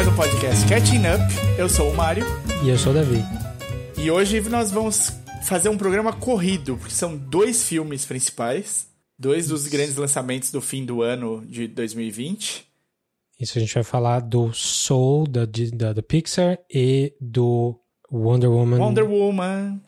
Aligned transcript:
Mais 0.00 0.08
um 0.10 0.16
podcast 0.16 0.66
Catching 0.66 1.00
Up. 1.00 1.58
Eu 1.58 1.68
sou 1.68 1.90
o 1.90 1.94
Mário. 1.94 2.24
E 2.64 2.70
eu 2.70 2.78
sou 2.78 2.90
o 2.90 2.94
Davi. 2.94 3.22
E 3.98 4.10
hoje 4.10 4.40
nós 4.48 4.70
vamos 4.70 5.12
fazer 5.42 5.68
um 5.68 5.76
programa 5.76 6.10
corrido, 6.10 6.78
porque 6.78 6.94
são 6.94 7.18
dois 7.18 7.64
filmes 7.64 8.06
principais. 8.06 8.86
Dois 9.18 9.48
dos 9.48 9.66
grandes 9.66 9.96
lançamentos 9.96 10.50
do 10.50 10.62
fim 10.62 10.86
do 10.86 11.02
ano 11.02 11.44
de 11.46 11.68
2020. 11.68 12.66
Isso 13.38 13.58
a 13.58 13.60
gente 13.60 13.74
vai 13.74 13.82
falar 13.82 14.20
do 14.20 14.50
Soul 14.54 15.26
da, 15.26 15.42
da, 15.44 15.92
da 15.92 16.02
Pixar 16.02 16.58
e 16.72 17.12
do 17.20 17.78
Wonder 18.10 18.50
Woman. 18.50 18.78
Wonder 18.78 19.04
Woman. 19.04 19.82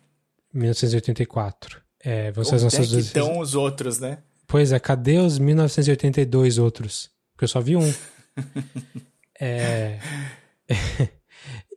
1984. 0.53 1.81
É, 2.01 2.31
vocês 2.33 2.63
não 2.63 2.69
é 2.69 2.83
estão 3.01 3.39
os 3.39 3.55
outros, 3.55 3.99
né? 3.99 4.19
Pois 4.47 4.73
é, 4.73 4.79
cadê 4.79 5.17
os 5.21 5.39
1982 5.39 6.59
outros? 6.59 7.09
Porque 7.33 7.45
eu 7.45 7.49
só 7.49 7.63
vi 7.63 7.77
um. 7.77 7.95
é... 9.43 9.99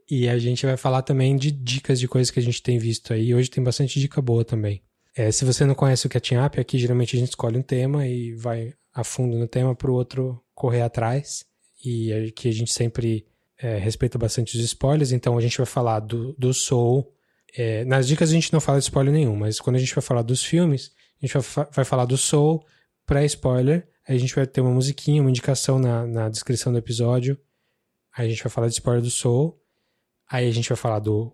e 0.10 0.30
a 0.30 0.38
gente 0.38 0.66
vai 0.66 0.78
falar 0.78 1.02
também 1.02 1.36
de 1.36 1.50
dicas 1.50 2.00
de 2.00 2.08
coisas 2.08 2.30
que 2.30 2.40
a 2.40 2.44
gente 2.44 2.62
tem 2.62 2.78
visto 2.78 3.12
aí. 3.12 3.34
Hoje 3.34 3.50
tem 3.50 3.64
bastante 3.64 4.00
dica 4.00 4.22
boa 4.22 4.46
também. 4.46 4.84
É, 5.16 5.32
se 5.32 5.44
você 5.46 5.66
não 5.66 5.74
conhece 5.74 6.06
o 6.06 6.10
Catching 6.10 6.38
Up, 6.38 6.60
aqui 6.60 6.78
geralmente 6.78 7.16
a 7.16 7.20
gente 7.20 7.30
escolhe 7.30 7.58
um 7.58 7.64
tema 7.64 8.06
e 8.06 8.34
vai 8.34 8.74
a 8.94 9.04
fundo 9.04 9.38
no 9.38 9.48
tema 9.48 9.74
para 9.74 9.90
o 9.90 9.94
outro 9.94 10.40
correr 10.54 10.82
atrás. 10.82 11.46
E 11.84 12.14
aqui 12.14 12.50
a 12.50 12.54
gente 12.54 12.72
sempre 12.72 13.26
é, 13.58 13.78
respeita 13.78 14.18
bastante 14.18 14.56
os 14.56 14.64
spoilers, 14.64 15.12
então 15.12 15.38
a 15.38 15.42
gente 15.42 15.58
vai 15.58 15.66
falar 15.66 16.02
do, 16.02 16.34
do 16.34 16.54
Soul. 16.54 17.12
É, 17.58 17.84
nas 17.86 18.08
dicas 18.08 18.30
a 18.30 18.34
gente 18.34 18.54
não 18.54 18.60
fala 18.60 18.78
de 18.78 18.84
spoiler 18.84 19.14
nenhum, 19.14 19.36
mas 19.36 19.60
quando 19.60 19.78
a 19.78 19.80
gente 19.80 19.96
vai 19.96 20.02
falar 20.02 20.22
dos 20.22 20.44
filmes, 20.44 20.92
a 21.22 21.26
gente 21.26 21.34
vai, 21.34 21.68
vai 21.72 21.86
falar 21.86 22.06
do 22.06 22.18
Soul 22.18 22.64
pré-spoiler. 23.06 23.88
Aí 24.08 24.16
a 24.16 24.20
gente 24.20 24.36
vai 24.36 24.46
ter 24.46 24.62
uma 24.62 24.72
musiquinha, 24.72 25.22
uma 25.22 25.30
indicação 25.30 25.80
na, 25.80 26.06
na 26.06 26.30
descrição 26.30 26.72
do 26.72 26.78
episódio. 26.78 27.40
Aí 28.18 28.28
a 28.28 28.30
gente 28.30 28.44
vai 28.44 28.52
falar 28.52 28.68
de 28.68 28.74
spoiler 28.74 29.02
do 29.02 29.10
Soul. 29.10 29.60
Aí 30.30 30.48
a 30.48 30.52
gente 30.52 30.70
vai 30.70 30.78
falar 30.78 31.00
do. 31.00 31.32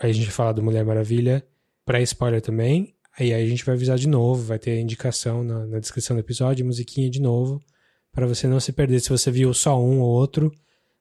Aí 0.00 0.10
a 0.10 0.12
gente 0.12 0.24
vai 0.24 0.34
falar 0.34 0.52
do 0.52 0.62
Mulher 0.62 0.84
Maravilha 0.84 1.46
pré-spoiler 1.84 2.40
também. 2.40 2.94
Aí, 3.18 3.32
aí 3.32 3.44
a 3.44 3.48
gente 3.48 3.64
vai 3.64 3.74
avisar 3.74 3.96
de 3.96 4.08
novo, 4.08 4.42
vai 4.42 4.58
ter 4.58 4.80
indicação 4.80 5.44
na, 5.44 5.66
na 5.66 5.78
descrição 5.78 6.16
do 6.16 6.20
episódio, 6.20 6.66
musiquinha 6.66 7.08
de 7.08 7.20
novo, 7.20 7.62
para 8.10 8.26
você 8.26 8.48
não 8.48 8.58
se 8.58 8.72
perder. 8.72 9.00
Se 9.00 9.10
você 9.10 9.30
viu 9.30 9.54
só 9.54 9.80
um 9.80 10.00
ou 10.00 10.08
outro, 10.08 10.52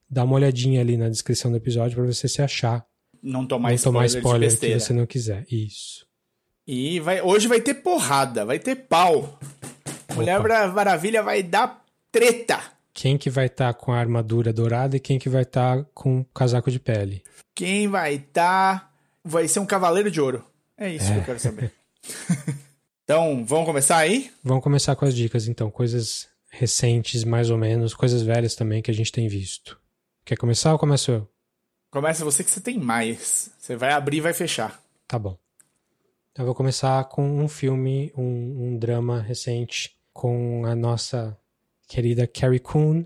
dá 0.10 0.24
uma 0.24 0.36
olhadinha 0.36 0.82
ali 0.82 0.96
na 0.96 1.10
descrição 1.10 1.50
do 1.50 1.58
episódio 1.58 1.96
para 1.96 2.06
você 2.06 2.28
se 2.28 2.42
achar. 2.42 2.86
Não 3.22 3.48
tomar 3.48 3.70
não 3.70 3.76
spoiler, 3.76 3.94
tomar 3.94 4.06
spoiler 4.06 4.50
de 4.50 4.58
que 4.58 4.80
você 4.80 4.94
não 4.94 5.06
quiser. 5.06 5.46
Isso. 5.50 6.06
E 6.68 7.00
vai, 7.00 7.22
hoje 7.22 7.48
vai 7.48 7.62
ter 7.62 7.76
porrada, 7.76 8.46
vai 8.46 8.60
ter 8.60 8.76
pau. 8.76 9.40
Mulher 10.16 10.40
Maravilha 10.72 11.24
vai 11.24 11.42
dar 11.42 11.84
treta. 12.12 12.62
Quem 12.94 13.18
que 13.18 13.30
vai 13.30 13.48
estar 13.48 13.74
tá 13.74 13.80
com 13.80 13.92
a 13.92 14.00
armadura 14.00 14.54
dourada 14.54 14.96
e 14.96 15.00
quem 15.00 15.18
que 15.18 15.30
vai 15.30 15.42
estar 15.42 15.78
tá 15.78 15.86
com 15.94 16.20
o 16.22 16.26
casaco 16.26 16.70
de 16.70 16.80
pele? 16.80 17.24
Quem 17.56 17.88
vai 17.88 18.16
estar... 18.16 18.80
Tá... 18.80 18.90
Vai 19.26 19.48
ser 19.48 19.60
um 19.60 19.66
cavaleiro 19.66 20.12
de 20.12 20.20
ouro. 20.20 20.46
É 20.78 20.90
isso 20.90 21.10
é. 21.10 21.14
que 21.14 21.20
eu 21.20 21.24
quero 21.24 21.40
saber. 21.40 21.72
então, 23.04 23.46
vamos 23.46 23.66
começar 23.66 23.98
aí? 23.98 24.30
Vamos 24.44 24.64
começar 24.64 24.96
com 24.96 25.06
as 25.06 25.16
dicas, 25.16 25.48
então. 25.48 25.72
Coisas 25.72 26.28
recentes, 26.50 27.24
mais 27.24 27.50
ou 27.50 27.58
menos. 27.58 27.94
Coisas 27.94 28.22
velhas 28.22 28.54
também 28.54 28.82
que 28.82 28.92
a 28.92 28.94
gente 28.94 29.12
tem 29.12 29.28
visto. 29.28 29.80
Quer 30.26 30.38
começar 30.38 30.74
ou 30.74 30.80
começo 30.80 31.12
eu? 31.12 31.30
Começa 31.90 32.26
você 32.26 32.44
que 32.44 32.52
você 32.52 32.60
tem 32.60 32.78
mais. 32.78 33.52
Você 33.58 33.76
vai 33.76 33.92
abrir 33.92 34.18
e 34.18 34.22
vai 34.22 34.34
fechar. 34.34 34.82
Tá 35.08 35.18
bom. 35.18 35.38
Eu 36.36 36.46
vou 36.46 36.56
começar 36.56 37.04
com 37.06 37.40
um 37.40 37.48
filme, 37.48 38.12
um, 38.18 38.24
um 38.74 38.78
drama 38.78 39.22
recente 39.22 39.96
com 40.12 40.66
a 40.66 40.76
nossa 40.76 41.38
querida 41.94 42.26
Carrie 42.26 42.60
Coon, 42.60 43.06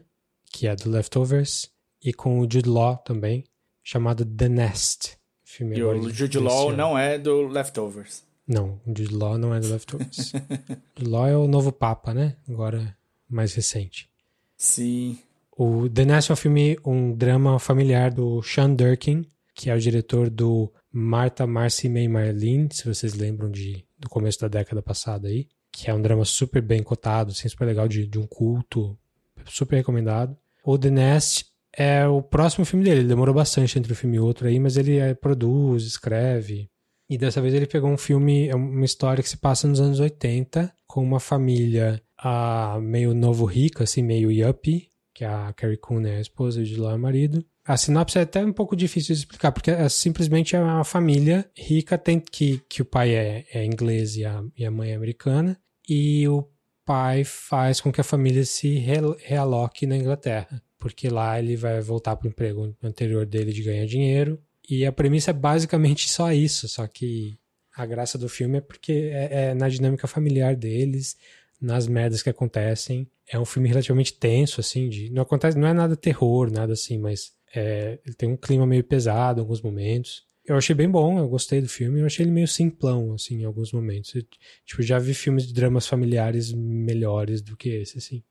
que 0.50 0.66
é 0.66 0.74
do 0.74 0.90
Leftovers, 0.90 1.70
e 2.02 2.14
com 2.14 2.40
o 2.40 2.44
Jude 2.44 2.70
Law 2.70 2.96
também, 2.96 3.44
chamado 3.84 4.24
The 4.24 4.48
Nest. 4.48 5.18
Filme 5.44 5.78
e 5.78 5.84
o 5.84 6.10
Jude 6.10 6.40
Law 6.40 6.72
não 6.72 6.98
é 6.98 7.20
do 7.20 7.48
Leftovers. 7.48 8.24
Não, 8.48 8.80
o 8.88 8.98
Jude 8.98 9.14
Law 9.14 9.38
não 9.38 9.54
é 9.54 9.60
do 9.60 9.68
Leftovers. 9.68 10.32
Jude 10.98 11.10
Law 11.10 11.28
é 11.28 11.36
o 11.36 11.50
novo 11.50 11.70
Papa, 11.74 12.14
né? 12.14 12.38
Agora 12.48 12.96
mais 13.30 13.54
recente. 13.54 14.10
Sim. 14.56 15.20
O 15.52 15.90
The 15.90 16.06
Nest 16.06 16.32
é 16.32 16.34
um 16.34 16.38
filme, 16.38 16.80
um 16.86 17.14
drama 17.14 17.60
familiar 17.60 18.10
do 18.10 18.42
Sean 18.42 18.74
Durkin, 18.74 19.26
que 19.54 19.70
é 19.70 19.76
o 19.76 19.80
diretor 19.82 20.30
do 20.30 20.72
Martha, 20.94 21.46
Marcy, 21.46 21.90
May, 21.90 22.08
Marlene, 22.08 22.70
se 22.72 22.88
vocês 22.88 23.16
lembram 23.16 23.52
de, 23.52 23.86
do 24.00 24.08
começo 24.08 24.40
da 24.40 24.48
década 24.48 24.82
passada 24.82 25.28
aí 25.28 25.46
que 25.78 25.92
é 25.92 25.94
um 25.94 26.02
drama 26.02 26.26
super 26.26 26.60
bem 26.60 26.82
cotado, 26.82 27.32
assim, 27.32 27.48
super 27.48 27.66
legal, 27.66 27.88
de, 27.88 28.08
de 28.08 28.18
um 28.18 28.26
culto, 28.26 28.98
super 29.46 29.76
recomendado. 29.76 30.36
O 30.64 30.76
The 30.76 30.90
Nest 30.90 31.46
é 31.72 32.08
o 32.08 32.20
próximo 32.20 32.66
filme 32.66 32.84
dele, 32.84 33.02
ele 33.02 33.08
demorou 33.08 33.36
bastante 33.36 33.78
entre 33.78 33.94
um 33.94 33.96
filme 33.96 34.18
e 34.18 34.20
outro 34.20 34.48
aí, 34.48 34.60
mas 34.60 34.76
ele 34.76 34.98
é, 34.98 35.14
produz, 35.14 35.84
escreve. 35.84 36.68
E 37.08 37.16
dessa 37.16 37.40
vez 37.40 37.54
ele 37.54 37.68
pegou 37.68 37.92
um 37.92 37.98
filme, 37.98 38.48
é 38.48 38.56
uma 38.56 38.86
história 38.86 39.22
que 39.22 39.30
se 39.30 39.38
passa 39.38 39.68
nos 39.68 39.80
anos 39.80 40.00
80, 40.00 40.74
com 40.88 41.04
uma 41.04 41.20
família 41.20 42.02
a, 42.18 42.80
meio 42.82 43.14
novo 43.14 43.46
rica, 43.46 43.84
assim, 43.84 44.02
meio 44.02 44.32
yuppie, 44.32 44.90
que 45.14 45.24
a 45.24 45.54
Carrie 45.54 45.78
Coon 45.78 46.02
é 46.08 46.18
a 46.18 46.22
esposa 46.22 46.64
de 46.64 46.76
lá 46.76 46.94
é 46.94 46.98
marido. 46.98 47.46
A 47.64 47.78
sinopse 47.78 48.18
é 48.18 48.22
até 48.22 48.44
um 48.44 48.52
pouco 48.52 48.76
difícil 48.76 49.14
de 49.14 49.22
explicar, 49.22 49.52
porque 49.52 49.70
é, 49.70 49.88
simplesmente 49.90 50.56
é 50.56 50.60
uma 50.60 50.84
família 50.84 51.48
rica, 51.56 52.00
tem 52.00 52.20
que, 52.20 52.64
que 52.68 52.82
o 52.82 52.86
pai 52.86 53.14
é, 53.14 53.46
é 53.54 53.64
inglês 53.64 54.18
e 54.18 54.26
a, 54.26 54.44
e 54.58 54.66
a 54.66 54.72
mãe 54.72 54.92
é 54.92 54.96
americana, 54.96 55.60
e 55.88 56.28
o 56.28 56.48
pai 56.86 57.24
faz 57.24 57.82
com 57.82 57.92
que 57.92 58.02
a 58.02 58.04
família 58.04 58.46
se 58.46 58.76
realoque 59.20 59.86
na 59.86 59.98
Inglaterra, 59.98 60.62
porque 60.80 61.10
lá 61.10 61.40
ele 61.40 61.56
vai 61.56 61.82
voltar 61.82 62.16
para 62.16 62.28
o 62.28 62.30
emprego 62.30 62.76
anterior 62.84 63.26
dele 63.26 63.52
de 63.52 63.64
ganhar 63.64 63.86
dinheiro. 63.86 64.42
E 64.70 64.86
a 64.86 64.92
premissa 64.92 65.32
é 65.32 65.34
basicamente 65.34 66.10
só 66.10 66.32
isso, 66.32 66.68
só 66.68 66.88
que 66.88 67.38
a 67.76 67.86
graça 67.86 68.18
do 68.18 68.28
filme 68.28 68.58
é 68.58 68.62
porque 68.62 69.10
é, 69.14 69.50
é 69.50 69.54
na 69.54 69.70
dinâmica 69.70 70.08
familiar 70.08 70.56
deles, 70.56 71.16
nas 71.60 71.88
merdas 71.88 72.22
que 72.22 72.30
acontecem. 72.30 73.08
É 73.30 73.40
um 73.40 73.46
filme 73.46 73.70
relativamente 73.70 74.14
tenso, 74.14 74.60
assim, 74.60 74.90
de, 74.90 75.10
não 75.10 75.24
acontece, 75.24 75.58
não 75.58 75.68
é 75.68 75.74
nada 75.74 75.96
terror, 75.96 76.52
nada 76.52 76.74
assim, 76.74 76.98
mas 76.98 77.34
é, 77.54 78.00
ele 78.06 78.16
tem 78.16 78.30
um 78.30 78.38
clima 78.38 78.66
meio 78.66 78.84
pesado 78.84 79.40
em 79.40 79.42
alguns 79.42 79.62
momentos 79.62 80.27
eu 80.48 80.56
achei 80.56 80.74
bem 80.74 80.90
bom, 80.90 81.20
eu 81.20 81.28
gostei 81.28 81.60
do 81.60 81.68
filme, 81.68 82.00
eu 82.00 82.06
achei 82.06 82.24
ele 82.24 82.32
meio 82.32 82.48
simplão, 82.48 83.14
assim, 83.14 83.42
em 83.42 83.44
alguns 83.44 83.74
momentos. 83.74 84.16
Eu, 84.16 84.24
tipo, 84.66 84.82
já 84.82 84.98
vi 84.98 85.14
filmes 85.14 85.46
de 85.46 85.54
dramas 85.54 85.86
familiares 85.86 86.54
melhores 86.54 87.42
do 87.42 87.58
que 87.58 87.70
esse, 87.70 87.98
assim. 87.98 88.24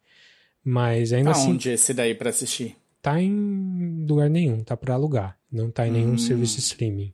Mas 0.64 1.12
ainda 1.12 1.32
tá 1.32 1.36
assim... 1.36 1.50
onde 1.50 1.68
esse 1.68 1.92
daí 1.92 2.14
pra 2.14 2.30
assistir? 2.30 2.74
Tá 3.02 3.20
em 3.20 4.06
lugar 4.08 4.30
nenhum, 4.30 4.64
tá 4.64 4.74
pra 4.76 4.94
alugar. 4.94 5.38
Não 5.52 5.70
tá 5.70 5.86
em 5.86 5.90
nenhum 5.90 6.14
hum. 6.14 6.18
serviço 6.18 6.58
streaming. 6.58 7.12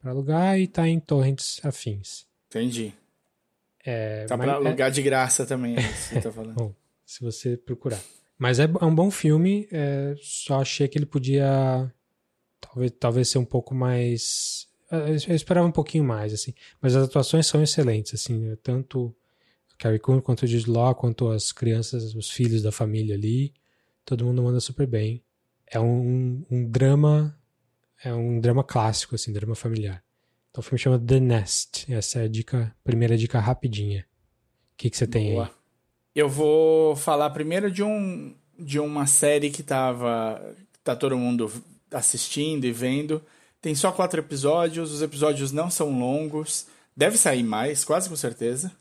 Pra 0.00 0.12
alugar 0.12 0.58
e 0.58 0.66
tá 0.66 0.88
em 0.88 0.98
torrents 0.98 1.60
afins. 1.62 2.26
Entendi. 2.48 2.94
É, 3.84 4.24
tá 4.24 4.36
pra 4.36 4.52
é 4.52 4.54
alugar 4.54 4.88
é... 4.88 4.90
de 4.90 5.02
graça 5.02 5.44
também, 5.44 5.76
é 5.76 5.80
isso 5.80 6.08
que 6.08 6.14
você 6.14 6.20
tá 6.22 6.32
falando. 6.32 6.54
bom, 6.58 6.74
se 7.04 7.20
você 7.20 7.54
procurar. 7.56 8.00
Mas 8.38 8.58
é, 8.58 8.64
é 8.64 8.84
um 8.84 8.94
bom 8.94 9.10
filme, 9.10 9.68
é, 9.70 10.14
só 10.22 10.62
achei 10.62 10.88
que 10.88 10.96
ele 10.96 11.06
podia 11.06 11.92
talvez, 12.60 12.92
talvez 12.98 13.28
ser 13.28 13.38
um 13.38 13.44
pouco 13.44 13.74
mais. 13.74 14.68
Eh, 14.90 15.16
eu 15.28 15.34
esperava 15.34 15.66
um 15.66 15.72
pouquinho 15.72 16.04
mais, 16.04 16.32
assim. 16.32 16.54
Mas 16.80 16.94
as 16.96 17.04
atuações 17.04 17.46
são 17.46 17.62
excelentes, 17.62 18.14
assim. 18.14 18.38
Né? 18.38 18.56
Tanto 18.62 19.14
Carrie 19.78 19.98
Coon 19.98 20.20
quanto 20.20 20.42
o 20.42 20.46
Jude 20.46 20.70
Law, 20.70 20.94
quanto 20.94 21.28
as 21.30 21.52
crianças, 21.52 22.14
os 22.14 22.30
filhos 22.30 22.62
da 22.62 22.72
família 22.72 23.14
ali. 23.14 23.54
Todo 24.04 24.24
mundo 24.24 24.42
manda 24.42 24.60
super 24.60 24.86
bem. 24.86 25.22
É 25.66 25.78
um, 25.78 26.44
um 26.50 26.68
drama. 26.68 27.38
É 28.02 28.12
um 28.14 28.40
drama 28.40 28.62
clássico, 28.62 29.14
assim, 29.14 29.32
drama 29.32 29.54
familiar. 29.54 30.02
Então 30.50 30.60
o 30.60 30.62
filme 30.62 30.78
chama 30.78 30.98
The 30.98 31.20
Nest. 31.20 31.92
Essa 31.92 32.20
é 32.20 32.24
a 32.24 32.28
dica, 32.28 32.74
primeira 32.82 33.16
dica 33.16 33.40
rapidinha. 33.40 34.06
O 34.72 34.76
que, 34.76 34.90
que 34.90 34.96
você 34.96 35.06
tem 35.06 35.32
Boa. 35.32 35.46
aí? 35.46 35.50
Eu 36.14 36.28
vou 36.28 36.96
falar 36.96 37.30
primeiro 37.30 37.70
de 37.70 37.82
um 37.82 38.34
de 38.58 38.80
uma 38.80 39.06
série 39.06 39.50
que 39.50 39.62
tava 39.62 40.56
tá 40.82 40.96
todo 40.96 41.16
mundo 41.16 41.48
assistindo 41.92 42.64
e 42.64 42.72
vendo. 42.72 43.22
Tem 43.60 43.74
só 43.74 43.90
quatro 43.90 44.20
episódios, 44.20 44.92
os 44.92 45.02
episódios 45.02 45.52
não 45.52 45.70
são 45.70 45.98
longos. 45.98 46.66
Deve 46.96 47.16
sair 47.16 47.42
mais, 47.42 47.84
quase 47.84 48.08
com 48.08 48.16
certeza. 48.16 48.72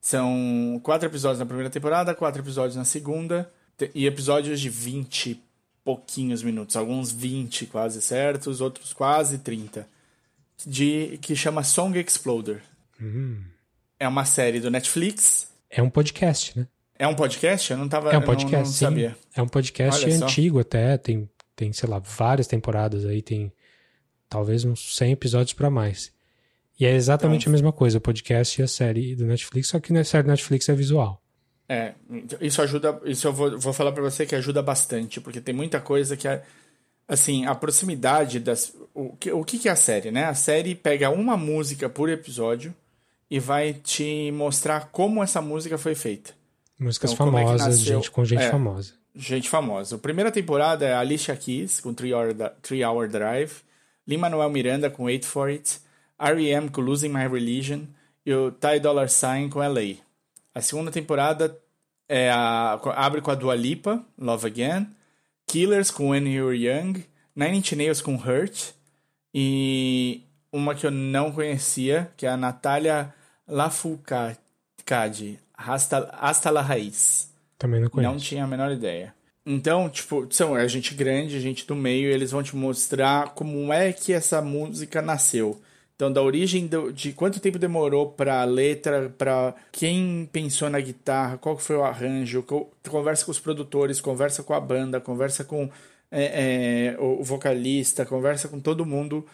São 0.00 0.80
quatro 0.82 1.08
episódios 1.08 1.40
na 1.40 1.46
primeira 1.46 1.70
temporada, 1.70 2.14
quatro 2.14 2.40
episódios 2.40 2.76
na 2.76 2.84
segunda, 2.84 3.50
e 3.94 4.06
episódios 4.06 4.60
de 4.60 4.70
20 4.70 5.42
pouquinhos 5.84 6.42
minutos, 6.42 6.76
alguns 6.76 7.10
20 7.10 7.66
quase 7.66 8.00
certos, 8.00 8.60
outros 8.60 8.92
quase 8.92 9.38
30. 9.38 9.86
De, 10.66 11.18
que 11.22 11.36
chama 11.36 11.62
Song 11.62 11.98
Exploder. 11.98 12.62
Uhum. 13.00 13.42
É 13.98 14.06
uma 14.06 14.24
série 14.24 14.60
do 14.60 14.70
Netflix. 14.70 15.48
É 15.70 15.82
um 15.82 15.90
podcast, 15.90 16.58
né? 16.58 16.66
É 16.98 17.06
um 17.06 17.14
podcast? 17.14 17.70
Eu 17.70 17.78
não 17.78 17.88
tava. 17.88 18.10
É 18.12 18.18
um 18.18 18.22
podcast, 18.22 18.52
não, 18.52 18.60
não 18.60 18.66
sabia. 18.66 19.16
É 19.34 19.42
um 19.42 19.46
podcast 19.46 20.10
antigo 20.10 20.58
até, 20.58 20.98
tem 20.98 21.28
tem, 21.58 21.72
sei 21.72 21.88
lá, 21.88 21.98
várias 21.98 22.46
temporadas 22.46 23.04
aí, 23.04 23.20
tem 23.20 23.52
talvez 24.28 24.64
uns 24.64 24.96
100 24.96 25.12
episódios 25.12 25.52
para 25.52 25.68
mais. 25.68 26.12
E 26.78 26.86
é 26.86 26.94
exatamente 26.94 27.42
então, 27.42 27.50
a 27.50 27.54
mesma 27.54 27.72
coisa, 27.72 27.98
o 27.98 28.00
podcast 28.00 28.60
e 28.60 28.64
a 28.64 28.68
série 28.68 29.16
do 29.16 29.26
Netflix, 29.26 29.68
só 29.68 29.80
que 29.80 29.92
na 29.92 30.04
série 30.04 30.22
do 30.22 30.30
Netflix 30.30 30.68
é 30.68 30.74
visual. 30.74 31.20
É, 31.68 31.94
isso 32.40 32.62
ajuda. 32.62 32.98
Isso 33.04 33.26
eu 33.26 33.32
vou, 33.32 33.58
vou 33.58 33.72
falar 33.72 33.90
para 33.90 34.02
você 34.02 34.24
que 34.24 34.36
ajuda 34.36 34.62
bastante, 34.62 35.20
porque 35.20 35.40
tem 35.40 35.54
muita 35.54 35.80
coisa 35.80 36.16
que 36.16 36.28
é. 36.28 36.42
Assim, 37.06 37.44
a 37.44 37.54
proximidade 37.54 38.38
das. 38.38 38.72
O 38.94 39.16
que, 39.16 39.32
o 39.32 39.44
que 39.44 39.68
é 39.68 39.72
a 39.72 39.76
série, 39.76 40.10
né? 40.10 40.26
A 40.26 40.34
série 40.34 40.74
pega 40.74 41.10
uma 41.10 41.36
música 41.36 41.88
por 41.88 42.08
episódio 42.08 42.74
e 43.30 43.38
vai 43.38 43.74
te 43.74 44.30
mostrar 44.32 44.88
como 44.92 45.22
essa 45.22 45.42
música 45.42 45.76
foi 45.76 45.94
feita. 45.94 46.32
Músicas 46.78 47.12
então, 47.12 47.26
famosas, 47.26 47.80
é 47.80 47.84
gente 47.84 48.10
com 48.10 48.24
gente 48.24 48.44
é, 48.44 48.50
famosa. 48.50 48.94
Gente 49.20 49.50
famosa. 49.50 49.96
A 49.96 49.98
primeira 49.98 50.30
temporada 50.30 50.86
é 50.86 50.94
Alicia 50.94 51.34
Keys, 51.34 51.80
com 51.80 51.92
Three 51.92 52.14
Hour, 52.14 52.28
Three 52.62 52.84
Hour 52.84 53.08
Drive. 53.08 53.62
Lin-Manuel 54.06 54.48
Miranda, 54.48 54.88
com 54.88 55.06
Wait 55.06 55.24
For 55.24 55.48
It. 55.48 55.80
R.E.M. 56.16 56.68
com 56.68 56.80
Losing 56.80 57.08
My 57.08 57.26
Religion. 57.26 57.86
E 58.24 58.32
o 58.32 58.52
Ty 58.52 58.78
Dollar 58.78 59.08
Sign, 59.08 59.50
com 59.50 59.60
L.A. 59.60 59.96
A 60.54 60.62
segunda 60.62 60.92
temporada 60.92 61.58
é 62.08 62.30
a, 62.30 62.74
abre 62.94 63.20
com 63.20 63.32
a 63.32 63.34
Dua 63.34 63.56
Lipa, 63.56 64.04
Love 64.16 64.46
Again. 64.46 64.86
Killers, 65.48 65.90
com 65.90 66.10
When 66.10 66.32
You're 66.32 66.56
Young. 66.56 67.02
Nine 67.34 67.58
Inch 67.58 67.72
Nails, 67.74 68.00
com 68.00 68.14
Hurt. 68.14 68.72
E 69.34 70.22
uma 70.52 70.76
que 70.76 70.86
eu 70.86 70.92
não 70.92 71.32
conhecia, 71.32 72.08
que 72.16 72.24
é 72.24 72.28
a 72.28 72.36
Natália 72.36 73.12
Lafourcade, 73.48 74.38
Hasta, 75.56 76.08
Hasta 76.12 76.50
la 76.50 76.62
Raiz. 76.62 77.27
Também 77.58 77.80
não 77.80 77.90
conheço. 77.90 78.12
Não 78.12 78.18
tinha 78.20 78.44
a 78.44 78.46
menor 78.46 78.70
ideia. 78.70 79.14
Então, 79.44 79.88
tipo, 79.88 80.26
são 80.30 80.54
a 80.54 80.66
gente 80.68 80.94
grande, 80.94 81.40
gente 81.40 81.66
do 81.66 81.74
meio, 81.74 82.10
eles 82.10 82.30
vão 82.30 82.42
te 82.42 82.54
mostrar 82.54 83.30
como 83.34 83.72
é 83.72 83.92
que 83.92 84.12
essa 84.12 84.40
música 84.42 85.00
nasceu. 85.00 85.60
Então, 85.96 86.12
da 86.12 86.22
origem 86.22 86.66
do, 86.66 86.92
de 86.92 87.12
quanto 87.12 87.40
tempo 87.40 87.58
demorou 87.58 88.10
para 88.12 88.42
a 88.42 88.44
letra, 88.44 89.12
para 89.18 89.54
quem 89.72 90.28
pensou 90.30 90.70
na 90.70 90.78
guitarra, 90.78 91.38
qual 91.38 91.58
foi 91.58 91.76
o 91.76 91.82
arranjo, 91.82 92.44
conversa 92.88 93.24
com 93.24 93.32
os 93.32 93.40
produtores, 93.40 94.00
conversa 94.00 94.42
com 94.44 94.54
a 94.54 94.60
banda, 94.60 95.00
conversa 95.00 95.42
com 95.42 95.68
é, 96.10 96.94
é, 96.94 97.00
o 97.00 97.24
vocalista, 97.24 98.06
conversa 98.06 98.46
com 98.48 98.60
todo 98.60 98.86
mundo 98.86 99.26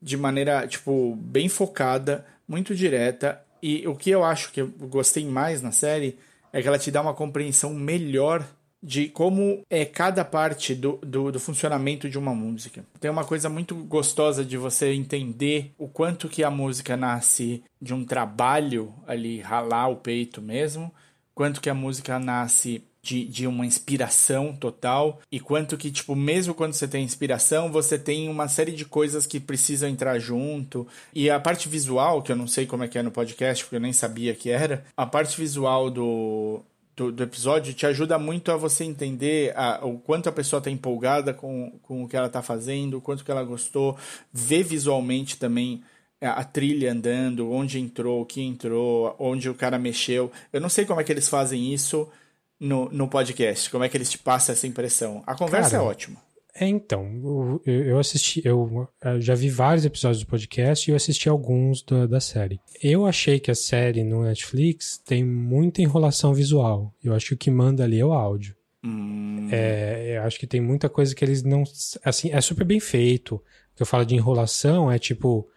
de 0.00 0.16
maneira, 0.16 0.66
tipo, 0.66 1.16
bem 1.16 1.48
focada, 1.48 2.24
muito 2.46 2.74
direta. 2.74 3.42
E 3.62 3.84
o 3.88 3.96
que 3.96 4.10
eu 4.10 4.22
acho 4.22 4.52
que 4.52 4.60
eu 4.60 4.68
gostei 4.68 5.24
mais 5.24 5.62
na 5.62 5.72
série 5.72 6.18
é 6.52 6.60
que 6.60 6.68
ela 6.68 6.78
te 6.78 6.90
dá 6.90 7.00
uma 7.00 7.14
compreensão 7.14 7.72
melhor 7.72 8.46
de 8.82 9.08
como 9.08 9.62
é 9.70 9.84
cada 9.84 10.24
parte 10.24 10.74
do, 10.74 10.98
do, 11.02 11.30
do, 11.30 11.38
funcionamento 11.38 12.10
de 12.10 12.18
uma 12.18 12.34
música. 12.34 12.84
Tem 12.98 13.10
uma 13.10 13.24
coisa 13.24 13.48
muito 13.48 13.76
gostosa 13.76 14.44
de 14.44 14.56
você 14.56 14.92
entender 14.92 15.72
o 15.78 15.86
quanto 15.86 16.28
que 16.28 16.42
a 16.42 16.50
música 16.50 16.96
nasce 16.96 17.62
de 17.80 17.94
um 17.94 18.04
trabalho 18.04 18.92
ali, 19.06 19.40
ralar 19.40 19.88
o 19.88 19.96
peito 19.96 20.42
mesmo, 20.42 20.92
quanto 21.32 21.60
que 21.60 21.70
a 21.70 21.74
música 21.74 22.18
nasce 22.18 22.82
de, 23.02 23.24
de 23.24 23.46
uma 23.46 23.66
inspiração 23.66 24.54
total 24.54 25.20
e 25.30 25.40
quanto 25.40 25.76
que, 25.76 25.90
tipo, 25.90 26.14
mesmo 26.14 26.54
quando 26.54 26.72
você 26.72 26.86
tem 26.86 27.04
inspiração, 27.04 27.70
você 27.70 27.98
tem 27.98 28.28
uma 28.28 28.46
série 28.46 28.70
de 28.70 28.84
coisas 28.84 29.26
que 29.26 29.40
precisam 29.40 29.88
entrar 29.88 30.18
junto. 30.20 30.86
E 31.12 31.28
a 31.28 31.40
parte 31.40 31.68
visual, 31.68 32.22
que 32.22 32.30
eu 32.30 32.36
não 32.36 32.46
sei 32.46 32.64
como 32.64 32.84
é 32.84 32.88
que 32.88 32.96
é 32.96 33.02
no 33.02 33.10
podcast, 33.10 33.64
porque 33.64 33.76
eu 33.76 33.80
nem 33.80 33.92
sabia 33.92 34.34
que 34.34 34.50
era, 34.50 34.84
a 34.96 35.04
parte 35.04 35.36
visual 35.36 35.90
do, 35.90 36.60
do, 36.94 37.10
do, 37.10 37.22
episódio 37.24 37.74
te 37.74 37.86
ajuda 37.86 38.18
muito 38.20 38.52
a 38.52 38.56
você 38.56 38.84
entender 38.84 39.52
a, 39.56 39.84
o 39.84 39.98
quanto 39.98 40.28
a 40.28 40.32
pessoa 40.32 40.58
está 40.58 40.70
empolgada 40.70 41.34
com, 41.34 41.72
com 41.82 42.04
o 42.04 42.08
que 42.08 42.16
ela 42.16 42.28
está 42.28 42.40
fazendo, 42.40 42.98
o 42.98 43.00
quanto 43.00 43.24
que 43.24 43.30
ela 43.32 43.42
gostou, 43.42 43.98
ver 44.32 44.62
visualmente 44.62 45.36
também 45.38 45.82
a 46.20 46.44
trilha 46.44 46.92
andando, 46.92 47.50
onde 47.50 47.80
entrou, 47.80 48.22
o 48.22 48.24
que 48.24 48.40
entrou, 48.40 49.16
onde 49.18 49.50
o 49.50 49.54
cara 49.54 49.76
mexeu. 49.76 50.30
Eu 50.52 50.60
não 50.60 50.68
sei 50.68 50.84
como 50.84 51.00
é 51.00 51.04
que 51.04 51.10
eles 51.10 51.28
fazem 51.28 51.74
isso 51.74 52.08
no, 52.62 52.88
no 52.90 53.08
podcast? 53.08 53.68
Como 53.68 53.82
é 53.82 53.88
que 53.88 53.96
eles 53.96 54.08
te 54.08 54.18
passam 54.18 54.52
essa 54.52 54.66
impressão? 54.68 55.22
A 55.26 55.34
conversa 55.34 55.72
Cara, 55.72 55.82
é 55.82 55.86
ótima. 55.86 56.22
É, 56.54 56.66
então, 56.66 57.60
eu, 57.64 57.82
eu 57.84 57.98
assisti, 57.98 58.42
eu, 58.44 58.88
eu, 59.02 59.20
já 59.20 59.34
vi 59.34 59.48
vários 59.48 59.84
episódios 59.84 60.22
do 60.22 60.28
podcast 60.28 60.88
e 60.88 60.92
eu 60.92 60.96
assisti 60.96 61.28
alguns 61.28 61.82
da, 61.82 62.06
da 62.06 62.20
série. 62.20 62.60
Eu 62.80 63.06
achei 63.06 63.40
que 63.40 63.50
a 63.50 63.54
série 63.54 64.04
no 64.04 64.22
Netflix 64.22 64.98
tem 65.04 65.24
muita 65.24 65.82
enrolação 65.82 66.32
visual. 66.32 66.94
Eu 67.02 67.14
acho 67.14 67.28
que 67.28 67.34
o 67.34 67.38
que 67.38 67.50
manda 67.50 67.82
ali 67.82 67.98
é 67.98 68.04
o 68.04 68.12
áudio. 68.12 68.54
Hum. 68.84 69.48
É, 69.50 70.18
eu 70.18 70.22
acho 70.22 70.38
que 70.38 70.46
tem 70.46 70.60
muita 70.60 70.88
coisa 70.88 71.14
que 71.14 71.24
eles 71.24 71.42
não. 71.42 71.64
Assim, 72.04 72.30
é 72.30 72.40
super 72.40 72.64
bem 72.64 72.78
feito. 72.78 73.36
O 73.36 73.76
que 73.76 73.82
eu 73.82 73.86
falo 73.86 74.04
de 74.04 74.14
enrolação 74.14 74.92
é 74.92 74.98
tipo, 74.98 75.48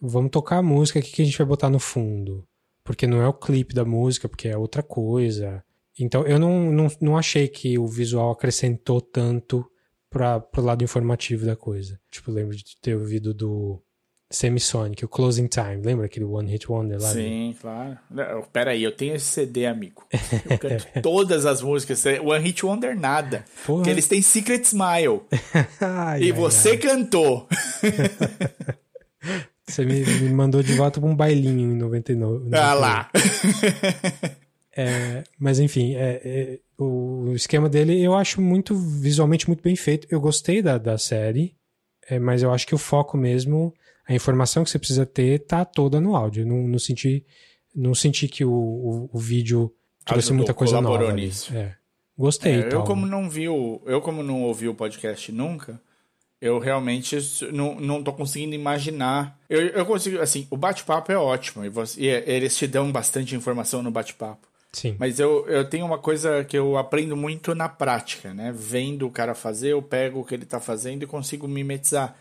vamos 0.00 0.30
tocar 0.30 0.58
a 0.58 0.62
música, 0.62 0.98
o 0.98 1.02
que, 1.02 1.12
que 1.12 1.22
a 1.22 1.24
gente 1.24 1.38
vai 1.38 1.46
botar 1.46 1.70
no 1.70 1.78
fundo? 1.78 2.44
Porque 2.82 3.06
não 3.06 3.22
é 3.22 3.28
o 3.28 3.32
clipe 3.32 3.74
da 3.74 3.84
música, 3.84 4.28
porque 4.28 4.48
é 4.48 4.56
outra 4.56 4.82
coisa. 4.82 5.62
Então 5.98 6.26
eu 6.26 6.38
não, 6.38 6.72
não, 6.72 6.88
não 7.00 7.16
achei 7.16 7.48
que 7.48 7.78
o 7.78 7.86
visual 7.86 8.30
acrescentou 8.30 9.00
tanto 9.00 9.66
para 10.08 10.40
pro 10.40 10.62
lado 10.62 10.84
informativo 10.84 11.46
da 11.46 11.56
coisa. 11.56 11.98
Tipo, 12.10 12.30
lembro 12.30 12.56
de 12.56 12.64
ter 12.80 12.94
ouvido 12.94 13.32
do 13.32 13.82
Semisonic, 14.32 15.04
o 15.04 15.08
Closing 15.08 15.46
Time. 15.46 15.82
Lembra 15.84 16.06
aquele 16.06 16.24
One 16.24 16.50
Hit 16.50 16.70
Wonder 16.70 17.00
lá? 17.00 17.08
Sim, 17.08 17.54
claro. 17.60 17.98
Pera 18.52 18.72
aí, 18.72 18.82
eu 18.82 18.92
tenho 18.92 19.14
esse 19.14 19.26
CD, 19.26 19.66
amigo. 19.66 20.06
Eu 20.48 20.58
canto 20.58 20.86
todas 21.02 21.46
as 21.46 21.62
músicas. 21.62 22.02
One 22.22 22.44
Hit 22.44 22.64
Wonder 22.64 22.98
nada. 22.98 23.44
Porra. 23.66 23.78
Porque 23.78 23.90
eles 23.90 24.08
têm 24.08 24.22
Secret 24.22 24.62
Smile. 24.64 25.22
ai, 25.80 26.22
e 26.22 26.24
ai, 26.24 26.32
você 26.32 26.70
ai. 26.70 26.78
cantou. 26.78 27.46
Você 29.64 29.86
me, 29.86 30.04
me, 30.04 30.28
mandou 30.30 30.62
de 30.62 30.74
volta 30.74 31.00
pra 31.00 31.08
um 31.08 31.14
bailinho 31.14 31.72
em 31.72 31.76
99. 31.76 32.50
99. 32.50 32.56
Ah 32.56 32.74
lá. 32.74 33.10
É, 34.74 35.22
mas 35.38 35.58
enfim, 35.58 35.94
é, 35.94 36.20
é, 36.24 36.58
o 36.78 37.32
esquema 37.34 37.68
dele 37.68 38.02
eu 38.02 38.14
acho 38.14 38.40
muito 38.40 38.74
visualmente 38.74 39.46
muito 39.46 39.62
bem 39.62 39.76
feito. 39.76 40.06
Eu 40.10 40.20
gostei 40.20 40.62
da, 40.62 40.78
da 40.78 40.96
série, 40.96 41.54
é, 42.08 42.18
mas 42.18 42.42
eu 42.42 42.52
acho 42.52 42.66
que 42.66 42.74
o 42.74 42.78
foco 42.78 43.16
mesmo, 43.16 43.74
a 44.06 44.14
informação 44.14 44.64
que 44.64 44.70
você 44.70 44.78
precisa 44.78 45.04
ter, 45.04 45.40
tá 45.40 45.64
toda 45.64 46.00
no 46.00 46.16
áudio. 46.16 46.46
Não, 46.46 46.66
não 46.66 46.78
senti, 46.78 47.24
não 47.74 47.94
senti 47.94 48.28
que 48.28 48.44
o, 48.44 48.52
o, 48.52 49.10
o 49.12 49.18
vídeo 49.18 49.72
trouxe 50.04 50.28
Ajudou, 50.28 50.36
muita 50.38 50.54
coisa 50.54 50.80
nova. 50.80 51.12
Nisso. 51.12 51.54
É. 51.54 51.76
Gostei. 52.16 52.62
É, 52.62 52.72
eu 52.72 52.82
como 52.84 53.06
não 53.06 53.28
vi 53.28 53.48
o, 53.48 53.82
eu 53.86 54.00
como 54.00 54.22
não 54.22 54.42
ouvi 54.42 54.68
o 54.68 54.74
podcast 54.74 55.30
nunca, 55.32 55.80
eu 56.40 56.58
realmente 56.58 57.16
não, 57.52 57.80
não 57.80 58.02
tô 58.02 58.12
conseguindo 58.12 58.54
imaginar. 58.54 59.38
Eu, 59.48 59.60
eu 59.68 59.86
consigo, 59.86 60.20
assim, 60.20 60.46
o 60.50 60.56
bate-papo 60.56 61.12
é 61.12 61.16
ótimo 61.16 61.64
e, 61.64 61.68
você, 61.68 62.00
e 62.00 62.06
eles 62.06 62.56
te 62.56 62.66
dão 62.66 62.90
bastante 62.90 63.36
informação 63.36 63.82
no 63.82 63.90
bate-papo. 63.90 64.51
Sim. 64.72 64.96
Mas 64.98 65.20
eu, 65.20 65.46
eu 65.48 65.68
tenho 65.68 65.84
uma 65.84 65.98
coisa 65.98 66.44
que 66.44 66.56
eu 66.56 66.78
aprendo 66.78 67.16
muito 67.16 67.54
na 67.54 67.68
prática, 67.68 68.32
né? 68.32 68.52
Vendo 68.54 69.06
o 69.06 69.10
cara 69.10 69.34
fazer, 69.34 69.72
eu 69.72 69.82
pego 69.82 70.20
o 70.20 70.24
que 70.24 70.34
ele 70.34 70.46
tá 70.46 70.58
fazendo 70.58 71.02
e 71.02 71.06
consigo 71.06 71.46
mimetizar. 71.46 72.16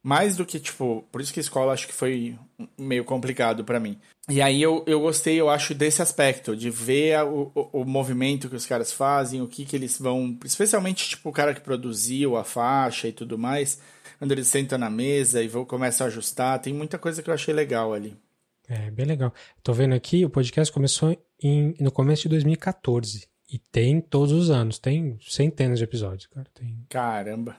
Mais 0.00 0.36
do 0.36 0.46
que, 0.46 0.60
tipo, 0.60 1.04
por 1.10 1.20
isso 1.20 1.32
que 1.32 1.40
a 1.40 1.42
escola 1.42 1.72
acho 1.72 1.88
que 1.88 1.92
foi 1.92 2.38
meio 2.78 3.04
complicado 3.04 3.64
para 3.64 3.80
mim. 3.80 3.98
E 4.28 4.40
aí 4.40 4.62
eu, 4.62 4.84
eu 4.86 5.00
gostei, 5.00 5.40
eu 5.40 5.50
acho, 5.50 5.74
desse 5.74 6.00
aspecto, 6.00 6.56
de 6.56 6.70
ver 6.70 7.16
a, 7.16 7.24
o, 7.24 7.50
o 7.72 7.84
movimento 7.84 8.48
que 8.48 8.54
os 8.54 8.64
caras 8.64 8.92
fazem, 8.92 9.42
o 9.42 9.48
que 9.48 9.64
que 9.64 9.74
eles 9.74 9.98
vão. 9.98 10.38
Especialmente, 10.44 11.08
tipo, 11.08 11.28
o 11.28 11.32
cara 11.32 11.52
que 11.52 11.60
produziu 11.60 12.36
a 12.36 12.44
faixa 12.44 13.08
e 13.08 13.12
tudo 13.12 13.36
mais. 13.36 13.80
Quando 14.20 14.32
eles 14.32 14.46
sentam 14.46 14.78
na 14.78 14.88
mesa 14.88 15.42
e 15.42 15.48
vão, 15.48 15.64
começam 15.64 16.06
a 16.06 16.08
ajustar. 16.08 16.60
Tem 16.60 16.72
muita 16.72 16.96
coisa 16.96 17.22
que 17.22 17.28
eu 17.28 17.34
achei 17.34 17.52
legal 17.52 17.92
ali. 17.92 18.16
É, 18.68 18.90
bem 18.90 19.06
legal. 19.06 19.32
Tô 19.62 19.72
vendo 19.72 19.94
aqui, 19.94 20.24
o 20.24 20.30
podcast 20.30 20.72
começou 20.72 21.16
em, 21.42 21.74
no 21.80 21.90
começo 21.90 22.22
de 22.22 22.28
2014. 22.30 23.28
E 23.50 23.58
tem 23.58 24.00
todos 24.00 24.32
os 24.32 24.50
anos, 24.50 24.78
tem 24.78 25.18
centenas 25.22 25.78
de 25.78 25.84
episódios, 25.84 26.26
cara. 26.26 26.46
Tem... 26.52 26.84
Caramba. 26.88 27.56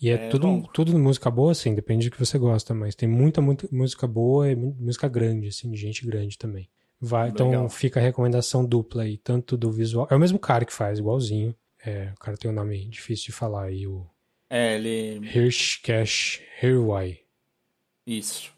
E 0.00 0.10
é, 0.10 0.14
é 0.14 0.28
tudo, 0.28 0.68
tudo 0.72 0.98
música 0.98 1.30
boa, 1.30 1.52
assim, 1.52 1.74
depende 1.74 2.08
do 2.08 2.12
que 2.12 2.18
você 2.18 2.38
gosta, 2.38 2.74
mas 2.74 2.94
tem 2.94 3.08
muita, 3.08 3.40
muita 3.40 3.68
música 3.70 4.06
boa 4.06 4.50
e 4.50 4.54
música 4.54 5.08
grande, 5.08 5.48
assim, 5.48 5.70
de 5.70 5.76
gente 5.78 6.06
grande 6.06 6.36
também. 6.36 6.68
Vai, 7.00 7.28
então 7.28 7.68
fica 7.68 8.00
a 8.00 8.02
recomendação 8.02 8.64
dupla 8.64 9.02
aí, 9.02 9.18
tanto 9.18 9.56
do 9.56 9.70
visual. 9.70 10.08
É 10.10 10.16
o 10.16 10.18
mesmo 10.18 10.38
cara 10.38 10.64
que 10.64 10.72
faz, 10.72 10.98
igualzinho. 10.98 11.54
É, 11.84 12.12
o 12.14 12.18
cara 12.18 12.36
tem 12.36 12.50
um 12.50 12.54
nome 12.54 12.86
difícil 12.86 13.26
de 13.26 13.32
falar 13.32 13.64
aí, 13.64 13.86
o. 13.86 14.06
É, 14.48 14.76
ele. 14.76 15.20
Hirsch 15.26 15.80
Cash 15.82 16.40
Hirwai. 16.62 17.20
Isso. 18.06 18.50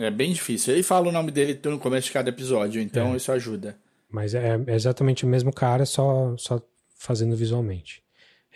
É 0.00 0.10
bem 0.10 0.32
difícil. 0.32 0.72
Ele 0.72 0.82
fala 0.82 1.08
o 1.08 1.12
nome 1.12 1.30
dele 1.30 1.60
no 1.64 1.78
começo 1.78 2.06
de 2.06 2.12
cada 2.12 2.30
episódio, 2.30 2.80
então 2.80 3.12
é. 3.12 3.16
isso 3.16 3.30
ajuda. 3.30 3.76
Mas 4.08 4.34
é, 4.34 4.56
é, 4.66 4.74
exatamente 4.74 5.24
o 5.24 5.28
mesmo 5.28 5.52
cara, 5.52 5.84
só, 5.84 6.34
só 6.38 6.60
fazendo 6.96 7.36
visualmente. 7.36 8.02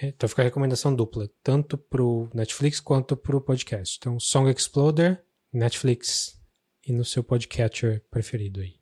Então 0.02 0.28
fica 0.28 0.42
a 0.42 0.44
recomendação 0.44 0.94
dupla, 0.94 1.30
tanto 1.42 1.76
pro 1.76 2.28
Netflix 2.34 2.80
quanto 2.80 3.14
pro 3.14 3.40
podcast. 3.40 3.98
Então, 4.00 4.18
Song 4.18 4.50
Exploder, 4.50 5.22
Netflix 5.52 6.40
e 6.86 6.92
no 6.92 7.04
seu 7.04 7.22
podcatcher 7.22 8.02
preferido 8.10 8.60
aí. 8.60 8.74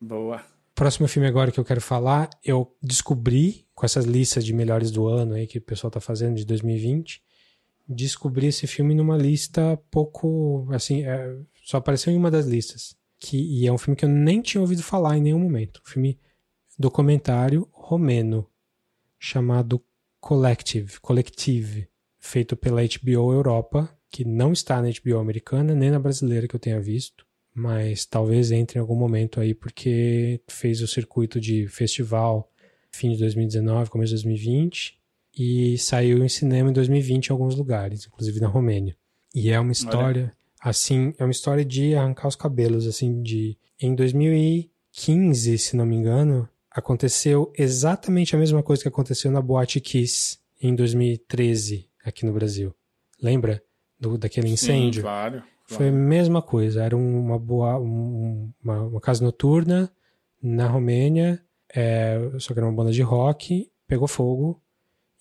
Boa. 0.00 0.44
Próximo 0.74 1.08
filme 1.08 1.26
agora 1.26 1.50
que 1.50 1.58
eu 1.58 1.64
quero 1.64 1.80
falar, 1.80 2.30
eu 2.44 2.72
descobri 2.80 3.66
com 3.74 3.84
essas 3.84 4.04
listas 4.04 4.44
de 4.44 4.52
melhores 4.52 4.90
do 4.90 5.08
ano 5.08 5.34
aí 5.34 5.46
que 5.46 5.58
o 5.58 5.62
pessoal 5.62 5.90
tá 5.90 6.00
fazendo 6.00 6.36
de 6.36 6.44
2020, 6.44 7.20
descobri 7.88 8.46
esse 8.46 8.66
filme 8.66 8.94
numa 8.94 9.16
lista 9.16 9.76
pouco, 9.90 10.68
assim, 10.70 11.04
é, 11.04 11.36
só 11.68 11.76
apareceu 11.76 12.10
em 12.10 12.16
uma 12.16 12.30
das 12.30 12.46
listas. 12.46 12.96
Que, 13.20 13.36
e 13.36 13.66
é 13.66 13.72
um 13.72 13.76
filme 13.76 13.94
que 13.94 14.06
eu 14.06 14.08
nem 14.08 14.40
tinha 14.40 14.58
ouvido 14.58 14.82
falar 14.82 15.18
em 15.18 15.20
nenhum 15.20 15.38
momento. 15.38 15.82
Um 15.84 15.90
filme 15.90 16.18
documentário 16.78 17.68
romeno 17.70 18.48
chamado 19.18 19.84
Collective, 20.18 20.98
Collective, 20.98 21.86
feito 22.18 22.56
pela 22.56 22.80
HBO 22.80 23.34
Europa, 23.34 23.94
que 24.08 24.24
não 24.24 24.50
está 24.50 24.80
na 24.80 24.88
HBO 24.88 25.18
americana 25.18 25.74
nem 25.74 25.90
na 25.90 25.98
brasileira 25.98 26.48
que 26.48 26.56
eu 26.56 26.60
tenha 26.60 26.80
visto, 26.80 27.26
mas 27.54 28.06
talvez 28.06 28.50
entre 28.50 28.78
em 28.78 28.80
algum 28.80 28.96
momento 28.96 29.38
aí 29.38 29.52
porque 29.52 30.40
fez 30.48 30.80
o 30.80 30.88
circuito 30.88 31.38
de 31.38 31.68
festival 31.68 32.50
fim 32.90 33.10
de 33.10 33.18
2019, 33.18 33.90
começo 33.90 34.16
de 34.16 34.22
2020 34.22 34.98
e 35.38 35.76
saiu 35.76 36.24
em 36.24 36.30
cinema 36.30 36.70
em 36.70 36.72
2020 36.72 37.26
em 37.26 37.32
alguns 37.32 37.54
lugares, 37.54 38.06
inclusive 38.06 38.40
na 38.40 38.48
Romênia. 38.48 38.96
E 39.34 39.50
é 39.50 39.60
uma 39.60 39.72
história 39.72 40.22
Olha. 40.22 40.37
Assim, 40.60 41.14
é 41.18 41.24
uma 41.24 41.30
história 41.30 41.64
de 41.64 41.94
arrancar 41.94 42.28
os 42.28 42.36
cabelos 42.36 42.86
assim 42.86 43.22
de 43.22 43.56
em 43.80 43.94
2015, 43.94 45.58
se 45.58 45.76
não 45.76 45.86
me 45.86 45.96
engano, 45.96 46.48
aconteceu 46.70 47.52
exatamente 47.56 48.34
a 48.34 48.38
mesma 48.38 48.62
coisa 48.62 48.82
que 48.82 48.88
aconteceu 48.88 49.30
na 49.30 49.40
Boate 49.40 49.80
Kiss 49.80 50.38
em 50.60 50.74
2013 50.74 51.88
aqui 52.04 52.26
no 52.26 52.32
Brasil. 52.32 52.74
Lembra 53.20 53.62
do, 53.98 54.18
daquele 54.18 54.48
incêndio? 54.48 55.00
Sim, 55.00 55.02
claro, 55.02 55.38
claro. 55.38 55.44
Foi 55.66 55.88
a 55.88 55.92
mesma 55.92 56.40
coisa. 56.40 56.82
Era 56.84 56.96
uma, 56.96 57.38
boa, 57.38 57.78
uma, 57.78 58.52
uma 58.62 59.00
casa 59.00 59.24
noturna 59.24 59.90
na 60.42 60.66
Romênia, 60.68 61.42
é, 61.74 62.18
só 62.38 62.52
que 62.52 62.60
era 62.60 62.66
uma 62.66 62.74
banda 62.74 62.92
de 62.92 63.02
rock, 63.02 63.70
pegou 63.86 64.08
fogo 64.08 64.62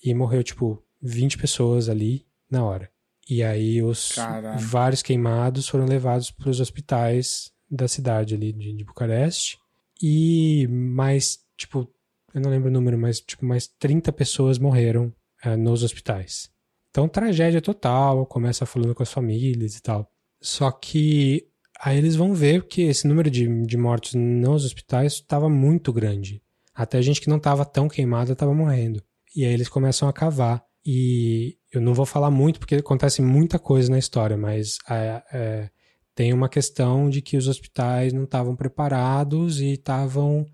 e 0.04 0.14
morreu, 0.14 0.44
tipo, 0.44 0.84
20 1.02 1.38
pessoas 1.38 1.90
ali 1.90 2.26
na 2.50 2.64
hora. 2.64 2.90
E 3.30 3.44
aí 3.44 3.84
os 3.84 4.14
Caramba. 4.14 4.58
vários 4.58 5.02
queimados 5.02 5.68
foram 5.68 5.86
levados 5.86 6.32
para 6.32 6.50
os 6.50 6.60
hospitais 6.60 7.52
da 7.70 7.88
cidade 7.88 8.36
ali 8.36 8.54
de, 8.54 8.74
de 8.74 8.84
Bucareste. 8.84 9.58
E 10.02 10.68
mais, 10.70 11.40
tipo, 11.58 11.90
eu 12.34 12.42
não 12.42 12.50
lembro 12.50 12.70
o 12.70 12.72
número, 12.72 12.98
mas 12.98 13.20
tipo, 13.20 13.46
mais 13.46 13.68
30 13.68 14.12
pessoas 14.14 14.58
morreram 14.58 15.14
é, 15.44 15.56
nos 15.56 15.84
hospitais. 15.84 16.50
Então, 16.90 17.08
tragédia 17.08 17.62
total, 17.62 18.26
começa 18.26 18.66
falando 18.66 18.96
com 18.96 19.04
as 19.04 19.12
famílias 19.12 19.76
e 19.76 19.82
tal. 19.82 20.10
Só 20.42 20.72
que 20.72 21.48
aí 21.80 21.98
eles 21.98 22.16
vão 22.16 22.34
ver 22.34 22.66
que 22.68 22.84
esse 22.84 23.08
número 23.08 23.30
de, 23.30 23.48
de 23.66 23.78
mortos 23.78 24.14
nos 24.14 24.66
hospitais 24.66 25.14
estava 25.14 25.50
muito 25.50 25.92
grande. 25.92 26.42
Até 26.74 27.02
gente 27.02 27.22
que 27.22 27.30
não 27.30 27.38
estava 27.38 27.66
tão 27.66 27.88
queimada 27.88 28.34
estava 28.34 28.54
morrendo. 28.54 29.02
E 29.36 29.46
aí 29.46 29.54
eles 29.54 29.70
começam 29.70 30.08
a 30.08 30.14
cavar. 30.14 30.64
E 30.90 31.58
eu 31.70 31.82
não 31.82 31.94
vou 31.94 32.06
falar 32.06 32.32
muito 32.32 32.62
porque 32.62 32.76
acontece 32.76 33.22
muita 33.22 33.60
coisa 33.60 33.92
na 33.92 34.00
história, 34.00 34.38
mas 34.38 34.78
é, 34.90 35.22
é, 35.34 35.70
tem 36.16 36.32
uma 36.32 36.48
questão 36.48 37.10
de 37.10 37.22
que 37.22 37.36
os 37.36 37.50
hospitais 37.50 38.14
não 38.14 38.24
estavam 38.24 38.56
preparados 38.56 39.60
e 39.60 39.74
estavam 39.74 40.46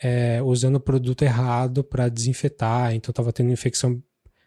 é, 0.00 0.40
usando 0.40 0.76
o 0.76 0.80
produto 0.80 1.22
errado 1.22 1.82
para 1.82 2.08
desinfetar, 2.08 2.94
então 2.94 3.10
estava 3.10 3.32
tendo 3.32 3.50
infecção 3.50 4.00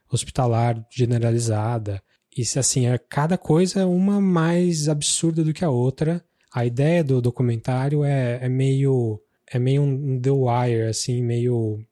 hospitalar 0.10 0.82
generalizada. 0.90 2.02
Isso 2.36 2.58
assim, 2.58 2.88
é 2.88 2.98
cada 2.98 3.38
coisa 3.38 3.86
uma 3.86 4.22
mais 4.22 4.88
absurda 4.88 5.44
do 5.44 5.54
que 5.54 5.66
a 5.66 5.70
outra. 5.70 6.24
A 6.54 6.66
ideia 6.66 7.04
do 7.04 7.22
documentário 7.22 8.06
é, 8.06 8.40
é 8.42 8.48
meio 8.48 9.22
é 9.52 9.60
meio 9.60 9.82
um 9.82 10.18
The 10.18 10.32
Wire, 10.32 10.82
assim, 10.84 11.22
meio 11.22 11.86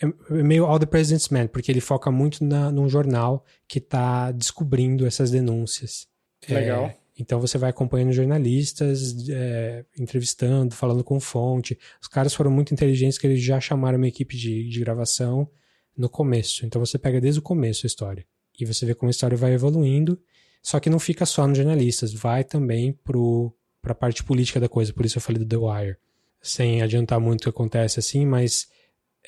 é, 0.00 0.42
meio 0.42 0.64
All 0.64 0.78
the 0.78 0.86
President's 0.86 1.28
Men, 1.28 1.48
porque 1.48 1.70
ele 1.70 1.80
foca 1.80 2.10
muito 2.10 2.44
na, 2.44 2.70
num 2.70 2.88
jornal 2.88 3.44
que 3.66 3.78
está 3.78 4.30
descobrindo 4.32 5.06
essas 5.06 5.30
denúncias. 5.30 6.06
Legal. 6.48 6.86
É, 6.86 6.96
então 7.18 7.40
você 7.40 7.58
vai 7.58 7.70
acompanhando 7.70 8.12
jornalistas, 8.12 9.28
é, 9.28 9.84
entrevistando, 9.98 10.74
falando 10.74 11.02
com 11.02 11.18
fonte. 11.18 11.76
Os 12.00 12.06
caras 12.06 12.32
foram 12.32 12.50
muito 12.50 12.72
inteligentes 12.72 13.18
que 13.18 13.26
eles 13.26 13.42
já 13.42 13.60
chamaram 13.60 13.98
uma 13.98 14.06
equipe 14.06 14.36
de, 14.36 14.68
de 14.68 14.80
gravação 14.80 15.50
no 15.96 16.08
começo. 16.08 16.64
Então 16.64 16.84
você 16.84 16.96
pega 16.96 17.20
desde 17.20 17.40
o 17.40 17.42
começo 17.42 17.84
a 17.84 17.88
história. 17.88 18.24
E 18.58 18.64
você 18.64 18.86
vê 18.86 18.94
como 18.94 19.08
a 19.08 19.10
história 19.10 19.36
vai 19.36 19.52
evoluindo. 19.52 20.20
Só 20.62 20.78
que 20.78 20.90
não 20.90 20.98
fica 20.98 21.26
só 21.26 21.46
nos 21.46 21.56
jornalistas, 21.56 22.12
vai 22.12 22.44
também 22.44 22.92
para 22.92 23.92
a 23.92 23.94
parte 23.94 24.22
política 24.22 24.60
da 24.60 24.68
coisa. 24.68 24.92
Por 24.92 25.04
isso 25.04 25.18
eu 25.18 25.22
falei 25.22 25.42
do 25.42 25.48
The 25.48 25.56
Wire. 25.56 25.96
Sem 26.40 26.82
adiantar 26.82 27.18
muito 27.18 27.40
o 27.40 27.42
que 27.44 27.48
acontece 27.48 27.98
assim, 27.98 28.24
mas 28.24 28.68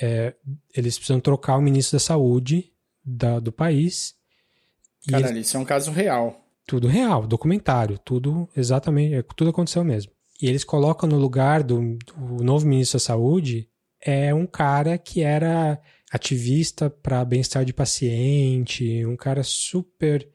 é, 0.01 0.35
eles 0.75 0.97
precisam 0.97 1.21
trocar 1.21 1.57
o 1.57 1.63
ministro 1.63 1.97
da 1.97 2.01
saúde 2.01 2.73
da, 3.05 3.39
do 3.39 3.53
país. 3.53 4.15
Caralho, 5.09 5.35
eles... 5.35 5.47
isso 5.49 5.57
é 5.57 5.61
um 5.61 5.65
caso 5.65 5.91
real. 5.91 6.47
Tudo 6.67 6.87
real, 6.87 7.27
documentário, 7.27 7.99
tudo 7.99 8.49
exatamente, 8.57 9.15
é, 9.15 9.23
tudo 9.37 9.51
aconteceu 9.51 9.85
mesmo. 9.85 10.13
E 10.41 10.49
eles 10.49 10.65
colocam 10.65 11.09
no 11.09 11.19
lugar 11.19 11.63
do, 11.63 11.99
do 12.17 12.43
novo 12.43 12.67
ministro 12.67 12.99
da 12.99 13.05
saúde 13.05 13.69
é 14.01 14.33
um 14.33 14.47
cara 14.47 14.97
que 14.97 15.23
era 15.23 15.81
ativista 16.11 16.89
para 16.89 17.25
bem-estar 17.25 17.65
de 17.65 17.73
paciente, 17.73 19.05
um 19.05 19.17
cara 19.17 19.43
super 19.43 20.27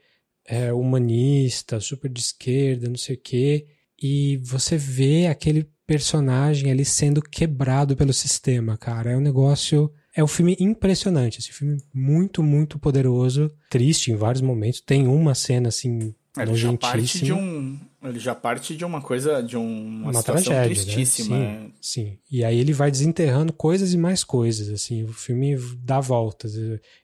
é, 0.45 0.71
humanista, 0.71 1.79
super 1.79 2.09
de 2.09 2.21
esquerda, 2.21 2.87
não 2.87 2.97
sei 2.97 3.15
o 3.15 3.19
quê. 3.19 3.67
E 4.01 4.37
você 4.43 4.77
vê 4.77 5.27
aquele 5.27 5.67
personagem 5.87 6.71
ali 6.71 6.83
sendo 6.83 7.21
quebrado 7.21 7.95
pelo 7.95 8.13
sistema, 8.13 8.77
cara. 8.77 9.11
É 9.11 9.17
um 9.17 9.21
negócio. 9.21 9.91
É 10.15 10.23
um 10.23 10.27
filme 10.27 10.55
impressionante. 10.59 11.39
Esse 11.39 11.51
filme 11.51 11.77
muito, 11.93 12.41
muito 12.41 12.79
poderoso. 12.79 13.51
Triste 13.69 14.11
em 14.11 14.15
vários 14.15 14.41
momentos. 14.41 14.81
Tem 14.81 15.07
uma 15.07 15.35
cena 15.35 15.69
assim. 15.69 16.13
Ele 16.37 16.55
já 16.55 16.75
parte 16.75 17.23
de 17.23 17.31
um. 17.31 17.79
Ele 18.03 18.19
já 18.19 18.35
parte 18.35 18.75
de 18.75 18.85
uma 18.85 19.01
coisa, 19.01 19.41
de 19.41 19.57
um, 19.57 19.63
uma, 20.01 20.11
uma 20.11 20.23
tragédia, 20.23 20.59
né? 20.59 20.65
tristíssima. 20.65 21.37
Né? 21.37 21.71
Sim, 21.81 22.05
sim. 22.05 22.19
E 22.29 22.43
aí 22.43 22.59
ele 22.59 22.73
vai 22.73 22.91
desenterrando 22.91 23.51
coisas 23.53 23.93
e 23.93 23.97
mais 23.97 24.23
coisas, 24.23 24.69
assim. 24.69 25.03
O 25.03 25.13
filme 25.13 25.57
dá 25.79 25.99
voltas. 25.99 26.55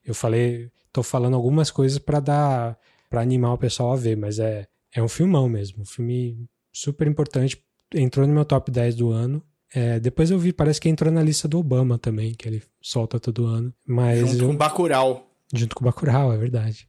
Eu 0.04 0.14
falei, 0.14 0.70
tô 0.92 1.02
falando 1.02 1.34
algumas 1.34 1.70
coisas 1.70 1.98
para 1.98 2.20
dar, 2.20 2.78
para 3.10 3.20
animar 3.20 3.54
o 3.54 3.58
pessoal 3.58 3.92
a 3.92 3.96
ver, 3.96 4.16
mas 4.16 4.38
é, 4.38 4.66
é 4.94 5.02
um 5.02 5.08
filmão 5.08 5.48
mesmo. 5.48 5.82
Um 5.82 5.86
filme 5.86 6.46
super 6.72 7.06
importante 7.06 7.62
entrou 7.94 8.26
no 8.26 8.32
meu 8.32 8.44
top 8.44 8.70
10 8.70 8.94
do 8.96 9.10
ano. 9.10 9.42
É, 9.74 9.98
depois 9.98 10.30
eu 10.30 10.38
vi, 10.38 10.52
parece 10.52 10.80
que 10.80 10.88
entrou 10.88 11.10
na 11.10 11.22
lista 11.22 11.48
do 11.48 11.58
Obama 11.58 11.98
também, 11.98 12.34
que 12.34 12.46
ele 12.46 12.62
solta 12.80 13.18
todo 13.18 13.46
ano. 13.46 13.72
Mas 13.86 14.20
junto 14.20 14.44
eu... 14.44 14.48
com 14.48 14.56
Bacurau. 14.56 15.30
Junto 15.52 15.76
com 15.76 15.84
Bacurau, 15.84 16.32
é 16.32 16.36
verdade. 16.36 16.88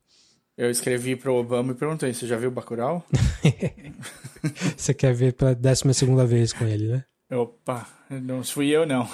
Eu 0.57 0.69
escrevi 0.69 1.15
pro 1.15 1.33
Obama 1.33 1.71
e 1.71 1.75
perguntei, 1.75 2.13
você 2.13 2.27
já 2.27 2.37
viu 2.37 2.51
Bacurau? 2.51 3.05
você 4.77 4.93
quer 4.93 5.13
ver 5.13 5.33
pela 5.33 5.55
décima 5.55 5.93
segunda 5.93 6.25
vez 6.25 6.53
com 6.53 6.65
ele, 6.65 6.87
né? 6.87 7.05
Opa, 7.31 7.87
não 8.09 8.43
fui 8.43 8.69
eu 8.69 8.85
não. 8.85 9.09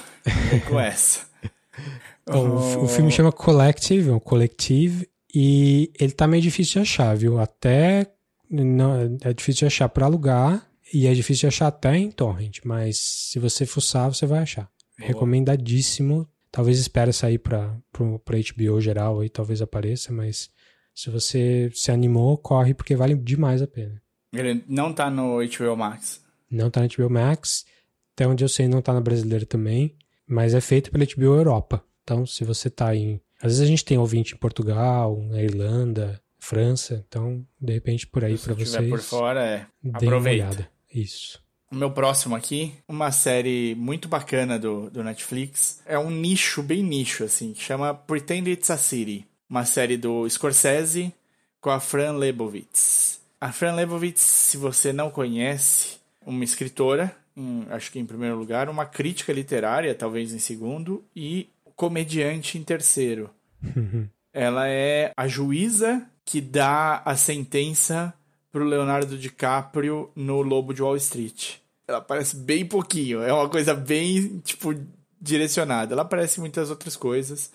com 0.68 0.80
essa. 0.80 1.28
Bom, 2.28 2.50
oh. 2.50 2.84
o, 2.84 2.88
filme 2.88 3.12
chama 3.12 3.32
Collective, 3.32 4.12
um 4.12 4.20
Collective, 4.20 5.08
e 5.34 5.92
ele 6.00 6.12
tá 6.12 6.28
meio 6.28 6.44
difícil 6.44 6.74
de 6.74 6.80
achar, 6.80 7.16
viu? 7.16 7.40
Até 7.40 8.12
não, 8.50 9.18
é 9.22 9.34
difícil 9.34 9.60
de 9.60 9.66
achar 9.66 9.90
para 9.90 10.06
alugar 10.06 10.68
e 10.94 11.08
é 11.08 11.14
difícil 11.14 11.42
de 11.42 11.48
achar 11.48 11.68
até 11.68 11.96
em 11.96 12.10
torrent, 12.10 12.60
mas 12.66 12.98
se 12.98 13.40
você 13.40 13.66
fuçar, 13.66 14.12
você 14.12 14.26
vai 14.26 14.40
achar. 14.40 14.70
Boa. 14.98 15.08
Recomendadíssimo. 15.08 16.28
Talvez 16.52 16.80
espere 16.80 17.14
sair 17.14 17.38
para 17.38 17.78
para 17.92 18.38
HBO 18.38 18.82
geral 18.82 19.20
aí, 19.20 19.30
talvez 19.30 19.62
apareça, 19.62 20.12
mas 20.12 20.50
se 20.96 21.10
você 21.10 21.70
se 21.74 21.92
animou, 21.92 22.38
corre 22.38 22.74
porque 22.74 22.96
vale 22.96 23.16
demais 23.16 23.62
a 23.62 23.68
pena. 23.68 24.02
Ele 24.34 24.64
não 24.68 24.92
tá 24.94 25.10
no 25.10 25.38
HBO 25.38 25.78
Max. 25.78 26.22
Não 26.50 26.70
tá 26.70 26.82
no 26.82 26.88
HBO 26.90 27.10
Max. 27.10 27.66
Até 28.14 28.28
onde 28.28 28.44
eu 28.44 28.50
sei, 28.50 28.68
não 28.68 28.82
tá 28.82 28.94
na 28.94 29.02
brasileira 29.02 29.46
também. 29.46 29.96
Mas 30.28 30.54
é 30.54 30.62
feito 30.62 30.92
pela 30.92 31.06
HBO 31.06 31.36
Europa. 31.36 31.84
Então, 32.04 32.26
se 32.26 32.44
você 32.44 32.70
tá 32.70 32.96
em. 32.96 33.22
Às 33.42 33.54
vezes 33.54 33.62
a 33.62 33.66
gente 33.66 33.86
tem 33.86 33.98
ouvinte 33.98 34.34
em 34.34 34.38
Portugal, 34.38 35.22
na 35.24 35.42
Irlanda, 35.42 36.22
França. 36.50 37.06
Então, 37.08 37.46
de 37.62 37.74
repente, 37.74 38.08
por 38.08 38.26
aí 38.26 38.36
para 38.36 38.56
vocês. 38.56 38.72
Se 38.72 38.90
por 38.90 39.00
fora, 39.02 39.46
é. 39.46 39.68
Aproveita. 39.94 40.68
Isso. 40.92 41.40
O 41.72 41.76
meu 41.76 41.92
próximo 41.92 42.36
aqui, 42.36 42.74
uma 42.88 43.12
série 43.12 43.76
muito 43.76 44.08
bacana 44.08 44.58
do, 44.58 44.90
do 44.90 45.04
Netflix. 45.04 45.80
É 45.86 46.00
um 46.00 46.10
nicho, 46.10 46.64
bem 46.64 46.82
nicho, 46.82 47.24
assim, 47.24 47.54
que 47.54 47.62
chama 47.62 47.94
Pretend 47.94 48.50
It's 48.50 48.72
a 48.72 48.78
City. 48.78 49.28
Uma 49.48 49.64
série 49.64 49.96
do 49.96 50.28
Scorsese 50.28 51.14
com 51.62 51.70
a 51.70 51.80
Fran 51.80 52.14
Lebowitz. 52.14 53.22
A 53.40 53.52
Fran 53.52 53.76
Lebowitz, 53.76 54.22
se 54.22 54.58
você 54.58 54.92
não 54.92 55.12
conhece, 55.12 55.98
uma 56.26 56.44
escritora, 56.44 57.16
em, 57.38 57.68
acho 57.70 57.92
que 57.92 58.00
em 58.00 58.06
primeiro 58.06 58.36
lugar, 58.36 58.70
uma 58.70 58.88
crítica 58.88 59.32
literária, 59.32 59.94
talvez 59.94 60.34
em 60.34 60.40
segundo, 60.40 61.06
e 61.16 61.48
comediante 61.76 62.58
em 62.58 62.64
terceiro. 62.64 63.30
Ela 64.34 64.68
é 64.68 65.12
a 65.16 65.28
juíza 65.28 66.09
que 66.30 66.40
dá 66.40 67.02
a 67.04 67.16
sentença 67.16 68.14
pro 68.52 68.64
Leonardo 68.64 69.18
DiCaprio 69.18 70.12
no 70.16 70.44
Lobo 70.44 70.76
de 70.76 70.84
Wall 70.84 70.96
Street. 70.98 71.56
Ela 71.88 71.98
aparece 71.98 72.36
bem 72.36 72.64
pouquinho, 72.64 73.24
é 73.24 73.34
uma 73.34 73.50
coisa 73.50 73.74
bem, 73.74 74.38
tipo, 74.46 74.76
direcionada. 75.20 75.96
Ela 75.96 76.04
aparece 76.04 76.38
em 76.38 76.42
muitas 76.42 76.70
outras 76.70 76.96
coisas. 76.96 77.52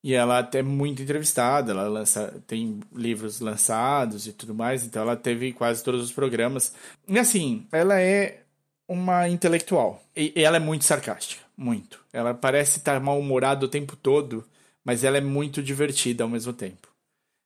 E 0.00 0.14
ela 0.14 0.38
até 0.38 0.60
é 0.60 0.62
muito 0.62 1.02
entrevistada, 1.02 1.72
ela 1.72 1.88
lança, 1.88 2.40
tem 2.46 2.78
livros 2.94 3.40
lançados 3.40 4.28
e 4.28 4.32
tudo 4.32 4.54
mais, 4.54 4.84
então 4.84 5.02
ela 5.02 5.16
teve 5.16 5.52
quase 5.52 5.82
todos 5.82 6.04
os 6.04 6.12
programas. 6.12 6.72
E 7.08 7.18
assim, 7.18 7.66
ela 7.72 8.00
é 8.00 8.42
uma 8.86 9.28
intelectual. 9.28 10.00
E 10.14 10.32
ela 10.36 10.58
é 10.58 10.60
muito 10.60 10.84
sarcástica. 10.84 11.42
muito. 11.56 11.98
Ela 12.12 12.32
parece 12.32 12.78
estar 12.78 13.00
mal-humorada 13.00 13.66
o 13.66 13.68
tempo 13.68 13.96
todo, 13.96 14.44
mas 14.84 15.02
ela 15.02 15.18
é 15.18 15.20
muito 15.20 15.60
divertida 15.60 16.22
ao 16.22 16.30
mesmo 16.30 16.52
tempo. 16.52 16.93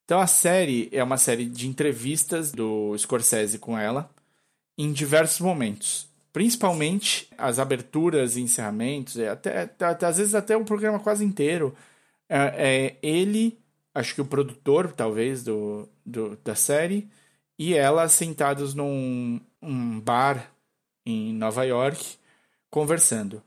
Então 0.09 0.21
a 0.21 0.27
série 0.27 0.89
é 0.91 1.05
uma 1.05 1.19
série 1.19 1.45
de 1.45 1.69
entrevistas 1.69 2.51
do 2.51 2.97
Scorsese 2.97 3.59
com 3.59 3.79
ela 3.79 4.09
em 4.79 4.91
diversos 4.91 5.39
momentos. 5.39 6.09
Principalmente 6.33 7.29
as 7.37 7.59
aberturas 7.59 8.35
e 8.35 8.41
encerramentos, 8.41 9.19
até, 9.19 9.71
até, 9.79 10.07
às 10.07 10.17
vezes 10.17 10.35
até 10.35 10.57
o 10.57 10.65
programa 10.65 10.99
quase 10.99 11.27
inteiro. 11.27 11.77
É, 12.27 12.97
é 13.03 13.07
ele, 13.07 13.59
acho 13.95 14.15
que 14.15 14.23
o 14.23 14.25
produtor, 14.25 14.93
talvez, 14.93 15.45
do, 15.45 15.87
do, 16.07 16.39
da 16.43 16.55
série, 16.55 17.07
e 17.59 17.75
ela 17.75 18.09
sentados 18.09 18.73
num 18.73 19.39
um 19.61 20.01
bar 20.01 20.51
em 21.05 21.35
Nova 21.35 21.65
York, 21.65 22.17
conversando. 22.71 23.43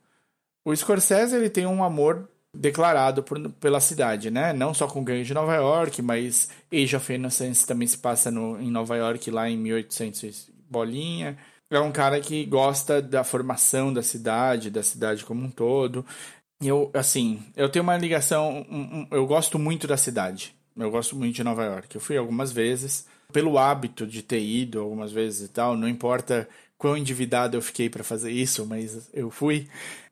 O 0.64 0.76
Scorsese 0.76 1.36
ele 1.36 1.50
tem 1.50 1.66
um 1.66 1.84
amor 1.84 2.30
declarado 2.54 3.24
por, 3.24 3.50
pela 3.54 3.80
cidade, 3.80 4.30
né? 4.30 4.54
Não 4.54 4.74
só 4.74 4.88
com 4.88 5.04
Gangue 5.04 5.24
de 5.24 5.34
Nova 5.34 5.56
York, 5.56 6.02
mas 6.02 6.50
Age 6.72 6.96
of 6.96 7.14
Innocence 7.14 7.66
também 7.66 7.88
se 7.88 7.98
passa 7.98 8.30
no, 8.30 8.60
em 8.60 8.70
Nova 8.70 8.96
York 8.98 9.32
lá 9.32 9.50
em 9.50 9.58
1800 9.58 10.50
bolinha. 10.70 11.38
É 11.70 11.80
um 11.80 11.92
cara 11.92 12.20
que 12.20 12.46
gosta 12.46 13.02
da 13.02 13.24
formação 13.24 13.94
da 13.94 14.04
cidade, 14.04 14.70
da 14.70 14.84
cidade 14.84 15.24
como 15.24 15.44
um 15.46 15.50
todo. 15.50 16.06
Eu, 16.62 16.92
assim, 16.94 17.42
eu 17.56 17.70
tenho 17.70 17.84
uma 17.84 17.98
ligação, 17.98 18.66
um, 18.70 19.00
um, 19.02 19.08
eu 19.12 19.26
gosto 19.26 19.58
muito 19.58 19.88
da 19.88 19.98
cidade. 19.98 20.54
Eu 20.76 20.92
gosto 20.92 21.16
muito 21.16 21.36
de 21.36 21.44
Nova 21.44 21.64
York. 21.64 21.96
Eu 21.96 22.02
fui 22.02 22.18
algumas 22.18 22.52
vezes 22.52 23.06
pelo 23.32 23.58
hábito 23.58 24.06
de 24.06 24.22
ter 24.22 24.42
ido 24.42 24.80
algumas 24.80 25.12
vezes 25.12 25.48
e 25.48 25.52
tal, 25.52 25.78
não 25.78 25.88
importa 25.88 26.48
quão 26.78 26.98
endividado 26.98 27.56
eu 27.56 27.62
fiquei 27.62 27.90
para 27.90 28.04
fazer 28.04 28.32
isso, 28.32 28.66
mas 28.66 29.10
eu 29.14 29.30
fui. 29.32 29.68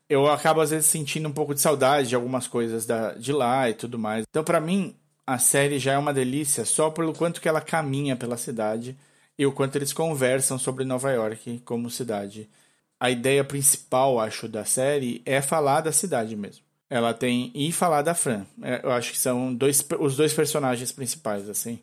Eu 0.09 0.27
acabo 0.27 0.61
às 0.61 0.71
vezes 0.71 0.87
sentindo 0.87 1.29
um 1.29 1.31
pouco 1.31 1.53
de 1.53 1.61
saudade 1.61 2.09
de 2.09 2.15
algumas 2.15 2.47
coisas 2.47 2.85
da, 2.85 3.13
de 3.13 3.31
lá 3.31 3.69
e 3.69 3.73
tudo 3.73 3.99
mais. 3.99 4.25
Então, 4.29 4.43
para 4.43 4.59
mim, 4.59 4.95
a 5.25 5.37
série 5.37 5.79
já 5.79 5.93
é 5.93 5.97
uma 5.97 6.13
delícia 6.13 6.65
só 6.65 6.89
pelo 6.89 7.13
quanto 7.13 7.39
que 7.39 7.47
ela 7.47 7.61
caminha 7.61 8.15
pela 8.15 8.37
cidade 8.37 8.97
e 9.37 9.45
o 9.45 9.51
quanto 9.51 9.75
eles 9.75 9.93
conversam 9.93 10.57
sobre 10.57 10.83
Nova 10.83 11.11
York 11.11 11.61
como 11.63 11.89
cidade. 11.89 12.49
A 12.99 13.09
ideia 13.11 13.43
principal, 13.43 14.19
acho, 14.19 14.47
da 14.47 14.65
série 14.65 15.21
é 15.25 15.41
falar 15.41 15.81
da 15.81 15.91
cidade 15.91 16.35
mesmo. 16.35 16.63
Ela 16.89 17.13
tem 17.13 17.51
e 17.53 17.71
falar 17.71 18.01
da 18.01 18.15
Fran. 18.15 18.45
É, 18.61 18.81
eu 18.83 18.91
acho 18.91 19.11
que 19.11 19.17
são 19.19 19.53
dois, 19.53 19.85
os 19.99 20.17
dois 20.17 20.33
personagens 20.33 20.91
principais, 20.91 21.47
assim 21.47 21.79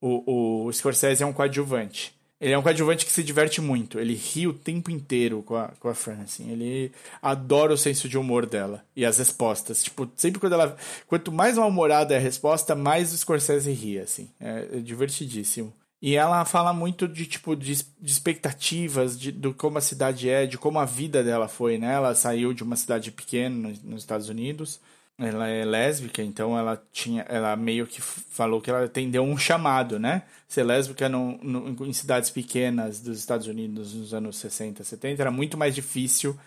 o, 0.00 0.66
o 0.66 0.72
Scorsese 0.72 1.22
é 1.22 1.26
um 1.26 1.32
coadjuvante. 1.32 2.14
Ele 2.38 2.52
é 2.52 2.58
um 2.58 2.62
coadjuvante 2.62 3.06
que 3.06 3.12
se 3.12 3.22
diverte 3.22 3.60
muito. 3.60 3.98
Ele 3.98 4.14
ri 4.14 4.46
o 4.46 4.52
tempo 4.52 4.90
inteiro 4.90 5.42
com 5.42 5.56
a, 5.56 5.68
com 5.80 5.88
a 5.88 5.94
Fran, 5.94 6.20
assim. 6.22 6.50
Ele 6.50 6.92
adora 7.22 7.72
o 7.72 7.78
senso 7.78 8.08
de 8.08 8.18
humor 8.18 8.44
dela 8.44 8.84
e 8.94 9.06
as 9.06 9.16
respostas. 9.16 9.82
Tipo, 9.82 10.10
sempre 10.16 10.38
quando 10.38 10.52
ela... 10.52 10.76
Quanto 11.06 11.32
mais 11.32 11.56
mal-humorada 11.56 12.12
é 12.14 12.18
a 12.18 12.20
resposta, 12.20 12.74
mais 12.74 13.12
o 13.12 13.16
Scorsese 13.16 13.72
ri, 13.72 13.98
assim. 13.98 14.28
É, 14.38 14.68
é 14.74 14.78
divertidíssimo. 14.80 15.72
E 16.00 16.14
ela 16.14 16.44
fala 16.44 16.74
muito 16.74 17.08
de, 17.08 17.24
tipo, 17.24 17.56
de, 17.56 17.74
de 17.74 18.12
expectativas, 18.12 19.18
de, 19.18 19.32
de 19.32 19.54
como 19.54 19.78
a 19.78 19.80
cidade 19.80 20.28
é, 20.28 20.46
de 20.46 20.58
como 20.58 20.78
a 20.78 20.84
vida 20.84 21.24
dela 21.24 21.48
foi, 21.48 21.78
né? 21.78 21.94
Ela 21.94 22.14
saiu 22.14 22.52
de 22.52 22.62
uma 22.62 22.76
cidade 22.76 23.10
pequena 23.10 23.72
nos 23.82 24.02
Estados 24.02 24.28
Unidos 24.28 24.78
ela 25.18 25.48
é 25.48 25.64
lésbica, 25.64 26.22
então 26.22 26.58
ela 26.58 26.82
tinha, 26.92 27.22
ela 27.22 27.56
meio 27.56 27.86
que 27.86 28.02
falou 28.02 28.60
que 28.60 28.68
ela 28.68 28.84
atendeu 28.84 29.22
um 29.22 29.36
chamado, 29.38 29.98
né? 29.98 30.22
Ser 30.46 30.62
lésbica 30.64 31.08
no, 31.08 31.38
no, 31.38 31.86
em 31.86 31.92
cidades 31.92 32.30
pequenas 32.30 33.00
dos 33.00 33.18
Estados 33.18 33.46
Unidos 33.46 33.94
nos 33.94 34.12
anos 34.12 34.36
60, 34.36 34.84
70 34.84 35.22
era 35.22 35.30
muito 35.30 35.56
mais 35.56 35.74
difícil 35.74 36.38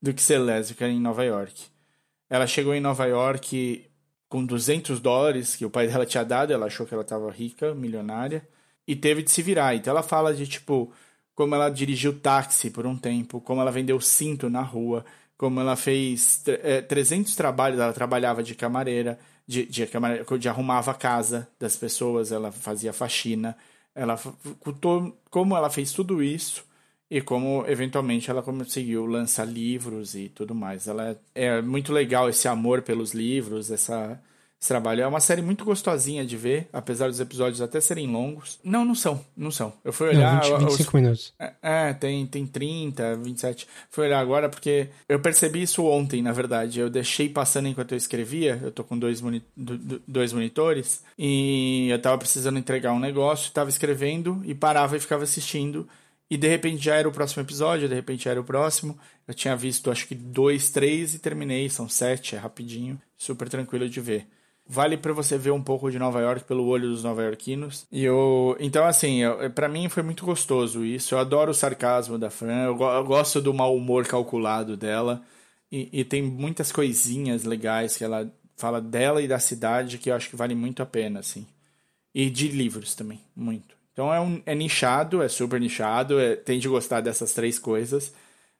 do 0.00 0.12
que 0.12 0.22
ser 0.22 0.38
lésbica 0.38 0.86
em 0.86 1.00
Nova 1.00 1.24
York. 1.24 1.66
Ela 2.28 2.46
chegou 2.46 2.74
em 2.74 2.80
Nova 2.80 3.06
York 3.06 3.86
com 4.28 4.44
200 4.44 5.00
dólares 5.00 5.56
que 5.56 5.64
o 5.64 5.70
pai 5.70 5.88
dela 5.88 6.04
tinha 6.04 6.24
dado, 6.24 6.52
ela 6.52 6.66
achou 6.66 6.86
que 6.86 6.92
ela 6.92 7.02
estava 7.02 7.30
rica, 7.30 7.74
milionária, 7.74 8.46
e 8.86 8.94
teve 8.94 9.22
de 9.22 9.30
se 9.30 9.42
virar. 9.42 9.74
Então 9.74 9.90
ela 9.90 10.02
fala 10.02 10.34
de 10.34 10.46
tipo 10.46 10.92
como 11.34 11.54
ela 11.54 11.70
dirigiu 11.70 12.18
táxi 12.18 12.68
por 12.68 12.84
um 12.84 12.96
tempo, 12.96 13.40
como 13.40 13.60
ela 13.60 13.70
vendeu 13.70 14.00
cinto 14.00 14.50
na 14.50 14.60
rua, 14.60 15.04
como 15.38 15.60
ela 15.60 15.76
fez 15.76 16.42
é, 16.46 16.82
300 16.82 17.34
trabalhos, 17.36 17.78
ela 17.78 17.92
trabalhava 17.92 18.42
de 18.42 18.56
camareira, 18.56 19.18
de, 19.46 19.64
de, 19.64 19.88
de 20.38 20.48
arrumava 20.48 20.90
a 20.90 20.94
casa 20.94 21.48
das 21.58 21.76
pessoas, 21.76 22.32
ela 22.32 22.50
fazia 22.52 22.92
faxina, 22.92 23.56
ela 23.94 24.20
como 25.30 25.56
ela 25.56 25.70
fez 25.70 25.92
tudo 25.92 26.22
isso 26.22 26.64
e 27.10 27.22
como 27.22 27.64
eventualmente 27.66 28.30
ela 28.30 28.42
conseguiu 28.42 29.06
lançar 29.06 29.46
livros 29.46 30.14
e 30.14 30.28
tudo 30.28 30.54
mais. 30.54 30.88
Ela 30.88 31.18
é, 31.34 31.46
é 31.46 31.62
muito 31.62 31.92
legal 31.92 32.28
esse 32.28 32.48
amor 32.48 32.82
pelos 32.82 33.14
livros, 33.14 33.70
essa 33.70 34.20
esse 34.60 34.68
trabalho. 34.68 35.02
É 35.02 35.06
uma 35.06 35.20
série 35.20 35.40
muito 35.40 35.64
gostosinha 35.64 36.26
de 36.26 36.36
ver, 36.36 36.68
apesar 36.72 37.06
dos 37.06 37.20
episódios 37.20 37.62
até 37.62 37.80
serem 37.80 38.08
longos. 38.10 38.58
Não, 38.64 38.84
não 38.84 38.94
são, 38.94 39.24
não 39.36 39.52
são. 39.52 39.72
Eu 39.84 39.92
fui 39.92 40.08
olhar. 40.08 40.34
Não, 40.34 40.58
20, 40.58 40.70
25 40.70 40.88
os... 40.88 40.94
minutos. 40.94 41.34
É, 41.38 41.52
é, 41.62 41.92
tem, 41.92 42.26
tem 42.26 42.44
30, 42.44 43.16
27. 43.16 43.68
Fui 43.88 44.06
olhar 44.06 44.18
agora 44.18 44.48
porque 44.48 44.88
eu 45.08 45.20
percebi 45.20 45.62
isso 45.62 45.84
ontem, 45.84 46.22
na 46.22 46.32
verdade. 46.32 46.80
Eu 46.80 46.90
deixei 46.90 47.28
passando 47.28 47.68
enquanto 47.68 47.92
eu 47.92 47.98
escrevia. 47.98 48.58
Eu 48.60 48.72
tô 48.72 48.82
com 48.82 48.98
dois, 48.98 49.20
moni... 49.20 49.42
dois 49.56 50.32
monitores. 50.32 51.04
E 51.16 51.88
eu 51.88 52.02
tava 52.02 52.18
precisando 52.18 52.58
entregar 52.58 52.92
um 52.92 53.00
negócio, 53.00 53.52
tava 53.52 53.70
escrevendo 53.70 54.42
e 54.44 54.56
parava 54.56 54.96
e 54.96 55.00
ficava 55.00 55.22
assistindo. 55.22 55.88
E 56.28 56.36
de 56.36 56.48
repente 56.48 56.84
já 56.84 56.96
era 56.96 57.08
o 57.08 57.12
próximo 57.12 57.42
episódio, 57.42 57.88
de 57.88 57.94
repente 57.94 58.24
já 58.24 58.32
era 58.32 58.40
o 58.40 58.44
próximo. 58.44 58.98
Eu 59.26 59.34
tinha 59.34 59.54
visto 59.54 59.88
acho 59.88 60.06
que 60.08 60.16
dois, 60.16 60.68
três 60.70 61.14
e 61.14 61.20
terminei. 61.20 61.70
São 61.70 61.88
sete, 61.88 62.34
é 62.34 62.38
rapidinho. 62.38 63.00
Super 63.16 63.48
tranquilo 63.48 63.88
de 63.88 64.00
ver 64.00 64.26
vale 64.68 64.98
para 64.98 65.14
você 65.14 65.38
ver 65.38 65.50
um 65.50 65.62
pouco 65.62 65.90
de 65.90 65.98
Nova 65.98 66.20
York 66.20 66.44
pelo 66.44 66.66
olho 66.66 66.90
dos 66.90 67.02
nova-iorquinos. 67.02 67.86
E 67.90 68.04
eu, 68.04 68.56
então 68.60 68.84
assim, 68.84 69.20
para 69.54 69.68
mim 69.68 69.88
foi 69.88 70.02
muito 70.02 70.26
gostoso 70.26 70.84
isso. 70.84 71.14
Eu 71.14 71.18
adoro 71.18 71.50
o 71.50 71.54
sarcasmo 71.54 72.18
da 72.18 72.28
Fran, 72.28 72.66
eu, 72.66 72.78
eu 72.78 73.04
gosto 73.04 73.40
do 73.40 73.54
mau 73.54 73.74
humor 73.74 74.06
calculado 74.06 74.76
dela 74.76 75.22
e, 75.72 75.88
e, 75.92 76.04
tem 76.04 76.22
muitas 76.22 76.70
coisinhas 76.72 77.44
legais 77.44 77.96
que 77.96 78.04
ela 78.04 78.30
fala 78.56 78.80
dela 78.80 79.22
e 79.22 79.28
da 79.28 79.38
cidade 79.38 79.98
que 79.98 80.10
eu 80.10 80.14
acho 80.14 80.30
que 80.30 80.36
vale 80.36 80.54
muito 80.54 80.82
a 80.82 80.86
pena, 80.86 81.20
assim. 81.20 81.46
E 82.14 82.30
de 82.30 82.48
livros 82.48 82.94
também, 82.94 83.20
muito. 83.36 83.76
Então 83.92 84.12
é, 84.12 84.20
um, 84.20 84.42
é 84.46 84.54
nichado, 84.54 85.22
é 85.22 85.28
super 85.28 85.60
nichado, 85.60 86.18
é, 86.20 86.36
tem 86.36 86.58
de 86.58 86.68
gostar 86.68 87.00
dessas 87.00 87.32
três 87.34 87.58
coisas, 87.58 88.12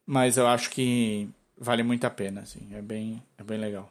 mas 0.07 0.37
eu 0.37 0.47
acho 0.47 0.71
que 0.71 1.29
vale 1.57 1.83
muito 1.83 2.05
a 2.07 2.11
pena, 2.11 2.43
assim. 2.43 2.69
É 2.73 2.83
bem, 2.83 3.23
é 3.39 3.43
bem 3.43 3.59
legal. 3.59 3.91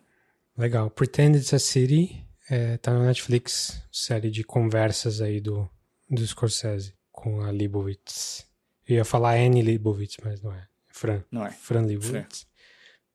Legal. 0.57 0.89
Pretend 0.89 1.37
It's 1.37 1.53
a 1.53 1.59
City 1.59 2.27
é, 2.49 2.77
tá 2.77 2.93
na 2.93 3.05
Netflix, 3.05 3.81
série 3.91 4.31
de 4.31 4.43
conversas 4.43 5.21
aí 5.21 5.41
do, 5.41 5.69
do 6.09 6.25
Scorsese 6.25 6.93
com 7.11 7.41
a 7.41 7.51
Leibovitz. 7.51 8.45
Eu 8.87 8.95
ia 8.95 9.05
falar 9.05 9.35
Annie 9.37 9.61
Leibovitz, 9.61 10.17
mas 10.23 10.41
não 10.41 10.53
é. 10.53 10.65
Fran. 10.87 11.23
Não 11.31 11.45
é. 11.45 11.51
Fran 11.51 11.81
Leibovitz. 11.81 12.41
Fran. 12.41 12.47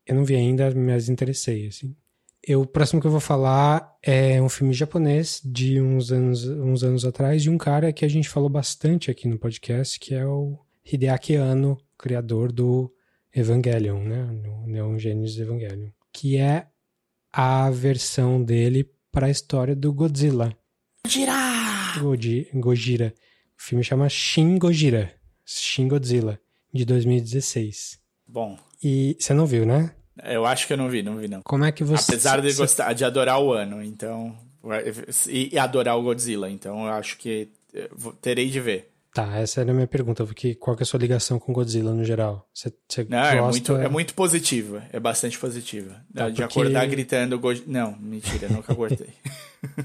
Eu 0.07 0.17
não 0.17 0.25
vi 0.25 0.37
ainda, 0.37 0.73
mas 0.75 1.09
interessei, 1.09 1.69
assim. 1.69 1.97
Eu, 2.47 2.63
o 2.63 2.67
próximo 2.67 3.01
que 3.01 3.07
eu 3.07 3.11
vou 3.11 3.21
falar 3.21 3.97
é 4.03 4.43
um 4.43 4.49
filme 4.49 4.75
japonês 4.75 5.41
de 5.45 5.81
uns 5.81 6.11
anos, 6.11 6.45
uns 6.45 6.83
anos 6.83 7.05
atrás, 7.05 7.43
de 7.43 7.49
um 7.49 7.57
cara 7.57 7.93
que 7.93 8.05
a 8.05 8.09
gente 8.09 8.29
falou 8.29 8.49
bastante 8.49 9.11
aqui 9.11 9.29
no 9.29 9.39
podcast, 9.39 9.99
que 9.99 10.13
é 10.15 10.27
o 10.27 10.59
Hideaki 10.85 11.37
Anno, 11.37 11.81
criador 11.97 12.51
do 12.51 12.93
Evangelion, 13.35 14.03
né? 14.03 14.25
No 14.25 14.67
Neon 14.67 14.99
Genesis 14.99 15.39
Evangelion. 15.39 15.91
Que 16.13 16.37
é 16.37 16.67
a 17.33 17.71
versão 17.71 18.43
dele 18.43 18.89
para 19.11 19.27
a 19.27 19.31
história 19.31 19.75
do 19.75 19.93
Godzilla. 19.93 20.57
Gojira! 21.05 21.33
Gojira. 22.55 23.15
O 23.59 23.63
filme 23.63 23.83
chama 23.83 24.09
Shin 24.09 24.59
Gojira. 24.59 25.13
Shin 25.45 25.89
Godzilla, 25.89 26.39
de 26.73 26.85
2016. 26.85 27.99
Bom. 28.27 28.59
E 28.83 29.17
você 29.19 29.33
não 29.33 29.47
viu, 29.47 29.65
né? 29.65 29.95
Eu 30.25 30.45
acho 30.45 30.67
que 30.67 30.73
eu 30.73 30.77
não 30.77 30.89
vi, 30.89 31.03
não 31.03 31.17
vi 31.17 31.29
não. 31.29 31.43
Como 31.43 31.65
é 31.65 31.73
que 31.73 31.83
você... 31.83 32.13
Apesar 32.13 32.41
de 32.41 32.53
gostar, 32.53 32.93
de 32.93 33.05
adorar 33.05 33.41
o 33.41 33.53
ano, 33.53 33.83
então... 33.83 34.37
E, 35.29 35.55
e 35.55 35.59
adorar 35.59 35.99
o 35.99 36.03
Godzilla, 36.03 36.49
então 36.49 36.87
eu 36.87 36.93
acho 36.93 37.19
que 37.19 37.49
terei 38.21 38.49
de 38.49 38.61
ver. 38.61 38.92
Tá, 39.13 39.37
essa 39.37 39.61
era 39.61 39.71
a 39.71 39.75
minha 39.75 39.87
pergunta, 39.87 40.25
porque 40.25 40.55
qual 40.55 40.75
que 40.75 40.83
é 40.83 40.85
a 40.85 40.87
sua 40.87 40.99
ligação 40.99 41.39
com 41.39 41.53
Godzilla 41.53 41.93
no 41.93 42.03
geral? 42.03 42.49
Você, 42.53 42.73
você 42.89 43.05
não, 43.05 43.19
gosta... 43.19 43.37
é, 43.37 43.43
muito, 43.43 43.77
é 43.77 43.89
muito 43.89 44.15
positiva, 44.15 44.89
é 44.91 44.99
bastante 44.99 45.39
positiva. 45.39 46.03
Tá, 46.15 46.31
de 46.31 46.37
porque... 46.37 46.43
acordar 46.45 46.87
gritando 46.87 47.39
Godzilla... 47.39 47.67
Não, 47.69 47.99
mentira, 47.99 48.49
nunca 48.49 48.73
acordei. 48.73 49.11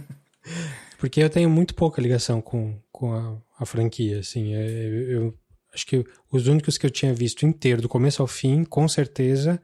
porque 0.98 1.22
eu 1.22 1.30
tenho 1.30 1.50
muito 1.50 1.76
pouca 1.76 2.02
ligação 2.02 2.40
com, 2.40 2.80
com 2.90 3.14
a, 3.14 3.38
a 3.60 3.66
franquia, 3.66 4.20
assim, 4.20 4.54
é, 4.56 4.66
eu, 4.66 5.12
eu, 5.12 5.40
acho 5.74 5.86
que 5.86 6.06
os 6.32 6.48
únicos 6.48 6.78
que 6.78 6.86
eu 6.86 6.90
tinha 6.90 7.14
visto 7.14 7.46
inteiro, 7.46 7.82
do 7.82 7.90
começo 7.90 8.22
ao 8.22 8.28
fim, 8.30 8.64
com 8.64 8.88
certeza, 8.88 9.62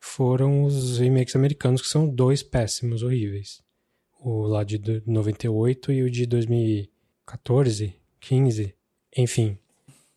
foram 0.00 0.64
os 0.64 0.98
remakes 0.98 1.36
americanos, 1.36 1.82
que 1.82 1.88
são 1.88 2.08
dois 2.08 2.42
péssimos, 2.42 3.02
horríveis. 3.02 3.60
O 4.18 4.46
lá 4.46 4.64
de 4.64 4.80
98 5.06 5.92
e 5.92 6.02
o 6.02 6.10
de 6.10 6.24
2014, 6.24 7.94
15 8.18 8.74
enfim, 9.16 9.58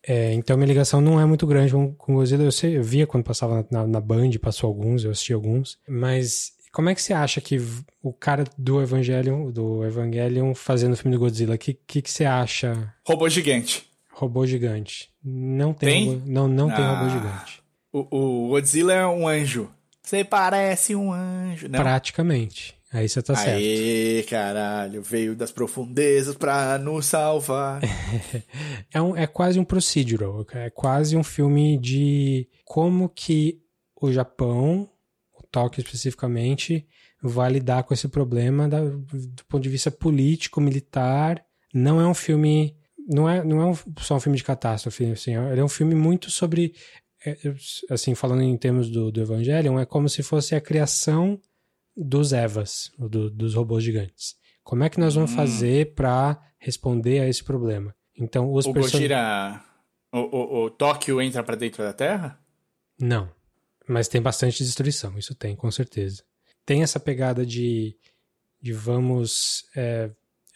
É, 0.08 0.32
então 0.34 0.56
minha 0.56 0.68
ligação 0.68 1.00
não 1.00 1.20
é 1.20 1.26
muito 1.26 1.46
grande 1.46 1.72
com, 1.72 1.92
com 1.94 2.14
Godzilla. 2.14 2.44
Eu, 2.44 2.52
sei, 2.52 2.76
eu 2.76 2.82
via 2.84 3.06
quando 3.06 3.24
passava 3.24 3.66
na, 3.70 3.86
na 3.86 4.00
Band, 4.00 4.30
passou 4.40 4.68
alguns, 4.68 5.04
eu 5.04 5.10
assisti 5.10 5.32
alguns. 5.32 5.78
Mas 5.88 6.52
como 6.76 6.90
é 6.90 6.94
que 6.94 7.00
você 7.00 7.14
acha 7.14 7.40
que 7.40 7.58
o 8.02 8.12
cara 8.12 8.44
do 8.58 8.82
Evangelion, 8.82 9.50
do 9.50 9.82
Evangelion 9.82 10.54
fazendo 10.54 10.92
o 10.92 10.96
filme 10.96 11.16
do 11.16 11.18
Godzilla, 11.18 11.54
o 11.54 11.58
que, 11.58 11.72
que, 11.72 12.02
que, 12.02 12.10
você 12.10 12.24
acha? 12.26 12.94
Robô 13.04 13.28
gigante. 13.30 13.84
Robô 14.12 14.46
gigante. 14.46 15.10
Não 15.24 15.72
tem, 15.72 15.88
tem? 15.88 16.14
Robô, 16.14 16.22
não, 16.26 16.46
não 16.46 16.70
ah, 16.70 16.76
tem 16.76 16.84
robô 16.84 17.08
gigante. 17.08 17.62
O, 17.90 18.06
o 18.10 18.48
Godzilla 18.48 18.92
é 18.92 19.06
um 19.06 19.26
anjo. 19.26 19.70
Você 20.02 20.22
parece 20.22 20.94
um 20.94 21.12
anjo, 21.12 21.66
né? 21.66 21.78
Praticamente. 21.78 22.75
Aí 22.92 23.08
você 23.08 23.20
tá 23.20 23.32
Aê, 23.32 23.44
certo. 23.44 23.58
Aê, 23.58 24.22
caralho, 24.22 25.02
veio 25.02 25.34
das 25.34 25.50
profundezas 25.50 26.36
pra 26.36 26.78
nos 26.78 27.06
salvar. 27.06 27.80
é, 28.92 29.02
um, 29.02 29.16
é 29.16 29.26
quase 29.26 29.58
um 29.58 29.64
procedural, 29.64 30.46
é 30.52 30.70
quase 30.70 31.16
um 31.16 31.24
filme 31.24 31.78
de 31.78 32.48
como 32.64 33.08
que 33.08 33.60
o 34.00 34.12
Japão, 34.12 34.88
o 35.34 35.42
Tóquio 35.42 35.80
especificamente, 35.80 36.86
vai 37.22 37.50
lidar 37.50 37.82
com 37.82 37.92
esse 37.92 38.08
problema 38.08 38.68
da, 38.68 38.80
do 38.80 39.44
ponto 39.48 39.62
de 39.62 39.68
vista 39.68 39.90
político, 39.90 40.60
militar. 40.60 41.44
Não 41.74 42.00
é 42.00 42.06
um 42.06 42.14
filme. 42.14 42.76
Não 43.08 43.28
é, 43.28 43.42
não 43.44 43.60
é 43.60 43.66
um, 43.66 43.76
só 43.98 44.16
um 44.16 44.20
filme 44.20 44.36
de 44.36 44.44
catástrofe, 44.44 45.12
assim, 45.12 45.36
ele 45.36 45.60
é 45.60 45.64
um 45.64 45.68
filme 45.68 45.94
muito 45.94 46.30
sobre. 46.30 46.74
É, 47.24 47.36
assim, 47.90 48.14
falando 48.14 48.42
em 48.42 48.56
termos 48.56 48.88
do, 48.88 49.10
do 49.10 49.20
Evangelion, 49.20 49.78
é 49.78 49.86
como 49.86 50.08
se 50.08 50.22
fosse 50.22 50.54
a 50.54 50.60
criação 50.60 51.40
dos 51.96 52.32
Evas, 52.32 52.90
do, 52.98 53.30
dos 53.30 53.54
robôs 53.54 53.82
gigantes. 53.82 54.36
Como 54.62 54.84
é 54.84 54.90
que 54.90 55.00
nós 55.00 55.14
vamos 55.14 55.32
hum. 55.32 55.36
fazer 55.36 55.94
para 55.94 56.40
responder 56.58 57.20
a 57.20 57.28
esse 57.28 57.42
problema? 57.42 57.94
Então, 58.18 58.52
os 58.52 58.66
o 58.66 58.72
person... 58.72 58.98
Gojira, 58.98 59.62
o, 60.12 60.18
o, 60.18 60.64
o 60.64 60.70
Tóquio 60.70 61.20
entra 61.20 61.42
para 61.42 61.56
dentro 61.56 61.82
da 61.82 61.92
Terra? 61.92 62.40
Não, 62.98 63.30
mas 63.88 64.08
tem 64.08 64.20
bastante 64.20 64.64
destruição, 64.64 65.16
isso 65.18 65.34
tem, 65.34 65.54
com 65.54 65.70
certeza. 65.70 66.22
Tem 66.64 66.82
essa 66.82 66.98
pegada 66.98 67.46
de, 67.46 67.96
de 68.60 68.72
vamos... 68.72 69.64
É, 69.76 70.10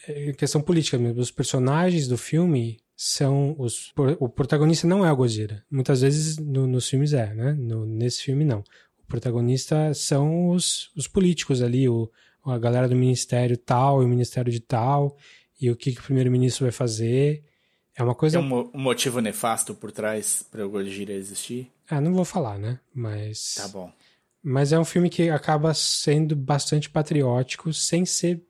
é 0.09 0.33
questão 0.33 0.61
política 0.61 0.99
mesmo, 0.99 1.21
os 1.21 1.31
personagens 1.31 2.09
do 2.09 2.17
filme 2.17 2.81
são 3.03 3.57
os 3.59 3.95
o 4.19 4.29
protagonista 4.29 4.87
não 4.87 5.07
é 5.07 5.11
o 5.11 5.17
Gojira 5.17 5.65
muitas 5.71 6.03
vezes 6.03 6.37
no, 6.37 6.67
nos 6.67 6.87
filmes 6.87 7.15
é 7.15 7.33
né 7.33 7.55
no, 7.55 7.87
nesse 7.87 8.23
filme 8.23 8.45
não 8.45 8.63
protagonista 9.11 9.93
são 9.93 10.49
os, 10.49 10.91
os 10.97 11.07
políticos 11.07 11.61
ali, 11.61 11.89
o, 11.89 12.11
a 12.45 12.57
galera 12.59 12.89
do 12.89 12.97
ministério 12.97 13.57
tal 13.59 14.03
e 14.03 14.07
o 14.07 14.09
ministério 14.09 14.51
de 14.51 14.61
tal, 14.61 15.17
e 15.61 15.71
o 15.71 15.77
que, 15.77 15.93
que 15.93 16.01
o 16.01 16.05
primeiro-ministro 16.05 16.65
vai 16.65 16.73
fazer. 16.73 17.45
É 17.95 18.03
uma 18.03 18.15
coisa. 18.15 18.39
Tem 18.39 18.49
um, 18.49 18.71
um 18.73 18.81
motivo 18.81 19.21
nefasto 19.21 19.75
por 19.75 19.93
trás 19.93 20.43
para 20.51 20.67
o 20.67 20.71
Gojira 20.71 21.13
existir? 21.13 21.71
Ah, 21.89 22.01
não 22.01 22.15
vou 22.15 22.25
falar, 22.25 22.59
né? 22.59 22.81
Mas. 22.95 23.57
Tá 23.57 23.69
bom. 23.69 23.93
Mas 24.43 24.73
é 24.73 24.79
um 24.79 24.85
filme 24.87 25.11
que 25.11 25.29
acaba 25.29 25.75
sendo 25.75 26.35
bastante 26.35 26.89
patriótico 26.89 27.75
sem 27.75 28.07
ser 28.07 28.43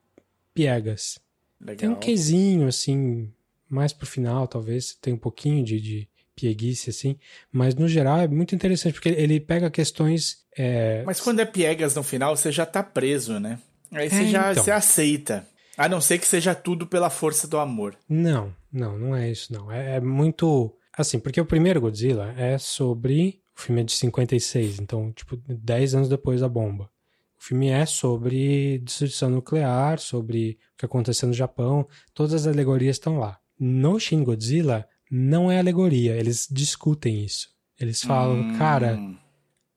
piegas. 0.54 1.18
Legal. 1.60 1.76
Tem 1.76 1.88
um 1.88 1.96
quesinho, 1.96 2.68
assim, 2.68 3.32
mais 3.68 3.92
pro 3.92 4.06
final, 4.06 4.46
talvez, 4.46 4.94
tem 4.94 5.14
um 5.14 5.18
pouquinho 5.18 5.64
de, 5.64 5.80
de 5.80 6.08
pieguice, 6.40 6.90
assim. 6.90 7.16
Mas, 7.53 7.74
no 7.74 7.88
geral, 7.88 8.20
é 8.20 8.29
muito 8.29 8.55
interessante, 8.55 8.94
porque 8.94 9.11
ele 9.11 9.38
pega 9.38 9.70
questões. 9.70 10.38
É... 10.57 11.03
Mas 11.05 11.20
quando 11.20 11.40
é 11.40 11.44
piegas 11.44 11.94
no 11.94 12.03
final, 12.03 12.37
você 12.37 12.50
já 12.50 12.64
tá 12.64 12.83
preso, 12.83 13.38
né? 13.38 13.59
Aí 13.92 14.09
você 14.09 14.22
é, 14.22 14.26
já 14.26 14.53
então. 14.53 14.64
você 14.64 14.70
aceita. 14.70 15.46
A 15.76 15.88
não 15.88 16.00
ser 16.00 16.18
que 16.18 16.26
seja 16.26 16.55
tudo 16.55 16.87
pela 16.87 17.11
força 17.11 17.46
do 17.46 17.59
amor. 17.59 17.96
Não, 18.09 18.55
não, 18.72 18.98
não 18.98 19.16
é 19.16 19.31
isso, 19.31 19.53
não. 19.53 19.70
É, 19.70 19.96
é 19.96 20.00
muito. 20.00 20.74
Assim, 20.96 21.18
porque 21.18 21.40
o 21.40 21.46
primeiro 21.46 21.81
Godzilla 21.81 22.35
é 22.37 22.59
sobre. 22.59 23.40
O 23.57 23.61
filme 23.62 23.83
é 23.83 23.85
de 23.85 23.92
56, 23.92 24.79
então, 24.81 25.12
tipo, 25.12 25.37
10 25.37 25.94
anos 25.94 26.09
depois 26.09 26.40
da 26.40 26.48
bomba. 26.48 26.90
O 27.38 27.42
filme 27.42 27.68
é 27.68 27.87
sobre 27.87 28.79
destruição 28.81 29.31
nuclear, 29.31 29.98
sobre 29.98 30.59
o 30.74 30.79
que 30.79 30.85
aconteceu 30.85 31.26
no 31.29 31.35
Japão, 31.35 31.87
todas 32.14 32.35
as 32.35 32.46
alegorias 32.46 32.96
estão 32.96 33.18
lá. 33.18 33.38
No 33.59 33.98
Shin 33.98 34.22
Godzilla, 34.22 34.87
não 35.10 35.50
é 35.50 35.58
alegoria, 35.58 36.16
eles 36.16 36.46
discutem 36.50 37.24
isso. 37.24 37.48
Eles 37.78 38.02
falam, 38.02 38.40
hum. 38.40 38.58
cara, 38.58 38.98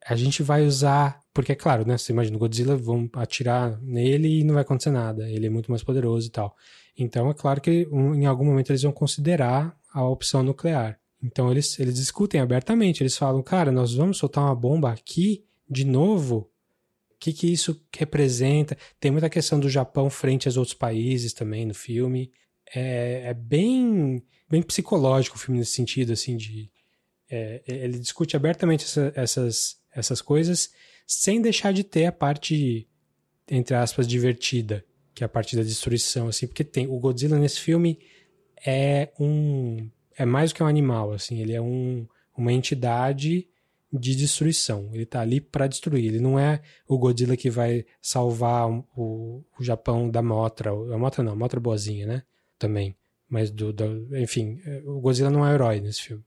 a 0.05 0.15
gente 0.15 0.43
vai 0.43 0.65
usar. 0.65 1.21
Porque 1.33 1.53
é 1.53 1.55
claro, 1.55 1.87
né? 1.87 1.97
Você 1.97 2.11
imagina, 2.11 2.35
o 2.35 2.39
Godzilla 2.39 2.75
vão 2.75 3.09
atirar 3.13 3.81
nele 3.81 4.41
e 4.41 4.43
não 4.43 4.53
vai 4.53 4.61
acontecer 4.61 4.91
nada. 4.91 5.27
Ele 5.27 5.47
é 5.47 5.49
muito 5.49 5.71
mais 5.71 5.83
poderoso 5.83 6.27
e 6.27 6.29
tal. 6.29 6.55
Então 6.97 7.29
é 7.29 7.33
claro 7.33 7.59
que 7.59 7.87
em 7.91 8.25
algum 8.25 8.45
momento 8.45 8.71
eles 8.71 8.83
vão 8.83 8.91
considerar 8.91 9.75
a 9.91 10.05
opção 10.07 10.43
nuclear. 10.43 10.99
Então 11.23 11.49
eles, 11.49 11.79
eles 11.79 11.95
discutem 11.95 12.39
abertamente. 12.39 13.01
Eles 13.01 13.17
falam, 13.17 13.41
cara, 13.41 13.71
nós 13.71 13.95
vamos 13.95 14.17
soltar 14.17 14.43
uma 14.43 14.53
bomba 14.53 14.91
aqui 14.91 15.45
de 15.67 15.85
novo. 15.85 16.51
O 17.11 17.15
que, 17.19 17.33
que 17.33 17.51
isso 17.51 17.81
representa? 17.95 18.77
Tem 18.99 19.09
muita 19.09 19.29
questão 19.29 19.59
do 19.59 19.69
Japão 19.69 20.09
frente 20.09 20.47
aos 20.47 20.57
outros 20.57 20.75
países 20.75 21.33
também 21.33 21.65
no 21.65 21.73
filme. 21.73 22.31
É, 22.75 23.29
é 23.29 23.33
bem 23.33 24.21
bem 24.53 24.61
psicológico 24.61 25.35
o 25.35 25.39
filme 25.39 25.57
nesse 25.57 25.71
sentido, 25.71 26.13
assim, 26.13 26.37
de... 26.37 26.69
É, 27.27 27.63
ele 27.65 27.97
discute 27.97 28.35
abertamente 28.35 28.85
essa, 28.85 29.11
essas, 29.15 29.77
essas 29.91 30.21
coisas 30.21 30.69
sem 31.07 31.41
deixar 31.41 31.73
de 31.73 31.83
ter 31.83 32.05
a 32.05 32.11
parte, 32.11 32.87
entre 33.49 33.75
aspas, 33.75 34.07
divertida, 34.07 34.85
que 35.15 35.23
é 35.23 35.25
a 35.25 35.29
parte 35.29 35.55
da 35.55 35.63
destruição, 35.63 36.27
assim, 36.27 36.45
porque 36.45 36.63
tem... 36.63 36.85
O 36.85 36.99
Godzilla 36.99 37.39
nesse 37.39 37.59
filme 37.59 37.97
é 38.63 39.11
um... 39.19 39.89
É 40.15 40.23
mais 40.23 40.51
do 40.51 40.55
que 40.55 40.61
um 40.61 40.67
animal, 40.67 41.11
assim, 41.11 41.41
ele 41.41 41.53
é 41.53 41.61
um, 41.61 42.07
uma 42.37 42.53
entidade 42.53 43.47
de 43.91 44.15
destruição. 44.15 44.91
Ele 44.93 45.07
tá 45.07 45.21
ali 45.21 45.41
para 45.41 45.65
destruir. 45.65 46.05
Ele 46.05 46.19
não 46.19 46.37
é 46.37 46.61
o 46.87 46.99
Godzilla 46.99 47.35
que 47.35 47.49
vai 47.49 47.85
salvar 47.99 48.69
o, 48.95 49.43
o 49.59 49.63
Japão 49.63 50.07
da 50.11 50.21
Motra. 50.21 50.69
A 50.69 50.97
Motra 50.97 51.23
não, 51.23 51.31
a 51.31 51.35
Motra 51.35 51.59
boazinha, 51.59 52.05
né? 52.05 52.23
Também. 52.59 52.95
Mas 53.33 53.49
do, 53.49 53.73
do, 53.73 54.15
enfim, 54.15 54.59
o 54.85 55.01
Godzilla 55.01 55.31
não 55.31 55.43
é 55.43 55.55
herói 55.55 55.81
nesse 55.81 56.03
filme. 56.03 56.23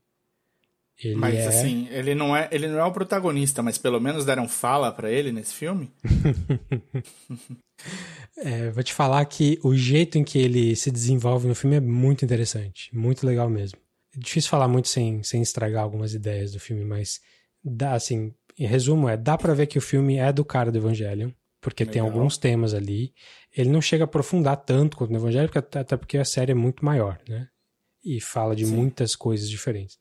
Ele 1.01 1.15
mas 1.15 1.35
é... 1.35 1.47
assim, 1.47 1.87
ele 1.89 2.13
não 2.13 2.35
é, 2.35 2.49
ele 2.51 2.67
não 2.67 2.79
é 2.79 2.83
o 2.83 2.91
protagonista, 2.91 3.63
mas 3.63 3.77
pelo 3.77 3.97
menos 3.97 4.25
deram 4.25 4.45
fala 4.45 4.91
para 4.91 5.09
ele 5.09 5.31
nesse 5.31 5.53
filme. 5.53 5.89
é, 8.35 8.71
vou 8.71 8.83
te 8.83 8.93
falar 8.93 9.23
que 9.23 9.57
o 9.63 9.73
jeito 9.73 10.17
em 10.17 10.23
que 10.25 10.37
ele 10.37 10.75
se 10.75 10.91
desenvolve 10.91 11.47
no 11.47 11.55
filme 11.55 11.77
é 11.77 11.79
muito 11.79 12.25
interessante, 12.25 12.93
muito 12.93 13.25
legal 13.25 13.49
mesmo. 13.49 13.79
É 14.13 14.19
difícil 14.19 14.49
falar 14.49 14.67
muito 14.67 14.89
sem, 14.89 15.23
sem 15.23 15.41
estragar 15.41 15.83
algumas 15.83 16.13
ideias 16.13 16.51
do 16.51 16.59
filme, 16.59 16.83
mas 16.83 17.21
dá 17.63 17.93
assim, 17.93 18.33
em 18.59 18.67
resumo 18.67 19.07
é, 19.07 19.15
dá 19.15 19.37
para 19.37 19.53
ver 19.53 19.67
que 19.67 19.77
o 19.77 19.81
filme 19.81 20.17
é 20.17 20.33
do 20.33 20.43
cara 20.43 20.73
do 20.73 20.77
Evangelion, 20.77 21.29
porque 21.61 21.85
legal. 21.85 21.93
tem 21.93 22.01
alguns 22.01 22.37
temas 22.37 22.73
ali 22.73 23.13
ele 23.57 23.69
não 23.69 23.81
chega 23.81 24.03
a 24.03 24.05
aprofundar 24.05 24.55
tanto 24.57 24.95
quanto 24.95 25.11
no 25.11 25.17
Evangelho, 25.17 25.49
até 25.55 25.97
porque 25.97 26.17
a 26.17 26.25
série 26.25 26.51
é 26.51 26.55
muito 26.55 26.85
maior, 26.85 27.19
né? 27.27 27.47
E 28.05 28.21
fala 28.21 28.55
de 28.55 28.65
Sim. 28.65 28.75
muitas 28.75 29.15
coisas 29.15 29.49
diferentes. 29.49 29.97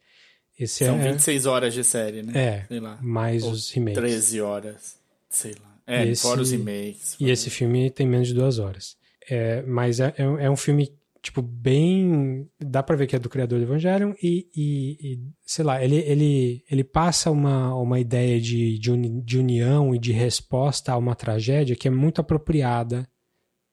Esse 0.59 0.85
São 0.85 0.99
é... 1.01 1.13
26 1.13 1.47
horas 1.47 1.75
de 1.75 1.83
série, 1.83 2.23
né? 2.23 2.33
É, 2.35 2.65
sei 2.67 2.81
lá. 2.81 2.99
mais 3.03 3.43
Ou 3.43 3.53
os 3.53 3.71
remakes. 3.71 3.99
13 3.99 4.41
horas, 4.41 4.99
sei 5.31 5.53
lá. 5.53 5.77
É, 5.87 6.07
esse... 6.07 6.23
fora 6.23 6.41
os 6.41 6.51
remakes. 6.51 7.17
E 7.19 7.31
esse 7.31 7.49
filme 7.51 7.91
tem 7.91 8.07
menos 8.07 8.29
de 8.29 8.35
duas 8.35 8.59
horas. 8.59 8.97
É, 9.29 9.63
mas 9.63 10.01
é, 10.01 10.15
é, 10.19 10.45
é 10.45 10.51
um 10.51 10.57
filme 10.57 10.93
tipo, 11.23 11.43
bem. 11.43 12.49
Dá 12.61 12.83
pra 12.83 12.97
ver 12.97 13.07
que 13.07 13.17
é 13.17 13.19
do 13.19 13.29
criador 13.29 13.59
do 13.59 13.65
Evangelion 13.65 14.13
e, 14.23 14.49
e, 14.55 14.99
e, 15.01 15.21
sei 15.45 15.65
lá, 15.65 15.83
ele, 15.83 15.97
ele, 15.97 16.65
ele 16.71 16.85
passa 16.85 17.31
uma, 17.31 17.75
uma 17.75 17.99
ideia 17.99 18.41
de, 18.41 18.79
de 18.79 19.39
união 19.39 19.95
e 19.95 19.99
de 19.99 20.13
resposta 20.13 20.93
a 20.93 20.97
uma 20.97 21.15
tragédia 21.15 21.77
que 21.77 21.89
é 21.89 21.91
muito 21.91 22.21
apropriada 22.21 23.09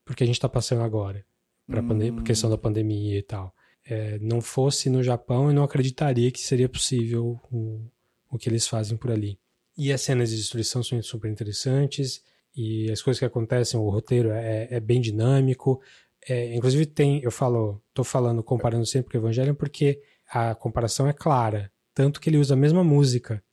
porque 0.05 0.23
a 0.23 0.27
gente 0.27 0.35
está 0.35 0.49
passando 0.49 0.81
agora, 0.81 1.25
para 1.67 1.81
hum. 1.81 2.15
por 2.15 2.23
questão 2.23 2.49
da 2.49 2.57
pandemia 2.57 3.17
e 3.17 3.23
tal. 3.23 3.53
É, 3.85 4.17
não 4.19 4.41
fosse 4.41 4.89
no 4.89 5.03
Japão, 5.03 5.47
eu 5.47 5.53
não 5.53 5.63
acreditaria 5.63 6.31
que 6.31 6.39
seria 6.39 6.69
possível 6.69 7.39
o, 7.51 7.81
o 8.29 8.37
que 8.37 8.49
eles 8.49 8.67
fazem 8.67 8.97
por 8.97 9.11
ali. 9.11 9.37
E 9.77 9.91
as 9.91 10.01
cenas 10.01 10.29
de 10.29 10.37
destruição 10.37 10.83
são 10.83 11.01
super 11.01 11.29
interessantes, 11.29 12.23
e 12.55 12.91
as 12.91 13.01
coisas 13.01 13.19
que 13.19 13.25
acontecem, 13.25 13.79
o 13.79 13.89
roteiro 13.89 14.31
é, 14.31 14.67
é 14.69 14.79
bem 14.79 15.01
dinâmico. 15.01 15.81
É, 16.27 16.55
inclusive 16.55 16.85
tem, 16.85 17.21
eu 17.21 17.31
falo, 17.31 17.81
tô 17.93 18.03
falando, 18.03 18.43
comparando 18.43 18.85
sempre 18.85 19.11
com 19.11 19.17
o 19.17 19.21
Evangelho, 19.21 19.55
porque 19.55 20.01
a 20.29 20.53
comparação 20.53 21.07
é 21.07 21.13
clara. 21.13 21.71
Tanto 21.93 22.21
que 22.21 22.29
ele 22.29 22.37
usa 22.37 22.53
a 22.53 22.57
mesma 22.57 22.83
música 22.83 23.43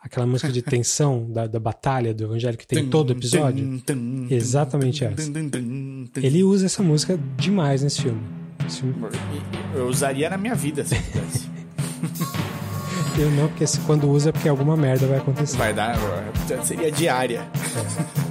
aquela 0.00 0.26
música 0.26 0.52
de 0.52 0.62
tensão 0.62 1.30
da, 1.30 1.46
da 1.46 1.58
batalha 1.58 2.14
do 2.14 2.24
Evangelho 2.24 2.56
que 2.56 2.66
tem 2.66 2.84
em 2.84 2.88
todo 2.88 3.12
episódio. 3.12 3.82
Exatamente 4.30 5.04
essa. 5.04 5.30
Ele 6.16 6.44
usa 6.44 6.66
essa 6.66 6.82
música 6.82 7.18
demais 7.36 7.82
nesse 7.82 8.02
filme. 8.02 8.20
Esse 8.66 8.80
filme... 8.80 8.94
Eu 9.74 9.88
usaria 9.88 10.30
na 10.30 10.38
minha 10.38 10.54
vida 10.54 10.84
se 10.84 10.94
pudesse. 10.94 11.48
Eu 13.18 13.32
não, 13.32 13.48
porque 13.48 13.64
quando 13.84 14.08
usa 14.08 14.28
é 14.28 14.32
porque 14.32 14.48
alguma 14.48 14.76
merda 14.76 15.04
vai 15.08 15.18
acontecer. 15.18 15.56
Vai 15.56 15.74
dar, 15.74 15.96
seria 16.62 16.92
diária. 16.92 17.50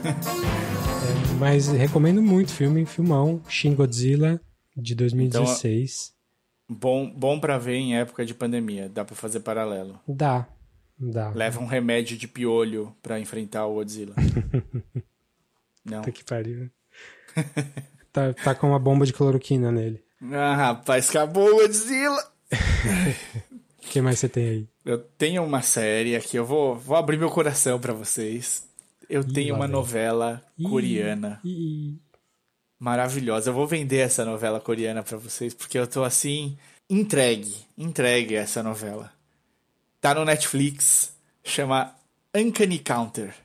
É. 0.06 0.10
É, 0.10 1.34
mas 1.38 1.68
recomendo 1.68 2.22
muito 2.22 2.50
o 2.50 2.54
filme, 2.54 2.86
filmão, 2.86 3.42
Shin 3.50 3.76
Godzilla, 3.76 4.40
de 4.78 4.96
2016. 4.96 6.14
Bom, 6.70 7.14
bom 7.14 7.38
para 7.38 7.58
ver 7.58 7.76
em 7.76 7.98
época 7.98 8.26
de 8.26 8.34
pandemia. 8.34 8.88
Dá 8.88 9.04
para 9.04 9.16
fazer 9.16 9.42
paralelo. 9.42 10.00
Dá, 10.08 10.48
dá. 11.00 11.30
Leva 11.30 11.60
um 11.60 11.66
remédio 11.66 12.18
de 12.18 12.28
piolho 12.28 12.96
para 13.02 13.20
enfrentar 13.20 13.66
o 13.66 13.76
Godzilla. 13.76 14.16
Não. 15.86 16.00
Puta 16.00 16.12
que 16.12 16.24
pariu. 16.24 16.70
tá, 18.12 18.34
tá 18.34 18.56
com 18.56 18.68
uma 18.68 18.80
bomba 18.80 19.06
de 19.06 19.14
cloroquina 19.14 19.72
nele. 19.72 20.04
Ah, 20.34 20.56
rapaz, 20.56 21.10
acabou 21.10 21.50
o 21.50 21.56
Godzilla! 21.58 22.32
O 23.84 23.90
que 23.90 24.02
mais 24.02 24.20
você 24.20 24.28
tem 24.28 24.50
aí? 24.50 24.70
Eu 24.84 24.98
tenho 24.98 25.44
uma 25.44 25.62
série 25.62 26.16
aqui, 26.16 26.36
eu 26.38 26.46
vou, 26.46 26.76
vou 26.76 26.98
abrir 26.98 27.18
meu 27.18 27.30
coração 27.30 27.80
para 27.80 27.94
vocês. 27.94 28.68
Eu 29.10 29.22
Ih, 29.22 29.34
tenho 29.34 29.56
uma 29.56 29.68
vem. 29.68 29.72
novela 29.74 30.44
Ih, 30.58 30.64
coreana 30.64 31.40
ih, 31.44 31.98
maravilhosa. 32.80 33.50
Eu 33.50 33.54
vou 33.54 33.68
vender 33.68 34.00
essa 34.00 34.26
novela 34.26 34.60
coreana 34.60 35.04
para 35.04 35.18
vocês 35.18 35.54
porque 35.54 35.78
eu 35.78 35.88
tô 35.88 36.04
assim 36.04 36.58
entregue, 36.90 37.66
entregue 37.78 38.36
a 38.38 38.42
essa 38.42 38.62
novela. 38.64 39.12
Tá 40.00 40.14
no 40.14 40.24
Netflix, 40.26 41.16
chama 41.44 41.96
Uncanny 42.36 42.80
Counter. 42.80 43.36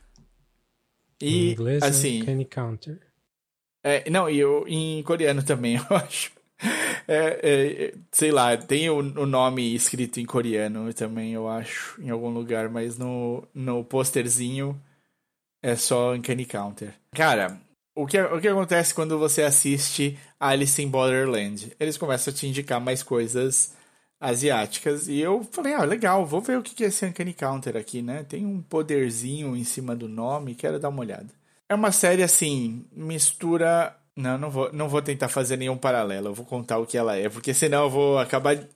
Em 1.26 1.28
E 1.28 1.52
inglês, 1.52 1.82
assim, 1.82 2.22
Uncanny 2.22 2.44
Counter. 2.44 3.00
é, 3.84 4.08
não, 4.10 4.28
e 4.28 4.38
eu, 4.38 4.64
em 4.68 5.02
coreano 5.02 5.42
também, 5.42 5.76
eu 5.90 5.96
acho. 5.96 6.32
É, 7.08 7.40
é, 7.90 7.94
sei 8.12 8.30
lá, 8.30 8.56
tem 8.56 8.88
o, 8.88 8.98
o 8.98 9.26
nome 9.26 9.74
escrito 9.74 10.20
em 10.20 10.24
coreano 10.26 10.92
também, 10.94 11.32
eu 11.32 11.48
acho, 11.48 12.00
em 12.00 12.10
algum 12.10 12.28
lugar, 12.30 12.68
mas 12.68 12.96
no, 12.96 13.46
no 13.52 13.82
posterzinho 13.84 14.80
é 15.62 15.74
só 15.74 16.14
Uncanny 16.14 16.44
Counter. 16.46 16.94
Cara, 17.14 17.60
o 17.96 18.06
que, 18.06 18.20
o 18.20 18.40
que 18.40 18.48
acontece 18.48 18.94
quando 18.94 19.18
você 19.18 19.42
assiste 19.42 20.18
Alice 20.38 20.80
in 20.80 20.88
Borderland? 20.88 21.72
Eles 21.80 21.98
começam 21.98 22.32
a 22.32 22.36
te 22.36 22.46
indicar 22.46 22.80
mais 22.80 23.02
coisas 23.02 23.74
asiáticas 24.22 25.08
e 25.08 25.18
eu 25.18 25.42
falei, 25.50 25.74
ah, 25.74 25.82
legal, 25.82 26.24
vou 26.24 26.40
ver 26.40 26.56
o 26.56 26.62
que 26.62 26.84
é 26.84 26.86
esse 26.86 27.04
Uncanny 27.04 27.34
Counter 27.34 27.76
aqui, 27.76 28.00
né? 28.00 28.22
Tem 28.22 28.46
um 28.46 28.62
poderzinho 28.62 29.56
em 29.56 29.64
cima 29.64 29.96
do 29.96 30.08
nome, 30.08 30.54
quero 30.54 30.78
dar 30.78 30.90
uma 30.90 31.00
olhada. 31.00 31.26
É 31.68 31.74
uma 31.74 31.90
série 31.90 32.22
assim, 32.22 32.84
mistura. 32.92 33.96
Não, 34.14 34.38
não 34.38 34.50
vou, 34.50 34.72
não 34.72 34.88
vou 34.88 35.02
tentar 35.02 35.28
fazer 35.28 35.56
nenhum 35.56 35.76
paralelo, 35.76 36.28
eu 36.28 36.34
vou 36.34 36.44
contar 36.46 36.78
o 36.78 36.86
que 36.86 36.98
ela 36.98 37.16
é, 37.16 37.30
porque 37.30 37.54
senão 37.54 37.84
eu 37.84 37.90
vou 37.90 38.18
acabar 38.18 38.54
é, 38.54 38.66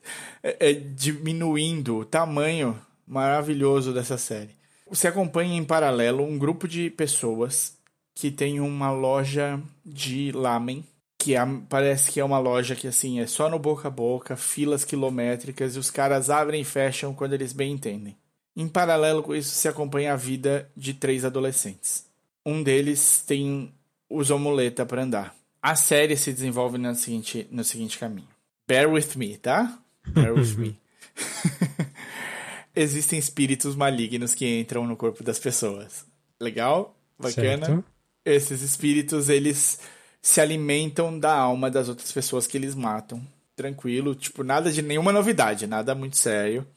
é, 0.59 0.73
diminuindo 0.73 1.99
o 1.99 2.05
tamanho 2.05 2.77
maravilhoso 3.07 3.93
dessa 3.93 4.17
série. 4.17 4.49
Você 4.89 5.07
acompanha 5.07 5.55
em 5.55 5.63
paralelo 5.63 6.23
um 6.23 6.37
grupo 6.37 6.67
de 6.67 6.89
pessoas 6.89 7.77
que 8.15 8.31
tem 8.31 8.59
uma 8.59 8.91
loja 8.91 9.61
de 9.85 10.31
lamen, 10.31 10.83
que 11.17 11.35
é- 11.35 11.45
parece 11.67 12.11
que 12.11 12.19
é 12.19 12.23
uma 12.23 12.39
loja 12.39 12.75
que 12.75 12.87
assim 12.87 13.19
é 13.19 13.27
só 13.27 13.49
no 13.49 13.57
boca 13.59 13.87
a 13.87 13.91
boca, 13.91 14.35
filas 14.35 14.85
quilométricas 14.85 15.75
e 15.75 15.79
os 15.79 15.89
caras 15.89 16.29
abrem 16.29 16.61
e 16.61 16.65
fecham 16.65 17.13
quando 17.13 17.33
eles 17.33 17.53
bem 17.53 17.71
entendem. 17.71 18.15
Em 18.55 18.67
paralelo 18.67 19.21
com 19.23 19.35
isso, 19.35 19.53
se 19.53 19.67
acompanha 19.67 20.13
a 20.13 20.17
vida 20.17 20.69
de 20.75 20.93
três 20.93 21.23
adolescentes. 21.23 22.05
Um 22.45 22.63
deles 22.63 23.23
tem 23.25 23.71
usou 24.09 24.39
muleta 24.39 24.85
para 24.85 25.03
andar. 25.03 25.35
A 25.61 25.75
série 25.75 26.15
se 26.15 26.31
desenvolve 26.31 26.77
no 26.77 26.93
seguinte, 26.95 27.47
no 27.51 27.63
seguinte 27.63 27.97
caminho. 27.97 28.27
Bear 28.67 28.89
with 28.89 29.15
me, 29.15 29.37
tá? 29.37 29.77
Bear 30.07 30.33
with 30.33 30.55
me. 30.55 30.79
Existem 32.75 33.17
espíritos 33.17 33.75
malignos 33.75 34.35
que 34.35 34.59
entram 34.59 34.85
no 34.85 34.95
corpo 34.95 35.23
das 35.23 35.39
pessoas. 35.39 36.05
Legal? 36.39 36.95
Bacana? 37.19 37.65
Certo. 37.65 37.83
Esses 38.23 38.61
espíritos, 38.61 39.29
eles 39.29 39.79
se 40.27 40.41
alimentam 40.41 41.17
da 41.17 41.33
alma 41.33 41.71
das 41.71 41.87
outras 41.87 42.11
pessoas 42.11 42.45
que 42.45 42.57
eles 42.57 42.75
matam. 42.75 43.25
Tranquilo, 43.55 44.13
tipo, 44.13 44.43
nada 44.43 44.69
de 44.69 44.81
nenhuma 44.81 45.13
novidade, 45.13 45.65
nada 45.65 45.95
muito 45.95 46.17
sério. 46.17 46.67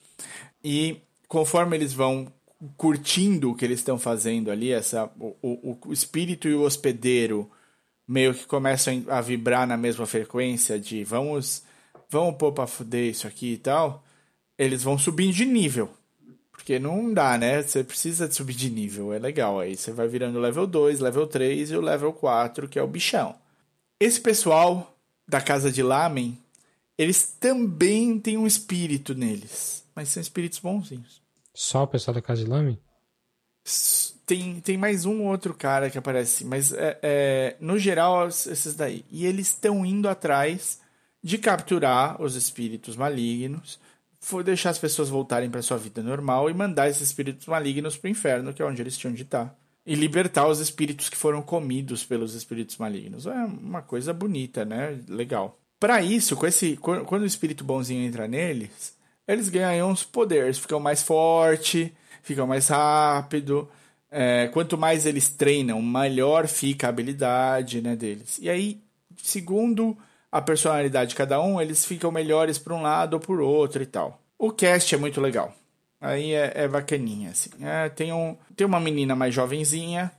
E 0.63 0.99
conforme 1.27 1.77
eles 1.77 1.93
vão 1.93 2.33
curtindo 2.77 3.51
o 3.51 3.55
que 3.57 3.65
eles 3.65 3.81
estão 3.81 3.99
fazendo 3.99 4.53
ali, 4.53 4.71
essa, 4.71 5.11
o, 5.19 5.37
o, 5.43 5.79
o 5.87 5.93
espírito 5.93 6.47
e 6.47 6.55
o 6.55 6.63
hospedeiro 6.63 7.51
meio 8.07 8.33
que 8.35 8.47
começam 8.47 9.05
a 9.09 9.21
vibrar 9.21 9.67
na 9.67 9.77
mesma 9.77 10.07
frequência 10.07 10.79
de 10.79 11.03
vamos, 11.03 11.65
vamos 12.09 12.37
pôr 12.37 12.53
pra 12.53 12.69
fuder 12.69 13.11
isso 13.11 13.27
aqui 13.27 13.55
e 13.55 13.59
tal, 13.59 14.05
eles 14.57 14.85
vão 14.85 14.97
subindo 14.97 15.33
de 15.33 15.45
nível. 15.45 15.91
Porque 16.53 16.79
não 16.79 17.13
dá, 17.13 17.37
né? 17.37 17.63
Você 17.63 17.83
precisa 17.83 18.29
de 18.29 18.35
subir 18.37 18.55
de 18.55 18.71
nível, 18.71 19.13
é 19.13 19.19
legal. 19.19 19.59
Aí 19.59 19.77
você 19.77 19.91
vai 19.91 20.07
virando 20.07 20.39
level 20.39 20.69
2, 20.69 21.01
level 21.01 21.27
3 21.27 21.73
e 21.73 21.77
o 21.77 21.81
level 21.81 22.13
4, 22.13 22.69
que 22.69 22.79
é 22.79 22.83
o 22.83 22.87
bichão. 22.87 23.40
Esse 24.01 24.21
pessoal 24.21 24.97
da 25.29 25.41
casa 25.41 25.71
de 25.71 25.83
Lamen, 25.83 26.39
eles 26.97 27.37
também 27.39 28.19
têm 28.19 28.39
um 28.39 28.47
espírito 28.47 29.15
neles. 29.15 29.85
Mas 29.95 30.09
são 30.09 30.21
espíritos 30.21 30.59
bonzinhos. 30.59 31.21
Só 31.55 31.83
o 31.83 31.87
pessoal 31.87 32.15
da 32.15 32.23
Casa 32.23 32.43
de 32.43 32.49
Lame? 32.51 32.81
S- 33.65 34.15
Tem, 34.25 34.61
tem 34.61 34.79
mais 34.79 35.05
um 35.05 35.25
outro 35.27 35.53
cara 35.53 35.91
que 35.91 35.99
aparece, 35.99 36.45
mas 36.45 36.73
é, 36.73 36.99
é, 37.03 37.57
no 37.61 37.79
geral 37.79 38.29
esses 38.29 38.75
daí. 38.75 39.05
E 39.11 39.27
eles 39.27 39.49
estão 39.49 39.85
indo 39.85 40.09
atrás 40.09 40.81
de 41.23 41.37
capturar 41.37 42.23
os 42.23 42.37
espíritos 42.37 42.97
malignos, 42.97 43.79
for 44.21 44.43
deixar 44.45 44.71
as 44.71 44.79
pessoas 44.79 45.09
voltarem 45.09 45.51
para 45.51 45.61
sua 45.63 45.77
vida 45.77 46.03
normal 46.03 46.49
e 46.49 46.55
mandar 46.55 46.89
esses 46.89 47.03
espíritos 47.03 47.47
malignos 47.47 47.97
para 47.99 48.09
o 48.09 48.11
inferno, 48.11 48.55
que 48.55 48.63
é 48.63 48.65
onde 48.65 48.81
eles 48.81 48.97
tinham 48.97 49.13
de 49.13 49.23
estar. 49.23 49.55
E 49.87 49.95
libertar 49.95 50.47
os 50.47 50.61
espíritos 50.61 51.09
que 51.09 51.17
foram 51.17 51.43
comidos 51.43 52.05
pelos 52.05 52.35
espíritos 52.35 52.77
malignos. 52.77 53.27
É 53.27 53.33
uma 53.33 53.83
coisa 53.83 54.13
bonita, 54.13 54.65
né? 54.65 54.99
Legal. 55.09 55.59
Para 55.79 56.03
isso, 56.03 56.37
com 56.37 56.47
esse, 56.47 56.77
quando 56.77 57.23
o 57.23 57.27
espírito 57.27 57.65
bonzinho 57.65 58.07
entra 58.07 58.29
neles, 58.29 58.95
eles 59.27 59.49
ganham 59.49 59.91
uns 59.91 60.05
poderes, 60.05 60.59
ficam 60.59 60.79
mais 60.79 61.03
forte, 61.03 61.93
ficam 62.23 62.47
mais 62.47 62.69
rápido. 62.69 63.69
É, 64.11 64.49
quanto 64.49 64.77
mais 64.77 65.07
eles 65.07 65.29
treinam, 65.29 65.81
melhor 65.81 66.49
fica 66.49 66.87
a 66.87 66.91
habilidade 66.91 67.81
né, 67.81 67.97
deles. 67.97 68.39
E 68.43 68.51
aí, 68.51 68.83
segundo 69.23 69.97
a 70.31 70.41
personalidade 70.41 71.11
de 71.11 71.17
cada 71.17 71.41
um, 71.41 71.61
eles 71.61 71.85
ficam 71.85 72.11
melhores 72.11 72.59
para 72.59 72.75
um 72.75 72.83
lado 72.83 73.15
ou 73.15 73.21
por 73.21 73.41
outro 73.41 73.83
e 73.83 73.87
tal. 73.87 74.21
O 74.39 74.51
cast 74.51 74.95
é 74.95 74.99
muito 74.99 75.21
legal. 75.21 75.55
Aí 76.01 76.33
é, 76.33 76.53
é 76.55 76.69
bacaninha, 76.69 77.31
assim. 77.31 77.51
É, 77.61 77.89
tem, 77.89 78.13
um, 78.13 78.37
tem 78.57 78.67
uma 78.67 78.81
menina 78.81 79.15
mais 79.15 79.35
jovenzinha, 79.35 80.11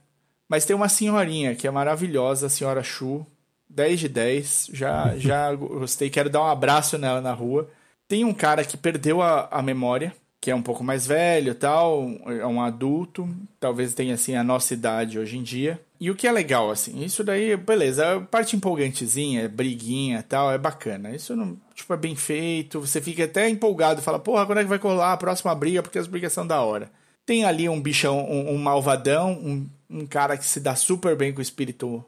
mas 0.48 0.66
tem 0.66 0.76
uma 0.76 0.90
senhorinha 0.90 1.56
que 1.56 1.68
é 1.68 1.72
maravilhosa, 1.72 2.48
a 2.48 2.50
senhora 2.50 2.84
Chu. 2.84 3.26
10 3.70 4.00
de 4.02 4.10
10. 4.10 4.70
Já, 4.74 5.18
já 5.18 5.54
gostei. 5.56 6.10
Quero 6.10 6.30
dar 6.30 6.42
um 6.42 6.48
abraço 6.48 6.98
nela 6.98 7.22
na 7.22 7.34
rua. 7.34 7.70
Tem 8.08 8.26
um 8.26 8.34
cara 8.34 8.64
que 8.66 8.78
perdeu 8.78 9.22
a, 9.22 9.48
a 9.50 9.62
memória, 9.62 10.14
que 10.40 10.52
é 10.52 10.56
um 10.56 10.62
pouco 10.62 10.84
mais 10.84 11.08
velho 11.08 11.56
tal, 11.56 12.10
é 12.26 12.46
um 12.46 12.62
adulto, 12.62 13.30
talvez 13.60 13.94
tenha 13.94 14.16
assim 14.16 14.36
a 14.36 14.44
nossa 14.44 14.74
idade 14.74 15.18
hoje 15.18 15.38
em 15.38 15.44
dia. 15.44 15.80
E 16.02 16.10
o 16.10 16.16
que 16.16 16.26
é 16.28 16.32
legal, 16.32 16.72
assim, 16.72 17.04
isso 17.04 17.24
daí, 17.24 17.56
beleza, 17.56 18.16
a 18.16 18.20
parte 18.22 18.56
empolgantezinha, 18.56 19.48
briguinha 19.48 20.24
tal, 20.28 20.52
é 20.52 20.58
bacana. 20.58 21.12
Isso 21.16 21.36
não, 21.36 21.56
tipo, 21.76 21.94
é 21.94 21.98
bem 21.98 22.16
feito, 22.16 22.82
você 22.82 23.00
fica 23.00 23.26
até 23.26 23.48
empolgado, 23.48 24.02
fala, 24.02 24.18
porra, 24.18 24.48
quando 24.48 24.58
é 24.58 24.64
que 24.64 24.70
vai 24.70 24.80
colar 24.80 25.14
a 25.14 25.18
próxima 25.18 25.54
briga, 25.54 25.84
porque 25.84 26.00
as 26.00 26.08
brigas 26.08 26.34
são 26.34 26.48
da 26.48 26.60
hora. 26.62 26.92
Tem 27.24 27.46
ali 27.46 27.70
um 27.70 27.80
bichão, 27.80 28.20
um, 28.28 28.56
um 28.56 28.58
malvadão, 28.58 29.34
um, 29.34 29.70
um 29.88 30.08
cara 30.08 30.36
que 30.38 30.44
se 30.46 30.60
dá 30.60 30.76
super 30.76 31.16
bem 31.16 31.32
com 31.32 31.38
o 31.38 31.44
espírito 31.44 32.04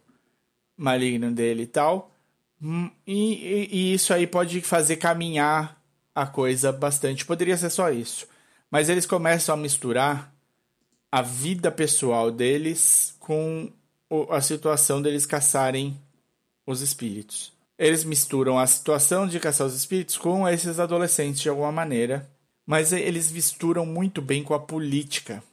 maligno 0.75 1.31
dele 1.31 1.61
e 1.63 1.67
tal. 1.67 2.09
Hum, 2.59 2.89
E, 3.05 3.33
e- 3.35 3.69
e 3.71 3.93
isso 3.93 4.11
aí 4.11 4.25
pode 4.25 4.59
fazer 4.61 4.95
caminhar 4.95 5.79
a 6.15 6.25
coisa 6.25 6.71
bastante. 6.71 7.25
Poderia 7.27 7.55
ser 7.57 7.69
só 7.69 7.91
isso. 7.91 8.25
Mas 8.71 8.89
eles 8.89 9.05
começam 9.05 9.53
a 9.53 9.57
misturar 9.57 10.33
a 11.11 11.21
vida 11.21 11.71
pessoal 11.71 12.31
deles 12.31 13.15
com 13.19 13.71
a 14.29 14.41
situação 14.41 15.01
deles 15.01 15.25
caçarem 15.25 15.99
os 16.65 16.81
espíritos. 16.81 17.51
Eles 17.77 18.03
misturam 18.03 18.57
a 18.59 18.67
situação 18.67 19.27
de 19.27 19.39
caçar 19.39 19.67
os 19.67 19.75
espíritos 19.75 20.17
com 20.17 20.47
esses 20.47 20.79
adolescentes 20.79 21.41
de 21.41 21.49
alguma 21.49 21.71
maneira. 21.71 22.29
Mas 22.65 22.93
eles 22.93 23.31
misturam 23.31 23.85
muito 23.85 24.21
bem 24.21 24.41
com 24.43 24.53
a 24.53 24.59
política 24.59 25.43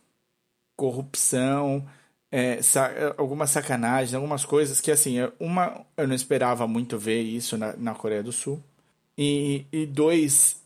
corrupção, 0.76 1.86
é, 2.30 2.62
sa- 2.62 2.90
algumas 3.18 3.50
sacanagens, 3.50 4.14
algumas 4.14 4.44
coisas 4.44 4.80
que, 4.80 4.90
assim, 4.90 5.18
é, 5.18 5.30
uma, 5.38 5.84
eu 5.96 6.06
não 6.06 6.14
esperava 6.14 6.66
muito 6.66 6.96
ver 6.98 7.20
isso 7.22 7.58
na, 7.58 7.74
na 7.76 7.94
Coreia 7.94 8.22
do 8.22 8.32
Sul. 8.32 8.62
E, 9.18 9.66
e 9.72 9.84
dois, 9.86 10.62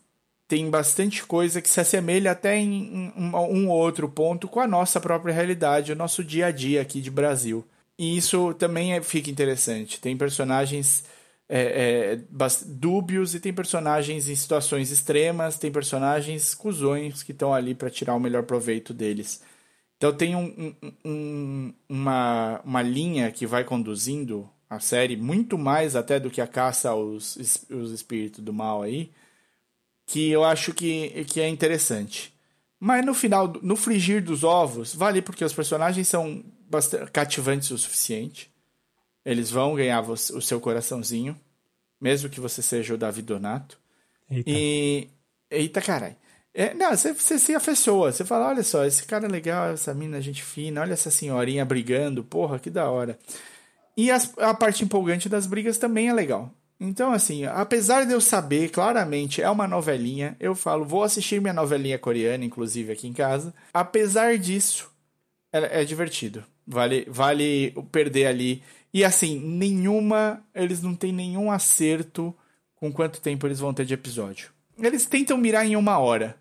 tem 0.47 0.71
bastante 0.71 1.25
coisa 1.25 1.61
que 1.63 1.69
se 1.69 1.81
assemelha 1.81 2.31
até 2.33 2.57
em, 2.57 2.73
em 2.95 3.13
um, 3.17 3.37
um 3.37 3.71
outro 3.71 4.09
ponto 4.09 4.47
com 4.47 4.61
a 4.61 4.69
nossa 4.69 5.01
própria 5.01 5.35
realidade, 5.35 5.93
o 5.93 5.97
nosso 5.97 6.23
dia 6.23 6.47
a 6.47 6.51
dia 6.53 6.83
aqui 6.83 7.01
de 7.01 7.11
Brasil. 7.11 7.65
E 7.99 8.17
isso 8.17 8.55
também 8.55 8.95
é- 8.95 9.03
fica 9.03 9.31
interessante. 9.31 10.01
Tem 10.01 10.17
personagens 10.17 11.05
é, 11.47 12.15
é, 12.15 12.21
dúbios 12.67 13.35
e 13.35 13.41
tem 13.41 13.53
personagens 13.53 14.29
em 14.29 14.35
situações 14.35 14.91
extremas, 14.91 15.59
tem 15.59 15.71
personagens 15.71 16.55
cuzões 16.55 17.23
que 17.23 17.33
estão 17.33 17.53
ali 17.53 17.75
para 17.75 17.91
tirar 17.91 18.15
o 18.15 18.21
melhor 18.21 18.45
proveito 18.45 18.95
deles. 18.95 19.43
Então 19.99 20.15
tem 20.17 20.37
um- 20.37 20.75
um- 20.83 20.93
um- 21.05 21.75
uma, 21.89 22.61
uma 22.65 22.83
linha 22.83 23.31
que 23.33 23.47
vai 23.47 23.65
conduzindo 23.65 24.49
a 24.71 24.81
série, 24.81 25.17
muito 25.17 25.59
mais 25.59 25.97
até 25.97 26.21
do 26.21 26.31
que 26.31 26.41
a 26.41 26.47
caça 26.47 26.91
aos 26.91 27.37
os 27.71 27.93
espíritos 27.93 28.43
do 28.45 28.53
mal 28.53 28.83
aí, 28.83 29.13
que 30.07 30.31
eu 30.31 30.45
acho 30.45 30.73
que, 30.75 31.25
que 31.25 31.41
é 31.41 31.49
interessante. 31.49 32.33
Mas 32.79 33.05
no 33.05 33.15
final, 33.15 33.53
no 33.63 33.77
frigir 33.77 34.23
dos 34.23 34.45
ovos, 34.45 34.95
vale 34.95 35.23
porque 35.23 35.45
os 35.45 35.53
personagens 35.55 36.07
são 36.09 36.45
bastante 36.69 37.11
cativantes 37.11 37.71
o 37.71 37.79
suficiente. 37.79 38.53
Eles 39.25 39.51
vão 39.51 39.75
ganhar 39.75 40.03
o 40.03 40.17
seu 40.17 40.61
coraçãozinho, 40.61 41.39
mesmo 42.01 42.29
que 42.29 42.41
você 42.41 42.61
seja 42.61 42.95
o 42.95 42.99
Davi 42.99 43.23
Donato. 43.23 43.79
Eita. 44.31 44.51
E. 44.51 45.09
Eita, 45.51 45.81
caralho. 45.81 46.17
É, 46.53 46.73
não, 46.73 46.91
você, 46.91 47.13
você 47.13 47.39
se 47.39 47.55
afeiçoa. 47.55 48.13
Você 48.13 48.25
fala: 48.25 48.49
olha 48.49 48.63
só, 48.63 48.85
esse 48.85 49.05
cara 49.05 49.27
é 49.27 49.29
legal, 49.29 49.71
essa 49.73 49.95
mina, 49.95 50.21
gente 50.21 50.43
fina, 50.43 50.83
olha 50.83 50.93
essa 50.93 51.11
senhorinha 51.11 51.65
brigando, 51.65 52.23
porra, 52.23 52.59
que 52.59 52.71
da 52.71 52.91
hora. 52.91 53.19
E 53.97 54.11
as, 54.11 54.33
a 54.39 54.53
parte 54.55 54.85
empolgante 54.85 55.29
das 55.29 55.47
brigas 55.47 55.79
também 55.79 56.09
é 56.09 56.13
legal. 56.13 56.53
Então, 56.79 57.13
assim, 57.13 57.47
apesar 57.47 58.05
de 58.05 58.13
eu 58.13 58.21
saber 58.21 58.69
claramente 58.71 59.41
é 59.41 59.49
uma 59.49 59.67
novelinha, 59.67 60.37
eu 60.41 60.55
falo, 60.55 60.85
vou 60.85 61.05
assistir 61.05 61.41
minha 61.41 61.53
novelinha 61.53 61.99
coreana, 61.99 62.45
inclusive 62.45 62.93
aqui 62.93 63.07
em 63.07 63.13
casa. 63.13 63.55
Apesar 63.73 64.37
disso, 64.39 64.91
é, 65.53 65.83
é 65.83 65.85
divertido. 65.85 66.45
Vale, 66.67 67.07
vale 67.09 67.75
perder 67.93 68.27
ali. 68.27 68.63
E 68.93 69.05
assim, 69.05 69.39
nenhuma. 69.39 70.43
Eles 70.55 70.83
não 70.83 70.95
têm 70.95 71.13
nenhum 71.13 71.51
acerto 71.51 72.35
com 72.77 72.93
quanto 72.93 73.21
tempo 73.21 73.47
eles 73.47 73.59
vão 73.59 73.75
ter 73.75 73.85
de 73.85 73.95
episódio. 73.95 74.51
Eles 74.79 75.07
tentam 75.07 75.37
mirar 75.37 75.67
em 75.67 75.77
uma 75.77 75.99
hora. 75.99 76.37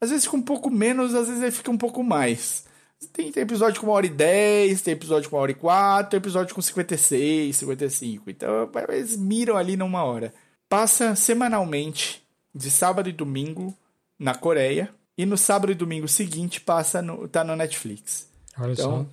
Às 0.00 0.10
vezes 0.10 0.24
fica 0.24 0.36
um 0.36 0.42
pouco 0.42 0.70
menos, 0.70 1.14
às 1.14 1.28
vezes 1.28 1.56
fica 1.56 1.70
um 1.70 1.78
pouco 1.78 2.02
mais. 2.02 2.64
Tem, 3.12 3.30
tem, 3.30 3.42
episódio 3.42 3.80
com 3.80 3.86
uma 3.86 3.94
hora 3.94 4.06
e 4.06 4.10
dez, 4.10 4.82
tem 4.82 4.92
episódio 4.92 5.28
com 5.28 5.36
uma 5.36 5.42
hora 5.42 5.52
e 5.52 5.54
quatro, 5.54 6.10
tem 6.10 6.18
episódio 6.18 6.54
com 6.54 6.62
56, 6.62 7.56
55. 7.56 8.30
Então 8.30 8.70
eles 8.88 9.16
miram 9.16 9.56
ali 9.56 9.76
numa 9.76 10.02
hora. 10.02 10.32
Passa 10.68 11.14
semanalmente, 11.14 12.22
de 12.54 12.70
sábado 12.70 13.08
e 13.08 13.12
domingo, 13.12 13.76
na 14.18 14.34
Coreia. 14.34 14.90
E 15.18 15.24
no 15.24 15.38
sábado 15.38 15.72
e 15.72 15.74
domingo 15.74 16.06
seguinte 16.06 16.60
passa 16.60 17.00
no, 17.00 17.26
tá 17.26 17.42
no 17.42 17.56
Netflix. 17.56 18.28
Olha 18.58 18.72
então, 18.72 19.04
só. 19.04 19.06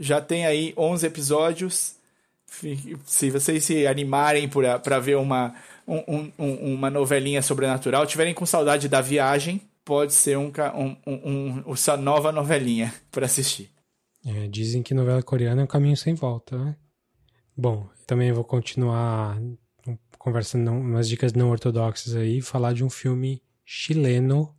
Já 0.00 0.20
tem 0.20 0.46
aí 0.46 0.72
11 0.76 1.06
episódios. 1.06 1.94
Se 3.04 3.30
vocês 3.30 3.64
se 3.64 3.86
animarem 3.86 4.48
para 4.82 4.98
ver 4.98 5.16
uma, 5.16 5.54
um, 5.86 6.32
um, 6.36 6.74
uma 6.74 6.90
novelinha 6.90 7.42
sobrenatural, 7.42 8.06
tiverem 8.06 8.34
com 8.34 8.44
saudade 8.44 8.88
da 8.88 9.00
viagem, 9.00 9.60
pode 9.84 10.14
ser 10.14 10.36
um, 10.36 10.50
um, 10.74 10.96
um, 11.06 11.64
um 11.66 12.02
nova 12.02 12.32
novelinha 12.32 12.92
para 13.12 13.26
assistir. 13.26 13.70
É, 14.26 14.48
dizem 14.48 14.82
que 14.82 14.94
novela 14.94 15.22
coreana 15.22 15.60
é 15.60 15.64
um 15.64 15.68
caminho 15.68 15.96
sem 15.96 16.14
volta, 16.14 16.58
né? 16.58 16.76
Bom, 17.56 17.88
também 18.06 18.32
vou 18.32 18.44
continuar 18.44 19.38
conversando 20.18 20.70
umas 20.72 21.08
dicas 21.08 21.32
não 21.32 21.50
ortodoxas 21.50 22.14
aí, 22.14 22.40
falar 22.40 22.72
de 22.72 22.84
um 22.84 22.90
filme 22.90 23.42
chileno 23.64 24.54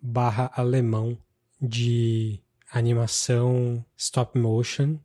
barra 0.00 0.50
alemão 0.54 1.18
de 1.60 2.40
animação 2.78 3.84
stop 3.96 4.38
motion 4.38 4.98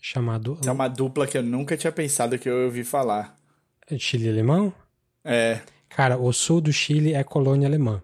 chamado... 0.00 0.58
É 0.64 0.70
uma 0.70 0.88
dupla 0.88 1.26
que 1.26 1.38
eu 1.38 1.42
nunca 1.42 1.76
tinha 1.76 1.92
pensado 1.92 2.38
que 2.38 2.48
eu 2.48 2.64
ouvi 2.64 2.84
falar. 2.84 3.36
Chile 3.98 4.28
alemão? 4.28 4.72
É. 5.24 5.60
Cara, 5.88 6.18
o 6.18 6.32
sul 6.32 6.60
do 6.60 6.72
Chile 6.72 7.14
é 7.14 7.24
colônia 7.24 7.68
alemã. 7.68 8.02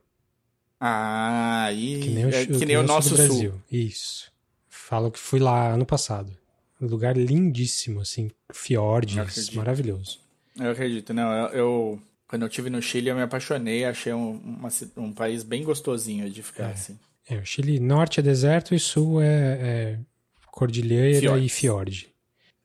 Ah, 0.81 1.69
e 1.73 2.01
que 2.01 2.09
nem 2.09 2.25
o, 2.25 2.29
é, 2.29 2.47
que, 2.47 2.59
que 2.59 2.67
nem 2.67 2.77
o 2.77 2.83
nosso 2.83 3.15
Brasil. 3.15 3.53
Sul. 3.53 3.63
Isso. 3.71 4.33
Falo 4.69 5.11
que 5.11 5.19
fui 5.19 5.39
lá 5.39 5.69
ano 5.69 5.87
passado. 5.87 6.37
Um 6.81 6.87
lugar 6.87 7.17
lindíssimo, 7.17 8.01
assim, 8.01 8.31
fiordes, 8.53 9.51
maravilhoso. 9.51 10.19
Eu 10.59 10.73
acredito, 10.73 11.15
não, 11.15 11.33
eu, 11.33 11.49
eu, 11.51 12.03
quando 12.27 12.43
eu 12.43 12.49
estive 12.49 12.69
no 12.69 12.83
Chile 12.83 13.11
eu 13.11 13.15
me 13.15 13.23
apaixonei, 13.23 13.85
achei 13.85 14.13
um, 14.13 14.33
uma, 14.33 14.69
um 14.97 15.13
país 15.13 15.45
bem 15.45 15.63
gostosinho 15.63 16.29
de 16.29 16.43
ficar, 16.43 16.71
é. 16.71 16.73
assim. 16.73 16.99
É, 17.29 17.37
o 17.37 17.45
Chile, 17.45 17.79
norte 17.79 18.21
é 18.21 18.23
deserto 18.23 18.75
e 18.75 18.79
sul 18.79 19.21
é, 19.23 19.27
é 19.27 20.01
cordilheira 20.47 21.39
e 21.39 21.49
fiord. 21.49 22.13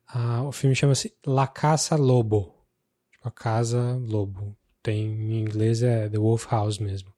Ah, 0.08 0.44
o 0.44 0.52
filme 0.52 0.76
chama-se 0.76 1.14
La 1.26 1.48
Casa 1.48 1.96
Lobo, 1.96 2.56
tipo, 3.12 3.28
a 3.28 3.32
Casa 3.32 3.98
Lobo. 3.98 4.58
Tem, 4.82 5.06
em 5.06 5.40
inglês 5.42 5.84
é 5.84 6.08
The 6.10 6.18
Wolf 6.18 6.46
House 6.50 6.80
mesmo. 6.80 7.14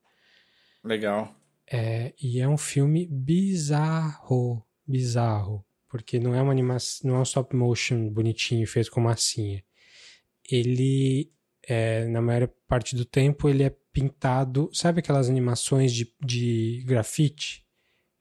Legal. 0.84 1.34
É, 1.72 2.14
e 2.20 2.40
é 2.40 2.48
um 2.48 2.58
filme 2.58 3.06
bizarro, 3.06 4.66
bizarro, 4.88 5.64
porque 5.88 6.20
não 6.20 6.34
é 6.34 6.42
uma 6.42 6.52
animação, 6.52 7.12
não 7.12 7.18
é 7.18 7.20
um 7.20 7.24
stop 7.24 7.56
motion 7.56 8.10
bonitinho 8.10 8.66
feito 8.68 8.90
com 8.90 9.00
massinha. 9.00 9.64
Ele, 10.50 11.32
é, 11.68 12.08
na 12.08 12.22
maior 12.22 12.48
parte 12.68 12.96
do 12.96 13.06
tempo, 13.06 13.48
ele 13.48 13.64
é 13.64 13.76
pintado, 13.92 14.70
sabe 14.74 15.00
aquelas 15.00 15.30
animações 15.30 15.92
de, 15.92 16.14
de 16.24 16.84
grafite 16.86 17.66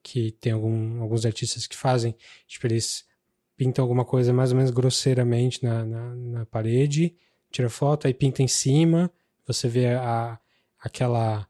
que 0.03 0.33
tem 0.33 0.53
algum, 0.53 1.03
alguns 1.03 1.27
artistas 1.27 1.67
que 1.67 1.77
fazem, 1.77 2.17
tipo 2.47 2.67
eles 2.67 3.07
pintam 3.57 3.83
alguma 3.83 4.05
coisa 4.05 4.33
mais 4.33 4.53
ou 4.53 4.57
menos 4.57 4.71
grosseiramente 4.71 5.63
na, 5.63 5.85
na, 5.85 6.15
na 6.15 6.47
parede, 6.47 7.15
tira 7.51 7.69
foto, 7.69 8.07
aí 8.07 8.15
pinta 8.15 8.43
em 8.43 8.49
cima, 8.49 9.11
você 9.47 9.69
vê 9.69 9.89
a, 9.95 10.39
aquela 10.79 11.49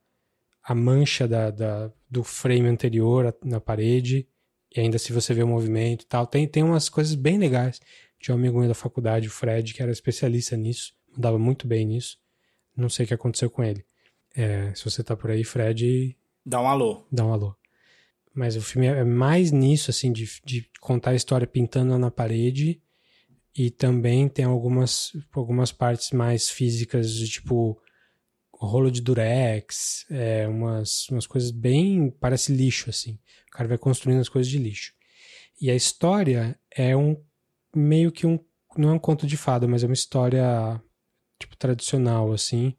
a 0.69 0.75
mancha 0.75 1.27
da, 1.27 1.51
da, 1.51 1.91
do 2.11 2.23
frame 2.23 2.69
anterior 2.69 3.35
na 3.43 3.59
parede, 3.59 4.29
e 4.75 4.81
ainda 4.81 4.99
se 4.99 5.15
você 5.15 5.33
vê 5.33 5.43
o 5.43 5.49
movimento 5.49 6.03
e 6.03 6.07
tal. 6.07 6.27
Tem, 6.27 6.47
tem 6.47 6.63
umas 6.63 6.91
coisas 6.91 7.15
bem 7.15 7.39
legais. 7.39 7.81
Tinha 8.21 8.35
um 8.35 8.39
amigo 8.39 8.59
meu 8.59 8.69
da 8.69 8.75
faculdade, 8.75 9.29
o 9.29 9.31
Fred, 9.31 9.73
que 9.73 9.83
era 9.83 9.91
especialista 9.91 10.57
nisso, 10.57 10.93
mandava 11.11 11.39
muito 11.39 11.67
bem 11.67 11.87
nisso. 11.87 12.19
Não 12.77 12.89
sei 12.91 13.05
o 13.05 13.09
que 13.09 13.15
aconteceu 13.15 13.49
com 13.49 13.65
ele. 13.65 13.85
É, 14.39 14.73
se 14.73 14.85
você 14.85 15.03
tá 15.03 15.17
por 15.17 15.33
aí, 15.33 15.43
Fred. 15.43 16.17
Dá 16.47 16.63
um 16.63 16.69
alô. 16.69 17.05
Dá 17.11 17.27
um 17.27 17.33
alô. 17.33 17.57
Mas 18.33 18.55
o 18.55 18.63
filme 18.63 18.87
é 18.87 19.03
mais 19.03 19.51
nisso, 19.51 19.91
assim, 19.91 20.13
de, 20.13 20.29
de 20.45 20.71
contar 20.81 21.11
a 21.11 21.17
história 21.17 21.45
pintando 21.45 21.99
na 21.99 22.09
parede. 22.09 22.81
E 23.53 23.69
também 23.69 24.29
tem 24.29 24.45
algumas, 24.45 25.11
algumas 25.33 25.73
partes 25.73 26.13
mais 26.13 26.49
físicas, 26.49 27.13
de 27.13 27.29
tipo 27.29 27.83
rolo 28.53 28.93
de 28.93 29.01
durex, 29.01 30.07
é, 30.09 30.47
umas, 30.47 31.09
umas 31.09 31.27
coisas 31.27 31.51
bem. 31.51 32.09
parece 32.09 32.53
lixo, 32.53 32.89
assim. 32.91 33.19
O 33.49 33.51
cara 33.51 33.69
vai 33.69 33.79
construindo 33.79 34.21
as 34.21 34.29
coisas 34.29 34.49
de 34.49 34.59
lixo. 34.59 34.93
E 35.61 35.69
a 35.69 35.75
história 35.75 36.57
é 36.71 36.97
um. 36.97 37.21
meio 37.75 38.13
que 38.13 38.25
um. 38.25 38.39
não 38.77 38.91
é 38.91 38.93
um 38.93 39.01
conto 39.01 39.27
de 39.27 39.37
fada, 39.37 39.67
mas 39.67 39.83
é 39.83 39.87
uma 39.87 39.95
história, 39.95 40.81
tipo, 41.41 41.57
tradicional, 41.57 42.31
assim. 42.33 42.77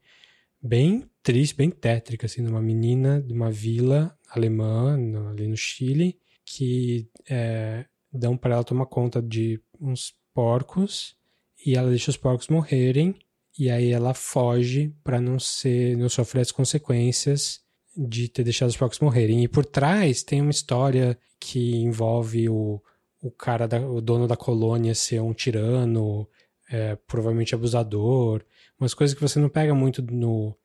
Bem 0.62 1.09
triste, 1.30 1.56
bem 1.56 1.70
tétrica, 1.70 2.26
assim, 2.26 2.44
de 2.44 2.50
uma 2.50 2.60
menina 2.60 3.22
de 3.22 3.32
uma 3.32 3.52
vila 3.52 4.18
alemã, 4.32 4.98
ali 5.30 5.48
no 5.48 5.56
Chile, 5.56 6.18
que 6.44 7.08
é, 7.30 7.86
dão 8.12 8.36
para 8.36 8.56
ela 8.56 8.64
tomar 8.64 8.88
conta 8.88 9.22
de 9.22 9.62
uns 9.80 10.16
porcos 10.34 11.16
e 11.64 11.76
ela 11.76 11.92
deixa 11.92 12.10
os 12.10 12.18
porcos 12.18 12.48
morrerem 12.48 13.14
e 13.60 13.70
aí 13.70 13.92
ela 13.92 14.16
foge 14.16 14.92
para 15.04 15.22
não 15.22 15.38
ser, 15.38 15.96
não 15.98 16.10
sofrer 16.10 16.42
as 16.42 16.52
consequências 16.52 17.60
de 17.96 18.28
ter 18.28 18.44
deixado 18.44 18.70
os 18.70 18.78
porcos 18.78 19.00
morrerem. 19.00 19.44
E 19.44 19.48
por 19.48 19.64
trás 19.64 20.24
tem 20.24 20.42
uma 20.42 20.50
história 20.50 21.16
que 21.40 21.76
envolve 21.76 22.50
o, 22.50 22.82
o 23.22 23.30
cara, 23.30 23.68
da, 23.68 23.80
o 23.88 24.02
dono 24.02 24.28
da 24.28 24.36
colônia 24.36 24.96
ser 24.96 25.22
um 25.22 25.34
tirano, 25.34 26.28
é, 26.72 26.96
provavelmente 26.96 27.54
abusador, 27.54 28.44
umas 28.80 28.96
coisas 28.96 29.14
que 29.14 29.22
você 29.22 29.40
não 29.40 29.50
pega 29.50 29.76
muito 29.76 30.02
no, 30.02 30.58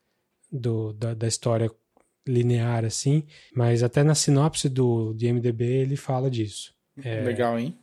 do, 0.54 0.92
da, 0.92 1.14
da 1.14 1.26
história 1.26 1.70
linear 2.26 2.84
assim, 2.84 3.24
mas 3.54 3.82
até 3.82 4.02
na 4.02 4.14
sinopse 4.14 4.68
do 4.68 5.12
de 5.12 5.30
MDB 5.30 5.64
ele 5.64 5.96
fala 5.96 6.30
disso. 6.30 6.74
É, 7.02 7.20
Legal, 7.20 7.58
hein? 7.58 7.76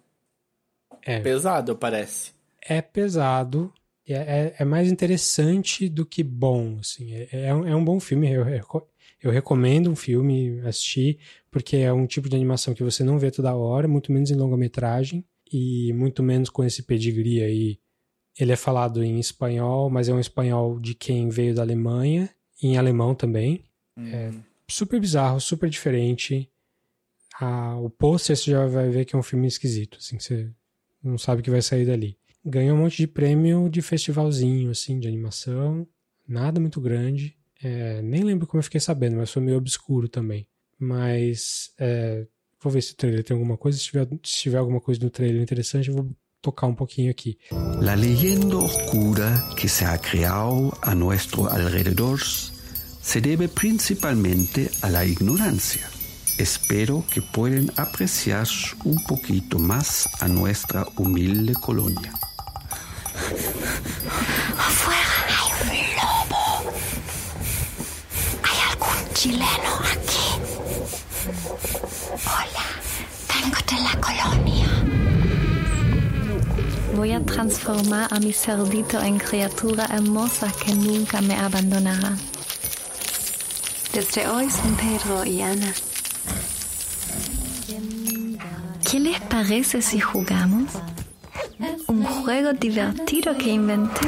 É 1.03 1.19
pesado, 1.19 1.75
parece. 1.75 2.31
É 2.61 2.81
pesado, 2.81 3.73
é, 4.07 4.13
é, 4.13 4.55
é, 4.59 4.65
mais 4.65 4.91
interessante 4.91 5.89
do 5.89 6.05
que 6.05 6.23
bom, 6.23 6.77
assim. 6.79 7.13
É, 7.13 7.29
é, 7.31 7.53
um, 7.53 7.67
é 7.67 7.75
um 7.75 7.83
bom 7.83 7.99
filme, 7.99 8.31
eu, 8.31 8.45
eu 9.21 9.31
recomendo 9.31 9.89
um 9.89 9.95
filme 9.95 10.59
assistir, 10.61 11.19
porque 11.49 11.77
é 11.77 11.91
um 11.91 12.05
tipo 12.05 12.29
de 12.29 12.35
animação 12.35 12.73
que 12.73 12.83
você 12.83 13.03
não 13.03 13.19
vê 13.19 13.31
toda 13.31 13.55
hora, 13.55 13.87
muito 13.87 14.11
menos 14.11 14.31
em 14.31 14.35
longa-metragem, 14.35 15.25
e 15.51 15.91
muito 15.93 16.23
menos 16.23 16.49
com 16.49 16.63
esse 16.63 16.83
pedigree 16.83 17.43
aí. 17.43 17.79
Ele 18.39 18.53
é 18.53 18.55
falado 18.55 19.03
em 19.03 19.19
espanhol, 19.19 19.89
mas 19.89 20.07
é 20.07 20.13
um 20.13 20.19
espanhol 20.19 20.79
de 20.79 20.95
quem 20.95 21.29
veio 21.29 21.53
da 21.53 21.61
Alemanha, 21.61 22.29
em 22.61 22.77
alemão 22.77 23.15
também. 23.15 23.63
Hum. 23.97 24.07
É 24.07 24.31
super 24.67 24.99
bizarro, 24.99 25.39
super 25.39 25.69
diferente. 25.69 26.49
Ah, 27.39 27.75
o 27.77 27.89
pôster 27.89 28.37
você 28.37 28.51
já 28.51 28.65
vai 28.67 28.89
ver 28.89 29.05
que 29.05 29.15
é 29.15 29.19
um 29.19 29.23
filme 29.23 29.47
esquisito, 29.47 29.97
assim, 29.99 30.19
você 30.19 30.49
não 31.03 31.17
sabe 31.17 31.41
o 31.41 31.43
que 31.43 31.49
vai 31.49 31.61
sair 31.61 31.85
dali 31.85 32.17
ganhou 32.45 32.75
um 32.75 32.81
monte 32.81 32.97
de 32.97 33.07
prêmio 33.07 33.69
de 33.69 33.81
festivalzinho, 33.81 34.71
assim, 34.71 34.99
de 34.99 35.07
animação. 35.07 35.87
Nada 36.27 36.59
muito 36.59 36.81
grande. 36.81 37.35
É, 37.63 38.01
nem 38.01 38.23
lembro 38.23 38.47
como 38.47 38.59
eu 38.59 38.63
fiquei 38.63 38.81
sabendo, 38.81 39.17
mas 39.17 39.31
foi 39.31 39.41
meio 39.41 39.57
obscuro 39.57 40.09
também. 40.09 40.47
Mas 40.79 41.71
é, 41.79 42.25
vou 42.61 42.71
ver 42.71 42.81
se 42.81 42.93
o 42.93 42.95
trailer 42.95 43.23
tem 43.23 43.35
alguma 43.35 43.57
coisa. 43.57 43.77
Se 43.77 43.85
tiver, 43.85 44.07
se 44.23 44.37
tiver 44.37 44.57
alguma 44.57 44.81
coisa 44.81 44.99
no 45.01 45.09
trailer 45.09 45.41
interessante, 45.41 45.89
eu 45.89 45.95
vou 45.95 46.09
tocar 46.41 46.65
um 46.65 46.73
pouquinho 46.73 47.11
aqui. 47.11 47.37
La 47.81 47.93
leyenda 47.93 48.57
oscura 48.57 49.31
que 49.55 49.69
se 49.69 49.85
ha 49.85 49.95
creado 49.97 50.73
a 50.81 50.95
nuestro 50.95 51.45
alrededor 51.45 52.19
se 53.01 53.21
debe 53.21 53.47
principalmente 53.47 54.69
a 54.81 54.89
la 54.89 55.03
ignorancia. 55.05 55.89
Espero 56.37 57.03
que 57.11 57.21
puedan 57.21 57.71
apreciar 57.77 58.47
un 58.83 59.03
poquito 59.03 59.59
más 59.59 60.07
a 60.21 60.27
nuestra 60.27 60.85
humilde 60.95 61.53
colonia. 61.53 62.13
Afuera 64.57 65.13
hay 65.27 65.51
un 65.63 65.95
lobo. 65.97 66.71
¿Hay 68.43 68.59
algún 68.71 69.13
chileno 69.13 69.73
aquí? 69.91 70.25
Hola, 72.25 72.65
vengo 73.33 73.57
de 73.69 73.77
la 73.83 73.95
colonia. 74.01 74.69
Voy 76.95 77.11
a 77.11 77.19
transformar 77.23 78.07
a 78.11 78.19
mi 78.19 78.33
cerdito 78.33 79.01
en 79.01 79.17
criatura 79.19 79.85
hermosa 79.91 80.51
que 80.63 80.73
nunca 80.73 81.21
me 81.21 81.35
abandonará. 81.35 82.15
Desde 83.93 84.25
hoy 84.27 84.49
son 84.49 84.73
Pedro 84.75 85.25
y 85.25 85.41
Ana. 85.41 85.73
¿Qué 88.89 88.99
les 88.99 89.19
parece 89.21 89.81
si 89.81 89.99
jugamos? 89.99 90.71
Un 91.87 92.03
juego 92.05 92.53
divertido 92.53 93.37
que 93.37 93.49
inventé. 93.49 94.07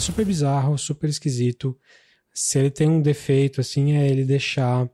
É 0.00 0.06
super 0.06 0.24
bizarro, 0.24 0.76
super 0.78 1.08
esquisito. 1.08 1.78
Se 2.32 2.58
ele 2.58 2.70
tem 2.70 2.88
um 2.88 3.02
defeito, 3.02 3.60
assim, 3.60 3.92
é 3.92 4.08
ele 4.08 4.24
deixar 4.24 4.88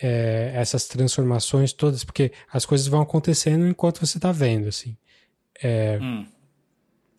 é, 0.00 0.52
essas 0.54 0.86
transformações 0.86 1.72
todas, 1.72 2.04
porque 2.04 2.32
as 2.50 2.64
coisas 2.64 2.86
vão 2.86 3.00
acontecendo 3.02 3.66
enquanto 3.66 4.00
você 4.04 4.18
tá 4.18 4.32
vendo, 4.32 4.68
assim. 4.68 4.96
É, 5.62 5.98
Hum. 6.00 6.26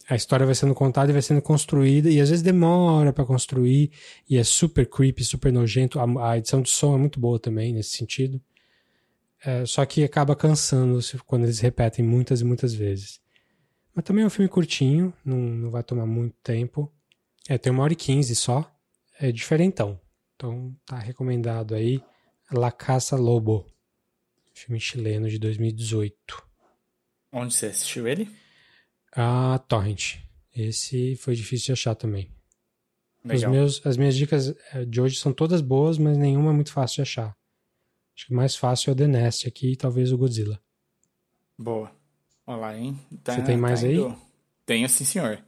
a 0.10 0.16
história 0.16 0.46
vai 0.46 0.56
sendo 0.56 0.74
contada 0.74 1.12
e 1.12 1.14
vai 1.14 1.22
sendo 1.22 1.42
construída, 1.42 2.10
e 2.10 2.20
às 2.20 2.30
vezes 2.30 2.44
demora 2.44 3.14
pra 3.14 3.24
construir, 3.24 3.92
e 4.30 4.38
é 4.38 4.44
super 4.44 4.88
creepy, 4.90 5.24
super 5.24 5.54
nojento. 5.54 6.00
A, 6.00 6.32
a 6.32 6.38
edição 6.38 6.62
de 6.62 6.70
som 6.70 6.96
é 6.96 6.98
muito 6.98 7.20
boa 7.20 7.40
também, 7.40 7.74
nesse 7.74 7.92
sentido. 7.98 8.42
É, 9.44 9.66
só 9.66 9.86
que 9.86 10.04
acaba 10.04 10.36
cansando 10.36 11.00
quando 11.26 11.44
eles 11.44 11.60
repetem 11.60 12.06
muitas 12.06 12.42
e 12.42 12.44
muitas 12.44 12.74
vezes. 12.74 13.20
Mas 13.94 14.06
também 14.06 14.24
é 14.24 14.28
um 14.28 14.30
filme 14.30 14.48
curtinho, 14.48 15.14
não, 15.26 15.38
não 15.38 15.70
vai 15.72 15.84
tomar 15.84 16.06
muito 16.06 16.36
tempo. 16.44 16.92
É, 17.52 17.58
tem 17.58 17.70
uma 17.70 17.84
hora 17.84 17.92
e 17.92 17.98
quinze 17.98 18.34
só. 18.34 18.74
É 19.20 19.30
diferentão. 19.30 20.00
Então 20.36 20.74
tá 20.86 20.98
recomendado 20.98 21.76
aí. 21.76 22.02
La 22.50 22.72
Caça 22.72 23.18
Lobo. 23.18 23.66
Filme 24.54 24.80
chileno 24.80 25.30
de 25.30 25.38
2018. 25.38 26.16
Onde 27.30 27.54
você 27.54 27.66
assistiu 27.66 28.08
ele? 28.08 28.34
Ah, 29.14 29.60
Torrent. 29.68 30.20
Esse 30.56 31.18
foi 31.18 31.36
difícil 31.36 31.66
de 31.66 31.72
achar 31.74 31.94
também. 31.94 32.34
Meus, 33.22 33.86
as 33.86 33.98
minhas 33.98 34.16
dicas 34.16 34.56
eh, 34.72 34.86
de 34.86 35.02
hoje 35.02 35.18
são 35.18 35.34
todas 35.34 35.60
boas, 35.60 35.98
mas 35.98 36.18
nenhuma 36.18 36.52
é 36.52 36.54
muito 36.54 36.72
fácil 36.72 36.96
de 36.96 37.02
achar. 37.02 37.36
Acho 38.16 38.28
que 38.28 38.34
o 38.34 38.36
mais 38.38 38.56
fácil 38.56 38.92
é 38.92 38.94
o 38.94 38.96
The 38.96 39.08
Nest 39.08 39.46
aqui 39.46 39.74
e 39.74 39.76
talvez 39.76 40.14
o 40.14 40.18
Godzilla. 40.18 40.58
Boa. 41.58 41.92
Olha 42.48 42.58
lá, 42.58 42.78
hein? 42.78 42.98
Tá- 43.26 43.36
Você 43.36 43.44
tem 43.44 43.58
mais 43.58 43.82
tá 43.82 43.88
aí? 43.88 43.98
Tenho 44.66 44.88
sim, 44.88 45.04
senhor. 45.04 45.44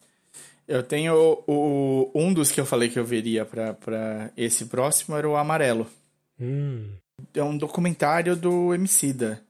Eu 0.68 0.82
tenho 0.84 1.44
o, 1.48 2.12
um 2.16 2.34
dos 2.34 2.52
que 2.52 2.60
eu 2.60 2.66
falei 2.66 2.90
que 2.90 2.98
eu 2.98 3.06
veria 3.06 3.46
pra 3.46 4.32
esse 4.38 4.66
próximo 4.66 5.16
era 5.16 5.28
o 5.28 5.36
Amarelo. 5.36 5.88
Hum, 6.40 6.90
É 7.34 7.44
um 7.44 7.58
documentário 7.58 8.36
do 8.36 8.74
Emicida. 8.74 9.42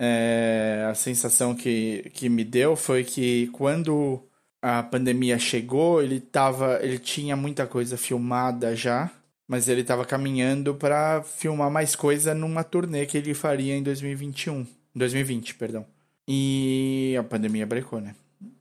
É, 0.00 0.86
a 0.90 0.94
sensação 0.94 1.54
que, 1.54 2.10
que 2.14 2.28
me 2.28 2.44
deu 2.44 2.74
foi 2.74 3.04
que 3.04 3.48
quando 3.48 4.22
a 4.60 4.82
pandemia 4.82 5.38
chegou, 5.38 6.02
ele 6.02 6.20
tava, 6.20 6.80
ele 6.82 6.98
tinha 6.98 7.36
muita 7.36 7.66
coisa 7.66 7.96
filmada 7.96 8.74
já, 8.74 9.10
mas 9.46 9.68
ele 9.68 9.82
estava 9.82 10.04
caminhando 10.04 10.74
para 10.74 11.22
filmar 11.22 11.70
mais 11.70 11.94
coisa 11.94 12.34
numa 12.34 12.64
turnê 12.64 13.06
que 13.06 13.18
ele 13.18 13.34
faria 13.34 13.76
em 13.76 13.82
2021, 13.82 14.66
2020, 14.94 15.54
perdão. 15.54 15.86
E 16.26 17.14
a 17.18 17.22
pandemia 17.22 17.66
brecou, 17.66 18.00
né? 18.00 18.14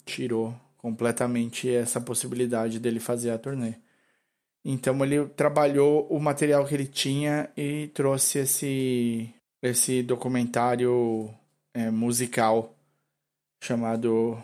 Tirou 0.06 0.54
completamente 0.84 1.74
essa 1.74 2.02
possibilidade 2.02 2.78
dele 2.78 3.00
fazer 3.00 3.32
a 3.32 3.38
turnê. 3.38 3.76
Então 4.66 5.02
ele 5.04 5.26
trabalhou 5.30 6.06
o 6.10 6.20
material 6.20 6.66
que 6.66 6.74
ele 6.74 6.86
tinha 6.86 7.50
e 7.56 7.88
trouxe 7.94 8.40
esse, 8.40 9.34
esse 9.62 10.04
documentário 10.04 11.34
é, 11.74 11.90
musical 11.90 12.76
chamado 13.64 14.38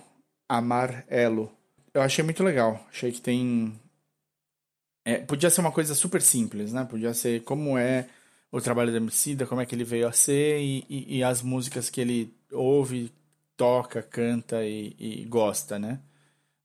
Amarelo. 0.47 1.51
Eu 1.93 2.01
achei 2.01 2.23
muito 2.23 2.41
legal. 2.41 2.85
Achei 2.89 3.11
que 3.11 3.19
tem. 3.19 3.77
é, 5.03 5.17
podia 5.17 5.49
ser 5.49 5.59
uma 5.59 5.73
coisa 5.73 5.93
super 5.93 6.21
simples, 6.21 6.71
né? 6.71 6.85
Podia 6.85 7.13
ser 7.13 7.43
como 7.43 7.77
é 7.77 8.07
o 8.49 8.61
trabalho 8.61 8.91
do 8.91 8.97
Emicida, 8.97 9.45
como 9.45 9.59
é 9.59 9.65
que 9.65 9.75
ele 9.75 9.83
veio 9.83 10.07
a 10.07 10.13
ser 10.13 10.61
e, 10.61 10.85
e, 10.89 11.17
e 11.17 11.23
as 11.23 11.41
músicas 11.41 11.89
que 11.89 11.99
ele 11.99 12.33
ouve, 12.51 13.11
toca, 13.57 14.01
canta 14.01 14.63
e, 14.65 14.95
e 14.97 15.25
gosta, 15.25 15.77
né? 15.77 15.99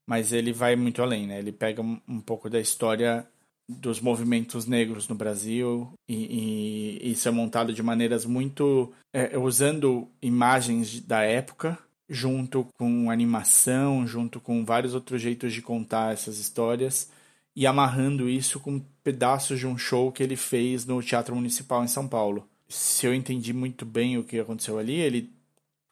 Mas 0.07 0.31
ele 0.31 0.53
vai 0.53 0.75
muito 0.75 1.01
além, 1.01 1.27
né? 1.27 1.39
Ele 1.39 1.51
pega 1.51 1.81
um, 1.81 1.99
um 2.07 2.21
pouco 2.21 2.49
da 2.49 2.59
história 2.59 3.27
dos 3.67 3.99
movimentos 3.99 4.67
negros 4.67 5.07
no 5.07 5.15
Brasil 5.15 5.91
e, 6.07 6.99
e 7.01 7.11
isso 7.11 7.27
é 7.27 7.31
montado 7.31 7.73
de 7.73 7.81
maneiras 7.81 8.23
muito 8.23 8.93
é, 9.11 9.37
usando 9.37 10.07
imagens 10.21 10.99
da 10.99 11.23
época 11.23 11.77
junto 12.07 12.67
com 12.77 13.09
animação, 13.09 14.05
junto 14.05 14.39
com 14.39 14.63
vários 14.63 14.93
outros 14.93 15.21
jeitos 15.21 15.51
de 15.53 15.61
contar 15.61 16.13
essas 16.13 16.37
histórias 16.37 17.09
e 17.55 17.65
amarrando 17.65 18.29
isso 18.29 18.59
com 18.59 18.79
pedaços 19.03 19.59
de 19.59 19.65
um 19.65 19.77
show 19.77 20.11
que 20.11 20.21
ele 20.21 20.35
fez 20.35 20.85
no 20.85 21.01
Teatro 21.01 21.35
Municipal 21.35 21.83
em 21.83 21.87
São 21.87 22.07
Paulo. 22.07 22.47
Se 22.67 23.05
eu 23.05 23.13
entendi 23.13 23.53
muito 23.53 23.85
bem 23.85 24.17
o 24.17 24.23
que 24.23 24.39
aconteceu 24.39 24.77
ali, 24.77 24.95
ele 24.95 25.33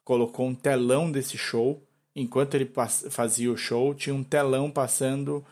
colocou 0.04 0.46
um 0.46 0.54
telão 0.54 1.10
desse 1.10 1.38
show. 1.38 1.82
Enquanto 2.14 2.54
ele 2.54 2.70
fazia 3.10 3.50
o 3.50 3.56
show, 3.56 3.94
tinha 3.94 4.14
um 4.14 4.22
telão 4.22 4.70
passando 4.70 5.44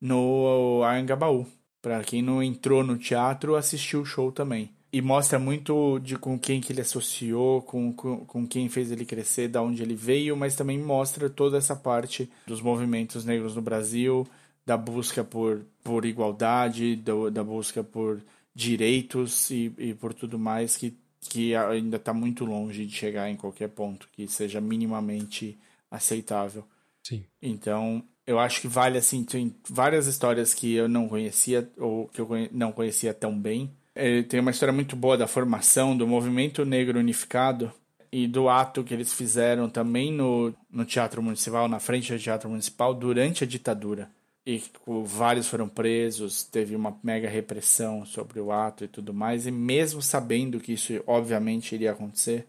no 0.00 0.82
Anhangabaú. 0.82 1.46
Para 1.82 2.02
quem 2.02 2.22
não 2.22 2.42
entrou 2.42 2.82
no 2.82 2.96
teatro, 2.96 3.54
assistiu 3.54 4.00
o 4.00 4.06
show 4.06 4.32
também. 4.32 4.70
E 4.92 5.02
mostra 5.02 5.38
muito 5.38 5.98
de 5.98 6.16
com 6.16 6.38
quem 6.38 6.60
que 6.60 6.72
ele 6.72 6.80
associou, 6.80 7.60
com, 7.62 7.92
com, 7.92 8.24
com 8.24 8.46
quem 8.46 8.68
fez 8.68 8.90
ele 8.90 9.04
crescer, 9.04 9.48
da 9.48 9.60
onde 9.60 9.82
ele 9.82 9.94
veio, 9.94 10.36
mas 10.36 10.56
também 10.56 10.78
mostra 10.78 11.28
toda 11.28 11.58
essa 11.58 11.76
parte 11.76 12.30
dos 12.46 12.62
movimentos 12.62 13.24
negros 13.24 13.54
no 13.54 13.60
Brasil, 13.60 14.26
da 14.64 14.76
busca 14.76 15.22
por, 15.22 15.66
por 15.84 16.06
igualdade, 16.06 16.96
do, 16.96 17.30
da 17.30 17.44
busca 17.44 17.84
por 17.84 18.22
direitos 18.54 19.50
e, 19.50 19.70
e 19.76 19.92
por 19.92 20.14
tudo 20.14 20.38
mais 20.38 20.78
que, 20.78 20.96
que 21.20 21.54
ainda 21.54 21.98
está 21.98 22.14
muito 22.14 22.44
longe 22.44 22.86
de 22.86 22.94
chegar 22.94 23.28
em 23.28 23.36
qualquer 23.36 23.68
ponto 23.68 24.08
que 24.12 24.26
seja 24.26 24.62
minimamente 24.62 25.58
aceitável. 25.90 26.64
Sim. 27.02 27.24
Então, 27.40 28.02
eu 28.26 28.38
acho 28.38 28.60
que 28.60 28.68
vale 28.68 28.98
assim, 28.98 29.22
tem 29.22 29.54
várias 29.68 30.06
histórias 30.06 30.52
que 30.52 30.74
eu 30.74 30.88
não 30.88 31.08
conhecia 31.08 31.70
ou 31.78 32.08
que 32.08 32.20
eu 32.20 32.28
não 32.50 32.72
conhecia 32.72 33.14
tão 33.14 33.38
bem. 33.38 33.70
Ele 33.94 34.24
tem 34.24 34.40
uma 34.40 34.50
história 34.50 34.72
muito 34.72 34.96
boa 34.96 35.16
da 35.16 35.26
formação 35.26 35.96
do 35.96 36.06
movimento 36.06 36.64
negro 36.64 36.98
unificado 36.98 37.72
e 38.12 38.26
do 38.26 38.48
ato 38.48 38.84
que 38.84 38.92
eles 38.92 39.12
fizeram 39.12 39.68
também 39.68 40.12
no, 40.12 40.52
no 40.70 40.84
Teatro 40.84 41.22
Municipal, 41.22 41.68
na 41.68 41.78
frente 41.78 42.12
do 42.12 42.18
Teatro 42.18 42.48
Municipal, 42.50 42.94
durante 42.94 43.44
a 43.44 43.46
ditadura. 43.46 44.10
E 44.46 44.62
vários 45.04 45.48
foram 45.48 45.68
presos, 45.68 46.44
teve 46.44 46.76
uma 46.76 46.96
mega 47.02 47.28
repressão 47.28 48.04
sobre 48.06 48.38
o 48.38 48.52
ato 48.52 48.84
e 48.84 48.88
tudo 48.88 49.12
mais, 49.12 49.46
e 49.46 49.50
mesmo 49.50 50.00
sabendo 50.00 50.60
que 50.60 50.74
isso 50.74 50.92
obviamente 51.04 51.74
iria 51.74 51.90
acontecer, 51.90 52.46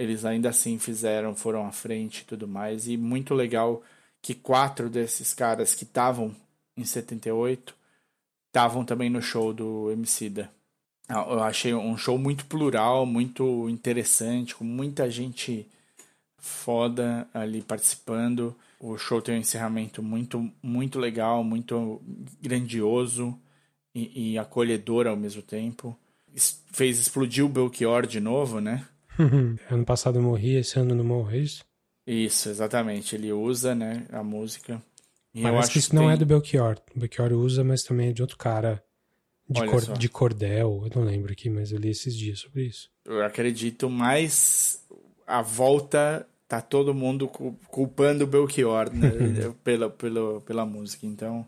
eles 0.00 0.24
ainda 0.24 0.48
assim 0.48 0.78
fizeram, 0.78 1.36
foram 1.36 1.66
à 1.66 1.70
frente 1.70 2.22
e 2.22 2.24
tudo 2.24 2.48
mais, 2.48 2.88
e 2.88 2.96
muito 2.96 3.34
legal 3.34 3.82
que 4.22 4.34
quatro 4.34 4.88
desses 4.88 5.34
caras 5.34 5.74
que 5.74 5.84
estavam 5.84 6.34
em 6.74 6.86
78 6.86 7.74
estavam 8.46 8.82
também 8.82 9.10
no 9.10 9.20
show 9.20 9.52
do 9.52 9.90
Emicida. 9.90 10.50
Eu 11.06 11.42
achei 11.42 11.74
um 11.74 11.98
show 11.98 12.16
muito 12.16 12.46
plural, 12.46 13.04
muito 13.04 13.68
interessante, 13.68 14.54
com 14.54 14.64
muita 14.64 15.10
gente 15.10 15.66
foda 16.38 17.28
ali 17.34 17.60
participando. 17.60 18.56
o 18.80 18.96
show 18.96 19.20
tem 19.20 19.34
um 19.34 19.40
encerramento 19.40 20.02
muito, 20.02 20.50
muito 20.62 20.98
legal, 20.98 21.44
muito 21.44 22.00
grandioso 22.40 23.38
e, 23.94 24.32
e 24.32 24.38
acolhedor 24.38 25.06
ao 25.06 25.16
mesmo 25.16 25.42
tempo. 25.42 25.94
Fez 26.72 26.98
explodir 26.98 27.44
o 27.44 27.50
Belchior 27.50 28.06
de 28.06 28.18
novo, 28.18 28.60
né? 28.60 28.86
Ano 29.70 29.84
passado 29.84 30.18
eu 30.18 30.22
morri, 30.22 30.56
esse 30.56 30.78
ano 30.78 30.94
não 30.94 31.04
morro, 31.04 31.30
é 31.30 31.38
isso? 31.38 31.64
Isso, 32.06 32.48
exatamente. 32.48 33.14
Ele 33.14 33.32
usa, 33.32 33.74
né, 33.74 34.06
a 34.10 34.22
música. 34.22 34.82
E 35.34 35.40
eu 35.40 35.44
Parece 35.44 35.60
acho 35.64 35.72
que 35.72 35.78
isso 35.78 35.94
não 35.94 36.02
tem- 36.02 36.12
é 36.12 36.16
do 36.16 36.26
Belchior. 36.26 36.76
O 36.94 36.98
Belchior 36.98 37.32
usa, 37.32 37.62
mas 37.62 37.82
também 37.82 38.08
é 38.08 38.12
de 38.12 38.22
outro 38.22 38.36
cara. 38.36 38.82
De, 39.48 39.60
cor- 39.66 39.98
de 39.98 40.08
cordel, 40.08 40.82
eu 40.84 40.90
não 40.94 41.04
lembro 41.04 41.32
aqui, 41.32 41.50
mas 41.50 41.72
eu 41.72 41.78
li 41.78 41.88
esses 41.90 42.16
dias 42.16 42.38
sobre 42.38 42.66
isso. 42.66 42.88
Eu 43.04 43.24
acredito, 43.24 43.90
mas 43.90 44.86
a 45.26 45.42
volta 45.42 46.24
tá 46.46 46.60
todo 46.60 46.94
mundo 46.94 47.26
cu- 47.26 47.56
culpando 47.68 48.22
o 48.22 48.26
Belchior 48.28 48.92
né, 48.94 49.10
pela, 49.64 49.90
pela, 49.90 50.40
pela 50.42 50.64
música. 50.66 51.04
Então, 51.04 51.44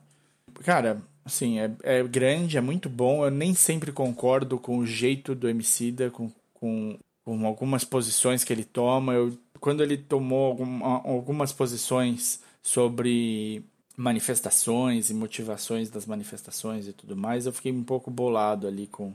cara, 0.64 1.00
assim, 1.24 1.60
é, 1.60 1.70
é 1.84 2.02
grande, 2.02 2.56
é 2.56 2.60
muito 2.60 2.88
bom. 2.88 3.24
Eu 3.24 3.30
nem 3.30 3.54
sempre 3.54 3.92
concordo 3.92 4.58
com 4.58 4.78
o 4.78 4.86
jeito 4.86 5.32
do 5.32 5.48
Emicida, 5.48 6.10
com, 6.10 6.28
com, 6.54 6.98
com 7.24 7.46
algumas 7.46 7.84
posições 7.84 8.44
que 8.44 8.52
ele 8.52 8.64
toma. 8.64 9.14
Eu, 9.14 9.38
quando 9.60 9.82
ele 9.82 9.96
tomou 9.96 10.46
algum- 10.50 10.84
algumas 10.84 11.52
posições 11.52 12.42
sobre 12.62 13.62
manifestações 13.96 15.10
e 15.10 15.14
motivações 15.14 15.90
das 15.90 16.06
manifestações 16.06 16.88
e 16.88 16.92
tudo 16.92 17.16
mais, 17.16 17.46
eu 17.46 17.52
fiquei 17.52 17.72
um 17.72 17.84
pouco 17.84 18.10
bolado 18.10 18.66
ali 18.66 18.86
com 18.86 19.14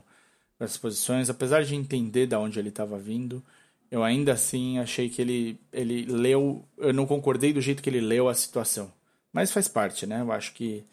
essas 0.60 0.76
posições, 0.76 1.30
apesar 1.30 1.64
de 1.64 1.74
entender 1.74 2.26
de 2.26 2.34
onde 2.36 2.58
ele 2.58 2.68
estava 2.70 2.98
vindo, 2.98 3.42
eu 3.90 4.02
ainda 4.02 4.32
assim 4.32 4.78
achei 4.78 5.08
que 5.08 5.22
ele, 5.22 5.58
ele 5.72 6.04
leu, 6.04 6.64
eu 6.76 6.92
não 6.92 7.06
concordei 7.06 7.52
do 7.52 7.60
jeito 7.60 7.82
que 7.82 7.88
ele 7.88 8.00
leu 8.00 8.28
a 8.28 8.34
situação. 8.34 8.92
Mas 9.32 9.50
faz 9.52 9.68
parte, 9.68 10.06
né? 10.06 10.20
Eu 10.20 10.32
acho 10.32 10.52
que 10.54 10.84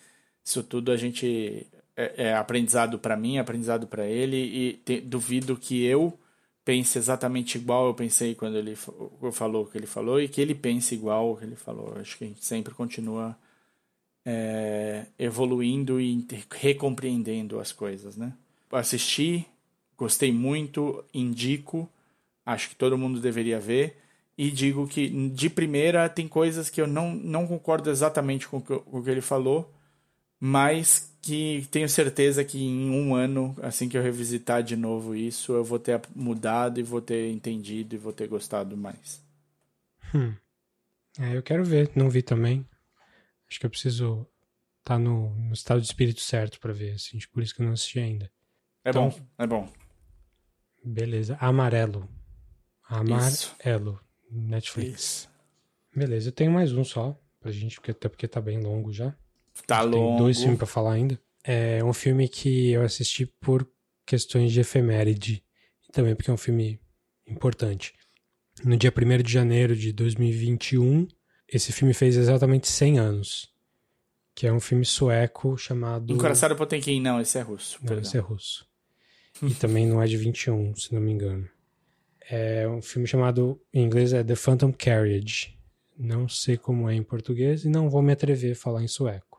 isso 0.43 0.61
tudo 0.63 0.91
a 0.91 0.97
gente 0.97 1.65
é, 1.95 2.27
é 2.29 2.33
aprendizado 2.35 2.99
para 2.99 3.17
mim, 3.17 3.37
é 3.37 3.39
aprendizado 3.39 3.87
para 3.87 4.05
ele 4.05 4.37
e 4.37 4.73
te- 4.73 5.01
duvido 5.01 5.57
que 5.57 5.83
eu 5.83 6.17
pense 6.65 6.97
exatamente 6.97 7.57
igual 7.57 7.87
eu 7.87 7.93
pensei 7.93 8.35
quando 8.35 8.57
ele 8.57 8.75
fa- 8.75 8.91
falou 9.31 9.63
o 9.63 9.67
que 9.67 9.77
ele 9.77 9.85
falou 9.85 10.19
e 10.19 10.27
que 10.27 10.41
ele 10.41 10.55
pense 10.55 10.95
igual 10.95 11.31
o 11.31 11.37
que 11.37 11.45
ele 11.45 11.55
falou. 11.55 11.95
Acho 11.97 12.17
que 12.17 12.25
a 12.25 12.27
gente 12.27 12.43
sempre 12.43 12.73
continua 12.73 13.37
é, 14.25 15.05
evoluindo 15.19 16.01
e 16.01 16.27
recompreendendo 16.51 17.59
as 17.59 17.71
coisas, 17.71 18.17
né? 18.17 18.33
Assisti, 18.71 19.45
gostei 19.95 20.31
muito, 20.31 21.03
indico, 21.13 21.87
acho 22.45 22.69
que 22.69 22.75
todo 22.75 22.97
mundo 22.97 23.21
deveria 23.21 23.59
ver. 23.59 23.97
E 24.37 24.51
digo 24.51 24.85
que, 24.85 25.07
de 25.29 25.49
primeira, 25.49 26.09
tem 26.09 26.27
coisas 26.27 26.69
que 26.69 26.81
eu 26.81 26.87
não, 26.87 27.15
não 27.15 27.47
concordo 27.47 27.89
exatamente 27.89 28.47
com 28.47 28.57
o 28.57 29.01
que 29.01 29.09
ele 29.09 29.21
falou, 29.21 29.71
mas 30.39 31.14
que 31.25 31.67
tenho 31.71 31.89
certeza 31.89 32.45
que 32.45 32.63
em 32.63 32.89
um 32.91 33.15
ano, 33.15 33.55
assim 33.63 33.89
que 33.89 33.97
eu 33.97 34.01
revisitar 34.03 34.61
de 34.61 34.75
novo 34.75 35.15
isso, 35.15 35.53
eu 35.53 35.63
vou 35.63 35.79
ter 35.79 35.99
mudado 36.15 36.79
e 36.79 36.83
vou 36.83 37.01
ter 37.01 37.31
entendido 37.31 37.95
e 37.95 37.97
vou 37.97 38.13
ter 38.13 38.27
gostado 38.27 38.77
mais. 38.77 39.23
É, 41.19 41.35
eu 41.35 41.41
quero 41.41 41.63
ver, 41.65 41.89
não 41.95 42.09
vi 42.09 42.21
também. 42.21 42.63
Acho 43.49 43.59
que 43.59 43.65
eu 43.65 43.69
preciso 43.69 44.27
estar 44.79 44.99
no, 44.99 45.33
no 45.35 45.53
estado 45.53 45.81
de 45.81 45.87
espírito 45.87 46.21
certo 46.21 46.59
pra 46.59 46.71
ver, 46.73 46.91
assim, 46.93 47.17
por 47.33 47.41
isso 47.41 47.55
que 47.55 47.61
eu 47.61 47.65
não 47.65 47.73
assisti 47.73 47.99
ainda. 47.99 48.31
É 48.83 48.91
Então- 48.91 49.09
bom, 49.09 49.19
é 49.37 49.47
bom. 49.47 49.69
Beleza. 50.83 51.35
Amarelo. 51.41 52.07
Isso. 53.27 53.55
Amarelo. 53.63 53.99
Netflix. 54.29 54.99
Isso. 55.01 55.29
Beleza, 55.95 56.27
eu 56.29 56.33
tenho 56.33 56.51
mais 56.51 56.71
um 56.71 56.83
só 56.83 57.19
pra 57.39 57.51
gente, 57.51 57.75
porque, 57.77 57.91
até 57.91 58.07
porque 58.07 58.27
tá 58.27 58.39
bem 58.39 58.59
longo 58.61 58.93
já. 58.93 59.15
Tá 59.67 59.81
Tem 59.81 59.89
longo. 59.89 60.17
dois 60.17 60.39
filmes 60.39 60.57
pra 60.57 60.67
falar 60.67 60.93
ainda. 60.93 61.19
É 61.43 61.83
um 61.83 61.93
filme 61.93 62.27
que 62.27 62.71
eu 62.71 62.81
assisti 62.81 63.25
por 63.25 63.67
questões 64.05 64.51
de 64.51 64.59
efeméride. 64.59 65.43
E 65.87 65.91
também 65.91 66.15
porque 66.15 66.29
é 66.29 66.33
um 66.33 66.37
filme 66.37 66.79
importante. 67.27 67.93
No 68.63 68.77
dia 68.77 68.91
1 68.95 69.23
de 69.23 69.31
janeiro 69.31 69.75
de 69.75 69.91
2021, 69.91 71.07
esse 71.47 71.71
filme 71.71 71.93
fez 71.93 72.15
exatamente 72.15 72.67
100 72.67 72.99
anos. 72.99 73.53
Que 74.33 74.47
é 74.47 74.53
um 74.53 74.59
filme 74.59 74.85
sueco 74.85 75.57
chamado... 75.57 76.11
Encoraçado 76.11 76.55
Potemkin, 76.55 76.99
não, 76.99 77.21
esse 77.21 77.37
é 77.37 77.41
russo. 77.41 77.77
Não, 77.81 77.87
perdão. 77.87 78.03
esse 78.03 78.17
é 78.17 78.19
russo. 78.19 78.67
E 79.41 79.53
também 79.53 79.85
não 79.85 80.01
é 80.01 80.07
de 80.07 80.17
21, 80.17 80.75
se 80.75 80.93
não 80.93 81.01
me 81.01 81.11
engano. 81.11 81.47
É 82.29 82.67
um 82.67 82.81
filme 82.81 83.07
chamado, 83.07 83.61
em 83.73 83.83
inglês 83.83 84.13
é 84.13 84.23
The 84.23 84.35
Phantom 84.35 84.73
Carriage. 84.73 85.57
Não 85.97 86.27
sei 86.27 86.57
como 86.57 86.89
é 86.89 86.95
em 86.95 87.03
português 87.03 87.63
e 87.65 87.69
não 87.69 87.89
vou 87.89 88.01
me 88.01 88.11
atrever 88.11 88.53
a 88.53 88.55
falar 88.55 88.83
em 88.83 88.87
sueco. 88.87 89.34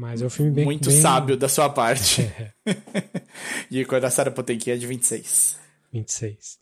Mas 0.00 0.22
é 0.22 0.26
um 0.26 0.30
filme 0.30 0.52
bem... 0.52 0.64
Muito 0.64 0.88
bem- 0.88 1.00
sábio 1.00 1.36
da 1.36 1.48
sua 1.48 1.68
parte. 1.68 2.22
É, 2.22 2.52
e 3.68 3.80
Encoraçado 3.80 4.30
Potemkin 4.30 4.70
é 4.70 4.76
de 4.76 4.86
26. 4.86 5.58
26. 5.92 6.58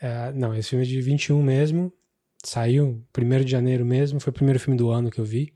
É, 0.00 0.30
não, 0.32 0.54
esse 0.54 0.68
filme 0.70 0.84
é 0.84 0.88
de 0.88 1.00
21 1.00 1.42
mesmo. 1.42 1.92
Saiu 2.44 3.04
1 3.18 3.44
de 3.44 3.50
janeiro 3.50 3.84
mesmo. 3.84 4.20
Foi 4.20 4.30
o 4.30 4.34
primeiro 4.34 4.60
filme 4.60 4.78
do 4.78 4.90
ano 4.90 5.10
que 5.10 5.18
eu 5.20 5.24
vi. 5.24 5.52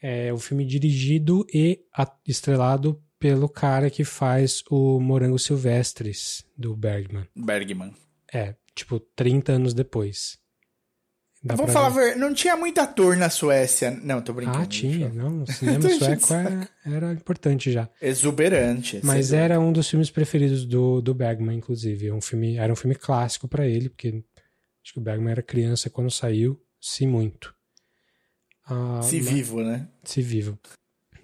É 0.00 0.32
um 0.32 0.38
filme 0.38 0.64
dirigido 0.64 1.46
e 1.52 1.80
a- 1.94 2.10
estrelado 2.26 2.98
pelo 3.18 3.46
cara 3.46 3.90
que 3.90 4.02
faz 4.04 4.62
o 4.70 4.98
Morango 4.98 5.38
Silvestres, 5.38 6.46
do 6.56 6.74
Bergman. 6.74 7.26
Bergman. 7.36 7.92
É, 8.32 8.54
tipo, 8.74 8.98
30 9.00 9.52
anos 9.52 9.74
depois. 9.74 10.38
Dá 11.42 11.54
pra 11.56 11.68
falar, 11.68 11.90
ver. 11.90 12.16
não 12.16 12.34
tinha 12.34 12.56
muito 12.56 12.78
ator 12.80 13.16
na 13.16 13.30
Suécia. 13.30 13.90
Não, 14.02 14.20
tô 14.20 14.32
brincando. 14.32 14.58
Ah, 14.58 14.66
tinha. 14.66 15.08
Não, 15.08 15.42
o 15.42 15.46
cinema 15.52 15.88
sueco 15.88 16.34
era, 16.34 16.68
era 16.84 17.12
importante 17.12 17.70
já. 17.70 17.88
Exuberante. 18.02 19.00
Mas 19.04 19.32
era 19.32 19.60
um 19.60 19.72
dos 19.72 19.88
filmes 19.88 20.10
preferidos 20.10 20.64
do, 20.66 21.00
do 21.00 21.14
Bergman, 21.14 21.56
inclusive. 21.56 22.08
É 22.08 22.12
um 22.14 22.20
filme, 22.20 22.56
era 22.56 22.72
um 22.72 22.76
filme 22.76 22.96
clássico 22.96 23.46
pra 23.46 23.66
ele, 23.66 23.88
porque 23.88 24.08
acho 24.84 24.92
que 24.94 24.98
o 24.98 25.02
Bergman 25.02 25.30
era 25.30 25.42
criança 25.42 25.88
quando 25.88 26.10
saiu, 26.10 26.60
se 26.80 27.06
muito. 27.06 27.54
Ah, 28.66 29.00
Se 29.02 29.16
mas- 29.16 29.28
vivo, 29.28 29.62
né? 29.62 29.88
se 30.04 30.20
vivo. 30.20 30.58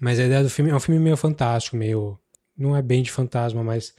Mas 0.00 0.18
a 0.20 0.24
ideia 0.24 0.42
do 0.42 0.50
filme 0.50 0.70
é 0.70 0.74
um 0.74 0.80
filme 0.80 1.00
meio 1.00 1.16
fantástico, 1.16 1.76
meio. 1.76 2.18
Não 2.56 2.76
é 2.76 2.82
bem 2.82 3.02
de 3.02 3.10
fantasma, 3.10 3.64
mas 3.64 3.92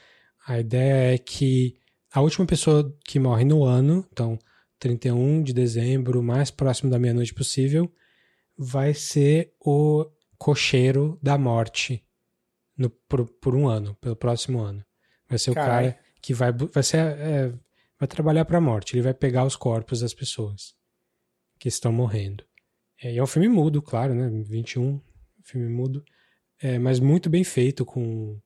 a 0.47 0.59
ideia 0.59 1.13
é 1.13 1.17
que 1.17 1.75
a 2.13 2.21
última 2.21 2.45
pessoa 2.45 2.95
que 3.03 3.19
morre 3.19 3.43
no 3.43 3.63
ano, 3.65 4.05
então 4.11 4.39
31 4.79 5.43
de 5.43 5.53
dezembro, 5.53 6.21
mais 6.21 6.51
próximo 6.51 6.89
da 6.89 6.99
meia-noite 6.99 7.33
possível, 7.33 7.91
vai 8.57 8.93
ser 8.93 9.53
o 9.59 10.05
cocheiro 10.37 11.19
da 11.21 11.37
morte 11.37 12.03
no, 12.77 12.89
por, 12.89 13.25
por 13.25 13.55
um 13.55 13.67
ano, 13.67 13.95
pelo 13.95 14.15
próximo 14.15 14.59
ano. 14.59 14.83
Vai 15.27 15.39
ser 15.39 15.51
o 15.51 15.55
Caralho. 15.55 15.91
cara 15.91 16.05
que 16.21 16.33
vai, 16.33 16.51
vai 16.51 16.83
ser. 16.83 16.97
é, 16.97 17.53
vai 17.99 18.07
trabalhar 18.07 18.45
para 18.45 18.57
a 18.57 18.61
morte. 18.61 18.95
Ele 18.95 19.01
vai 19.01 19.13
pegar 19.13 19.45
os 19.45 19.55
corpos 19.55 20.01
das 20.01 20.13
pessoas 20.13 20.75
que 21.59 21.67
estão 21.67 21.91
morrendo. 21.91 22.43
É, 23.01 23.13
e 23.13 23.17
é 23.17 23.23
um 23.23 23.27
filme 23.27 23.47
mudo, 23.47 23.81
claro, 23.81 24.13
né? 24.13 24.29
21, 24.45 25.01
filme 25.43 25.69
mudo. 25.69 26.03
É, 26.61 26.79
mas 26.79 26.99
muito 26.99 27.29
bem 27.29 27.43
feito 27.43 27.85
com. 27.85 28.39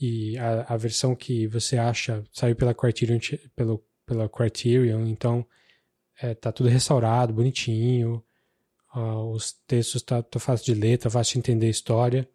E 0.00 0.38
a, 0.38 0.74
a 0.74 0.76
versão 0.76 1.14
que 1.14 1.46
você 1.46 1.76
acha 1.76 2.24
saiu 2.32 2.56
pela 2.56 2.74
Criterion, 2.74 3.18
pelo, 3.54 3.84
pela 4.06 4.28
Criterion, 4.28 5.06
então 5.06 5.46
é, 6.20 6.34
tá 6.34 6.52
tudo 6.52 6.68
restaurado, 6.68 7.32
bonitinho. 7.32 8.22
Ah, 8.92 9.22
os 9.22 9.52
textos 9.66 10.02
tá, 10.02 10.22
tá 10.22 10.38
fácil 10.38 10.74
de 10.74 10.80
ler, 10.80 10.98
tá 10.98 11.08
fácil 11.08 11.34
de 11.34 11.38
entender 11.38 11.66
a 11.66 11.70
história. 11.70 12.28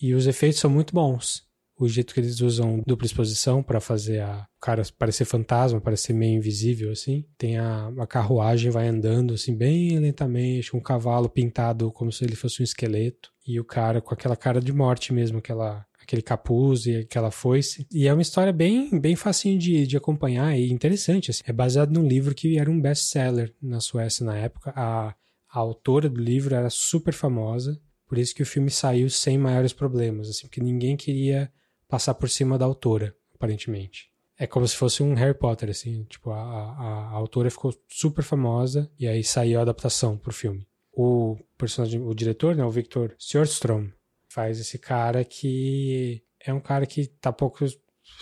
E 0.00 0.14
os 0.14 0.26
efeitos 0.26 0.60
são 0.60 0.70
muito 0.70 0.94
bons. 0.94 1.46
O 1.78 1.88
jeito 1.88 2.12
que 2.12 2.20
eles 2.20 2.40
usam 2.40 2.82
dupla 2.84 3.06
exposição 3.06 3.62
para 3.62 3.80
fazer 3.80 4.20
a 4.20 4.46
o 4.56 4.60
cara 4.60 4.82
parecer 4.98 5.24
fantasma, 5.24 5.80
parecer 5.80 6.12
meio 6.12 6.36
invisível 6.36 6.90
assim. 6.90 7.24
Tem 7.38 7.56
a, 7.56 7.92
a 7.98 8.06
carruagem 8.06 8.72
vai 8.72 8.88
andando 8.88 9.34
assim 9.34 9.54
bem 9.54 9.96
lentamente, 10.00 10.72
com 10.72 10.78
um 10.78 10.82
cavalo 10.82 11.28
pintado 11.28 11.92
como 11.92 12.10
se 12.10 12.24
ele 12.24 12.34
fosse 12.34 12.60
um 12.60 12.64
esqueleto 12.64 13.30
e 13.46 13.60
o 13.60 13.64
cara 13.64 14.00
com 14.00 14.12
aquela 14.12 14.36
cara 14.36 14.60
de 14.60 14.72
morte 14.72 15.12
mesmo, 15.14 15.38
aquela 15.38 15.86
aquele 16.08 16.22
capuz 16.22 16.86
e 16.86 16.96
aquela 16.96 17.30
foice. 17.30 17.86
E 17.92 18.08
é 18.08 18.12
uma 18.12 18.22
história 18.22 18.52
bem 18.52 18.98
bem 18.98 19.14
facinho 19.14 19.58
de, 19.58 19.86
de 19.86 19.96
acompanhar 19.96 20.58
e 20.58 20.72
interessante. 20.72 21.30
assim. 21.30 21.42
É 21.46 21.52
baseado 21.52 21.92
num 21.92 22.08
livro 22.08 22.34
que 22.34 22.58
era 22.58 22.70
um 22.70 22.80
best-seller 22.80 23.54
na 23.60 23.78
Suécia 23.78 24.24
na 24.24 24.36
época. 24.36 24.72
A, 24.74 25.14
a 25.50 25.58
autora 25.58 26.08
do 26.08 26.18
livro 26.20 26.54
era 26.54 26.70
super 26.70 27.12
famosa, 27.12 27.78
por 28.06 28.16
isso 28.16 28.34
que 28.34 28.42
o 28.42 28.46
filme 28.46 28.70
saiu 28.70 29.10
sem 29.10 29.36
maiores 29.36 29.74
problemas, 29.74 30.30
assim, 30.30 30.46
porque 30.46 30.62
ninguém 30.62 30.96
queria 30.96 31.52
passar 31.86 32.14
por 32.14 32.30
cima 32.30 32.56
da 32.58 32.64
autora, 32.64 33.14
aparentemente. 33.34 34.10
É 34.38 34.46
como 34.46 34.66
se 34.66 34.76
fosse 34.76 35.02
um 35.02 35.14
Harry 35.14 35.36
Potter, 35.36 35.68
assim, 35.68 36.04
tipo, 36.04 36.30
a, 36.30 36.40
a, 36.40 37.08
a 37.08 37.12
autora 37.12 37.50
ficou 37.50 37.74
super 37.88 38.22
famosa 38.22 38.90
e 38.98 39.06
aí 39.06 39.22
saiu 39.24 39.58
a 39.58 39.62
adaptação 39.62 40.16
pro 40.16 40.32
filme. 40.32 40.66
O 40.92 41.36
personagem, 41.56 42.00
o 42.00 42.14
diretor, 42.14 42.54
né, 42.54 42.64
o 42.64 42.70
Victor 42.70 43.14
Sjörström, 43.18 43.90
faz 44.28 44.60
esse 44.60 44.78
cara 44.78 45.24
que 45.24 46.22
é 46.44 46.52
um 46.52 46.60
cara 46.60 46.86
que 46.86 47.06
tá 47.06 47.32
pouco 47.32 47.66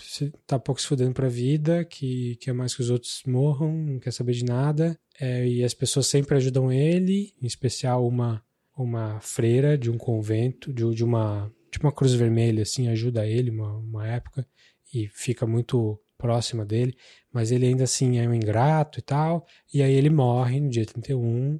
se- 0.01 0.31
tá 0.45 0.59
pouco 0.59 0.81
se 0.81 0.87
fudendo 0.87 1.13
pra 1.13 1.27
vida, 1.27 1.85
que 1.85 2.35
quer 2.37 2.53
mais 2.53 2.75
que 2.75 2.81
os 2.81 2.89
outros 2.89 3.21
morram, 3.25 3.71
não 3.73 3.99
quer 3.99 4.11
saber 4.11 4.33
de 4.33 4.45
nada. 4.45 4.99
É, 5.19 5.47
e 5.47 5.63
as 5.63 5.73
pessoas 5.73 6.07
sempre 6.07 6.35
ajudam 6.35 6.71
ele, 6.71 7.33
em 7.41 7.47
especial 7.47 8.07
uma, 8.07 8.43
uma 8.77 9.19
freira 9.21 9.77
de 9.77 9.89
um 9.89 9.97
convento, 9.97 10.73
de, 10.73 10.83
de 10.93 11.03
uma, 11.03 11.51
tipo 11.71 11.85
uma 11.85 11.93
cruz 11.93 12.13
vermelha, 12.13 12.63
assim, 12.63 12.87
ajuda 12.87 13.25
ele 13.25 13.49
uma, 13.49 13.77
uma 13.77 14.07
época 14.07 14.47
e 14.93 15.07
fica 15.07 15.45
muito 15.45 15.99
próxima 16.17 16.65
dele, 16.65 16.95
mas 17.31 17.51
ele 17.51 17.67
ainda 17.67 17.83
assim 17.83 18.17
é 18.17 18.27
um 18.27 18.33
ingrato 18.33 18.99
e 18.99 19.01
tal. 19.01 19.45
E 19.73 19.81
aí 19.83 19.93
ele 19.93 20.09
morre 20.09 20.59
no 20.59 20.69
dia 20.69 20.85
31 20.85 21.59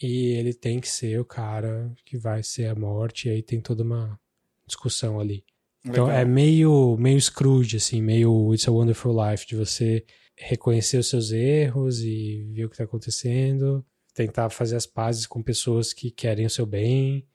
e 0.00 0.32
ele 0.32 0.54
tem 0.54 0.80
que 0.80 0.88
ser 0.88 1.20
o 1.20 1.24
cara 1.24 1.92
que 2.04 2.16
vai 2.16 2.42
ser 2.42 2.66
a 2.66 2.74
morte, 2.74 3.28
e 3.28 3.32
aí 3.32 3.42
tem 3.42 3.60
toda 3.60 3.82
uma 3.82 4.18
discussão 4.66 5.18
ali. 5.18 5.44
Então 5.84 6.06
Legal. 6.06 6.20
é 6.20 6.24
meio, 6.24 6.96
meio 6.98 7.20
Scrooge, 7.20 7.76
assim, 7.76 8.02
meio 8.02 8.52
It's 8.52 8.68
a 8.68 8.72
Wonderful 8.72 9.14
Life, 9.14 9.46
de 9.46 9.56
você 9.56 10.04
reconhecer 10.36 10.98
os 10.98 11.08
seus 11.08 11.32
erros 11.32 12.00
e 12.00 12.44
ver 12.52 12.64
o 12.64 12.68
que 12.68 12.74
está 12.74 12.84
acontecendo, 12.84 13.84
tentar 14.14 14.50
fazer 14.50 14.76
as 14.76 14.86
pazes 14.86 15.26
com 15.26 15.42
pessoas 15.42 15.92
que 15.92 16.10
querem 16.10 16.46
o 16.46 16.50
seu 16.50 16.66
bem. 16.66 17.26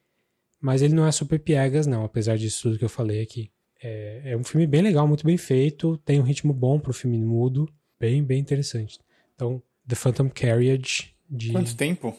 Mas 0.59 0.81
ele 0.81 0.93
não 0.93 1.05
é 1.05 1.11
super 1.11 1.39
piegas, 1.39 1.87
não, 1.87 2.05
apesar 2.05 2.37
disso 2.37 2.63
tudo 2.63 2.77
que 2.77 2.85
eu 2.85 2.89
falei 2.89 3.21
aqui. 3.21 3.51
É, 3.81 4.31
é 4.31 4.37
um 4.37 4.43
filme 4.43 4.65
bem 4.65 4.81
legal, 4.81 5.05
muito 5.07 5.25
bem 5.25 5.37
feito, 5.37 5.97
tem 6.05 6.19
um 6.19 6.23
ritmo 6.23 6.53
bom 6.53 6.79
pro 6.79 6.93
filme 6.93 7.17
mudo, 7.17 7.67
bem, 7.99 8.23
bem 8.23 8.39
interessante. 8.39 8.99
Então, 9.35 9.61
The 9.85 9.95
Phantom 9.95 10.29
Carriage, 10.29 11.13
de, 11.29 11.51
Quanto 11.51 11.75
tempo? 11.75 12.15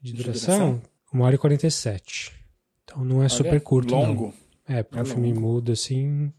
De 0.00 0.12
de 0.12 0.22
duração, 0.22 0.58
duração? 0.74 0.82
1 1.12 1.20
hora 1.24 1.34
e 1.34 1.38
47. 1.38 2.32
Então 2.84 3.04
não 3.04 3.22
é 3.22 3.28
super 3.28 3.50
Olha, 3.52 3.60
curto, 3.60 3.92
não. 3.94 4.06
Longo. 4.08 4.34
É, 4.66 4.82
para 4.82 5.00
É 5.00 5.02
um 5.02 5.06
filme 5.06 5.28
longo. 5.32 5.40
mudo, 5.40 5.72
assim. 5.72 6.32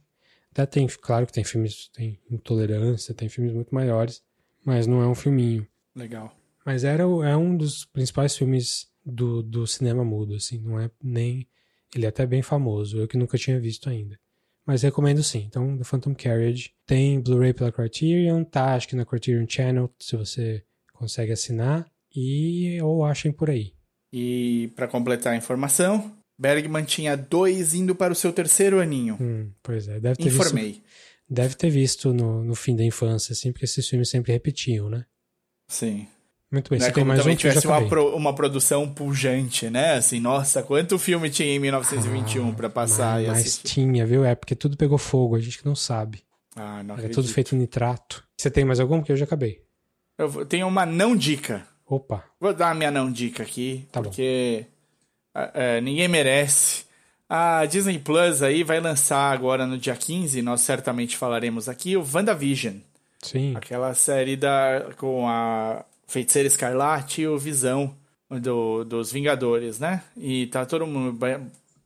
Até 0.52 0.66
tem, 0.66 0.88
claro 0.88 1.26
que 1.26 1.34
tem 1.34 1.44
filmes, 1.44 1.90
tem 1.94 2.20
intolerância, 2.30 3.14
tem 3.14 3.30
filmes 3.30 3.54
muito 3.54 3.74
maiores, 3.74 4.22
mas 4.66 4.86
não 4.88 5.02
é 5.02 5.08
um 5.08 5.16
filminho. 5.16 5.66
Legal. 5.96 6.34
Mas 6.66 6.84
era, 6.84 7.08
o- 7.08 7.24
é 7.24 7.36
um 7.36 7.56
dos 7.56 7.86
principais 7.86 8.36
filmes 8.36 8.88
do, 9.06 9.42
do 9.42 9.66
cinema 9.66 10.04
mudo, 10.04 10.36
assim, 10.36 10.60
não 10.60 10.80
é 10.80 10.90
nem. 11.02 11.48
Ele 11.96 12.06
é 12.06 12.10
até 12.10 12.26
bem 12.26 12.42
famoso, 12.42 12.98
eu 12.98 13.08
que 13.08 13.18
nunca 13.18 13.38
tinha 13.38 13.60
visto 13.60 13.90
ainda. 13.90 14.18
Mas 14.66 14.84
recomendo 14.84 15.24
sim. 15.24 15.44
Então, 15.48 15.78
The 15.78 15.84
Phantom 15.84 16.14
Carriage 16.14 16.72
tem 16.86 17.20
Blu-ray 17.20 17.54
pela 17.54 17.72
Criterion, 17.72 18.44
tá 18.44 18.76
acho 18.76 18.88
que 18.88 18.96
na 18.96 19.06
Criterion 19.06 19.46
Channel, 19.48 19.90
se 20.00 20.16
você 20.16 20.64
consegue 20.94 21.32
assinar, 21.32 21.90
e 22.16 22.80
ou 22.82 23.06
achem 23.06 23.32
por 23.32 23.50
aí. 23.50 23.74
E 24.14 24.72
para 24.76 24.88
completar 24.88 25.34
a 25.34 25.38
informação, 25.38 26.12
Bergman 26.40 26.84
tinha 26.84 27.16
dois 27.16 27.74
indo 27.74 27.96
para 27.96 28.12
o 28.12 28.16
seu 28.16 28.34
terceiro 28.34 28.80
aninho. 28.80 29.18
Hum, 29.22 29.52
pois 29.64 29.88
é, 29.88 30.00
deve 30.00 30.16
ter 30.18 30.24
visto 30.30 30.36
Informei. 30.42 30.82
Deve 31.30 31.56
ter 31.56 31.70
visto 31.70 32.14
no, 32.14 32.44
no 32.44 32.56
fim 32.56 32.76
da 32.76 32.84
infância, 32.84 33.32
assim, 33.32 33.52
porque 33.54 33.64
esses 33.66 33.88
filmes 33.88 34.10
sempre 34.10 34.34
repetiam, 34.34 34.90
né? 34.90 35.06
Sim. 35.70 36.08
Muito 36.52 36.70
bem, 36.70 36.80
Não 36.80 36.86
é 36.86 36.90
você 36.90 36.94
tem 36.94 37.02
como 37.04 37.08
mais 37.08 37.22
também 37.22 37.36
um 37.36 37.38
que 37.38 37.48
eu 37.48 37.52
já 37.52 37.62
tivesse 37.62 37.82
uma, 37.82 37.88
pro- 37.88 38.14
uma 38.18 38.36
produção 38.36 38.94
pujante, 38.94 39.70
né? 39.70 39.94
Assim, 39.94 40.20
nossa, 40.20 40.62
quanto 40.62 41.00
filme 41.00 41.30
tinha 41.30 41.48
em 41.56 41.60
1921 41.60 42.54
para 42.54 42.70
passar 42.70 43.14
mas, 43.16 43.24
e 43.24 43.28
mas 43.28 43.38
assistir. 43.40 43.68
tinha, 43.70 44.06
viu? 44.06 44.26
É 44.26 44.36
porque 44.36 44.54
tudo 44.56 44.76
pegou 44.76 44.98
fogo, 44.98 45.38
a 45.38 45.40
gente 45.40 45.58
que 45.58 45.66
não 45.66 45.76
sabe. 45.78 46.22
Ah, 46.54 46.84
não 46.84 46.96
Era 46.96 47.04
acredito. 47.06 47.16
tudo 47.16 47.30
feito 47.34 47.56
em 47.56 47.60
nitrato. 47.60 48.28
Você 48.38 48.52
tem 48.52 48.66
mais 48.66 48.82
algum? 48.82 48.98
Porque 49.00 49.14
eu 49.14 49.16
já 49.18 49.24
acabei. 49.24 49.64
Eu 50.18 50.46
tenho 50.46 50.68
uma 50.68 50.86
não 50.86 51.16
dica. 51.16 51.66
Opa, 51.92 52.24
Vou 52.40 52.54
dar 52.54 52.72
a 52.72 52.74
minha 52.74 52.90
não 52.90 53.12
dica 53.12 53.44
aqui, 53.44 53.86
Tá 53.92 54.02
porque 54.02 54.66
ah, 55.36 55.52
ah, 55.54 55.82
ninguém 55.82 56.08
merece. 56.08 56.86
A 57.28 57.66
Disney 57.66 58.00
Plus 58.00 58.42
aí 58.42 58.64
vai 58.64 58.80
lançar 58.80 59.32
agora 59.32 59.68
no 59.68 59.78
dia 59.78 59.96
15, 59.96 60.42
nós 60.42 60.62
certamente 60.62 61.18
falaremos 61.18 61.68
aqui, 61.68 61.98
o 61.98 62.06
WandaVision. 62.14 62.76
sim. 63.22 63.54
Aquela 63.58 63.94
série 63.94 64.38
da, 64.38 64.88
com 64.98 65.28
a 65.28 65.84
Feiticeira 66.08 66.48
Escarlate 66.48 67.24
e 67.24 67.28
o 67.28 67.38
Visão 67.38 67.94
do, 68.30 68.86
dos 68.86 69.12
Vingadores, 69.12 69.78
né? 69.78 70.02
E 70.16 70.48
tá 70.48 70.66
todo 70.66 70.88
mundo. 70.88 71.20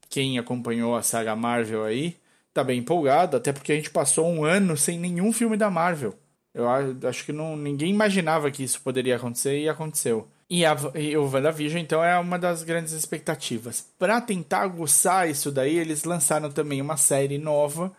Quem 0.08 0.38
acompanhou 0.38 0.96
a 0.96 1.02
saga 1.02 1.36
Marvel 1.36 1.84
aí 1.84 2.16
tá 2.54 2.64
bem 2.64 2.80
empolgado, 2.80 3.36
até 3.36 3.52
porque 3.52 3.74
a 3.74 3.76
gente 3.76 3.90
passou 3.90 4.28
um 4.28 4.46
ano 4.46 4.78
sem 4.78 4.98
nenhum 4.98 5.34
filme 5.34 5.58
da 5.58 5.70
Marvel. 5.70 6.16
Eu 6.56 6.70
acho 6.70 7.26
que 7.26 7.34
não, 7.34 7.58
ninguém 7.58 7.90
imaginava 7.90 8.50
que 8.50 8.64
isso 8.64 8.80
poderia 8.82 9.18
acontecer 9.18 9.60
e 9.60 9.68
aconteceu. 9.68 10.26
E, 10.50 10.66
a, 10.66 10.74
e 10.96 11.18
o 11.18 11.30
WandaVision, 11.30 11.82
então, 11.82 12.02
é 12.02 12.18
uma 12.18 12.40
das 12.40 12.64
grandes 12.64 12.94
expectativas. 12.94 13.86
Pra 14.00 14.22
tentar 14.22 14.62
aguçar 14.62 15.30
isso 15.30 15.52
daí, 15.52 15.78
eles 15.78 16.06
lançaram 16.06 16.50
também 16.50 16.82
uma 16.82 16.96
série 16.96 17.38
nova, 17.38 17.92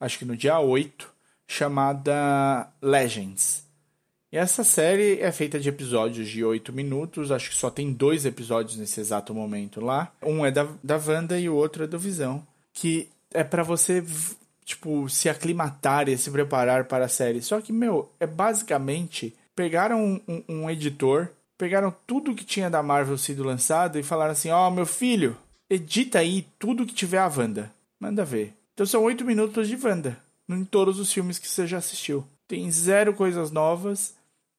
acho 0.00 0.18
que 0.18 0.24
no 0.24 0.34
dia 0.34 0.58
8, 0.58 1.12
chamada 1.46 2.72
Legends. 2.80 3.66
E 4.32 4.38
essa 4.38 4.64
série 4.64 5.20
é 5.20 5.30
feita 5.30 5.60
de 5.60 5.68
episódios 5.68 6.28
de 6.28 6.42
8 6.42 6.72
minutos, 6.72 7.30
acho 7.30 7.50
que 7.50 7.56
só 7.56 7.70
tem 7.70 7.92
dois 7.92 8.24
episódios 8.24 8.78
nesse 8.78 9.00
exato 9.00 9.34
momento 9.34 9.82
lá. 9.82 10.10
Um 10.22 10.46
é 10.46 10.50
da, 10.50 10.66
da 10.82 10.96
Wanda 10.96 11.38
e 11.38 11.48
o 11.48 11.54
outro 11.54 11.84
é 11.84 11.86
do 11.86 11.98
Visão. 11.98 12.46
Que 12.72 13.08
é 13.34 13.44
pra 13.44 13.62
você, 13.62 14.02
tipo, 14.68 15.08
se 15.08 15.28
aclimatar 15.28 16.08
e 16.08 16.18
se 16.18 16.30
preparar 16.30 16.84
para 16.84 17.06
a 17.06 17.08
série. 17.08 17.40
Só 17.42 17.60
que, 17.60 17.72
meu, 17.72 18.10
é 18.20 18.26
basicamente 18.26 19.34
pegaram 19.56 19.98
um, 20.04 20.20
um- 20.28 20.44
um 20.48 20.70
editor, 20.70 21.28
pegaram 21.56 21.94
tudo 22.06 22.34
que 22.34 22.44
tinha 22.44 22.68
da 22.70 22.82
Marvel 22.82 23.16
sido 23.18 23.42
lançado 23.42 23.98
e 23.98 24.02
falaram 24.02 24.32
assim: 24.32 24.50
Ó, 24.50 24.70
meu 24.70 24.86
filho, 24.86 25.36
edita 25.70 26.18
aí 26.18 26.46
tudo 26.58 26.86
que 26.86 26.94
tiver 26.94 27.18
a 27.18 27.26
Wanda. 27.34 27.72
Manda 27.98 28.24
ver. 28.24 28.54
Então 28.74 28.86
são 28.86 29.02
8 29.02 29.24
minutos 29.24 29.66
de 29.68 29.76
Wanda 29.76 30.18
em 30.48 30.64
todos 30.64 30.98
os 30.98 31.12
filmes 31.12 31.38
que 31.38 31.48
você 31.48 31.66
já 31.66 31.78
assistiu. 31.78 32.24
Tem 32.46 32.70
zero 32.70 33.12
coisas 33.12 33.50
novas. 33.50 34.14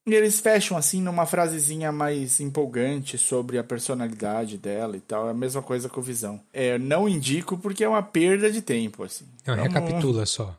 E 0.07 0.13
eles 0.13 0.39
fecham 0.39 0.75
assim 0.77 1.01
numa 1.01 1.25
frasezinha 1.25 1.91
mais 1.91 2.39
empolgante 2.39 3.17
sobre 3.17 3.57
a 3.57 3.63
personalidade 3.63 4.57
dela 4.57 4.97
e 4.97 5.01
tal. 5.01 5.27
É 5.27 5.31
a 5.31 5.35
mesma 5.35 5.61
coisa 5.61 5.87
com 5.89 5.99
o 5.99 6.03
Visão. 6.03 6.39
É, 6.51 6.77
não 6.79 7.07
indico 7.07 7.57
porque 7.57 7.83
é 7.83 7.89
uma 7.89 8.01
perda 8.01 8.51
de 8.51 8.61
tempo, 8.61 9.03
assim. 9.03 9.25
Não, 9.45 9.55
Vamos- 9.55 9.73
recapitula 9.73 10.25
só. 10.25 10.57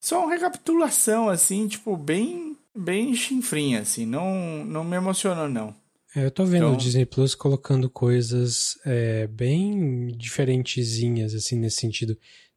Só 0.00 0.20
uma 0.24 0.32
recapitulação, 0.32 1.28
assim, 1.28 1.66
tipo, 1.68 1.96
bem, 1.96 2.56
bem 2.76 3.14
chinfrinha, 3.14 3.80
assim. 3.80 4.06
Não, 4.06 4.64
não 4.64 4.82
me 4.84 4.96
emocionou, 4.96 5.48
não. 5.48 5.74
É, 6.16 6.24
eu 6.24 6.30
tô 6.30 6.44
vendo 6.44 6.64
Então- 6.64 6.74
o 6.74 6.76
Disney 6.76 7.04
Plus 7.04 7.34
colocando 7.34 7.90
coisas 7.90 8.78
é, 8.86 9.26
bem 9.26 10.08
diferentezinhas, 10.16 11.34
assim, 11.34 11.56
nesse 11.56 11.76
sentido. 11.76 12.16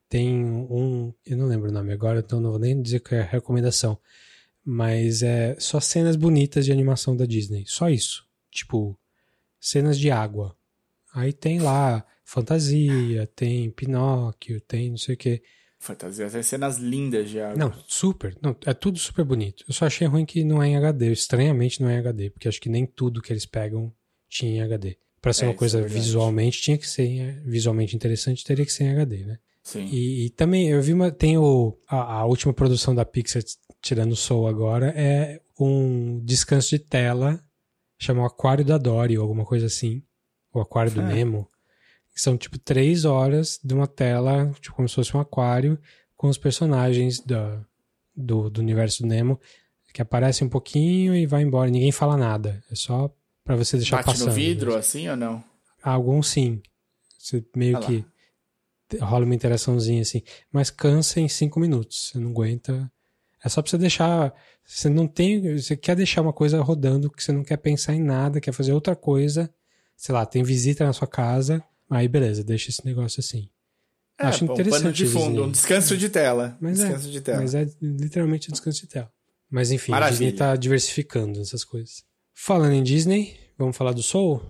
Tem 0.09 0.43
um, 0.43 1.13
eu 1.25 1.38
não 1.38 1.45
lembro 1.45 1.69
o 1.69 1.73
nome 1.73 1.91
agora, 1.93 2.19
então 2.19 2.39
não 2.39 2.51
vou 2.51 2.59
nem 2.59 2.82
dizer 2.82 2.99
que 3.01 3.15
é 3.15 3.21
recomendação, 3.21 3.97
mas 4.64 5.24
é 5.24 5.55
só 5.59 5.80
cenas 5.80 6.16
bonitas 6.16 6.66
de 6.66 6.72
animação 6.72 7.16
da 7.16 7.26
Disney, 7.26 7.64
só 7.68 7.89
isso. 7.89 8.26
Tipo, 8.51 8.97
cenas 9.59 9.97
de 9.97 10.12
água. 10.12 10.55
Aí 11.14 11.34
tem 11.34 11.59
lá 11.59 12.05
fantasia, 12.24 13.28
tem 13.36 13.70
Pinóquio, 13.72 14.62
tem 14.62 14.89
não 14.89 14.97
sei 14.97 15.16
o 15.16 15.18
que. 15.18 15.41
Fantasia, 15.80 16.30
tem 16.30 16.43
cenas 16.43 16.78
lindas 16.78 17.30
de 17.30 17.39
água. 17.39 17.57
Não, 17.57 17.74
super. 17.88 18.38
Não, 18.41 18.55
é 18.66 18.74
tudo 18.74 18.99
super 18.99 19.26
bonito. 19.26 19.64
Eu 19.68 19.74
só 19.74 19.86
achei 19.88 20.05
ruim 20.07 20.26
que 20.26 20.43
não 20.43 20.62
é 20.62 20.68
em 20.68 20.78
HD. 20.78 21.12
Estranhamente 21.12 21.82
não 21.82 21.89
é 21.89 21.95
em 21.95 21.97
HD, 21.99 22.30
porque 22.30 22.47
acho 22.47 22.62
que 22.62 22.70
nem 22.70 22.86
tudo 22.86 23.22
que 23.22 23.34
eles 23.34 23.45
pegam 23.47 23.91
tinha 24.30 24.51
em 24.57 24.62
HD. 24.62 24.97
Pra 25.20 25.34
ser 25.34 25.45
É, 25.45 25.47
uma 25.49 25.53
coisa 25.55 25.80
é 25.80 25.84
visualmente, 25.84 26.62
tinha 26.62 26.78
que 26.78 26.88
ser 26.88 27.03
em- 27.05 27.41
visualmente 27.43 27.95
interessante, 27.95 28.43
teria 28.43 28.66
que 28.66 28.72
ser 28.74 28.86
em 28.86 28.91
HD, 28.91 29.26
né? 29.26 29.39
Sim. 29.64 29.86
E, 29.91 30.26
e 30.26 30.30
também 30.32 30.70
eu 30.70 30.82
vi 30.82 30.93
uma. 30.93 31.12
Tem 31.12 31.38
o, 31.38 31.78
a, 31.88 32.20
a 32.20 32.26
última 32.26 32.53
produção 32.53 32.93
da 32.95 33.05
Pixar, 33.05 33.43
tirando 33.82 34.11
o 34.11 34.15
Soul 34.15 34.47
agora, 34.47 34.93
é 34.95 35.41
um 35.59 36.19
descanso 36.23 36.69
de 36.69 36.79
tela, 36.79 37.43
chama 37.97 38.21
o 38.23 38.25
Aquário 38.25 38.63
da 38.65 38.77
Dory, 38.77 39.17
ou 39.17 39.23
alguma 39.23 39.45
coisa 39.45 39.65
assim. 39.65 40.03
O 40.53 40.59
Aquário 40.59 40.91
do 40.91 41.01
Ah. 41.01 41.07
Nemo. 41.07 41.47
São 42.13 42.38
tipo 42.38 42.59
três 42.59 43.05
horas 43.05 43.59
de 43.63 43.73
uma 43.73 43.88
tela, 43.88 44.51
tipo 44.59 44.75
como 44.75 44.88
se 44.88 44.95
fosse 44.95 45.15
um 45.15 45.19
aquário, 45.19 45.79
com 46.15 46.27
os 46.27 46.38
personagens 46.38 47.19
da, 47.21 47.63
do, 48.15 48.49
do 48.49 48.59
universo 48.61 49.01
do 49.01 49.07
Nemo, 49.07 49.39
que 49.93 50.01
aparecem 50.01 50.45
um 50.45 50.49
pouquinho 50.49 51.15
e 51.15 51.25
vai 51.25 51.41
embora. 51.41 51.69
Ninguém 51.69 51.91
fala 51.91 52.17
nada. 52.17 52.63
É 52.69 52.75
só 52.75 53.13
pra 53.43 53.55
você 53.55 53.77
deixar 53.77 53.97
Bate 53.97 54.07
passando. 54.07 54.27
no 54.27 54.34
vidro, 54.34 54.73
né? 54.73 54.77
assim, 54.77 55.07
ou 55.09 55.15
não? 55.15 55.43
Alguns 55.82 56.27
sim. 56.27 56.61
Você 57.17 57.43
meio 57.55 57.77
Ah 57.77 57.82
que 57.82 58.05
rola 58.99 59.25
uma 59.25 59.36
interaçãozinha 59.36 60.01
assim. 60.01 60.21
Mas 60.51 60.69
cansa 60.69 61.19
em 61.19 61.27
cinco 61.29 61.59
minutos. 61.59 62.09
Você 62.11 62.19
não 62.19 62.32
aguenta. 62.32 62.91
É 63.44 63.50
só 63.50 63.62
pra 63.62 63.70
você 63.70 63.78
deixar. 63.78 64.34
Você 64.64 64.89
não 64.89 65.08
tem. 65.08 65.58
Você 65.58 65.76
quer 65.76 65.96
deixar 65.96 66.22
uma 66.22 66.34
coisa 66.34 66.62
rodando 66.62 67.10
que 67.10 67.24
você 67.24 67.32
não 67.32 67.44
quer 67.44 67.58
pensar 67.58 67.94
em 67.96 68.02
nada, 68.02 68.39
quer 68.39 68.52
fazer 68.52 68.74
outra 68.74 68.96
coisa. 68.96 69.50
Sei 69.98 70.14
lá, 70.14 70.26
tem 70.26 70.44
visita 70.44 70.86
na 70.86 70.94
sua 70.94 71.08
casa. 71.08 71.64
Aí 71.89 72.08
beleza, 72.08 72.44
deixa 72.44 72.70
esse 72.70 72.86
negócio 72.86 73.20
assim. 73.20 73.50
É, 74.20 74.28
Acho 74.28 74.46
pô, 74.46 74.52
um 74.52 74.56
interessante. 74.56 74.82
pano 74.82 74.94
de 74.94 75.06
fundo, 75.08 75.44
um 75.44 75.52
descanso 75.52 75.98
de 75.98 76.10
tela. 76.10 76.58
Mas 76.62 76.80
é, 76.80 76.84
descanso 76.84 77.12
de 77.12 77.22
tela. 77.22 77.42
Mas 77.42 77.56
é 77.56 77.68
literalmente 77.82 78.50
um 78.50 78.52
descanso 78.52 78.82
de 78.82 78.88
tela. 78.88 79.12
Mas 79.50 79.72
enfim, 79.72 79.92
a 79.92 79.96
Maravilha. 79.96 80.32
Disney 80.32 80.38
tá 80.38 80.56
diversificando 80.56 81.42
essas 81.42 81.64
coisas. 81.64 82.04
Falando 82.34 82.74
em 82.74 82.84
Disney, 82.84 83.36
vamos 83.58 83.76
falar 83.76 83.92
do 83.92 84.02
Soul? 84.04 84.42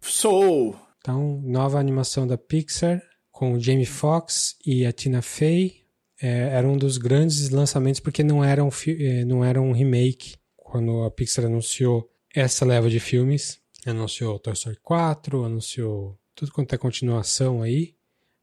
Soul. 0.00 0.76
Então, 0.98 1.40
nova 1.44 1.78
animação 1.78 2.26
da 2.26 2.36
Pixar 2.38 3.02
com 3.30 3.54
o 3.54 3.60
Jamie 3.60 3.86
Foxx 3.86 4.56
e 4.64 4.86
a 4.86 4.92
Tina 4.92 5.22
Fey. 5.22 5.85
É, 6.20 6.48
era 6.52 6.66
um 6.66 6.76
dos 6.76 6.96
grandes 6.98 7.50
lançamentos 7.50 8.00
porque 8.00 8.22
não 8.22 8.42
era 8.44 8.64
um, 8.64 8.70
eh, 8.86 9.24
não 9.24 9.44
era 9.44 9.60
um 9.60 9.72
remake. 9.72 10.36
Quando 10.56 11.04
a 11.04 11.10
Pixar 11.10 11.44
anunciou 11.44 12.10
essa 12.34 12.64
leva 12.64 12.90
de 12.90 12.98
filmes, 13.00 13.60
anunciou 13.86 14.38
Toy 14.38 14.52
Story 14.52 14.78
4, 14.82 15.44
anunciou 15.44 16.18
tudo 16.34 16.52
quanto 16.52 16.74
é 16.74 16.78
continuação 16.78 17.62
aí, 17.62 17.94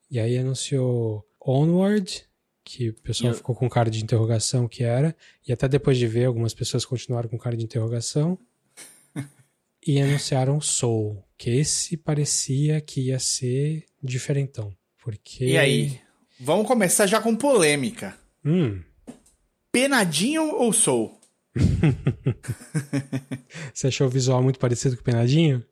e 0.09 0.19
aí 0.19 0.38
anunciou 0.38 1.28
Onward, 1.45 2.24
que 2.63 2.89
o 2.89 2.93
pessoal 3.01 3.32
eu- 3.34 3.38
ficou 3.38 3.53
com 3.55 3.69
cara 3.69 3.91
de 3.91 4.01
interrogação 4.01 4.67
que 4.67 4.84
era, 4.84 5.15
e 5.47 5.51
até 5.51 5.67
depois 5.67 5.97
de 5.97 6.07
ver, 6.07 6.26
algumas 6.26 6.53
pessoas 6.53 6.86
continuaram 6.86 7.28
com 7.30 7.38
cara 7.38 7.57
de 7.57 7.63
interrogação. 7.65 8.39
e 9.86 9.99
anunciaram 9.99 10.61
Soul, 10.61 11.24
que 11.38 11.49
esse 11.49 11.97
parecia 11.97 12.80
que 12.82 13.01
ia 13.01 13.19
ser 13.19 13.86
diferentão. 14.01 14.76
Porque. 15.03 15.45
E 15.45 15.57
aí? 15.57 15.99
Vamos 16.44 16.68
começar 16.68 17.08
já 17.08 17.22
com 17.22 17.36
polêmica. 17.36 18.16
Hum, 18.46 18.82
Penadinho 19.72 20.44
ou 20.56 20.72
Soul? 20.74 21.18
você 23.74 23.88
achou 23.88 24.08
o 24.08 24.10
visual 24.10 24.41
muito 24.44 24.60
parecido 24.60 24.96
com 24.96 25.02
o 25.02 25.06
Penadinho? 25.06 25.64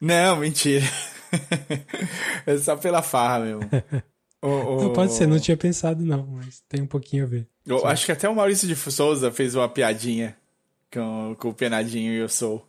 Não, 0.00 0.36
mentira. 0.36 0.84
é 2.46 2.56
só 2.58 2.76
pela 2.76 3.02
farra 3.02 3.40
mesmo. 3.40 3.62
O- 4.40 4.46
o- 4.46 4.82
Não 4.84 4.92
pode 4.92 5.12
ser, 5.14 5.26
não 5.26 5.40
tinha 5.40 5.56
pensado 5.56 6.04
não, 6.04 6.24
mas 6.28 6.62
tem 6.68 6.80
um 6.80 6.86
pouquinho 6.86 7.24
a 7.24 7.26
ver. 7.26 7.48
Eu 7.66 7.84
acho 7.84 8.06
que 8.06 8.12
até 8.12 8.28
o 8.28 8.36
Maurício 8.36 8.68
de 8.68 8.76
Souza 8.76 9.32
fez 9.32 9.56
uma 9.56 9.68
piadinha 9.68 10.36
com, 10.92 11.34
com 11.36 11.48
o 11.48 11.52
Penadinho 11.52 12.12
e 12.12 12.22
o 12.22 12.28
Soul. 12.28 12.64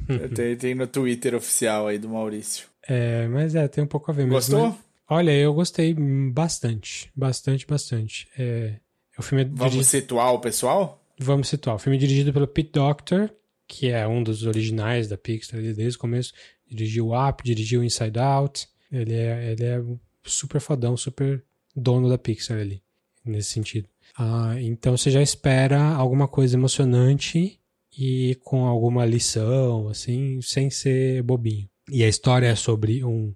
tem, 0.34 0.56
tem 0.56 0.74
no 0.74 0.86
Twitter 0.86 1.34
oficial 1.34 1.88
aí 1.88 1.98
do 1.98 2.08
Maurício. 2.08 2.68
É, 2.88 3.28
mas 3.28 3.54
é, 3.54 3.68
tem 3.68 3.84
um 3.84 3.86
pouco 3.86 4.10
a 4.10 4.14
ver 4.14 4.22
mesmo. 4.22 4.36
Gostou? 4.36 4.68
Mas- 4.68 4.76
olha, 5.08 5.30
eu 5.32 5.52
gostei 5.54 5.94
bastante, 6.32 7.10
bastante, 7.14 7.66
bastante. 7.66 8.28
É, 8.38 8.76
o 9.18 9.22
filme 9.22 9.44
é 9.44 9.48
Vamos 9.52 9.72
diri- 9.72 9.84
situar 9.84 10.32
o 10.32 10.40
pessoal? 10.40 11.00
Vamos 11.18 11.48
situar. 11.48 11.76
O 11.76 11.78
filme 11.78 11.96
é 11.96 12.00
dirigido 12.00 12.32
pelo 12.32 12.46
Pete 12.48 12.72
Docter, 12.72 13.32
que 13.66 13.88
é 13.88 14.06
um 14.06 14.22
dos 14.22 14.44
originais 14.44 15.08
da 15.08 15.16
Pixar 15.16 15.60
desde 15.60 15.96
o 15.96 16.00
começo. 16.00 16.32
Dirigiu 16.68 17.10
Up, 17.14 17.42
dirigiu 17.44 17.84
Inside 17.84 18.18
Out. 18.18 18.66
Ele 18.90 19.14
é, 19.14 19.52
ele 19.52 19.64
é 19.64 19.82
super 20.24 20.60
fodão, 20.60 20.96
super 20.96 21.42
dono 21.74 22.08
da 22.08 22.18
Pixar 22.18 22.58
ali, 22.58 22.82
nesse 23.24 23.50
sentido. 23.50 23.88
Ah, 24.18 24.54
então 24.60 24.96
você 24.96 25.10
já 25.10 25.22
espera 25.22 25.80
alguma 25.80 26.26
coisa 26.28 26.56
emocionante 26.56 27.60
e 27.96 28.36
com 28.42 28.64
alguma 28.66 29.04
lição, 29.04 29.88
assim, 29.88 30.40
sem 30.42 30.68
ser 30.70 31.22
bobinho. 31.22 31.68
E 31.90 32.02
a 32.02 32.08
história 32.08 32.46
é 32.48 32.54
sobre 32.56 33.04
um 33.04 33.32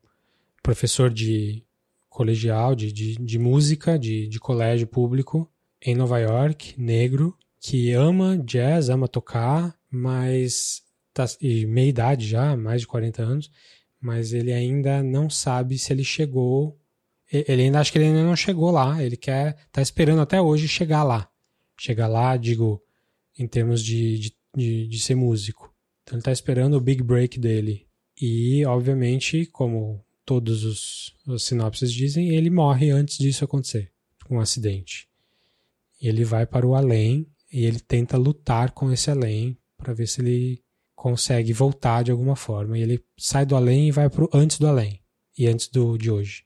professor 0.69 1.09
de 1.09 1.65
colegial, 2.11 2.75
de, 2.75 2.93
de, 2.93 3.15
de 3.15 3.39
música, 3.39 3.99
de, 3.99 4.29
de 4.29 4.39
colégio 4.39 4.87
público 4.87 5.51
em 5.81 5.95
Nova 5.95 6.19
York, 6.19 6.75
negro, 6.77 7.35
que 7.59 7.93
ama 7.93 8.37
jazz, 8.37 8.91
ama 8.91 9.09
tocar, 9.09 9.75
mas 9.91 10.83
tá 11.15 11.25
e 11.41 11.65
meia 11.65 11.89
idade 11.89 12.29
já, 12.29 12.55
mais 12.55 12.83
de 12.83 12.87
40 12.87 13.23
anos, 13.23 13.51
mas 13.99 14.35
ele 14.35 14.53
ainda 14.53 15.03
não 15.03 15.31
sabe 15.31 15.79
se 15.79 15.91
ele 15.91 16.05
chegou, 16.05 16.79
ele 17.33 17.63
ainda 17.63 17.81
acha 17.81 17.91
que 17.91 17.97
ele 17.97 18.09
ainda 18.09 18.23
não 18.23 18.37
chegou 18.37 18.71
lá, 18.71 19.03
ele 19.03 19.17
quer, 19.17 19.57
tá 19.73 19.81
esperando 19.81 20.21
até 20.21 20.39
hoje 20.39 20.69
chegar 20.69 21.03
lá. 21.03 21.31
Chegar 21.81 22.09
lá, 22.09 22.37
digo, 22.37 22.83
em 23.39 23.49
termos 23.49 23.83
de, 23.83 24.19
de, 24.19 24.37
de, 24.55 24.87
de 24.87 25.01
ser 25.01 25.15
músico. 25.15 25.75
Então 26.03 26.19
ele 26.19 26.25
tá 26.25 26.33
esperando 26.33 26.75
o 26.75 26.81
big 26.81 27.03
break 27.03 27.41
dele. 27.41 27.87
E, 28.21 28.67
obviamente, 28.67 29.47
como 29.47 30.05
todos 30.29 30.63
os, 30.63 31.17
os 31.27 31.43
sinopses 31.43 31.91
dizem, 31.91 32.37
ele 32.37 32.51
morre 32.51 32.91
antes 32.91 33.17
disso 33.17 33.47
acontecer, 33.47 33.91
com 34.27 34.37
um 34.37 34.41
acidente. 34.41 35.09
Ele 35.99 36.23
vai 36.23 36.45
para 36.45 36.67
o 36.67 36.75
além 36.75 37.27
e 37.51 37.65
ele 37.65 37.81
tenta 37.81 38.19
lutar 38.19 38.73
com 38.73 38.93
esse 38.93 39.11
além 39.11 39.57
para 39.79 39.95
ver 39.95 40.07
se 40.07 40.21
ele 40.21 40.63
consegue 40.95 41.55
voltar 41.55 42.05
de 42.05 42.11
alguma 42.11 42.37
forma. 42.37 42.77
E 42.77 42.83
ele 42.83 43.03
sai 43.17 43.47
do 43.47 43.57
além 43.57 43.89
e 43.89 43.91
vai 43.91 44.11
para 44.11 44.23
o 44.23 44.29
antes 44.35 44.59
do 44.59 44.67
além 44.67 45.01
e 45.37 45.47
antes 45.47 45.69
do 45.69 45.97
de 45.97 46.11
hoje, 46.11 46.45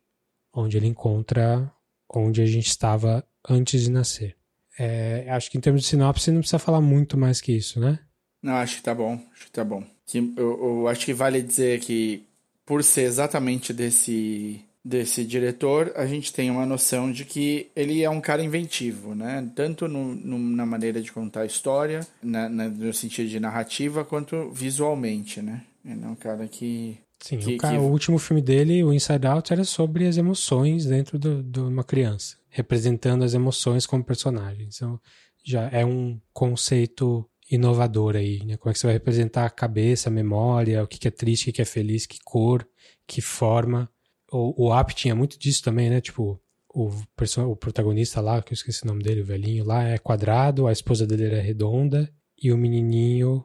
onde 0.54 0.76
ele 0.76 0.86
encontra 0.86 1.68
onde 2.08 2.40
a 2.40 2.46
gente 2.46 2.68
estava 2.68 3.26
antes 3.48 3.82
de 3.82 3.90
nascer. 3.90 4.36
É, 4.78 5.28
acho 5.28 5.50
que 5.50 5.58
em 5.58 5.60
termos 5.60 5.82
de 5.82 5.88
sinopse 5.88 6.30
não 6.30 6.38
precisa 6.38 6.60
falar 6.60 6.80
muito 6.80 7.18
mais 7.18 7.40
que 7.40 7.50
isso, 7.50 7.80
né? 7.80 7.98
Não, 8.40 8.54
acho 8.54 8.76
que 8.76 8.82
tá 8.84 8.94
bom. 8.94 9.18
Acho 9.32 9.46
que 9.46 9.50
tá 9.50 9.64
bom. 9.64 9.82
Eu, 10.14 10.34
eu 10.36 10.88
acho 10.88 11.04
que 11.04 11.12
vale 11.12 11.42
dizer 11.42 11.80
que, 11.80 12.24
por 12.64 12.82
ser 12.84 13.02
exatamente 13.02 13.72
desse, 13.72 14.60
desse 14.84 15.24
diretor, 15.24 15.92
a 15.96 16.06
gente 16.06 16.32
tem 16.32 16.50
uma 16.50 16.66
noção 16.66 17.10
de 17.12 17.24
que 17.24 17.70
ele 17.76 18.02
é 18.02 18.10
um 18.10 18.20
cara 18.20 18.42
inventivo, 18.42 19.14
né? 19.14 19.48
Tanto 19.54 19.86
no, 19.88 20.14
no- 20.14 20.38
na 20.38 20.64
maneira 20.66 21.00
de 21.02 21.12
contar 21.12 21.42
a 21.42 21.46
história, 21.46 22.06
na- 22.22 22.48
na- 22.48 22.68
no 22.68 22.92
sentido 22.92 23.28
de 23.28 23.38
narrativa, 23.40 24.04
quanto 24.04 24.50
visualmente, 24.50 25.40
né? 25.42 25.62
Ele 25.84 26.04
é 26.04 26.08
um 26.08 26.14
cara 26.14 26.46
que. 26.48 26.98
Sim, 27.20 27.38
Que- 27.38 27.54
o, 27.54 27.56
cara- 27.58 27.74
que- 27.78 27.80
o 27.80 27.86
último 27.88 28.18
filme 28.18 28.42
dele, 28.42 28.82
o 28.82 28.92
Inside 28.92 29.26
Out, 29.26 29.52
era 29.52 29.62
sobre 29.64 30.06
as 30.08 30.16
emoções 30.16 30.86
dentro 30.86 31.18
de 31.18 31.60
uma 31.60 31.84
criança, 31.84 32.36
representando 32.48 33.22
as 33.24 33.32
emoções 33.34 33.86
como 33.86 34.02
personagem. 34.02 34.68
Então, 34.74 34.98
já 35.44 35.68
é 35.72 35.84
um 35.84 36.20
conceito 36.32 37.24
inovador 37.54 38.16
aí, 38.16 38.44
né? 38.44 38.56
Como 38.56 38.70
é 38.70 38.72
que 38.72 38.78
você 38.78 38.86
vai 38.86 38.94
representar 38.94 39.44
a 39.44 39.50
cabeça, 39.50 40.08
a 40.08 40.12
memória, 40.12 40.82
o 40.82 40.86
que 40.86 40.98
que 40.98 41.08
é 41.08 41.10
triste, 41.10 41.42
o 41.42 41.44
que 41.46 41.52
que 41.52 41.62
é 41.62 41.64
feliz, 41.64 42.06
que 42.06 42.18
cor, 42.24 42.66
que 43.06 43.20
forma. 43.20 43.88
O, 44.32 44.68
o 44.68 44.74
App 44.74 44.94
tinha 44.94 45.14
muito 45.14 45.38
disso 45.38 45.62
também, 45.62 45.90
né? 45.90 46.00
Tipo, 46.00 46.40
o, 46.74 46.90
perso- 47.14 47.42
o 47.50 47.54
protagonista 47.54 48.20
lá, 48.20 48.40
que 48.42 48.52
eu 48.52 48.54
esqueci 48.54 48.82
o 48.84 48.86
nome 48.86 49.02
dele, 49.02 49.20
o 49.20 49.24
velhinho 49.26 49.64
lá, 49.64 49.84
é 49.84 49.98
quadrado, 49.98 50.66
a 50.66 50.72
esposa 50.72 51.06
dele 51.06 51.26
era 51.26 51.40
redonda, 51.42 52.10
e 52.42 52.50
o 52.50 52.56
menininho, 52.56 53.44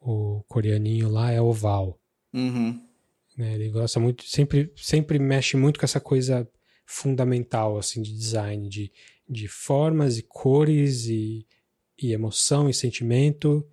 o 0.00 0.42
coreaninho 0.48 1.08
lá, 1.10 1.30
é 1.32 1.40
oval 1.42 1.98
Uhum. 2.32 2.80
né? 3.36 3.54
Ele 3.54 3.68
gosta 3.70 3.98
muito, 3.98 4.24
sempre, 4.24 4.72
sempre 4.76 5.18
mexe 5.18 5.56
muito 5.56 5.80
com 5.80 5.84
essa 5.84 6.00
coisa 6.00 6.48
fundamental, 6.86 7.76
assim, 7.78 8.00
de 8.02 8.12
design, 8.16 8.68
de, 8.68 8.92
de 9.28 9.48
formas 9.48 10.18
e 10.18 10.22
cores 10.22 11.06
e, 11.06 11.46
e 12.00 12.12
emoção 12.12 12.68
e 12.68 12.74
sentimento. 12.74 13.66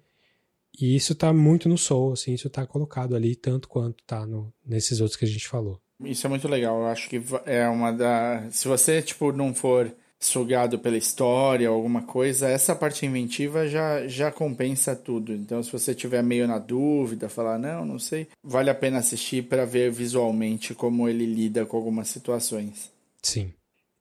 E 0.80 0.96
isso 0.96 1.16
tá 1.16 1.34
muito 1.34 1.68
no 1.68 1.78
Soul, 1.78 2.14
assim, 2.14 2.34
isso 2.34 2.50
tá 2.50 2.66
colocado 2.66 3.16
ali 3.16 3.36
tanto 3.36 3.68
quanto 3.68 4.04
tá 4.06 4.26
no, 4.28 4.54
nesses 4.66 5.02
outros 5.02 5.18
que 5.18 5.26
a 5.26 5.28
gente 5.28 5.48
falou. 5.48 5.82
Isso 6.04 6.28
é 6.28 6.30
muito 6.30 6.48
legal. 6.48 6.80
Eu 6.82 6.88
acho 6.88 7.10
que 7.10 7.20
é 7.46 7.68
uma 7.68 7.92
da. 7.92 8.48
Se 8.52 8.68
você, 8.68 9.02
tipo, 9.02 9.32
não 9.32 9.54
for 9.56 9.92
sugado 10.20 10.80
pela 10.80 10.98
história 10.98 11.68
alguma 11.70 12.02
coisa, 12.04 12.48
essa 12.48 12.76
parte 12.76 13.06
inventiva 13.06 13.68
já, 13.68 14.08
já 14.08 14.32
compensa 14.32 14.96
tudo. 14.96 15.34
Então, 15.34 15.62
se 15.62 15.72
você 15.72 15.94
tiver 15.96 16.24
meio 16.24 16.48
na 16.48 16.60
dúvida, 16.60 17.30
falar, 17.30 17.58
não, 17.60 17.86
não 17.86 18.00
sei, 18.00 18.28
vale 18.44 18.70
a 18.70 18.76
pena 18.76 18.98
assistir 19.00 19.44
para 19.44 19.66
ver 19.66 19.92
visualmente 19.92 20.74
como 20.74 21.08
ele 21.08 21.26
lida 21.26 21.66
com 21.66 21.78
algumas 21.78 22.08
situações. 22.08 22.92
Sim. 23.22 23.52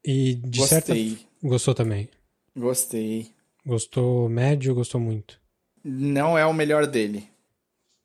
E 0.05 0.35
de 0.35 0.67
certa 0.67 0.95
Gostei, 0.95 1.19
Gostou 1.43 1.75
também. 1.75 2.09
gostei. 2.55 3.31
Gostou 3.67 4.29
médio, 4.29 4.75
gostou 4.75 5.01
muito. 5.01 5.41
Não 5.85 6.39
é 6.39 6.47
o 6.47 6.53
melhor 6.55 6.87
dele. 6.87 7.29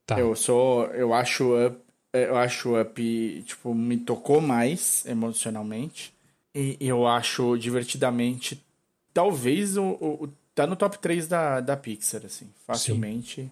Tá. 0.04 0.18
Eu 0.18 0.34
sou. 0.34 0.86
Eu 0.86 1.14
acho 1.14 1.54
Up. 1.66 1.78
Eu 2.12 2.36
acho 2.36 2.78
Up, 2.78 3.42
tipo, 3.46 3.74
me 3.74 3.96
tocou 3.96 4.40
mais 4.40 5.04
emocionalmente. 5.06 6.12
E 6.54 6.76
eu 6.80 7.06
acho 7.06 7.56
divertidamente. 7.56 8.62
Talvez 9.14 9.76
o. 9.76 9.84
o 10.00 10.28
tá 10.54 10.66
no 10.66 10.76
top 10.76 10.98
3 10.98 11.26
da, 11.28 11.60
da 11.60 11.76
Pixar, 11.76 12.22
assim. 12.26 12.50
Facilmente. 12.66 13.50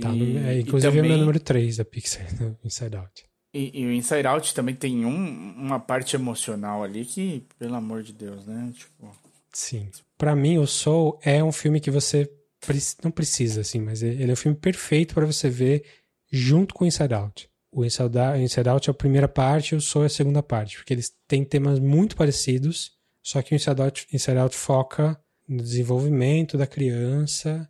Tá 0.00 0.08
no- 0.08 0.38
é, 0.38 0.60
inclusive 0.60 0.88
é 0.88 0.90
o 0.90 0.94
meu 0.94 1.02
também- 1.04 1.20
número 1.20 1.38
3 1.38 1.76
da 1.76 1.84
Pixar, 1.84 2.26
Inside 2.64 2.96
Out. 2.96 3.24
E, 3.54 3.82
e 3.82 3.86
o 3.86 3.92
Inside 3.92 4.26
Out 4.26 4.54
também 4.54 4.74
tem 4.74 5.04
um, 5.04 5.52
uma 5.54 5.78
parte 5.78 6.16
emocional 6.16 6.82
ali 6.82 7.04
que, 7.04 7.44
pelo 7.58 7.74
amor 7.74 8.02
de 8.02 8.12
Deus, 8.14 8.46
né? 8.46 8.72
Tipo. 8.74 9.14
Sim. 9.52 9.90
Pra 10.16 10.34
mim, 10.34 10.58
o 10.58 10.66
Soul 10.66 11.18
é 11.22 11.42
um 11.42 11.52
filme 11.52 11.80
que 11.80 11.90
você 11.90 12.30
prec- 12.60 12.96
não 13.02 13.10
precisa, 13.10 13.60
assim, 13.60 13.80
mas 13.80 14.02
ele 14.02 14.30
é 14.30 14.32
o 14.32 14.36
filme 14.36 14.56
perfeito 14.56 15.14
pra 15.14 15.26
você 15.26 15.48
ver 15.50 15.84
junto 16.30 16.74
com 16.74 16.86
Inside 16.86 17.14
Out. 17.14 17.50
O 17.70 17.84
Inside 17.84 18.18
Out, 18.18 18.40
Inside 18.40 18.68
Out 18.68 18.88
é 18.88 18.92
a 18.92 18.94
primeira 18.94 19.28
parte 19.28 19.74
e 19.74 19.76
o 19.76 19.80
Soul 19.80 20.04
é 20.04 20.06
a 20.06 20.10
segunda 20.10 20.42
parte, 20.42 20.76
porque 20.76 20.92
eles 20.94 21.12
têm 21.26 21.44
temas 21.44 21.78
muito 21.78 22.16
parecidos, 22.16 22.92
só 23.22 23.42
que 23.42 23.54
o 23.54 23.56
Inside 23.56 23.82
Out, 23.82 24.06
Inside 24.12 24.38
Out 24.38 24.56
foca 24.56 25.20
no 25.48 25.62
desenvolvimento 25.62 26.56
da 26.56 26.66
criança, 26.66 27.68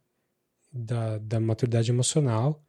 da, 0.72 1.18
da 1.18 1.40
maturidade 1.40 1.90
emocional, 1.90 2.62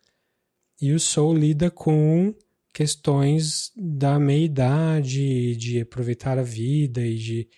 e 0.81 0.91
o 0.91 0.99
Soul 0.99 1.35
lida 1.37 1.69
com 1.69 2.33
questões 2.73 3.71
da 3.75 4.17
meia-idade, 4.17 5.55
de 5.55 5.81
aproveitar 5.81 6.39
a 6.39 6.43
vida 6.43 7.05
e 7.05 7.15
de 7.15 7.49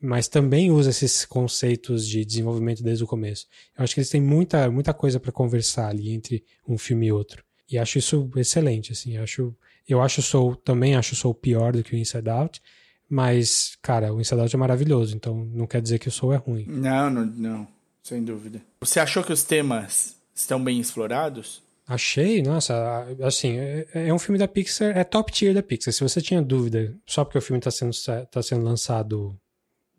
mas 0.00 0.28
também 0.28 0.70
usa 0.70 0.90
esses 0.90 1.24
conceitos 1.24 2.06
de 2.06 2.24
desenvolvimento 2.24 2.82
desde 2.82 3.04
o 3.04 3.06
começo. 3.06 3.46
Eu 3.76 3.84
acho 3.84 3.94
que 3.94 4.00
eles 4.00 4.10
têm 4.10 4.20
muita, 4.20 4.70
muita 4.70 4.92
coisa 4.92 5.18
para 5.18 5.32
conversar 5.32 5.88
ali 5.88 6.10
entre 6.10 6.44
um 6.68 6.76
filme 6.76 7.06
e 7.06 7.12
outro. 7.12 7.42
E 7.70 7.78
acho 7.78 7.98
isso 7.98 8.30
excelente, 8.36 8.92
assim. 8.92 9.16
Eu 9.16 9.22
acho, 9.22 9.56
eu 9.88 10.00
acho 10.00 10.22
Soul, 10.22 10.54
também 10.56 10.94
acho 10.94 11.16
Soul 11.16 11.34
pior 11.34 11.72
do 11.72 11.82
que 11.82 11.94
o 11.94 11.98
Inside 11.98 12.28
Out, 12.28 12.62
Mas, 13.08 13.76
cara, 13.80 14.12
o 14.12 14.20
Inside 14.20 14.40
Out 14.40 14.54
é 14.54 14.58
maravilhoso, 14.58 15.16
então 15.16 15.44
não 15.52 15.66
quer 15.66 15.80
dizer 15.80 15.98
que 15.98 16.08
o 16.08 16.12
Soul 16.12 16.32
é 16.32 16.36
ruim. 16.36 16.66
Não, 16.68 17.08
não, 17.10 17.24
não. 17.24 17.68
Sem 18.02 18.22
dúvida. 18.22 18.62
Você 18.80 19.00
achou 19.00 19.24
que 19.24 19.32
os 19.32 19.42
temas 19.42 20.16
estão 20.34 20.62
bem 20.62 20.78
explorados? 20.78 21.62
Achei, 21.88 22.42
nossa, 22.42 23.06
assim, 23.22 23.56
é, 23.58 23.86
é 23.94 24.14
um 24.14 24.18
filme 24.18 24.38
da 24.38 24.48
Pixar, 24.48 24.96
é 24.96 25.04
top 25.04 25.32
tier 25.32 25.54
da 25.54 25.62
Pixar. 25.62 25.92
Se 25.92 26.02
você 26.02 26.20
tinha 26.20 26.42
dúvida, 26.42 26.96
só 27.06 27.24
porque 27.24 27.38
o 27.38 27.42
filme 27.42 27.58
está 27.58 27.70
sendo, 27.70 27.92
tá 28.30 28.42
sendo 28.42 28.64
lançado 28.64 29.38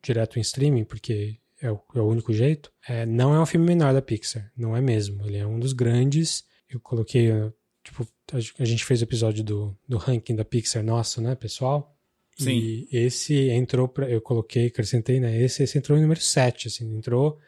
direto 0.07 0.37
em 0.37 0.41
streaming, 0.41 0.83
porque 0.83 1.37
é 1.61 1.71
o, 1.71 1.79
é 1.95 1.99
o 1.99 2.07
único 2.07 2.33
jeito, 2.33 2.71
é, 2.87 3.05
não 3.05 3.33
é 3.33 3.39
um 3.39 3.45
filme 3.45 3.65
menor 3.65 3.93
da 3.93 4.01
Pixar, 4.01 4.51
não 4.55 4.75
é 4.75 4.81
mesmo. 4.81 5.25
Ele 5.25 5.37
é 5.37 5.45
um 5.45 5.59
dos 5.59 5.73
grandes. 5.73 6.43
Eu 6.69 6.79
coloquei, 6.79 7.29
tipo, 7.83 8.07
a 8.59 8.65
gente 8.65 8.85
fez 8.85 9.01
o 9.01 9.05
episódio 9.05 9.43
do, 9.43 9.77
do 9.87 9.97
ranking 9.97 10.35
da 10.35 10.45
Pixar 10.45 10.83
nosso, 10.83 11.21
né, 11.21 11.35
pessoal? 11.35 11.95
Sim. 12.37 12.51
E 12.51 12.87
esse 12.91 13.49
entrou, 13.49 13.87
pra, 13.87 14.09
eu 14.09 14.21
coloquei, 14.21 14.67
acrescentei, 14.67 15.19
né, 15.19 15.41
esse, 15.41 15.63
esse 15.63 15.77
entrou 15.77 15.97
em 15.97 16.01
número 16.01 16.21
7, 16.21 16.67
assim, 16.67 16.95
entrou 16.95 17.39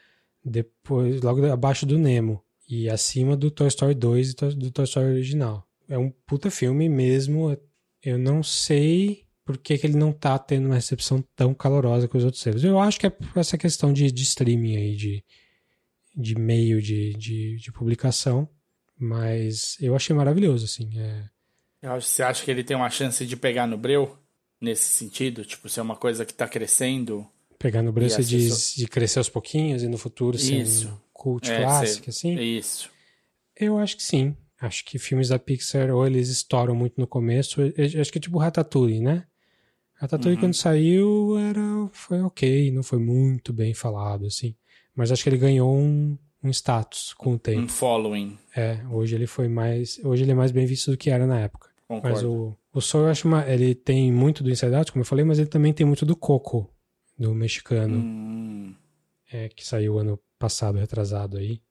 depois, 0.44 1.22
logo 1.22 1.46
abaixo 1.46 1.86
do 1.86 1.98
Nemo 1.98 2.44
e 2.68 2.90
acima 2.90 3.36
do 3.36 3.52
Toy 3.52 3.68
Story 3.68 3.94
2 3.94 4.32
e 4.32 4.36
do 4.56 4.72
Toy 4.72 4.86
Story 4.86 5.08
original. 5.10 5.68
É 5.88 5.98
um 5.98 6.10
puta 6.10 6.50
filme 6.50 6.88
mesmo. 6.88 7.58
Eu 8.02 8.18
não 8.18 8.42
sei 8.42 9.26
por 9.50 9.58
que, 9.58 9.80
que 9.80 9.88
ele 9.88 9.98
não 9.98 10.14
tá 10.14 10.38
tendo 10.38 10.68
uma 10.68 10.76
recepção 10.76 11.24
tão 11.36 11.56
calorosa 11.56 12.08
com 12.08 12.20
os 12.20 12.24
outros 12.24 12.44
selos. 12.44 12.64
Eu 12.64 12.80
acho 12.80 13.00
que 13.00 13.08
é 13.08 13.14
essa 13.36 13.58
questão 13.58 13.92
de, 13.92 14.12
de 14.12 14.22
streaming 14.22 14.76
aí, 14.76 14.96
de, 14.96 15.26
de 16.16 16.36
meio 16.36 16.80
de, 16.80 17.16
de, 17.16 17.56
de 17.56 17.72
publicação. 17.72 18.48
Mas 18.96 19.76
eu 19.82 19.96
achei 19.96 20.16
maravilhoso, 20.16 20.66
assim. 20.66 20.92
É... 21.00 21.90
Você 21.96 22.22
acha 22.22 22.46
que 22.46 22.52
ele 22.52 22.64
tem 22.64 22.78
uma 22.78 22.92
chance 22.92 23.26
de 23.26 23.36
pegar 23.36 23.66
no 23.66 23.76
breu? 23.76 24.16
Nesse 24.62 24.84
sentido? 24.84 25.44
Tipo, 25.44 25.68
ser 25.68 25.82
uma 25.82 25.96
coisa 25.96 26.24
que 26.28 26.34
tá 26.36 26.48
crescendo? 26.48 27.26
Pegar 27.58 27.82
no 27.82 27.92
breu, 27.92 28.08
você 28.08 28.22
diz 28.22 28.76
de 28.76 28.88
crescer 28.88 29.18
aos 29.18 29.30
pouquinhos 29.30 29.82
e 29.82 29.88
no 29.88 29.98
futuro 29.98 30.38
Isso. 30.38 30.84
ser 30.84 30.94
cult 31.12 31.50
é, 31.50 31.58
clássico, 31.64 32.12
assim? 32.12 32.40
Isso. 32.40 32.92
Eu 33.60 33.80
acho 33.80 33.98
que 33.98 34.04
sim. 34.04 34.38
Acho 34.62 34.86
que 34.86 35.00
filmes 35.00 35.30
da 35.30 35.40
Pixar, 35.40 35.90
ou 35.90 36.06
eles 36.06 36.30
estouram 36.30 36.76
muito 36.76 37.02
no 37.02 37.08
começo, 37.08 37.62
acho 38.00 38.12
que 38.12 38.20
é 38.20 38.22
tipo 38.22 38.38
Ratatouille, 38.38 39.00
né? 39.00 39.26
Ratatouille, 40.00 40.38
uhum. 40.38 40.44
quando 40.44 40.54
saiu, 40.54 41.38
era, 41.38 41.62
foi 41.92 42.22
ok, 42.22 42.72
não 42.72 42.82
foi 42.82 43.00
muito 43.00 43.52
bem 43.52 43.74
falado, 43.74 44.26
assim. 44.26 44.56
Mas 44.96 45.12
acho 45.12 45.22
que 45.22 45.30
ele 45.30 45.38
ganhou 45.38 45.76
um, 45.76 46.18
um 46.42 46.50
status 46.50 47.14
com 47.14 47.34
o 47.34 47.40
tempo. 47.40 47.64
Um 47.64 47.68
following. 47.68 48.38
É, 48.56 48.80
hoje 48.90 49.16
ele 49.16 49.28
foi 49.28 49.50
mais. 49.50 50.00
Hoje 50.04 50.24
ele 50.24 50.32
é 50.32 50.36
mais 50.36 50.52
bem 50.52 50.66
visto 50.66 50.92
do 50.92 50.98
que 50.98 51.10
era 51.10 51.28
na 51.28 51.42
época. 51.42 51.70
Concordo. 51.86 52.16
Mas 52.16 52.24
o, 52.24 52.58
o 52.74 52.82
Soul, 52.82 53.06
eu 53.06 53.10
acho 53.10 53.28
uma, 53.28 53.46
ele 53.46 53.76
tem 53.76 54.12
muito 54.12 54.42
do 54.42 54.50
Inside 54.50 54.74
Out, 54.74 54.92
como 54.94 55.02
eu 55.02 55.06
falei, 55.06 55.26
mas 55.26 55.38
ele 55.38 55.50
também 55.50 55.74
tem 55.74 55.86
muito 55.86 56.06
do 56.06 56.16
Coco, 56.16 56.74
do 57.18 57.36
mexicano. 57.36 57.98
Hum. 57.98 58.76
É, 59.32 59.50
que 59.50 59.68
saiu 59.68 60.00
ano 60.00 60.18
passado, 60.40 60.78
retrasado 60.78 61.38
aí. 61.38 61.62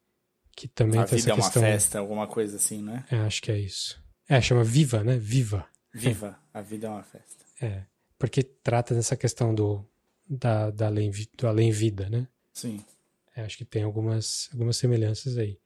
Que 0.54 0.68
também 0.68 1.00
a 1.00 1.04
tem 1.04 1.18
vida 1.18 1.30
essa 1.30 1.30
é 1.30 1.34
uma 1.34 1.44
questão. 1.44 1.62
festa, 1.62 1.98
alguma 1.98 2.26
coisa 2.26 2.56
assim, 2.56 2.82
né? 2.82 3.04
É, 3.10 3.16
acho 3.20 3.40
que 3.40 3.50
é 3.50 3.58
isso. 3.58 4.02
É, 4.28 4.38
chama 4.40 4.62
Viva, 4.62 5.02
né? 5.02 5.16
Viva. 5.16 5.66
Viva, 5.94 6.38
a 6.52 6.60
vida 6.60 6.88
é 6.88 6.90
uma 6.90 7.02
festa. 7.02 7.44
É, 7.60 7.84
porque 8.18 8.42
trata 8.42 8.94
dessa 8.94 9.16
questão 9.16 9.54
do, 9.54 9.84
da, 10.28 10.70
da 10.70 10.86
além, 10.86 11.10
do 11.36 11.46
além-vida, 11.46 12.08
né? 12.10 12.26
Sim. 12.52 12.84
É, 13.36 13.42
acho 13.42 13.56
que 13.56 13.64
tem 13.64 13.82
algumas, 13.82 14.48
algumas 14.52 14.76
semelhanças 14.76 15.38
aí. 15.38 15.58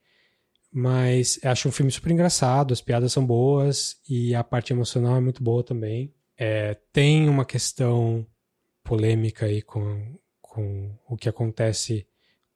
Mas 0.71 1.39
acho 1.43 1.67
um 1.67 1.71
filme 1.71 1.91
super 1.91 2.11
engraçado, 2.11 2.73
as 2.73 2.81
piadas 2.81 3.11
são 3.11 3.25
boas 3.25 3.97
e 4.09 4.33
a 4.33 4.43
parte 4.43 4.73
emocional 4.73 5.17
é 5.17 5.21
muito 5.21 5.43
boa 5.43 5.63
também. 5.63 6.13
É, 6.37 6.75
tem 6.91 7.29
uma 7.29 7.45
questão 7.45 8.25
polêmica 8.83 9.45
aí 9.45 9.61
com, 9.61 10.17
com 10.41 10.97
o 11.07 11.15
que 11.15 11.29
acontece 11.29 12.07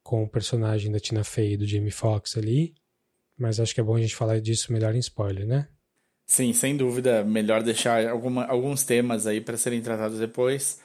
com 0.04 0.24
o 0.24 0.30
personagem 0.30 0.92
da 0.92 1.00
Tina 1.00 1.24
Fey 1.24 1.54
e 1.54 1.58
do 1.58 1.68
Jamie 1.68 1.92
Foxx 1.92 2.38
ali, 2.38 2.74
mas 3.38 3.60
acho 3.60 3.74
que 3.74 3.82
é 3.82 3.84
bom 3.84 3.96
a 3.96 4.02
gente 4.02 4.16
falar 4.16 4.40
disso 4.40 4.72
melhor 4.72 4.96
em 4.96 5.00
spoiler, 5.00 5.46
né? 5.46 5.68
Sim, 6.28 6.52
sem 6.52 6.76
dúvida, 6.76 7.24
melhor 7.24 7.64
deixar 7.64 8.06
alguma, 8.08 8.46
alguns 8.46 8.84
temas 8.84 9.26
aí 9.26 9.40
para 9.40 9.56
serem 9.58 9.82
tratados 9.82 10.20
depois. 10.20 10.80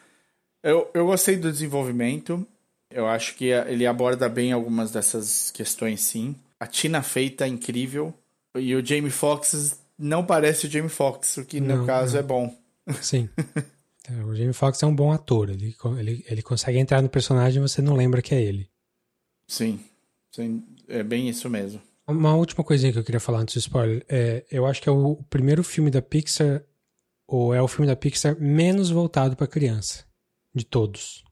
Eu, 0.62 0.88
eu 0.94 1.04
gostei 1.06 1.36
do 1.36 1.50
desenvolvimento, 1.50 2.46
eu 2.88 3.08
acho 3.08 3.34
que 3.34 3.46
ele 3.46 3.84
aborda 3.84 4.28
bem 4.28 4.52
algumas 4.52 4.92
dessas 4.92 5.50
questões, 5.50 6.00
sim. 6.00 6.36
A 6.60 6.66
Tina 6.66 7.02
Fey 7.02 7.28
tá 7.28 7.48
incrível 7.48 8.14
e 8.54 8.72
o 8.76 8.84
Jamie 8.86 9.10
Foxx 9.10 9.80
não 9.98 10.24
parece 10.24 10.68
o 10.68 10.70
Jamie 10.70 10.88
Foxx, 10.88 11.38
o 11.38 11.44
que 11.44 11.60
no 11.60 11.78
Não, 11.78 11.86
caso 11.86 12.12
não. 12.14 12.20
é 12.20 12.22
bom. 12.22 12.56
Sim. 13.00 13.28
É, 14.10 14.20
o 14.24 14.34
Jamie 14.34 14.52
Foxx 14.52 14.82
é 14.82 14.86
um 14.86 14.92
bom 14.96 15.12
ator, 15.12 15.48
ele, 15.48 15.76
ele, 15.96 16.24
ele 16.28 16.42
consegue 16.42 16.76
entrar 16.76 17.00
no 17.00 17.08
personagem 17.08 17.62
e 17.62 17.68
você 17.68 17.80
não 17.80 17.94
lembra 17.94 18.20
que 18.20 18.34
é 18.34 18.42
ele. 18.42 18.68
Sim, 19.46 19.78
sim, 20.32 20.60
é 20.88 21.04
bem 21.04 21.28
isso 21.28 21.48
mesmo. 21.48 21.80
Uma 22.06 22.34
última 22.34 22.64
coisinha 22.64 22.92
que 22.92 22.98
eu 22.98 23.04
queria 23.04 23.20
falar 23.20 23.40
antes 23.40 23.54
do 23.54 23.58
spoiler. 23.58 24.04
É, 24.08 24.44
eu 24.50 24.66
acho 24.66 24.82
que 24.82 24.88
é 24.88 24.92
o 24.92 25.16
primeiro 25.30 25.62
filme 25.62 25.90
da 25.90 26.02
Pixar, 26.02 26.64
ou 27.26 27.54
é 27.54 27.62
o 27.62 27.68
filme 27.68 27.86
da 27.86 27.94
Pixar 27.96 28.36
menos 28.40 28.90
voltado 28.90 29.36
para 29.36 29.46
criança, 29.46 30.04
de 30.54 30.64
todos. 30.64 31.22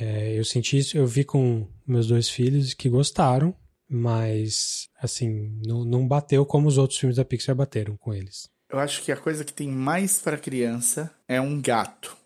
É, 0.00 0.38
eu 0.38 0.44
senti 0.44 0.78
isso, 0.78 0.96
eu 0.96 1.06
vi 1.06 1.24
com 1.24 1.68
meus 1.86 2.06
dois 2.06 2.28
filhos 2.28 2.74
que 2.74 2.88
gostaram, 2.88 3.54
mas, 3.88 4.88
assim, 5.00 5.60
não, 5.66 5.84
não 5.84 6.06
bateu 6.08 6.44
como 6.46 6.68
os 6.68 6.78
outros 6.78 6.98
filmes 6.98 7.16
da 7.16 7.24
Pixar 7.24 7.54
bateram 7.54 7.96
com 7.96 8.14
eles. 8.14 8.48
Eu 8.70 8.78
acho 8.78 9.02
que 9.02 9.12
a 9.12 9.16
coisa 9.16 9.44
que 9.44 9.52
tem 9.52 9.68
mais 9.68 10.18
para 10.20 10.38
criança 10.38 11.14
é 11.28 11.40
um 11.40 11.60
gato. 11.60 12.16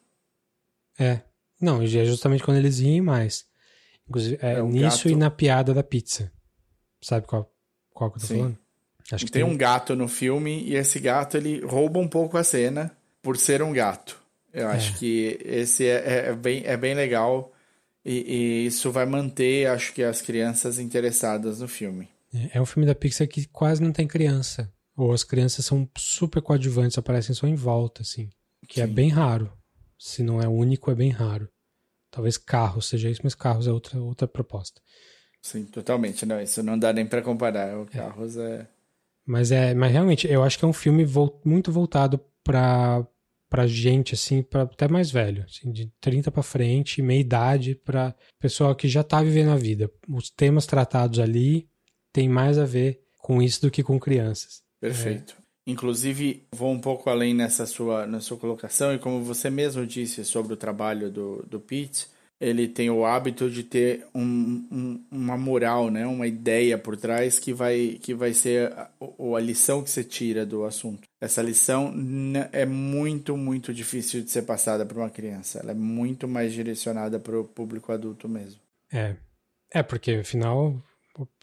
É. 0.98 1.22
Não, 1.60 1.82
é 1.82 1.86
justamente 1.86 2.42
quando 2.44 2.58
eles 2.58 2.78
riem 2.78 3.00
mais. 3.00 3.44
Inclusive, 4.08 4.38
é, 4.40 4.52
É, 4.54 4.62
o 4.62 4.68
nisso 4.68 5.08
gato- 5.08 5.08
e 5.10 5.16
na 5.16 5.30
piada 5.30 5.74
da 5.74 5.82
pizza. 5.82 6.32
Sabe 7.02 7.26
qual, 7.26 7.52
qual 7.98 8.10
que 8.10 8.18
eu 8.18 8.20
tô 8.20 8.26
Sim. 8.28 8.38
falando? 8.38 8.58
Acho 9.10 9.24
que 9.26 9.32
tem 9.32 9.42
um 9.42 9.56
gato 9.56 9.96
no 9.96 10.06
filme 10.06 10.62
e 10.64 10.74
esse 10.76 11.00
gato 11.00 11.36
ele 11.36 11.64
rouba 11.64 11.98
um 11.98 12.06
pouco 12.08 12.36
a 12.36 12.44
cena 12.44 12.96
por 13.22 13.36
ser 13.36 13.62
um 13.62 13.72
gato. 13.72 14.20
Eu 14.52 14.68
acho 14.68 14.98
que 14.98 15.38
esse 15.44 15.86
é, 15.86 15.94
é- 15.96 16.28
é 16.28 16.32
bem, 16.34 16.62
é 16.64 16.76
bem 16.76 16.94
legal 16.94 17.52
e, 18.04 18.12
e 18.62 18.66
isso 18.66 18.90
vai 18.90 19.06
manter, 19.06 19.66
acho 19.66 19.92
que, 19.92 20.02
as 20.02 20.20
crianças 20.22 20.78
interessadas 20.78 21.60
no 21.60 21.68
filme. 21.68 22.08
É 22.52 22.60
um 22.60 22.66
filme 22.66 22.86
da 22.86 22.94
Pixar 22.94 23.26
que 23.26 23.46
quase 23.46 23.82
não 23.82 23.92
tem 23.92 24.06
criança. 24.06 24.70
Ou 24.96 25.12
as 25.12 25.24
crianças 25.24 25.64
são 25.64 25.88
super 25.96 26.42
coadjuvantes, 26.42 26.98
aparecem 26.98 27.34
só 27.34 27.46
em 27.46 27.54
volta, 27.54 28.02
assim. 28.02 28.28
Que 28.68 28.80
é 28.80 28.86
Sim. 28.86 28.92
bem 28.92 29.08
raro. 29.08 29.52
Se 29.98 30.22
não 30.22 30.40
é 30.40 30.48
único, 30.48 30.90
é 30.90 30.94
bem 30.94 31.10
raro. 31.10 31.48
Talvez 32.10 32.36
carros 32.36 32.86
seja 32.86 33.08
isso, 33.08 33.20
mas 33.24 33.34
carros 33.34 33.66
é 33.66 33.72
outra, 33.72 33.98
outra 34.00 34.26
proposta. 34.28 34.80
Sim, 35.42 35.64
totalmente. 35.64 36.26
Não, 36.26 36.40
isso 36.40 36.62
não 36.62 36.78
dá 36.78 36.92
nem 36.92 37.06
para 37.06 37.22
comparar. 37.22 37.78
O 37.78 37.86
Carros 37.86 38.36
é. 38.36 38.66
Mas 39.26 39.50
é, 39.52 39.74
mas 39.74 39.92
realmente, 39.92 40.26
eu 40.26 40.42
acho 40.42 40.58
que 40.58 40.64
é 40.64 40.68
um 40.68 40.72
filme 40.72 41.04
vol- 41.04 41.40
muito 41.44 41.70
voltado 41.70 42.18
pra, 42.42 43.06
pra 43.48 43.66
gente, 43.66 44.14
assim, 44.14 44.42
pra 44.42 44.62
até 44.62 44.88
mais 44.88 45.10
velho, 45.10 45.44
assim, 45.44 45.70
de 45.70 45.92
30 46.00 46.30
pra 46.30 46.42
frente, 46.42 47.02
meia 47.02 47.20
idade, 47.20 47.74
pra 47.74 48.14
pessoal 48.40 48.74
que 48.74 48.88
já 48.88 49.04
tá 49.04 49.22
vivendo 49.22 49.50
a 49.50 49.56
vida. 49.56 49.90
Os 50.08 50.30
temas 50.30 50.64
tratados 50.66 51.18
ali 51.18 51.68
têm 52.12 52.28
mais 52.28 52.58
a 52.58 52.64
ver 52.64 53.02
com 53.18 53.42
isso 53.42 53.60
do 53.62 53.70
que 53.70 53.82
com 53.82 54.00
crianças. 54.00 54.62
Perfeito. 54.80 55.36
Inclusive, 55.66 56.46
vou 56.50 56.72
um 56.72 56.80
pouco 56.80 57.10
além 57.10 57.34
nessa 57.34 57.66
sua, 57.66 58.06
na 58.06 58.20
sua 58.20 58.38
colocação, 58.38 58.94
e 58.94 58.98
como 58.98 59.22
você 59.22 59.50
mesmo 59.50 59.86
disse 59.86 60.24
sobre 60.24 60.54
o 60.54 60.56
trabalho 60.56 61.10
do, 61.10 61.44
do 61.46 61.60
Pete, 61.60 62.06
ele 62.40 62.68
tem 62.68 62.88
o 62.88 63.04
hábito 63.04 63.50
de 63.50 63.62
ter 63.64 64.06
um, 64.14 64.22
um- 64.70 65.04
uma 65.10 65.36
moral, 65.36 65.90
né? 65.90 66.06
uma 66.06 66.26
ideia 66.26 66.78
por 66.78 66.96
trás 66.96 67.38
que 67.38 67.52
vai, 67.52 67.98
que 68.00 68.14
vai 68.14 68.32
ser 68.32 68.72
a, 68.72 68.90
a 69.36 69.40
lição 69.40 69.82
que 69.82 69.90
você 69.90 70.04
tira 70.04 70.46
do 70.46 70.64
assunto. 70.64 71.02
Essa 71.20 71.42
lição 71.42 71.92
é 72.52 72.64
muito, 72.64 73.36
muito 73.36 73.74
difícil 73.74 74.22
de 74.22 74.30
ser 74.30 74.42
passada 74.42 74.86
para 74.86 74.98
uma 74.98 75.10
criança. 75.10 75.58
Ela 75.58 75.72
é 75.72 75.74
muito 75.74 76.28
mais 76.28 76.52
direcionada 76.52 77.18
para 77.18 77.38
o 77.40 77.44
público 77.44 77.90
adulto 77.92 78.28
mesmo. 78.28 78.60
É. 78.92 79.16
É, 79.74 79.82
porque 79.82 80.12
afinal 80.12 80.82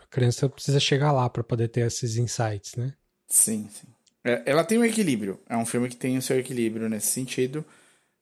a 0.02 0.08
criança 0.08 0.48
precisa 0.50 0.80
chegar 0.80 1.12
lá 1.12 1.30
pra 1.30 1.44
poder 1.44 1.68
ter 1.68 1.86
esses 1.86 2.16
insights, 2.18 2.76
né? 2.76 2.94
Sim, 3.28 3.68
sim. 3.70 3.88
É, 4.24 4.44
Ela 4.46 4.64
tem 4.64 4.78
um 4.78 4.86
equilíbrio. 4.86 5.40
É 5.50 5.58
um 5.58 5.66
filme 5.66 5.90
que 5.90 5.98
tem 5.98 6.18
o 6.18 6.22
seu 6.22 6.40
equilíbrio 6.40 6.88
nesse 6.90 7.08
sentido. 7.08 7.64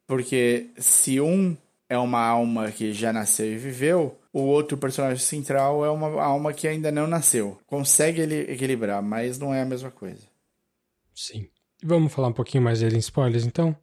Porque 0.07 0.67
se 0.77 1.21
um 1.21 1.55
é 1.89 1.97
uma 1.97 2.19
alma 2.19 2.71
que 2.71 2.93
já 2.93 3.13
nasceu 3.13 3.45
e 3.45 3.57
viveu, 3.57 4.19
o 4.31 4.41
outro 4.41 4.77
personagem 4.77 5.23
central 5.23 5.85
é 5.85 5.89
uma 5.89 6.21
alma 6.21 6.53
que 6.53 6.67
ainda 6.67 6.91
não 6.91 7.07
nasceu. 7.07 7.59
Consegue 7.67 8.21
ele 8.21 8.51
equilibrar, 8.51 9.01
mas 9.01 9.37
não 9.37 9.53
é 9.53 9.61
a 9.61 9.65
mesma 9.65 9.91
coisa. 9.91 10.27
Sim. 11.13 11.47
Vamos 11.83 12.13
falar 12.13 12.29
um 12.29 12.33
pouquinho 12.33 12.63
mais 12.63 12.79
dele 12.79 12.95
em 12.95 12.99
spoilers, 12.99 13.45
então? 13.45 13.75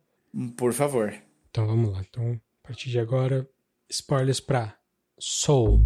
Por 0.57 0.73
favor. 0.73 1.15
Então 1.51 1.67
vamos 1.67 1.93
lá. 1.93 2.03
Então, 2.09 2.41
a 2.65 2.67
partir 2.67 2.91
de 2.91 2.99
agora, 2.99 3.49
spoilers 3.89 4.41
pra 4.41 4.75
Soul. 5.19 5.83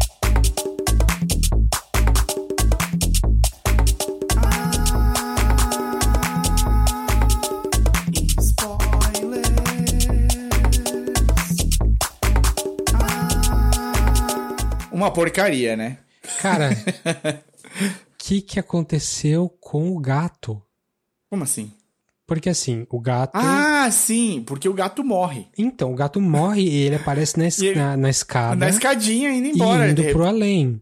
Uma 14.95 15.11
porcaria, 15.11 15.75
né? 15.75 15.97
Cara, 16.41 16.69
o 16.71 18.15
que, 18.17 18.41
que 18.41 18.59
aconteceu 18.59 19.49
com 19.59 19.91
o 19.91 19.99
gato? 19.99 20.61
Como 21.29 21.43
assim? 21.43 21.71
Porque 22.27 22.49
assim, 22.49 22.87
o 22.89 22.99
gato. 22.99 23.35
Ah, 23.35 23.89
sim, 23.91 24.43
porque 24.47 24.67
o 24.67 24.73
gato 24.73 25.03
morre. 25.03 25.47
Então, 25.57 25.91
o 25.91 25.95
gato 25.95 26.19
morre 26.19 26.61
e 26.63 26.75
ele 26.83 26.95
aparece 26.95 27.37
na, 27.37 27.45
es- 27.47 27.59
E 27.61 27.67
ele- 27.67 27.79
na, 27.79 27.95
na 27.95 28.09
escada. 28.09 28.55
Na 28.55 28.69
escadinha 28.69 29.31
indo 29.31 29.47
e 29.47 29.51
embora. 29.51 29.89
indo 29.91 30.01
de 30.01 30.11
pro 30.11 30.25
além. 30.25 30.81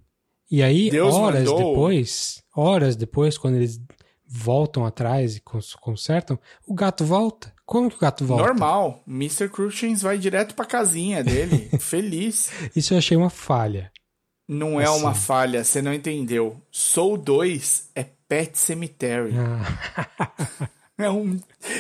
E 0.49 0.61
aí, 0.63 0.89
Deus 0.89 1.13
horas 1.13 1.43
mandou- 1.49 1.69
depois, 1.71 2.41
horas 2.55 2.95
depois, 2.95 3.37
quando 3.37 3.55
eles 3.55 3.81
voltam 4.25 4.85
atrás 4.85 5.35
e 5.35 5.41
cons- 5.41 5.75
consertam, 5.75 6.39
o 6.65 6.73
gato 6.73 7.03
volta. 7.03 7.51
Como 7.65 7.89
que 7.89 7.95
o 7.95 7.99
gato 7.99 8.25
volta? 8.25 8.45
Normal. 8.45 9.03
Mr. 9.07 9.49
Crushings 9.49 10.01
vai 10.01 10.17
direto 10.17 10.53
pra 10.55 10.65
casinha 10.65 11.23
dele, 11.23 11.69
feliz. 11.79 12.51
Isso 12.75 12.93
eu 12.93 12.97
achei 12.99 13.17
uma 13.17 13.29
falha. 13.29 13.91
Não 14.53 14.79
é 14.79 14.85
Assim. 14.85 14.99
uma 14.99 15.13
falha, 15.13 15.63
você 15.63 15.81
não 15.81 15.93
entendeu. 15.93 16.61
Soul 16.71 17.17
2 17.17 17.89
é 17.95 18.03
Pet 18.27 18.57
Cemetery. 18.57 19.31
Ah, 19.35 20.69
É, 20.95 21.09
um, 21.09 21.39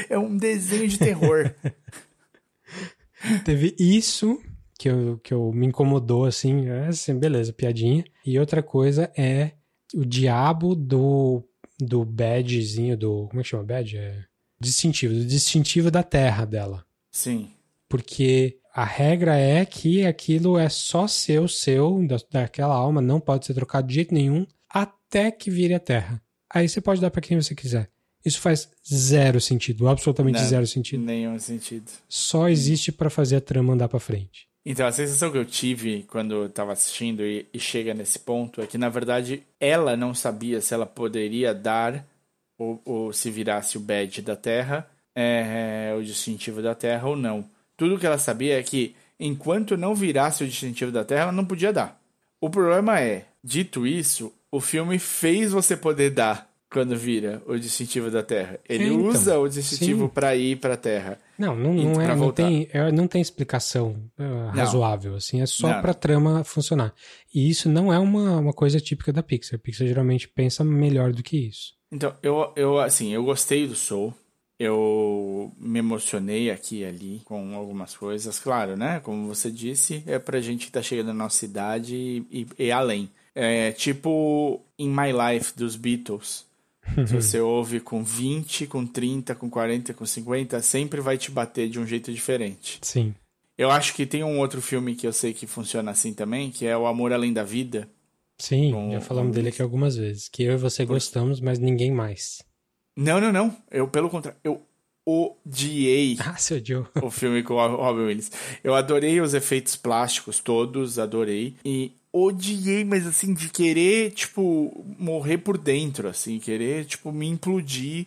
é 0.09 0.17
um 0.17 0.35
desenho 0.35 0.87
de 0.87 0.97
terror. 0.97 1.53
teve 3.45 3.75
isso 3.79 4.41
que 4.77 4.89
eu, 4.89 5.19
que 5.23 5.33
eu 5.33 5.51
me 5.53 5.67
incomodou, 5.67 6.25
assim, 6.25 6.67
é 6.67 6.87
assim, 6.87 7.17
beleza, 7.17 7.53
piadinha. 7.53 8.03
E 8.25 8.39
outra 8.39 8.61
coisa 8.63 9.11
é 9.15 9.51
o 9.93 10.03
diabo 10.03 10.73
do, 10.75 11.43
do 11.79 12.03
badgezinho, 12.03 12.97
do. 12.97 13.27
Como 13.27 13.39
é 13.39 13.43
que 13.43 13.49
chama 13.49 13.63
badge? 13.63 13.97
É, 13.97 14.23
distintivo, 14.59 15.13
do 15.13 15.25
distintivo 15.25 15.91
da 15.91 16.01
terra 16.03 16.43
dela. 16.45 16.83
Sim. 17.11 17.51
porque 17.87 18.57
a 18.73 18.83
regra 18.83 19.37
é 19.37 19.63
que 19.63 20.05
aquilo 20.05 20.57
é 20.57 20.67
só 20.67 21.07
seu, 21.07 21.47
seu, 21.47 22.05
da, 22.07 22.17
daquela 22.31 22.73
alma, 22.73 23.01
não 23.01 23.19
pode 23.19 23.45
ser 23.45 23.53
trocado 23.53 23.87
de 23.87 23.93
jeito 23.93 24.13
nenhum 24.13 24.47
até 24.67 25.29
que 25.29 25.51
vire 25.51 25.75
a 25.75 25.79
terra. 25.79 26.19
Aí 26.51 26.67
você 26.67 26.81
pode 26.81 26.99
dar 26.99 27.11
pra 27.11 27.21
quem 27.21 27.39
você 27.39 27.53
quiser. 27.53 27.89
Isso 28.25 28.39
faz 28.39 28.69
zero 28.91 29.39
sentido, 29.39 29.87
absolutamente 29.87 30.39
Não. 30.39 30.47
zero 30.47 30.65
sentido. 30.65 31.03
Nenhum 31.03 31.37
sentido. 31.37 31.91
Só 32.07 32.49
existe 32.49 32.91
pra 32.91 33.09
fazer 33.09 33.35
a 33.35 33.41
trama 33.41 33.73
andar 33.73 33.89
pra 33.89 33.99
frente. 33.99 34.47
Então, 34.65 34.87
a 34.87 34.91
sensação 34.93 35.29
que 35.29 35.37
eu 35.37 35.45
tive 35.45 36.03
quando 36.03 36.33
eu 36.33 36.49
tava 36.49 36.71
assistindo 36.71 37.21
e, 37.21 37.45
e 37.53 37.59
chega 37.59 37.93
nesse 37.93 38.17
ponto 38.17 38.61
é 38.61 38.67
que, 38.67 38.77
na 38.77 38.87
verdade, 38.87 39.43
ela 39.59 39.97
não 39.97 40.13
sabia 40.13 40.61
se 40.61 40.73
ela 40.73 40.85
poderia 40.85 41.53
dar 41.53 42.05
ou, 42.57 42.81
ou 42.85 43.13
se 43.13 43.29
virasse 43.29 43.77
o 43.77 43.81
badge 43.81 44.21
da 44.21 44.37
Terra, 44.37 44.89
é, 45.13 45.93
o 45.97 46.01
distintivo 46.01 46.61
da 46.61 46.73
Terra 46.73 47.09
ou 47.09 47.15
não. 47.17 47.43
Tudo 47.83 47.99
que 47.99 48.07
ela 48.07 48.17
sabia 48.17 48.57
é 48.57 48.63
que, 48.63 48.95
enquanto 49.19 49.75
não 49.75 49.93
virasse 49.93 50.41
o 50.41 50.47
distintivo 50.47 50.89
da 50.89 51.03
Terra, 51.03 51.23
ela 51.23 51.31
não 51.33 51.43
podia 51.43 51.73
dar. 51.73 51.99
O 52.39 52.49
problema 52.49 52.97
é, 52.97 53.25
dito 53.43 53.85
isso, 53.85 54.31
o 54.49 54.61
filme 54.61 54.97
fez 54.97 55.51
você 55.51 55.75
poder 55.75 56.11
dar 56.11 56.49
quando 56.71 56.95
vira 56.95 57.43
o 57.45 57.57
distintivo 57.57 58.09
da 58.09 58.23
Terra. 58.23 58.57
Ele 58.69 58.85
então, 58.85 59.01
usa 59.01 59.37
o 59.37 59.49
distintivo 59.49 60.07
para 60.07 60.33
ir 60.33 60.55
para 60.61 60.75
a 60.75 60.77
Terra. 60.77 61.19
Não, 61.37 61.57
não, 61.57 61.73
não, 61.73 62.01
é, 62.01 62.15
não, 62.15 62.31
tem, 62.31 62.69
é, 62.71 62.89
não 62.89 63.05
tem 63.05 63.21
explicação 63.21 63.97
é, 64.17 64.57
razoável, 64.57 65.15
assim, 65.15 65.41
é 65.41 65.45
só 65.45 65.67
Não. 65.67 65.81
pra 65.81 65.93
trama 65.93 66.45
funcionar. 66.45 66.93
E 67.35 67.49
isso 67.49 67.67
não 67.67 67.91
é 67.91 67.99
uma, 67.99 68.37
uma 68.37 68.53
coisa 68.53 68.79
típica 68.79 69.11
da 69.11 69.21
Pixar. 69.21 69.59
A 69.59 69.61
Pixar 69.61 69.85
geralmente 69.85 70.29
pensa 70.29 70.63
melhor 70.63 71.11
do 71.11 71.21
que 71.21 71.35
isso. 71.35 71.73
Então, 71.91 72.15
eu, 72.23 72.53
eu 72.55 72.79
assim, 72.79 73.13
eu 73.13 73.25
gostei 73.25 73.67
do 73.67 73.75
Soul. 73.75 74.13
Eu 74.59 75.51
me 75.59 75.79
emocionei 75.79 76.49
aqui 76.51 76.79
e 76.79 76.85
ali 76.85 77.21
com 77.25 77.55
algumas 77.55 77.95
coisas. 77.97 78.39
Claro, 78.39 78.77
né? 78.77 78.99
Como 79.03 79.27
você 79.27 79.51
disse, 79.51 80.03
é 80.05 80.19
pra 80.19 80.39
gente 80.41 80.65
que 80.67 80.71
tá 80.71 80.81
chegando 80.81 81.07
na 81.07 81.13
nossa 81.13 81.43
idade 81.45 81.95
e, 81.95 82.25
e, 82.31 82.47
e 82.65 82.71
além. 82.71 83.09
É 83.35 83.71
tipo 83.71 84.61
In 84.77 84.89
My 84.89 85.11
Life 85.11 85.53
dos 85.57 85.75
Beatles. 85.75 86.45
Se 87.07 87.15
você 87.15 87.39
ouve 87.39 87.79
com 87.79 88.03
20, 88.03 88.67
com 88.67 88.85
30, 88.85 89.33
com 89.35 89.49
40, 89.49 89.93
com 89.93 90.05
50, 90.05 90.61
sempre 90.61 91.01
vai 91.01 91.17
te 91.17 91.31
bater 91.31 91.67
de 91.69 91.79
um 91.79 91.85
jeito 91.87 92.11
diferente. 92.13 92.77
Sim. 92.81 93.15
Eu 93.57 93.71
acho 93.71 93.93
que 93.95 94.05
tem 94.05 94.23
um 94.23 94.39
outro 94.39 94.61
filme 94.61 94.95
que 94.95 95.07
eu 95.07 95.13
sei 95.13 95.33
que 95.33 95.47
funciona 95.47 95.91
assim 95.91 96.13
também, 96.13 96.51
que 96.51 96.65
é 96.65 96.77
O 96.77 96.85
Amor 96.85 97.13
Além 97.13 97.31
da 97.31 97.43
Vida. 97.43 97.87
Sim, 98.37 98.71
Com- 98.71 98.91
já 98.91 98.99
falamos 98.99 99.33
dele 99.33 99.49
aqui 99.49 99.61
algumas 99.61 99.95
vezes. 99.95 100.27
Que 100.27 100.43
eu 100.43 100.53
e 100.53 100.57
você 100.57 100.83
gostamos, 100.85 101.39
mas 101.39 101.57
ninguém 101.59 101.91
mais. 101.91 102.43
Não, 102.95 103.19
não, 103.19 103.31
não. 103.31 103.55
Eu, 103.71 103.87
pelo 103.87 104.09
contrário, 104.09 104.39
eu 104.43 104.61
odiei 105.05 106.17
Ah, 106.25 106.37
seu 106.37 106.63
Joe. 106.63 106.85
o 107.01 107.09
filme 107.09 107.43
com 107.43 107.55
o 107.55 107.75
Robin 107.75 108.01
Williams. 108.03 108.31
Eu 108.63 108.75
adorei 108.75 109.19
os 109.19 109.33
efeitos 109.33 109.75
plásticos 109.75 110.39
todos, 110.39 110.99
adorei. 110.99 111.55
E 111.65 111.91
odiei, 112.11 112.83
mas 112.85 113.05
assim, 113.07 113.33
de 113.33 113.49
querer, 113.49 114.11
tipo, 114.11 114.85
morrer 114.99 115.39
por 115.39 115.57
dentro, 115.57 116.07
assim, 116.07 116.39
querer, 116.39 116.85
tipo, 116.85 117.11
me 117.11 117.27
implodir, 117.27 118.05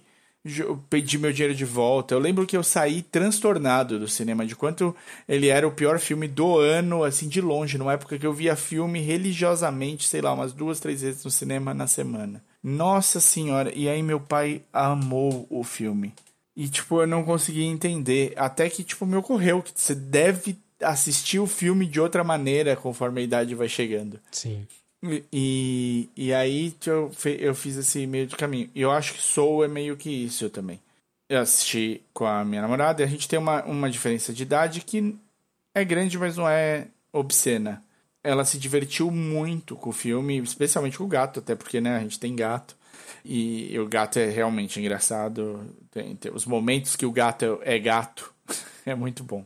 pedir 0.88 1.18
meu 1.18 1.32
dinheiro 1.32 1.54
de 1.56 1.64
volta. 1.64 2.14
Eu 2.14 2.20
lembro 2.20 2.46
que 2.46 2.56
eu 2.56 2.62
saí 2.62 3.02
transtornado 3.02 3.98
do 3.98 4.06
cinema, 4.06 4.46
de 4.46 4.54
quanto 4.54 4.94
ele 5.28 5.48
era 5.48 5.66
o 5.66 5.72
pior 5.72 5.98
filme 5.98 6.28
do 6.28 6.56
ano, 6.58 7.02
assim, 7.02 7.28
de 7.28 7.40
longe, 7.40 7.76
numa 7.76 7.94
época 7.94 8.16
que 8.16 8.24
eu 8.26 8.32
via 8.32 8.54
filme 8.54 9.00
religiosamente, 9.00 10.06
sei 10.08 10.20
lá, 10.20 10.32
umas 10.32 10.52
duas, 10.52 10.78
três 10.78 11.02
vezes 11.02 11.24
no 11.24 11.30
cinema 11.30 11.74
na 11.74 11.88
semana. 11.88 12.42
Nossa 12.68 13.20
senhora, 13.20 13.72
e 13.72 13.88
aí 13.88 14.02
meu 14.02 14.18
pai 14.18 14.60
amou 14.72 15.46
o 15.48 15.62
filme. 15.62 16.12
E, 16.56 16.68
tipo, 16.68 17.00
eu 17.00 17.06
não 17.06 17.22
conseguia 17.22 17.64
entender. 17.64 18.32
Até 18.36 18.68
que, 18.68 18.82
tipo, 18.82 19.06
me 19.06 19.14
ocorreu 19.14 19.62
que 19.62 19.70
você 19.72 19.94
deve 19.94 20.58
assistir 20.82 21.38
o 21.38 21.46
filme 21.46 21.86
de 21.86 22.00
outra 22.00 22.24
maneira 22.24 22.74
conforme 22.74 23.20
a 23.20 23.24
idade 23.24 23.54
vai 23.54 23.68
chegando. 23.68 24.18
Sim. 24.32 24.66
E, 25.32 26.08
e 26.16 26.34
aí 26.34 26.74
eu, 26.84 27.12
eu 27.38 27.54
fiz 27.54 27.76
esse 27.76 28.04
meio 28.04 28.26
de 28.26 28.34
caminho. 28.34 28.68
E 28.74 28.80
eu 28.80 28.90
acho 28.90 29.14
que 29.14 29.22
Soul 29.22 29.64
é 29.64 29.68
meio 29.68 29.96
que 29.96 30.10
isso 30.10 30.50
também. 30.50 30.80
Eu 31.28 31.42
assisti 31.42 32.02
com 32.12 32.26
a 32.26 32.44
minha 32.44 32.62
namorada 32.62 33.00
e 33.00 33.04
a 33.04 33.08
gente 33.08 33.28
tem 33.28 33.38
uma, 33.38 33.62
uma 33.62 33.88
diferença 33.88 34.32
de 34.32 34.42
idade 34.42 34.80
que 34.80 35.16
é 35.72 35.84
grande, 35.84 36.18
mas 36.18 36.36
não 36.36 36.48
é 36.48 36.88
obscena. 37.12 37.80
Ela 38.26 38.44
se 38.44 38.58
divertiu 38.58 39.10
muito 39.10 39.76
com 39.76 39.90
o 39.90 39.92
filme, 39.92 40.38
especialmente 40.38 40.98
com 40.98 41.04
o 41.04 41.08
gato, 41.08 41.40
até 41.40 41.54
porque 41.54 41.80
né, 41.80 41.96
a 41.96 42.00
gente 42.00 42.18
tem 42.18 42.34
gato. 42.34 42.76
E 43.24 43.76
o 43.78 43.88
gato 43.88 44.18
é 44.18 44.30
realmente 44.30 44.78
engraçado. 44.78 45.64
Tem, 45.90 46.14
tem 46.16 46.32
os 46.32 46.46
momentos 46.46 46.96
que 46.96 47.06
o 47.06 47.12
gato 47.12 47.58
é 47.62 47.78
gato 47.78 48.32
é 48.86 48.94
muito 48.94 49.24
bom. 49.24 49.44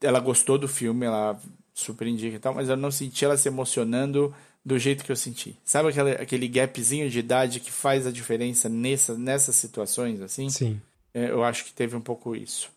Ela 0.00 0.20
gostou 0.20 0.58
do 0.58 0.66
filme, 0.66 1.06
ela 1.06 1.40
super 1.74 2.06
indica 2.06 2.36
e 2.36 2.38
tal, 2.38 2.54
mas 2.54 2.68
eu 2.68 2.76
não 2.76 2.90
senti 2.90 3.24
ela 3.24 3.36
se 3.36 3.48
emocionando 3.48 4.34
do 4.64 4.78
jeito 4.78 5.04
que 5.04 5.12
eu 5.12 5.16
senti. 5.16 5.56
Sabe 5.64 5.88
aquele, 5.88 6.10
aquele 6.12 6.48
gapzinho 6.48 7.08
de 7.08 7.18
idade 7.18 7.60
que 7.60 7.70
faz 7.70 8.06
a 8.06 8.10
diferença 8.10 8.68
nessa, 8.68 9.16
nessas 9.16 9.56
situações, 9.56 10.20
assim? 10.20 10.48
Sim. 10.50 10.80
É, 11.14 11.30
eu 11.30 11.42
acho 11.42 11.64
que 11.64 11.72
teve 11.72 11.96
um 11.96 12.00
pouco 12.00 12.36
isso. 12.36 12.70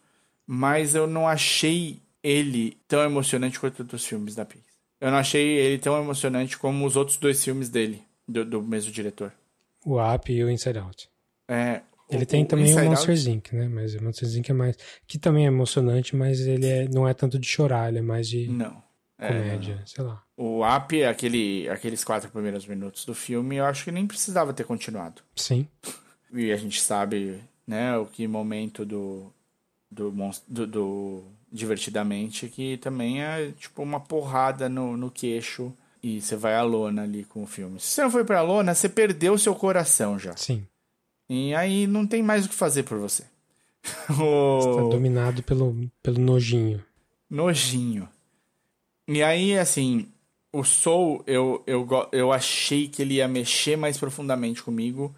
Mas 0.46 0.96
eu 0.96 1.06
não 1.06 1.28
achei 1.28 2.00
ele 2.22 2.78
tão 2.88 3.04
emocionante 3.04 3.60
quanto 3.60 3.82
outros 3.82 4.06
filmes 4.06 4.36
da 4.36 4.46
Pixar. 4.46 4.73
Eu 5.04 5.12
não 5.12 5.18
achei 5.18 5.46
ele 5.58 5.78
tão 5.80 6.02
emocionante 6.02 6.58
como 6.58 6.86
os 6.86 6.96
outros 6.96 7.18
dois 7.18 7.44
filmes 7.44 7.68
dele, 7.70 8.02
do, 8.28 8.46
do 8.46 8.62
mesmo 8.62 8.92
diretor. 8.92 9.34
O 9.86 10.00
Up 10.02 10.32
e 10.32 10.44
o 10.44 10.50
Inside 10.50 10.80
Out. 10.80 11.10
É, 11.48 11.82
Ele 12.10 12.24
o- 12.24 12.26
tem 12.26 12.44
o 12.44 12.48
também 12.48 12.66
o 12.66 12.70
Inside 12.70 12.88
Monsters 12.88 13.28
Out- 13.28 13.32
Inc., 13.38 13.54
né? 13.54 13.68
Mas 13.68 13.94
o 13.96 14.04
Monsters 14.04 14.36
Inc. 14.36 14.50
é 14.50 14.54
mais. 14.54 14.78
Que 15.06 15.18
também 15.20 15.44
é 15.44 15.48
emocionante, 15.48 16.16
mas 16.16 16.40
ele 16.40 16.66
é... 16.66 16.88
não 16.88 17.06
é 17.08 17.14
tanto 17.14 17.38
de 17.38 17.46
chorar, 17.48 17.90
ele 17.90 18.00
é 18.00 18.02
mais 18.02 18.30
de 18.30 18.48
Não. 18.48 18.82
É, 19.20 19.28
comédia, 19.28 19.82
sei 19.86 20.04
lá. 20.04 20.24
o 20.36 20.66
Up, 20.66 21.00
é 21.02 21.08
aquele, 21.08 21.70
aqueles 21.70 22.04
quatro 22.04 22.30
primeiros 22.30 22.66
minutos 22.66 23.06
do 23.06 23.14
filme, 23.14 23.58
eu 23.58 23.66
acho 23.66 23.84
que 23.86 23.92
nem 23.92 24.08
precisava 24.08 24.52
ter 24.54 24.64
continuado. 24.66 25.22
Sim. 25.36 25.68
E 26.34 26.52
a 26.52 26.58
gente 26.58 26.82
sabe, 26.82 27.40
né, 27.68 27.96
o 27.98 28.06
que 28.06 28.26
momento 28.28 28.84
do 28.86 29.32
do, 29.92 30.12
do, 30.48 30.68
do 30.68 31.24
Divertidamente 31.54 32.48
que 32.50 32.78
também 32.78 33.22
é 33.22 33.52
tipo 33.52 33.84
uma 33.84 34.00
porrada 34.00 34.68
no, 34.68 34.98
no 34.98 35.12
queixo 35.12 35.72
e 36.02 36.20
você 36.20 36.36
vai 36.36 36.56
à 36.56 36.64
lona 36.64 37.04
ali 37.04 37.24
com 37.26 37.44
o 37.44 37.48
filme. 37.48 37.80
Se 37.80 37.88
você 37.92 38.02
não 38.02 38.10
foi 38.12 38.24
pra 38.26 38.42
lona, 38.42 38.74
você 38.74 38.90
perdeu 38.90 39.38
seu 39.38 39.54
coração 39.54 40.18
já. 40.18 40.36
Sim. 40.36 40.66
E 41.30 41.54
aí 41.54 41.86
não 41.86 42.08
tem 42.08 42.24
mais 42.24 42.46
o 42.46 42.50
que 42.50 42.56
fazer 42.56 42.84
por 42.84 42.98
você. 42.98 43.24
Tá 44.08 44.14
o 44.24 44.90
dominado 44.90 45.44
pelo, 45.44 45.76
pelo 46.02 46.20
nojinho. 46.20 46.84
nojinho. 47.30 48.10
E 49.08 49.22
aí, 49.22 49.58
assim, 49.58 50.08
o 50.52 50.64
Soul, 50.64 51.24
eu, 51.28 51.62
eu, 51.68 51.88
eu 52.12 52.32
achei 52.32 52.88
que 52.88 53.02
ele 53.02 53.16
ia 53.16 53.28
mexer 53.28 53.76
mais 53.78 53.98
profundamente 53.98 54.64
comigo 54.64 55.14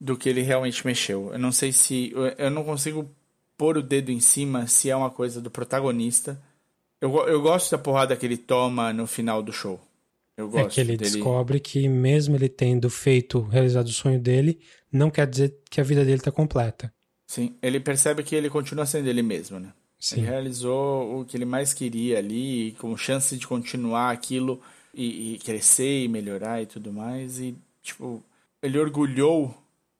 do 0.00 0.16
que 0.16 0.28
ele 0.28 0.42
realmente 0.42 0.86
mexeu. 0.86 1.30
Eu 1.32 1.38
não 1.38 1.50
sei 1.50 1.72
se. 1.72 2.12
eu- 2.14 2.26
Eu 2.38 2.50
não 2.50 2.62
consigo 2.64 3.08
pôr 3.56 3.78
o 3.78 3.82
dedo 3.82 4.10
em 4.10 4.20
cima 4.20 4.66
se 4.66 4.90
é 4.90 4.96
uma 4.96 5.10
coisa 5.10 5.40
do 5.40 5.50
protagonista. 5.50 6.40
Eu, 7.00 7.14
eu 7.28 7.40
gosto 7.42 7.70
da 7.70 7.78
porrada 7.78 8.16
que 8.16 8.24
ele 8.26 8.36
toma 8.36 8.92
no 8.92 9.06
final 9.06 9.42
do 9.42 9.52
show. 9.52 9.80
Eu 10.36 10.48
gosto 10.48 10.66
É 10.66 10.68
que 10.74 10.80
ele 10.80 10.96
dele. 10.96 11.10
descobre 11.10 11.60
que, 11.60 11.88
mesmo 11.88 12.34
ele 12.36 12.48
tendo 12.48 12.90
feito, 12.90 13.40
realizado 13.42 13.86
o 13.86 13.92
sonho 13.92 14.18
dele, 14.18 14.58
não 14.90 15.10
quer 15.10 15.26
dizer 15.26 15.54
que 15.70 15.80
a 15.80 15.84
vida 15.84 16.04
dele 16.04 16.20
tá 16.20 16.32
completa. 16.32 16.92
Sim, 17.26 17.56
ele 17.62 17.80
percebe 17.80 18.22
que 18.22 18.34
ele 18.34 18.50
continua 18.50 18.86
sendo 18.86 19.08
ele 19.08 19.22
mesmo, 19.22 19.58
né? 19.58 19.72
Sim. 19.98 20.20
Ele 20.20 20.26
realizou 20.26 21.20
o 21.20 21.24
que 21.24 21.36
ele 21.36 21.44
mais 21.44 21.72
queria 21.72 22.18
ali, 22.18 22.72
com 22.78 22.96
chance 22.96 23.36
de 23.36 23.46
continuar 23.46 24.10
aquilo 24.10 24.60
e, 24.92 25.34
e 25.34 25.38
crescer 25.38 26.04
e 26.04 26.08
melhorar 26.08 26.62
e 26.62 26.66
tudo 26.66 26.92
mais. 26.92 27.38
E, 27.40 27.56
tipo, 27.82 28.22
ele 28.62 28.78
orgulhou 28.78 29.54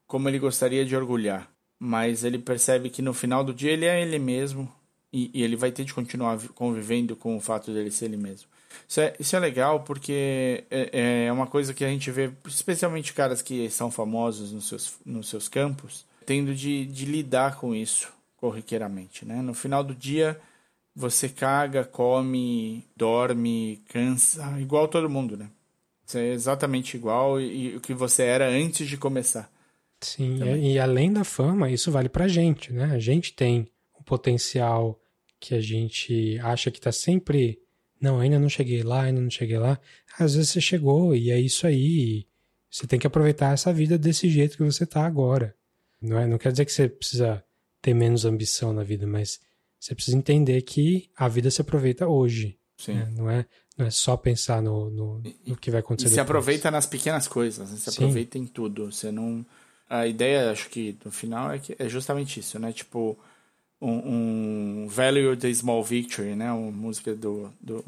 como 0.06 0.28
ele 0.28 0.38
gostaria 0.38 0.84
de 0.84 0.94
orgulhar. 0.94 1.50
Mas 1.78 2.24
ele 2.24 2.38
percebe 2.38 2.90
que 2.90 3.02
no 3.02 3.12
final 3.12 3.44
do 3.44 3.52
dia 3.52 3.72
ele 3.72 3.84
é 3.84 4.00
ele 4.00 4.18
mesmo 4.18 4.70
e, 5.12 5.30
e 5.34 5.42
ele 5.42 5.56
vai 5.56 5.70
ter 5.70 5.84
de 5.84 5.94
continuar 5.94 6.38
convivendo 6.54 7.14
com 7.14 7.36
o 7.36 7.40
fato 7.40 7.72
dele 7.72 7.90
ser 7.90 8.06
ele 8.06 8.16
mesmo. 8.16 8.48
Isso 8.88 9.00
é, 9.00 9.14
isso 9.18 9.36
é 9.36 9.38
legal 9.38 9.80
porque 9.80 10.64
é, 10.70 11.26
é 11.26 11.32
uma 11.32 11.46
coisa 11.46 11.72
que 11.72 11.84
a 11.84 11.88
gente 11.88 12.10
vê, 12.10 12.30
especialmente 12.46 13.12
caras 13.12 13.40
que 13.40 13.70
são 13.70 13.90
famosos 13.90 14.52
nos 14.52 14.68
seus, 14.68 14.94
nos 15.04 15.28
seus 15.28 15.48
campos, 15.48 16.04
tendo 16.26 16.54
de, 16.54 16.86
de 16.86 17.04
lidar 17.04 17.56
com 17.56 17.74
isso 17.74 18.12
corriqueiramente. 18.36 19.24
Né? 19.24 19.40
No 19.40 19.54
final 19.54 19.82
do 19.82 19.94
dia, 19.94 20.40
você 20.94 21.28
caga, 21.28 21.84
come, 21.84 22.84
dorme, 22.96 23.82
cansa, 23.88 24.60
igual 24.60 24.86
todo 24.86 25.08
mundo, 25.08 25.36
né? 25.36 25.48
Você 26.04 26.18
é 26.18 26.32
exatamente 26.32 26.96
igual 26.96 27.40
e, 27.40 27.76
o 27.76 27.80
que 27.80 27.94
você 27.94 28.24
era 28.24 28.46
antes 28.46 28.86
de 28.86 28.96
começar. 28.96 29.50
Sim, 30.04 30.38
e, 30.42 30.74
e, 30.74 30.78
além 30.78 31.12
da 31.12 31.24
fama, 31.24 31.70
isso 31.70 31.90
vale 31.90 32.08
pra 32.08 32.28
gente, 32.28 32.72
né? 32.72 32.86
A 32.92 32.98
gente 32.98 33.32
tem 33.32 33.68
um 33.98 34.02
potencial 34.02 35.00
que 35.40 35.54
a 35.54 35.60
gente 35.60 36.38
acha 36.42 36.70
que 36.70 36.80
tá 36.80 36.92
sempre. 36.92 37.58
Não, 38.00 38.20
ainda 38.20 38.38
não 38.38 38.48
cheguei 38.48 38.82
lá, 38.82 39.02
ainda 39.02 39.20
não 39.20 39.30
cheguei 39.30 39.58
lá. 39.58 39.78
Às 40.18 40.34
vezes 40.34 40.50
você 40.50 40.60
chegou 40.60 41.14
e 41.14 41.30
é 41.30 41.40
isso 41.40 41.66
aí. 41.66 42.26
Você 42.70 42.86
tem 42.86 42.98
que 42.98 43.06
aproveitar 43.06 43.52
essa 43.52 43.72
vida 43.72 43.96
desse 43.96 44.28
jeito 44.28 44.56
que 44.56 44.64
você 44.64 44.84
tá 44.84 45.06
agora. 45.06 45.54
Não, 46.00 46.18
é, 46.18 46.26
não 46.26 46.38
quer 46.38 46.52
dizer 46.52 46.64
que 46.64 46.72
você 46.72 46.88
precisa 46.88 47.42
ter 47.80 47.94
menos 47.94 48.24
ambição 48.24 48.72
na 48.72 48.82
vida, 48.82 49.06
mas 49.06 49.40
você 49.78 49.94
precisa 49.94 50.16
entender 50.16 50.62
que 50.62 51.10
a 51.16 51.28
vida 51.28 51.50
se 51.50 51.60
aproveita 51.60 52.08
hoje. 52.08 52.58
Né? 52.88 53.12
Não, 53.14 53.30
é, 53.30 53.46
não 53.76 53.86
é 53.86 53.90
só 53.90 54.16
pensar 54.16 54.62
no, 54.62 54.90
no, 54.90 55.22
no 55.46 55.56
que 55.56 55.70
vai 55.70 55.80
acontecer. 55.80 56.08
E 56.08 56.14
se 56.14 56.20
aproveita 56.20 56.70
nas 56.70 56.86
pequenas 56.86 57.28
coisas, 57.28 57.70
né? 57.70 57.76
se 57.76 57.90
Sim. 57.90 58.04
aproveita 58.04 58.38
em 58.38 58.46
tudo. 58.46 58.90
Você 58.90 59.12
não. 59.12 59.44
A 59.94 60.06
ideia, 60.08 60.50
acho 60.50 60.68
que 60.68 60.96
no 61.04 61.10
final 61.12 61.52
é 61.52 61.58
que 61.58 61.76
é 61.78 61.88
justamente 61.88 62.40
isso, 62.40 62.58
né? 62.58 62.72
Tipo, 62.72 63.16
um, 63.80 64.84
um 64.84 64.88
Value 64.88 65.36
the 65.36 65.52
Small 65.54 65.84
Victory, 65.84 66.34
né? 66.34 66.50
Uma 66.52 66.72
música 66.72 67.14
do, 67.14 67.52
do 67.60 67.84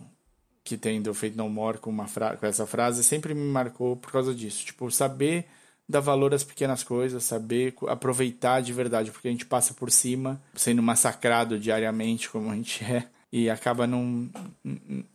que 0.63 0.77
tem 0.77 1.03
do 1.03 1.13
Fate 1.13 1.37
No 1.37 1.49
More 1.49 1.79
com, 1.79 1.91
uma 1.91 2.07
fra 2.07 2.37
com 2.37 2.47
essa 2.47 2.67
frase 2.67 3.03
sempre 3.03 3.35
me 3.35 3.41
marcou 3.41 3.97
por 3.97 4.13
causa 4.13 4.33
disso. 4.33 4.65
Tipo, 4.65 4.91
saber 4.91 5.47
dar 5.89 6.01
valor 6.01 6.33
às 6.33 6.45
pequenas 6.45 6.85
coisas, 6.85 7.25
saber 7.25 7.75
aproveitar 7.89 8.61
de 8.61 8.73
verdade, 8.73 9.11
porque 9.11 9.29
a 9.29 9.31
gente 9.31 9.47
passa 9.47 9.75
por 9.75 9.91
cima, 9.91 10.41
sendo 10.55 10.83
massacrado 10.83 11.59
diariamente 11.59 12.29
como 12.29 12.51
a 12.51 12.55
gente 12.55 12.85
é, 12.85 13.05
e 13.33 13.51
acaba 13.51 13.87
não. 13.87 14.29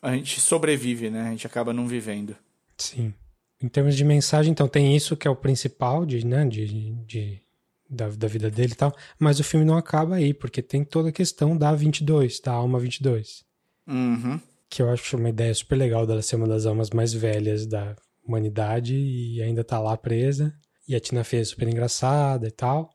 A 0.02 0.14
gente 0.14 0.42
sobrevive, 0.42 1.10
né? 1.10 1.28
A 1.28 1.32
gente 1.32 1.48
acaba 1.48 1.74
não 1.74 1.88
vivendo. 1.88 2.36
Sim. 2.78 3.14
Em 3.62 3.68
termos 3.68 3.95
de 3.95 4.03
mensagem, 4.03 4.51
então, 4.51 4.68
tem 4.68 4.95
isso 4.95 5.16
que 5.16 5.28
é 5.28 5.32
o 5.32 5.36
principal 5.36 6.05
de, 6.05 6.26
né, 6.26 6.45
de, 6.45 6.91
de, 7.05 7.41
da, 7.89 8.09
da 8.09 8.28
vida 8.28 8.49
dele 8.49 8.74
e 8.74 8.76
tal, 8.76 8.95
mas 9.20 9.39
o 9.39 9.43
filme 9.43 9.66
não 9.66 9.78
acaba 9.78 10.16
aí, 10.16 10.34
porque 10.34 10.62
tem 10.62 10.84
toda 10.84 11.09
a 11.09 11.12
questão 11.12 11.55
da 11.55 11.74
22, 11.74 12.39
da 12.39 12.53
alma 12.53 12.80
22. 12.80 13.43
Uhum. 13.88 14.39
Que 14.70 14.82
eu 14.82 14.89
acho 14.89 15.18
uma 15.18 15.30
ideia 15.30 15.53
super 15.53 15.76
legal 15.76 16.07
dela 16.07 16.22
ser 16.22 16.38
uma 16.38 16.47
das 16.47 16.66
almas 16.66 16.89
mais 16.89 17.14
velhas 17.14 17.68
da 17.68 17.95
humanidade 18.26 18.95
e 18.95 19.41
ainda 19.41 19.64
tá 19.64 19.80
lá 19.80 19.97
presa. 19.97 20.53
E 20.88 20.95
a 20.95 20.99
Tina 20.99 21.24
Fey 21.24 21.41
é 21.41 21.43
super 21.43 21.68
engraçada 21.68 22.47
e 22.47 22.51
tal. 22.51 22.89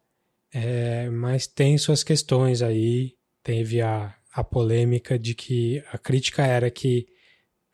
É, 0.53 1.11
mas 1.11 1.47
tem 1.47 1.77
suas 1.77 2.03
questões 2.03 2.62
aí. 2.62 3.14
Teve 3.43 3.83
a, 3.83 4.14
a 4.33 4.43
polêmica 4.43 5.19
de 5.19 5.35
que 5.35 5.83
a 5.93 5.99
crítica 5.99 6.45
era 6.45 6.71
que 6.71 7.07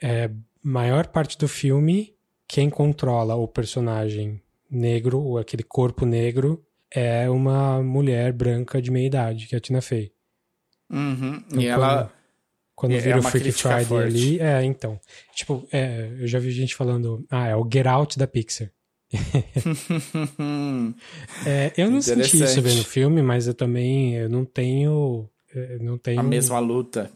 é, 0.02 0.30
maior 0.62 1.06
parte 1.06 1.38
do 1.38 1.48
filme, 1.48 2.14
quem 2.52 2.68
controla 2.68 3.34
o 3.34 3.48
personagem 3.48 4.38
negro, 4.70 5.18
ou 5.18 5.38
aquele 5.38 5.62
corpo 5.62 6.04
negro, 6.04 6.62
é 6.90 7.30
uma 7.30 7.82
mulher 7.82 8.30
branca 8.30 8.82
de 8.82 8.90
meia 8.90 9.06
idade, 9.06 9.46
que 9.46 9.54
é 9.54 9.58
a 9.58 9.60
Tina 9.60 9.80
Fey. 9.80 10.12
Uhum. 10.90 11.42
Então, 11.46 11.62
e 11.62 11.66
ela 11.66 12.12
quando 12.74 12.92
é 12.92 12.98
vira 12.98 13.20
o 13.20 13.22
Freaky 13.22 13.52
Friday 13.52 13.84
forte. 13.86 14.06
ali. 14.06 14.38
É, 14.38 14.62
então. 14.64 15.00
Tipo, 15.34 15.66
é, 15.72 16.10
eu 16.20 16.26
já 16.26 16.38
vi 16.38 16.50
gente 16.50 16.74
falando. 16.74 17.24
Ah, 17.30 17.48
é 17.48 17.56
o 17.56 17.66
Get 17.66 17.86
Out 17.86 18.18
da 18.18 18.26
Pixar. 18.26 18.70
é, 21.46 21.72
eu 21.74 21.90
não 21.90 22.02
senti 22.02 22.42
isso 22.42 22.60
vendo 22.60 22.80
o 22.80 22.84
filme, 22.84 23.22
mas 23.22 23.46
eu 23.46 23.54
também 23.54 24.16
eu 24.16 24.28
não 24.28 24.44
tenho. 24.44 25.26
Eu 25.54 25.80
não 25.80 25.96
tenho. 25.96 26.20
A 26.20 26.22
mesma 26.22 26.58
luta. 26.58 27.10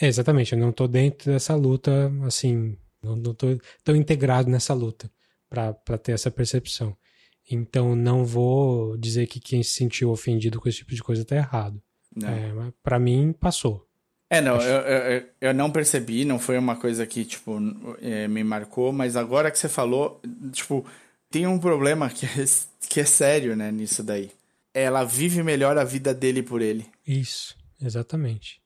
É, 0.00 0.06
exatamente, 0.06 0.54
eu 0.54 0.58
não 0.58 0.72
tô 0.72 0.88
dentro 0.88 1.30
dessa 1.30 1.54
luta, 1.54 2.10
assim. 2.24 2.78
Não, 3.02 3.16
não 3.16 3.34
tô 3.34 3.58
tão 3.82 3.96
integrado 3.96 4.50
nessa 4.50 4.72
luta 4.74 5.10
para 5.48 5.98
ter 5.98 6.12
essa 6.12 6.30
percepção. 6.30 6.96
Então 7.50 7.96
não 7.96 8.24
vou 8.24 8.96
dizer 8.96 9.26
que 9.26 9.40
quem 9.40 9.62
se 9.62 9.70
sentiu 9.70 10.10
ofendido 10.10 10.60
com 10.60 10.68
esse 10.68 10.78
tipo 10.78 10.94
de 10.94 11.02
coisa 11.02 11.24
tá 11.24 11.36
errado. 11.36 11.82
É, 12.22 12.72
para 12.82 12.98
mim, 12.98 13.32
passou. 13.32 13.86
É, 14.30 14.40
não, 14.40 14.60
eu, 14.62 14.80
eu, 14.80 15.24
eu, 15.40 15.54
não 15.54 15.70
percebi, 15.70 16.24
não 16.24 16.38
foi 16.38 16.56
uma 16.56 16.76
coisa 16.76 17.06
que, 17.06 17.22
tipo, 17.22 17.58
é, 18.00 18.26
me 18.28 18.42
marcou, 18.42 18.90
mas 18.90 19.14
agora 19.14 19.50
que 19.50 19.58
você 19.58 19.68
falou, 19.68 20.22
tipo, 20.52 20.86
tem 21.30 21.46
um 21.46 21.58
problema 21.58 22.08
que 22.08 22.24
é, 22.24 22.44
que 22.88 23.00
é 23.00 23.04
sério, 23.04 23.54
né, 23.54 23.70
nisso 23.70 24.02
daí. 24.02 24.30
Ela 24.72 25.04
vive 25.04 25.42
melhor 25.42 25.76
a 25.76 25.84
vida 25.84 26.14
dele 26.14 26.42
por 26.42 26.62
ele. 26.62 26.86
Isso, 27.06 27.54
exatamente. 27.78 28.61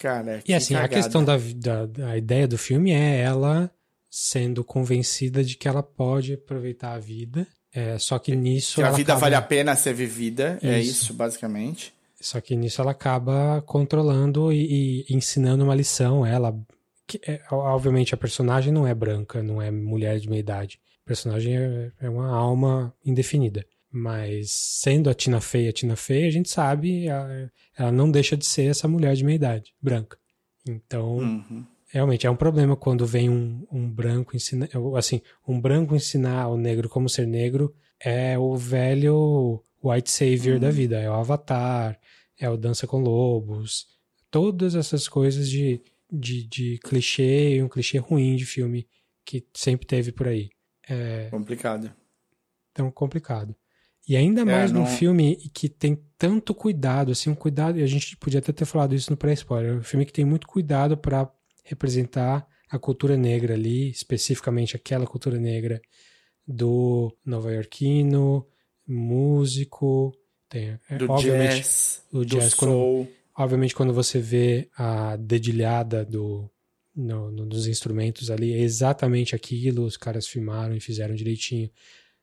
Cara, 0.00 0.42
E 0.48 0.54
assim, 0.54 0.72
cagada. 0.72 0.94
a 0.94 1.02
questão 1.02 1.22
da, 1.22 1.36
da, 1.56 1.84
da 1.84 2.16
ideia 2.16 2.48
do 2.48 2.56
filme 2.56 2.90
é 2.90 3.20
ela 3.20 3.70
sendo 4.10 4.64
convencida 4.64 5.44
de 5.44 5.58
que 5.58 5.68
ela 5.68 5.82
pode 5.82 6.32
aproveitar 6.32 6.94
a 6.94 6.98
vida, 6.98 7.46
é, 7.70 7.98
só 7.98 8.18
que 8.18 8.34
nisso. 8.34 8.76
Que 8.76 8.82
a 8.82 8.92
vida 8.92 9.12
acaba... 9.12 9.20
vale 9.20 9.34
a 9.34 9.42
pena 9.42 9.76
ser 9.76 9.92
vivida, 9.92 10.58
é 10.62 10.66
isso. 10.66 10.66
é 10.66 10.80
isso, 10.80 11.14
basicamente. 11.14 11.92
Só 12.18 12.40
que 12.40 12.56
nisso 12.56 12.80
ela 12.80 12.92
acaba 12.92 13.62
controlando 13.66 14.50
e, 14.50 15.04
e 15.06 15.14
ensinando 15.14 15.64
uma 15.64 15.74
lição. 15.74 16.24
Ela, 16.24 16.58
que 17.06 17.20
é, 17.26 17.42
obviamente, 17.50 18.14
a 18.14 18.18
personagem 18.18 18.72
não 18.72 18.86
é 18.86 18.94
branca, 18.94 19.42
não 19.42 19.60
é 19.60 19.70
mulher 19.70 20.18
de 20.18 20.30
meia 20.30 20.40
idade. 20.40 20.80
A 21.04 21.08
personagem 21.08 21.58
é, 21.58 21.92
é 22.00 22.08
uma 22.08 22.34
alma 22.34 22.94
indefinida. 23.04 23.66
Mas 23.92 24.50
sendo 24.50 25.10
a 25.10 25.14
Tina 25.14 25.40
Fey 25.40 25.68
a 25.68 25.72
Tina 25.72 25.96
Fey, 25.96 26.26
a 26.26 26.30
gente 26.30 26.48
sabe, 26.48 27.06
ela, 27.06 27.52
ela 27.76 27.92
não 27.92 28.10
deixa 28.10 28.36
de 28.36 28.46
ser 28.46 28.70
essa 28.70 28.86
mulher 28.86 29.14
de 29.14 29.24
meia 29.24 29.36
idade, 29.36 29.74
branca. 29.82 30.16
Então, 30.68 31.18
uhum. 31.18 31.66
realmente 31.88 32.26
é 32.26 32.30
um 32.30 32.36
problema 32.36 32.76
quando 32.76 33.06
vem 33.06 33.28
um, 33.28 33.66
um 33.70 33.90
branco 33.90 34.36
ensinar, 34.36 34.68
assim, 34.96 35.20
um 35.46 35.60
branco 35.60 35.96
ensinar 35.96 36.48
o 36.48 36.56
negro 36.56 36.88
como 36.88 37.08
ser 37.08 37.26
negro 37.26 37.74
é 37.98 38.38
o 38.38 38.56
velho 38.56 39.62
white 39.82 40.10
savior 40.10 40.54
uhum. 40.54 40.60
da 40.60 40.70
vida, 40.70 40.98
é 40.98 41.10
o 41.10 41.14
Avatar, 41.14 41.98
é 42.38 42.48
o 42.48 42.56
Dança 42.56 42.86
com 42.86 43.00
Lobos, 43.00 43.86
todas 44.30 44.74
essas 44.74 45.08
coisas 45.08 45.48
de, 45.48 45.82
de, 46.10 46.46
de 46.46 46.78
clichê, 46.78 47.62
um 47.62 47.68
clichê 47.68 47.98
ruim 47.98 48.36
de 48.36 48.46
filme 48.46 48.88
que 49.24 49.44
sempre 49.54 49.86
teve 49.86 50.12
por 50.12 50.28
aí. 50.28 50.50
É 50.88 51.28
complicado. 51.30 51.92
Tão 52.72 52.90
complicado. 52.90 53.54
E 54.10 54.16
ainda 54.16 54.40
é, 54.40 54.44
mais 54.44 54.72
é, 54.72 54.74
não... 54.74 54.80
num 54.80 54.86
filme 54.88 55.36
que 55.54 55.68
tem 55.68 55.96
tanto 56.18 56.52
cuidado, 56.52 57.12
assim, 57.12 57.30
um 57.30 57.34
cuidado, 57.36 57.78
e 57.78 57.82
a 57.84 57.86
gente 57.86 58.16
podia 58.16 58.40
até 58.40 58.50
ter 58.52 58.64
falado 58.64 58.92
isso 58.92 59.08
no 59.08 59.16
pré-spoiler, 59.16 59.78
um 59.78 59.84
filme 59.84 60.04
que 60.04 60.12
tem 60.12 60.24
muito 60.24 60.48
cuidado 60.48 60.96
para 60.96 61.30
representar 61.62 62.44
a 62.68 62.76
cultura 62.76 63.16
negra 63.16 63.54
ali, 63.54 63.88
especificamente 63.88 64.74
aquela 64.74 65.06
cultura 65.06 65.38
negra 65.38 65.80
do 66.44 67.16
nova-iorquino, 67.24 68.44
músico, 68.84 70.12
tem, 70.48 70.76
é, 70.88 70.98
do 70.98 71.08
obviamente, 71.08 71.58
jazz, 71.58 72.02
do, 72.12 72.26
jazz, 72.26 72.50
do 72.50 72.56
quando, 72.56 72.70
soul. 72.72 73.12
Obviamente, 73.38 73.76
quando 73.76 73.94
você 73.94 74.18
vê 74.18 74.68
a 74.76 75.14
dedilhada 75.14 76.04
do, 76.04 76.50
no, 76.96 77.30
no, 77.30 77.46
dos 77.46 77.68
instrumentos 77.68 78.28
ali, 78.28 78.54
é 78.54 78.58
exatamente 78.58 79.36
aquilo, 79.36 79.84
os 79.84 79.96
caras 79.96 80.26
filmaram 80.26 80.74
e 80.74 80.80
fizeram 80.80 81.14
direitinho. 81.14 81.70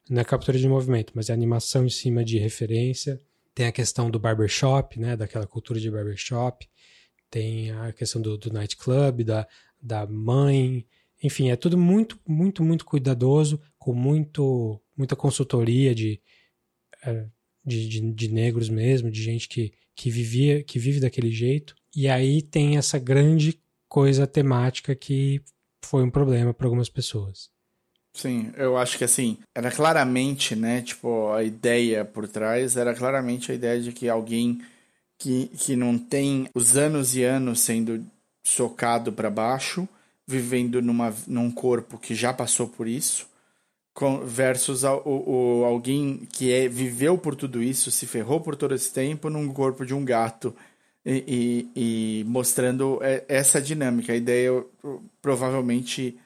Não 0.10 0.22
é 0.22 0.26
captura 0.26 0.58
de 0.58 0.68
movimento, 0.68 1.14
mas 1.16 1.30
é 1.30 1.34
animação 1.34 1.86
em 1.86 1.90
cima 1.90 2.24
de 2.24 2.38
referência. 2.38 3.22
Tem 3.54 3.66
a 3.66 3.72
questão 3.72 4.10
do 4.10 4.20
barbershop, 4.20 5.00
né, 5.00 5.16
daquela 5.16 5.48
cultura 5.48 5.80
de 5.80 5.90
barbershop. 5.90 6.68
Tem 7.30 7.72
a 7.72 7.92
questão 7.92 8.22
do, 8.22 8.38
do 8.38 8.52
nightclub, 8.52 9.24
da, 9.24 9.48
da 9.82 10.06
mãe. 10.06 10.86
Enfim, 11.22 11.50
é 11.50 11.56
tudo 11.56 11.78
muito, 11.78 12.20
muito, 12.28 12.64
muito 12.64 12.86
cuidadoso, 12.86 13.60
com 13.78 13.94
muito, 13.94 14.80
muita 14.96 15.16
consultoria 15.16 15.94
de 15.94 16.22
é, 17.04 17.28
de, 17.66 17.90
de, 17.90 18.14
de, 18.14 18.32
negros 18.32 18.70
mesmo, 18.70 19.12
de 19.12 19.22
gente 19.22 19.50
que, 19.50 19.74
que 19.94 20.10
vivia, 20.10 20.64
que 20.64 20.80
vive 20.80 21.02
daquele 21.02 21.32
jeito. 21.32 21.76
E 21.94 22.08
aí 22.08 22.42
tem 22.42 22.78
essa 22.78 22.98
grande 22.98 23.60
coisa 23.90 24.26
temática 24.26 24.96
que 24.96 25.42
foi 25.82 26.04
um 26.04 26.10
problema 26.10 26.54
para 26.54 26.66
algumas 26.66 26.90
pessoas. 26.90 27.50
Sim, 28.18 28.52
eu 28.58 28.76
acho 28.76 28.98
que 28.98 29.04
assim, 29.04 29.38
era 29.54 29.70
claramente, 29.70 30.56
né, 30.56 30.82
tipo, 30.82 31.32
a 31.32 31.44
ideia 31.44 32.04
por 32.04 32.28
trás 32.28 32.76
era 32.76 32.92
claramente 32.96 33.52
a 33.52 33.56
ideia 33.56 33.80
de 33.80 33.92
que 33.92 34.10
alguém 34.10 34.60
que, 35.20 35.52
que 35.56 35.76
não 35.76 36.00
tem 36.00 36.50
os 36.52 36.76
anos 36.76 37.16
e 37.16 37.24
anos 37.24 37.60
sendo 37.60 38.04
socado 38.44 39.14
para 39.14 39.30
baixo 39.30 39.88
vivendo 40.26 40.82
numa, 40.82 41.14
num 41.28 41.52
corpo 41.52 42.00
que 42.00 42.16
já 42.16 42.34
passou 42.34 42.68
por 42.68 42.88
isso, 42.88 43.28
com, 43.94 44.26
versus 44.26 44.84
o, 44.84 45.02
o, 45.06 45.64
alguém 45.64 46.28
que 46.32 46.52
é, 46.52 46.68
viveu 46.68 47.20
por 47.20 47.36
tudo 47.36 47.62
isso, 47.62 47.92
se 47.92 48.08
ferrou 48.08 48.42
por 48.42 48.56
todo 48.56 48.74
esse 48.74 48.92
tempo 48.92 49.30
num 49.30 49.48
corpo 49.54 49.86
de 49.86 49.94
um 49.94 50.04
gato. 50.04 50.56
E, 51.06 51.70
e, 51.76 52.22
e 52.22 52.24
mostrando 52.26 53.00
é, 53.02 53.24
essa 53.30 53.62
dinâmica. 53.62 54.12
A 54.12 54.16
ideia 54.16 54.52
provavelmente 55.22 56.20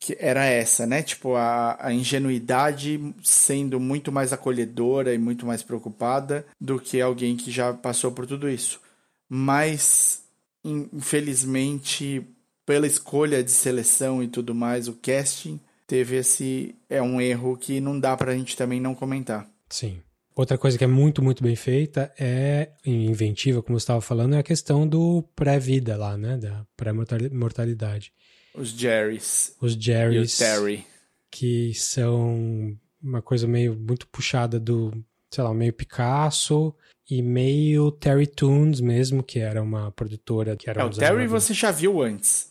que 0.00 0.16
era 0.20 0.44
essa, 0.44 0.86
né? 0.86 1.02
Tipo, 1.02 1.34
a, 1.34 1.76
a 1.80 1.92
ingenuidade 1.92 3.14
sendo 3.22 3.80
muito 3.80 4.12
mais 4.12 4.32
acolhedora 4.32 5.12
e 5.12 5.18
muito 5.18 5.44
mais 5.44 5.62
preocupada 5.62 6.46
do 6.60 6.78
que 6.78 7.00
alguém 7.00 7.36
que 7.36 7.50
já 7.50 7.72
passou 7.72 8.12
por 8.12 8.26
tudo 8.26 8.48
isso. 8.48 8.80
Mas, 9.28 10.22
infelizmente, 10.64 12.24
pela 12.64 12.86
escolha 12.86 13.42
de 13.42 13.50
seleção 13.50 14.22
e 14.22 14.28
tudo 14.28 14.54
mais, 14.54 14.88
o 14.88 14.94
casting 14.94 15.58
teve 15.86 16.16
esse. 16.16 16.74
É 16.88 17.02
um 17.02 17.20
erro 17.20 17.56
que 17.56 17.80
não 17.80 17.98
dá 17.98 18.16
pra 18.16 18.36
gente 18.36 18.56
também 18.56 18.80
não 18.80 18.94
comentar. 18.94 19.48
Sim. 19.68 20.00
Outra 20.38 20.56
coisa 20.56 20.78
que 20.78 20.84
é 20.84 20.86
muito, 20.86 21.20
muito 21.20 21.42
bem 21.42 21.56
feita 21.56 22.12
é, 22.16 22.70
inventiva, 22.86 23.60
como 23.60 23.76
você 23.76 23.82
estava 23.82 24.00
falando, 24.00 24.36
é 24.36 24.38
a 24.38 24.42
questão 24.44 24.86
do 24.86 25.24
pré-vida 25.34 25.96
lá, 25.96 26.16
né? 26.16 26.36
Da 26.36 26.64
pré-mortalidade. 26.76 28.12
Os 28.58 28.70
Jerrys. 28.70 29.54
Os 29.60 29.72
Jerrys. 29.74 30.32
E 30.32 30.34
o 30.34 30.46
Terry. 30.46 30.86
Que 31.30 31.72
são 31.74 32.76
uma 33.02 33.22
coisa 33.22 33.46
meio 33.46 33.74
muito 33.74 34.06
puxada 34.08 34.58
do, 34.58 34.92
sei 35.30 35.44
lá, 35.44 35.54
meio 35.54 35.72
Picasso 35.72 36.74
e 37.08 37.22
meio 37.22 37.92
Terry 37.92 38.26
Toons 38.26 38.80
mesmo, 38.80 39.22
que 39.22 39.38
era 39.38 39.62
uma 39.62 39.90
produtora 39.92 40.56
que 40.56 40.68
era. 40.68 40.82
É, 40.82 40.84
o 40.84 40.90
Terry 40.90 41.26
você 41.26 41.54
já 41.54 41.70
viu 41.70 42.02
antes. 42.02 42.48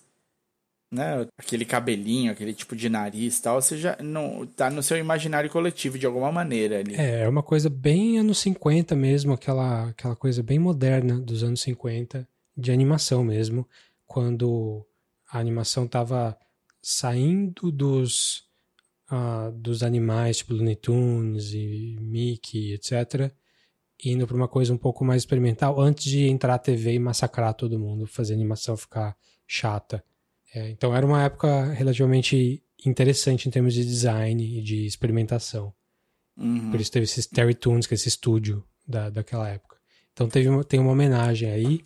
Né? 0.89 1.27
Aquele 1.37 1.65
cabelinho, 1.65 2.31
aquele 2.31 2.53
tipo 2.53 2.73
de 2.73 2.87
nariz 2.87 3.41
tal, 3.41 3.61
você 3.61 3.77
já 3.77 3.97
não 4.01 4.45
tá 4.45 4.69
no 4.69 4.81
seu 4.81 4.95
imaginário 4.97 5.49
coletivo 5.49 5.99
de 5.99 6.05
alguma 6.05 6.31
maneira 6.31 6.79
ali. 6.79 6.95
É, 6.95 7.23
é 7.23 7.27
uma 7.27 7.43
coisa 7.43 7.69
bem 7.69 8.17
anos 8.17 8.37
50 8.39 8.95
mesmo, 8.95 9.33
aquela, 9.33 9.89
aquela 9.89 10.15
coisa 10.15 10.41
bem 10.41 10.57
moderna 10.57 11.19
dos 11.19 11.43
anos 11.43 11.59
50, 11.59 12.25
de 12.55 12.71
animação 12.71 13.21
mesmo, 13.21 13.67
quando 14.05 14.86
a 15.29 15.39
animação 15.39 15.85
estava 15.85 16.37
saindo 16.81 17.71
dos, 17.71 18.45
uh, 19.11 19.51
dos 19.51 19.83
animais, 19.83 20.37
tipo 20.37 20.53
Looney 20.53 20.75
Tunes 20.75 21.53
e 21.53 21.97
Mickey, 21.99 22.73
etc., 22.73 23.31
indo 24.05 24.27
para 24.27 24.35
uma 24.35 24.47
coisa 24.47 24.73
um 24.73 24.77
pouco 24.77 25.03
mais 25.03 25.23
experimental, 25.23 25.79
antes 25.81 26.05
de 26.05 26.27
entrar 26.27 26.53
a 26.53 26.59
TV 26.59 26.93
e 26.93 26.99
massacrar 26.99 27.53
todo 27.53 27.79
mundo, 27.79 28.05
fazer 28.05 28.33
a 28.33 28.35
animação 28.35 28.77
ficar 28.77 29.17
chata. 29.45 30.03
É, 30.53 30.69
então 30.69 30.95
era 30.95 31.05
uma 31.05 31.23
época 31.23 31.73
relativamente 31.73 32.63
interessante 32.85 33.47
em 33.47 33.51
termos 33.51 33.73
de 33.73 33.83
design 33.83 34.59
e 34.59 34.61
de 34.61 34.85
experimentação. 34.85 35.73
Uhum. 36.37 36.69
Por 36.69 36.79
isso 36.79 36.91
teve 36.91 37.05
esses 37.05 37.25
Terry 37.25 37.55
Toons, 37.55 37.87
que 37.87 37.93
é 37.93 37.95
esse 37.95 38.07
estúdio 38.07 38.63
da, 38.87 39.09
daquela 39.09 39.49
época. 39.49 39.77
Então 40.13 40.29
teve 40.29 40.47
uma, 40.47 40.63
tem 40.63 40.79
uma 40.79 40.91
homenagem 40.91 41.49
aí. 41.49 41.81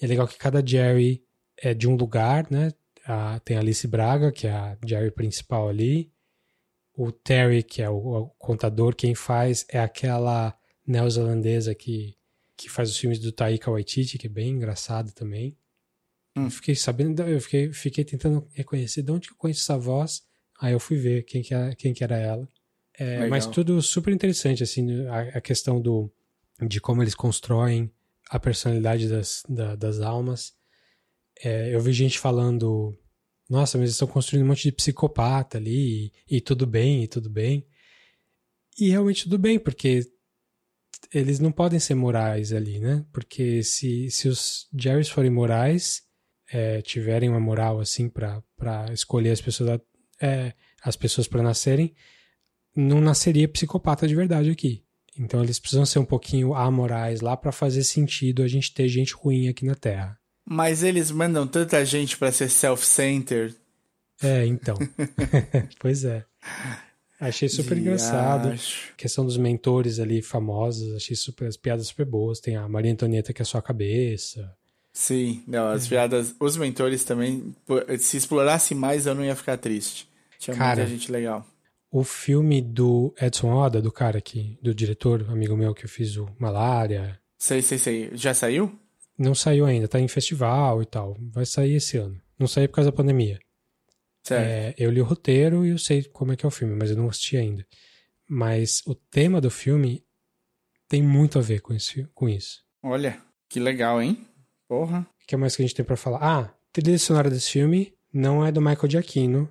É 0.00 0.06
legal 0.06 0.26
que 0.26 0.36
cada 0.36 0.64
Jerry 0.64 1.23
é 1.58 1.74
de 1.74 1.88
um 1.88 1.96
lugar, 1.96 2.50
né? 2.50 2.72
A, 3.06 3.38
tem 3.40 3.56
a 3.56 3.60
Alice 3.60 3.86
Braga, 3.86 4.32
que 4.32 4.46
é 4.46 4.52
a 4.52 4.78
Jerry 4.84 5.10
principal 5.10 5.68
ali. 5.68 6.12
O 6.96 7.10
Terry, 7.10 7.62
que 7.62 7.82
é 7.82 7.90
o, 7.90 7.96
o 7.96 8.26
contador, 8.38 8.94
quem 8.94 9.14
faz 9.14 9.66
é 9.68 9.78
aquela 9.78 10.56
neozelandesa 10.86 11.74
que, 11.74 12.16
que 12.56 12.68
faz 12.68 12.90
os 12.90 12.96
filmes 12.96 13.18
do 13.18 13.32
Taika 13.32 13.70
Waititi, 13.70 14.18
que 14.18 14.26
é 14.26 14.30
bem 14.30 14.50
engraçado 14.50 15.12
também. 15.12 15.56
Hum. 16.36 16.44
Eu 16.44 16.50
fiquei 16.50 16.74
sabendo, 16.74 17.22
eu 17.22 17.40
fiquei, 17.40 17.72
fiquei 17.72 18.04
tentando 18.04 18.46
reconhecer 18.52 19.02
de 19.02 19.10
onde 19.10 19.30
eu 19.30 19.36
conheço 19.36 19.62
essa 19.62 19.78
voz. 19.78 20.22
Aí 20.60 20.72
eu 20.72 20.80
fui 20.80 20.96
ver 20.96 21.24
quem 21.24 21.42
que, 21.42 21.52
era, 21.52 21.74
quem 21.74 21.92
que 21.92 22.04
era 22.04 22.16
ela. 22.16 22.48
É, 22.96 23.26
mas 23.26 23.46
tudo 23.46 23.82
super 23.82 24.12
interessante, 24.12 24.62
assim, 24.62 25.04
a, 25.08 25.38
a, 25.38 25.40
questão 25.40 25.80
do, 25.80 26.12
de 26.62 26.80
como 26.80 27.02
eles 27.02 27.14
constroem 27.14 27.90
a 28.30 28.38
personalidade 28.38 29.08
das, 29.08 29.42
da, 29.48 29.74
das 29.74 30.00
almas. 30.00 30.54
É, 31.42 31.74
eu 31.74 31.80
vi 31.80 31.92
gente 31.92 32.18
falando, 32.18 32.96
nossa, 33.48 33.76
mas 33.78 33.84
eles 33.84 33.94
estão 33.94 34.08
construindo 34.08 34.44
um 34.44 34.48
monte 34.48 34.64
de 34.64 34.72
psicopata 34.72 35.58
ali, 35.58 36.12
e, 36.28 36.36
e 36.36 36.40
tudo 36.40 36.66
bem, 36.66 37.04
e 37.04 37.08
tudo 37.08 37.30
bem. 37.30 37.66
E 38.78 38.90
realmente 38.90 39.24
tudo 39.24 39.38
bem, 39.38 39.58
porque 39.58 40.02
eles 41.12 41.38
não 41.38 41.52
podem 41.52 41.78
ser 41.78 41.94
morais 41.94 42.52
ali, 42.52 42.80
né? 42.80 43.04
Porque 43.12 43.62
se, 43.62 44.10
se 44.10 44.28
os 44.28 44.68
Jerrys 44.76 45.08
forem 45.08 45.30
morais, 45.30 46.02
é, 46.52 46.82
tiverem 46.82 47.28
uma 47.28 47.40
moral 47.40 47.80
assim 47.80 48.08
para 48.08 48.42
escolher 48.92 49.30
as 49.30 49.40
pessoas, 49.40 49.80
é, 50.20 50.54
as 50.82 50.96
pessoas 50.96 51.28
para 51.28 51.42
nascerem, 51.42 51.94
não 52.76 53.00
nasceria 53.00 53.48
psicopata 53.48 54.06
de 54.06 54.14
verdade 54.14 54.50
aqui. 54.50 54.84
Então 55.16 55.42
eles 55.42 55.60
precisam 55.60 55.86
ser 55.86 56.00
um 56.00 56.04
pouquinho 56.04 56.54
amorais 56.54 57.20
lá 57.20 57.36
para 57.36 57.52
fazer 57.52 57.84
sentido 57.84 58.42
a 58.42 58.48
gente 58.48 58.74
ter 58.74 58.88
gente 58.88 59.14
ruim 59.14 59.48
aqui 59.48 59.64
na 59.64 59.74
Terra. 59.74 60.18
Mas 60.44 60.82
eles 60.82 61.10
mandam 61.10 61.46
tanta 61.46 61.84
gente 61.84 62.16
para 62.16 62.30
ser 62.30 62.50
self-centered. 62.50 63.56
É, 64.22 64.46
então. 64.46 64.76
pois 65.80 66.04
é. 66.04 66.24
Achei 67.18 67.48
super 67.48 67.78
engraçado. 67.78 68.48
A 68.48 68.96
questão 68.96 69.24
dos 69.24 69.36
mentores 69.36 69.98
ali 69.98 70.20
famosos, 70.20 70.94
achei 70.94 71.16
super, 71.16 71.48
as 71.48 71.56
piadas 71.56 71.86
super 71.86 72.04
boas. 72.04 72.40
Tem 72.40 72.56
a 72.56 72.68
Maria 72.68 72.92
Antonieta 72.92 73.32
que 73.32 73.40
é 73.40 73.44
sua 73.44 73.62
cabeça. 73.62 74.54
Sim, 74.92 75.42
não, 75.46 75.68
as 75.68 75.86
é. 75.86 75.88
piadas, 75.88 76.34
os 76.38 76.56
mentores 76.56 77.02
também. 77.02 77.54
Se 77.98 78.16
explorasse 78.16 78.74
mais, 78.74 79.06
eu 79.06 79.14
não 79.14 79.24
ia 79.24 79.34
ficar 79.34 79.56
triste. 79.56 80.08
Tinha 80.38 80.56
Cara, 80.56 80.76
muita 80.76 80.90
gente 80.90 81.10
legal. 81.10 81.46
O 81.90 82.04
filme 82.04 82.60
do 82.60 83.14
Edson 83.20 83.52
Oda, 83.52 83.80
do 83.80 83.90
cara 83.90 84.18
aqui, 84.18 84.58
do 84.60 84.74
diretor, 84.74 85.24
amigo 85.28 85.56
meu 85.56 85.74
que 85.74 85.84
eu 85.84 85.88
fiz 85.88 86.16
o 86.16 86.28
Malária. 86.38 87.18
Sei, 87.38 87.62
sei, 87.62 87.78
sei. 87.78 88.10
Já 88.14 88.34
saiu? 88.34 88.78
Não 89.18 89.34
saiu 89.34 89.64
ainda, 89.64 89.86
tá 89.86 90.00
em 90.00 90.08
festival 90.08 90.82
e 90.82 90.86
tal. 90.86 91.16
Vai 91.32 91.46
sair 91.46 91.74
esse 91.74 91.96
ano. 91.96 92.20
Não 92.38 92.46
saiu 92.46 92.68
por 92.68 92.76
causa 92.76 92.90
da 92.90 92.96
pandemia. 92.96 93.38
É, 94.30 94.74
eu 94.78 94.90
li 94.90 95.00
o 95.00 95.04
roteiro 95.04 95.66
e 95.66 95.70
eu 95.70 95.78
sei 95.78 96.02
como 96.04 96.32
é 96.32 96.36
que 96.36 96.46
é 96.46 96.48
o 96.48 96.50
filme, 96.50 96.74
mas 96.74 96.90
eu 96.90 96.96
não 96.96 97.08
assisti 97.08 97.36
ainda. 97.36 97.66
Mas 98.26 98.82
o 98.86 98.94
tema 98.94 99.40
do 99.40 99.50
filme 99.50 100.02
tem 100.88 101.02
muito 101.02 101.38
a 101.38 101.42
ver 101.42 101.60
com, 101.60 101.74
esse, 101.74 102.08
com 102.14 102.28
isso. 102.28 102.64
Olha, 102.82 103.20
que 103.48 103.60
legal, 103.60 104.00
hein? 104.00 104.26
Porra. 104.66 105.06
O 105.22 105.26
que 105.26 105.36
mais 105.36 105.54
que 105.54 105.62
a 105.62 105.66
gente 105.66 105.74
tem 105.74 105.84
para 105.84 105.96
falar? 105.96 106.20
Ah, 106.22 106.54
trilha 106.72 106.98
sonora 106.98 107.28
desse 107.28 107.50
filme 107.50 107.94
não 108.12 108.44
é 108.44 108.50
do 108.50 108.60
Michael 108.60 108.90
Giacchino. 108.90 109.50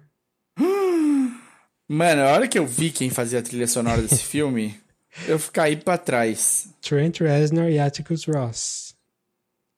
Mano, 1.88 2.22
a 2.24 2.32
hora 2.32 2.48
que 2.48 2.58
eu 2.58 2.66
vi 2.66 2.92
quem 2.92 3.10
fazia 3.10 3.40
a 3.40 3.44
trilha 3.44 3.68
sonora 3.68 4.02
desse 4.02 4.24
filme, 4.24 4.80
eu 5.28 5.40
caí 5.52 5.76
pra 5.76 5.98
trás. 5.98 6.70
Trent 6.82 7.20
Reznor 7.20 7.70
e 7.70 7.78
Atticus 7.78 8.26
Ross. 8.26 8.93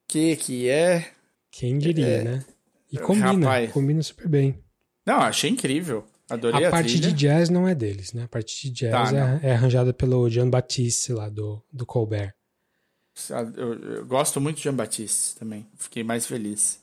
Que 0.08 0.36
que 0.36 0.70
é? 0.70 1.12
Quem 1.52 1.78
diria, 1.78 2.06
é... 2.06 2.24
né? 2.24 2.46
E 2.92 2.98
combina, 2.98 3.48
Rapaz. 3.48 3.72
combina 3.72 4.02
super 4.02 4.28
bem. 4.28 4.64
Não, 5.06 5.18
achei 5.18 5.50
incrível. 5.50 6.06
Adorei 6.30 6.66
a, 6.66 6.68
a 6.70 6.72
parte 6.72 6.94
trilha. 6.94 7.10
de 7.10 7.14
jazz 7.14 7.50
não 7.50 7.68
é 7.68 7.76
deles, 7.76 8.14
né? 8.14 8.24
A 8.24 8.28
parte 8.28 8.62
de 8.62 8.72
jazz 8.72 9.12
tá, 9.12 9.40
é, 9.44 9.50
é, 9.50 9.54
arranjada 9.54 9.94
pelo 9.94 10.30
Jean 10.30 10.50
Baptiste 10.50 11.14
lá 11.14 11.30
do, 11.30 11.62
do 11.72 11.86
Colbert. 11.86 12.34
Eu, 13.30 13.74
eu 13.74 14.06
gosto 14.06 14.42
muito 14.42 14.58
de 14.58 14.64
Jean 14.64 14.74
Baptiste 14.74 15.36
também. 15.38 15.68
Fiquei 15.76 16.04
mais 16.04 16.26
feliz. 16.26 16.80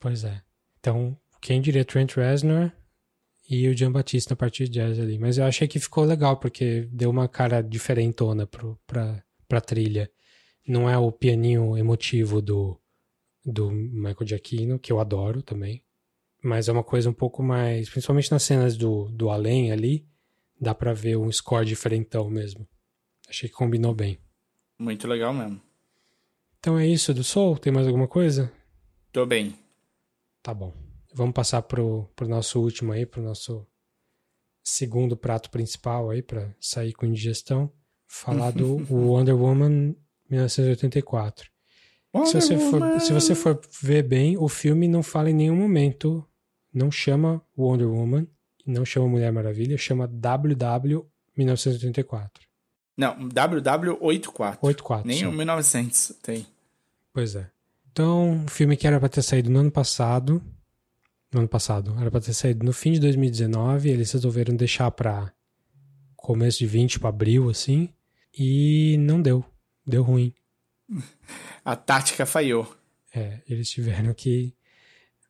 Pois 0.00 0.24
é. 0.24 0.42
Então, 0.80 1.16
quem 1.40 1.60
diria 1.60 1.84
Trent 1.84 2.16
Reznor 2.16 2.72
e 3.48 3.68
o 3.68 3.76
Jean 3.76 3.92
Baptiste 3.92 4.30
na 4.30 4.36
parte 4.36 4.64
de 4.64 4.70
jazz 4.70 4.98
ali. 4.98 5.18
Mas 5.18 5.38
eu 5.38 5.44
achei 5.44 5.68
que 5.68 5.78
ficou 5.78 6.04
legal, 6.04 6.36
porque 6.38 6.88
deu 6.90 7.10
uma 7.10 7.28
cara 7.28 7.62
diferentona 7.62 8.46
pro, 8.46 8.78
pra, 8.86 9.22
pra 9.48 9.60
trilha. 9.60 10.10
Não 10.66 10.88
é 10.88 10.96
o 10.96 11.10
pianinho 11.10 11.76
emotivo 11.76 12.40
do, 12.40 12.78
do 13.44 13.70
Michael 13.70 14.26
Giacchino, 14.26 14.78
que 14.78 14.92
eu 14.92 15.00
adoro 15.00 15.42
também. 15.42 15.82
Mas 16.42 16.68
é 16.68 16.72
uma 16.72 16.84
coisa 16.84 17.10
um 17.10 17.14
pouco 17.14 17.42
mais. 17.42 17.88
Principalmente 17.88 18.30
nas 18.30 18.42
cenas 18.42 18.76
do, 18.76 19.08
do 19.10 19.30
além 19.30 19.72
ali, 19.72 20.06
dá 20.60 20.74
pra 20.74 20.92
ver 20.92 21.16
um 21.16 21.30
score 21.30 21.66
diferentão 21.66 22.28
mesmo. 22.30 22.68
Achei 23.28 23.48
que 23.48 23.54
combinou 23.54 23.94
bem. 23.94 24.18
Muito 24.78 25.06
legal 25.06 25.32
mesmo. 25.32 25.60
Então 26.58 26.78
é 26.78 26.86
isso 26.86 27.12
do 27.12 27.24
Soul? 27.24 27.58
Tem 27.58 27.72
mais 27.72 27.86
alguma 27.86 28.06
coisa? 28.06 28.52
Tô 29.12 29.26
bem. 29.26 29.56
Tá 30.42 30.54
bom. 30.54 30.72
Vamos 31.14 31.34
passar 31.34 31.62
pro, 31.62 32.08
pro 32.16 32.28
nosso 32.28 32.60
último 32.60 32.92
aí, 32.92 33.04
pro 33.04 33.22
nosso 33.22 33.66
segundo 34.62 35.16
prato 35.16 35.50
principal 35.50 36.10
aí, 36.10 36.22
para 36.22 36.54
sair 36.60 36.92
com 36.92 37.06
indigestão. 37.06 37.72
Falar 38.06 38.52
do 38.52 38.76
Wonder 38.92 39.36
Woman 39.36 39.94
1984. 40.32 41.50
Wonder 42.14 42.28
se, 42.28 42.40
você 42.40 42.58
for, 42.58 43.00
se 43.00 43.12
você 43.12 43.34
for 43.34 43.60
ver 43.80 44.02
bem, 44.02 44.36
o 44.36 44.48
filme 44.48 44.88
não 44.88 45.02
fala 45.02 45.30
em 45.30 45.34
nenhum 45.34 45.56
momento 45.56 46.26
não 46.72 46.90
chama 46.90 47.42
Wonder 47.56 47.88
Woman, 47.88 48.26
não 48.66 48.84
chama 48.84 49.08
Mulher 49.08 49.30
Maravilha, 49.30 49.76
chama 49.76 50.08
WW 50.08 51.06
1984. 51.36 52.46
Não, 52.96 53.28
WW84. 53.28 54.58
84. 54.62 55.06
Nem 55.06 55.18
sim. 55.18 55.26
o 55.26 55.32
1900 55.32 56.16
tem. 56.22 56.46
Pois 57.12 57.34
é. 57.34 57.50
Então, 57.90 58.30
um 58.30 58.48
filme 58.48 58.76
que 58.76 58.86
era 58.86 58.98
para 58.98 59.08
ter 59.08 59.22
saído 59.22 59.50
no 59.50 59.58
ano 59.58 59.70
passado, 59.70 60.42
no 61.32 61.40
ano 61.40 61.48
passado. 61.48 61.94
Era 62.00 62.10
pra 62.10 62.20
ter 62.20 62.32
saído 62.32 62.64
no 62.64 62.72
fim 62.72 62.92
de 62.92 63.00
2019, 63.00 63.90
eles 63.90 64.12
resolveram 64.12 64.56
deixar 64.56 64.90
pra 64.90 65.32
começo 66.16 66.58
de 66.58 66.66
20, 66.66 66.92
tipo 66.92 67.06
abril, 67.06 67.50
assim, 67.50 67.88
e 68.36 68.96
não 68.98 69.20
deu. 69.20 69.44
Deu 69.86 70.02
ruim. 70.02 70.34
A 71.64 71.76
tática 71.76 72.26
falhou. 72.26 72.76
É, 73.14 73.40
eles 73.48 73.70
tiveram 73.70 74.12
que 74.14 74.54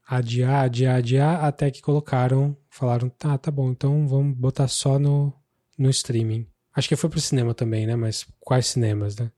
adiar, 0.07 0.65
adiar, 0.65 0.97
adiar, 0.97 1.45
até 1.45 1.71
que 1.71 1.83
colocaram, 1.83 2.57
falaram, 2.69 3.09
tá, 3.09 3.37
tá 3.39 3.51
bom, 3.51 3.71
então 3.71 4.07
vamos 4.07 4.37
botar 4.37 4.69
só 4.69 4.99
no, 4.99 5.33
no 5.77 5.91
streaming. 5.91 6.47
Acho 6.75 6.89
que 6.89 6.97
foi 6.97 7.11
pro 7.11 7.21
cinema 7.21 7.55
também, 7.55 7.87
né? 7.87 7.97
Mas 7.97 8.27
quais 8.41 8.67
cinemas, 8.69 9.17
né? 9.17 9.31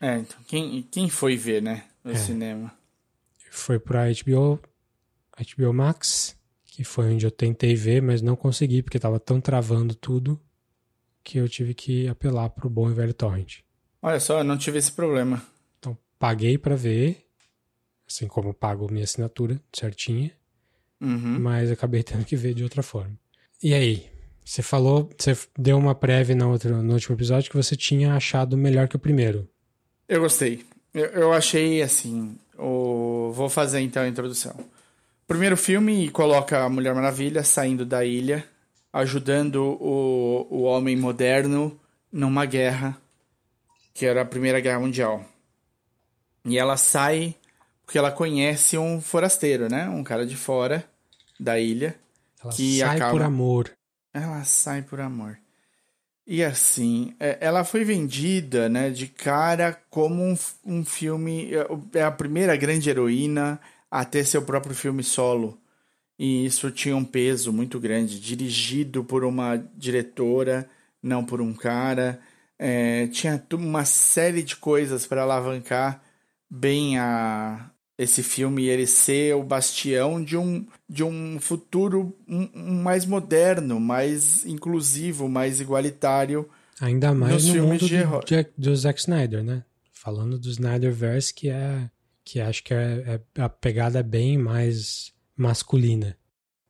É, 0.00 0.18
então, 0.18 0.38
quem, 0.46 0.82
quem 0.82 1.08
foi 1.10 1.36
ver, 1.36 1.60
né? 1.60 1.84
No 2.02 2.12
É. 2.12 2.14
cinema. 2.14 2.72
Foi 3.50 3.78
pra 3.78 4.04
HBO, 4.06 4.60
HBO 5.56 5.72
Max, 5.72 6.36
que 6.64 6.84
foi 6.84 7.12
onde 7.12 7.26
eu 7.26 7.30
tentei 7.30 7.74
ver, 7.74 8.00
mas 8.00 8.22
não 8.22 8.36
consegui, 8.36 8.82
porque 8.82 8.98
tava 8.98 9.18
tão 9.18 9.40
travando 9.40 9.94
tudo, 9.94 10.40
que 11.24 11.38
eu 11.38 11.48
tive 11.48 11.74
que 11.74 12.06
apelar 12.08 12.48
pro 12.50 12.70
bom 12.70 12.88
e 12.90 12.94
velho 12.94 13.12
torrent. 13.12 13.58
Olha 14.02 14.20
só, 14.20 14.38
eu 14.38 14.44
não 14.44 14.56
tive 14.56 14.78
esse 14.78 14.90
problema. 14.92 15.42
Então, 15.78 15.96
paguei 16.18 16.56
pra 16.56 16.74
ver, 16.74 17.26
assim 18.08 18.26
como 18.26 18.54
pago 18.54 18.90
minha 18.90 19.04
assinatura 19.04 19.60
certinha, 19.72 20.30
Uhum. 21.00 21.38
mas 21.40 21.70
acabei 21.70 22.02
tendo 22.04 22.24
que 22.24 22.36
ver 22.36 22.54
de 22.54 22.62
outra 22.62 22.82
forma. 22.82 23.12
E 23.62 23.74
aí? 23.74 24.08
Você 24.44 24.62
falou, 24.62 25.08
você 25.16 25.36
deu 25.56 25.78
uma 25.78 25.94
prévia 25.94 26.34
no, 26.34 26.50
outro, 26.50 26.82
no 26.82 26.94
último 26.94 27.14
episódio 27.14 27.50
que 27.50 27.56
você 27.56 27.76
tinha 27.76 28.14
achado 28.14 28.56
melhor 28.56 28.88
que 28.88 28.96
o 28.96 28.98
primeiro. 28.98 29.48
Eu 30.08 30.20
gostei. 30.22 30.64
Eu, 30.92 31.04
eu 31.06 31.32
achei 31.32 31.80
assim. 31.82 32.36
O... 32.58 33.30
Vou 33.32 33.48
fazer 33.48 33.80
então 33.80 34.02
a 34.02 34.08
introdução. 34.08 34.56
Primeiro 35.28 35.56
filme 35.56 36.08
coloca 36.10 36.64
a 36.64 36.68
Mulher 36.68 36.94
Maravilha 36.94 37.44
saindo 37.44 37.84
da 37.86 38.04
ilha, 38.04 38.44
ajudando 38.92 39.62
o, 39.80 40.46
o 40.50 40.62
homem 40.62 40.96
moderno 40.96 41.78
numa 42.10 42.44
guerra, 42.44 42.96
que 44.00 44.06
era 44.06 44.22
a 44.22 44.24
Primeira 44.24 44.60
Guerra 44.60 44.80
Mundial. 44.80 45.22
E 46.46 46.56
ela 46.56 46.78
sai 46.78 47.34
porque 47.84 47.98
ela 47.98 48.10
conhece 48.10 48.78
um 48.78 48.98
forasteiro, 48.98 49.68
né? 49.68 49.90
Um 49.90 50.02
cara 50.02 50.24
de 50.24 50.36
fora 50.36 50.88
da 51.38 51.60
ilha. 51.60 51.94
Ela 52.42 52.50
Que 52.50 52.78
sai 52.78 52.96
acaba- 52.96 53.10
por 53.12 53.20
amor. 53.22 53.70
Ela 54.14 54.42
sai 54.44 54.80
por 54.80 55.02
amor. 55.02 55.36
E 56.26 56.42
assim, 56.42 57.14
é, 57.20 57.36
ela 57.42 57.62
foi 57.62 57.84
vendida, 57.84 58.70
né, 58.70 58.88
de 58.88 59.06
cara 59.06 59.78
como 59.90 60.22
um, 60.24 60.34
um 60.64 60.82
filme. 60.82 61.50
é, 61.52 61.98
É 61.98 62.02
a 62.02 62.10
primeira 62.10 62.56
grande 62.56 62.88
heroína 62.88 63.60
a 63.90 64.02
ter 64.02 64.24
seu 64.24 64.40
próprio 64.40 64.74
filme 64.74 65.02
solo. 65.02 65.60
E 66.18 66.46
isso 66.46 66.70
tinha 66.70 66.96
um 66.96 67.04
peso 67.04 67.52
muito 67.52 67.78
grande, 67.78 68.18
dirigido 68.18 69.04
por 69.04 69.24
uma 69.24 69.56
diretora, 69.76 70.66
não 71.02 71.22
por 71.22 71.42
um 71.42 71.52
cara. 71.52 72.18
É, 72.62 73.06
tinha 73.06 73.42
uma 73.54 73.86
série 73.86 74.42
de 74.42 74.54
coisas 74.54 75.06
para 75.06 75.22
alavancar 75.22 76.02
bem 76.50 76.98
a 76.98 77.70
esse 77.96 78.22
filme 78.22 78.66
ele 78.66 78.86
ser 78.86 79.34
o 79.34 79.42
bastião 79.42 80.22
de 80.22 80.36
um, 80.36 80.66
de 80.88 81.02
um 81.02 81.38
futuro 81.40 82.14
mais 82.54 83.06
moderno, 83.06 83.80
mais 83.80 84.44
inclusivo, 84.44 85.26
mais 85.26 85.58
igualitário. 85.60 86.48
Ainda 86.78 87.14
mais 87.14 87.46
no 87.46 87.52
filmes 87.52 87.82
mundo 87.82 87.88
de 87.88 88.04
do. 88.04 88.20
Jack- 88.26 88.52
do 88.56 88.76
Zack 88.76 89.00
Snyder, 89.00 89.42
né? 89.42 89.64
Falando 89.92 90.38
do 90.38 90.48
Snyderverse, 90.50 91.32
que 91.32 91.48
é 91.48 91.90
que 92.24 92.40
acho 92.40 92.62
que 92.62 92.72
é, 92.74 93.20
é- 93.36 93.42
a 93.42 93.48
pegada 93.48 94.02
bem 94.02 94.36
mais 94.38 95.12
masculina. 95.36 96.16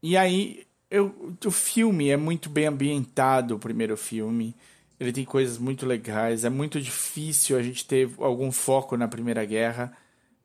E 0.02 0.16
aí, 0.16 0.64
eu, 0.90 1.36
o 1.44 1.50
filme 1.50 2.08
é 2.08 2.16
muito 2.16 2.48
bem 2.48 2.66
ambientado, 2.66 3.56
o 3.56 3.58
primeiro 3.58 3.96
filme. 3.96 4.54
Ele 5.00 5.12
tem 5.12 5.24
coisas 5.24 5.56
muito 5.58 5.86
legais. 5.86 6.44
É 6.44 6.50
muito 6.50 6.80
difícil 6.80 7.56
a 7.58 7.62
gente 7.62 7.84
ter 7.86 8.10
algum 8.18 8.52
foco 8.52 8.96
na 8.96 9.08
Primeira 9.08 9.44
Guerra 9.46 9.92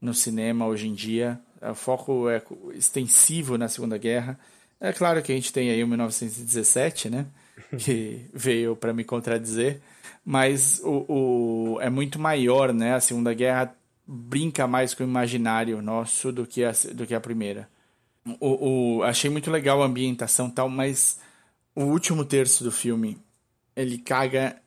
no 0.02 0.14
cinema 0.14 0.66
hoje 0.66 0.88
em 0.88 0.94
dia. 0.94 1.40
O 1.62 1.76
foco 1.76 2.30
é 2.30 2.42
extensivo 2.74 3.58
na 3.58 3.68
Segunda 3.68 3.98
Guerra. 3.98 4.40
É 4.80 4.94
claro 4.94 5.22
que 5.22 5.32
a 5.32 5.36
gente 5.36 5.52
tem 5.52 5.70
aí 5.70 5.84
o 5.84 5.88
1917, 5.88 7.10
né? 7.10 7.26
Que 7.78 8.26
veio 8.34 8.76
para 8.76 8.94
me 8.94 9.04
contradizer. 9.04 9.82
Mas 10.24 10.80
o, 10.84 11.76
o, 11.76 11.82
é 11.82 11.90
muito 11.90 12.18
maior, 12.20 12.74
né? 12.74 12.94
A 12.96 13.00
Segunda 13.02 13.34
Guerra 13.34 13.76
brinca 14.08 14.68
mais 14.68 14.94
com 14.94 15.04
o 15.04 15.08
imaginário 15.08 15.82
nosso 15.82 16.32
do 16.32 16.46
que 16.46 16.64
a, 16.64 16.72
do 16.94 17.06
que 17.08 17.14
a 17.16 17.20
Primeira. 17.20 17.68
O, 18.40 18.98
o- 19.00 19.04
achei 19.04 19.30
muito 19.30 19.52
legal 19.52 19.82
a 19.82 19.86
ambientação 19.86 20.50
tal, 20.50 20.70
mas 20.70 21.20
o 21.76 21.84
último 21.84 22.26
terço 22.26 22.64
do 22.64 22.72
filme, 22.72 23.18
ele 23.76 23.98
caga, 23.98 24.58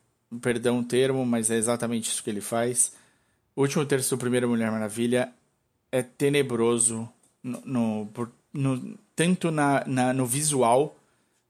perdão 0.41 0.79
o 0.79 0.83
termo, 0.83 1.25
mas 1.25 1.49
é 1.49 1.55
exatamente 1.55 2.09
isso 2.09 2.23
que 2.23 2.29
ele 2.29 2.41
faz. 2.41 2.93
O 3.55 3.61
último 3.61 3.85
terço 3.85 4.15
do 4.15 4.19
primeiro 4.19 4.47
Mulher 4.49 4.71
Maravilha 4.71 5.31
é 5.91 6.01
tenebroso 6.01 7.09
no, 7.43 7.61
no- 7.65 8.09
no- 8.53 8.97
tanto 9.15 9.51
na, 9.51 9.83
na- 9.85 10.13
no 10.13 10.25
visual, 10.25 10.95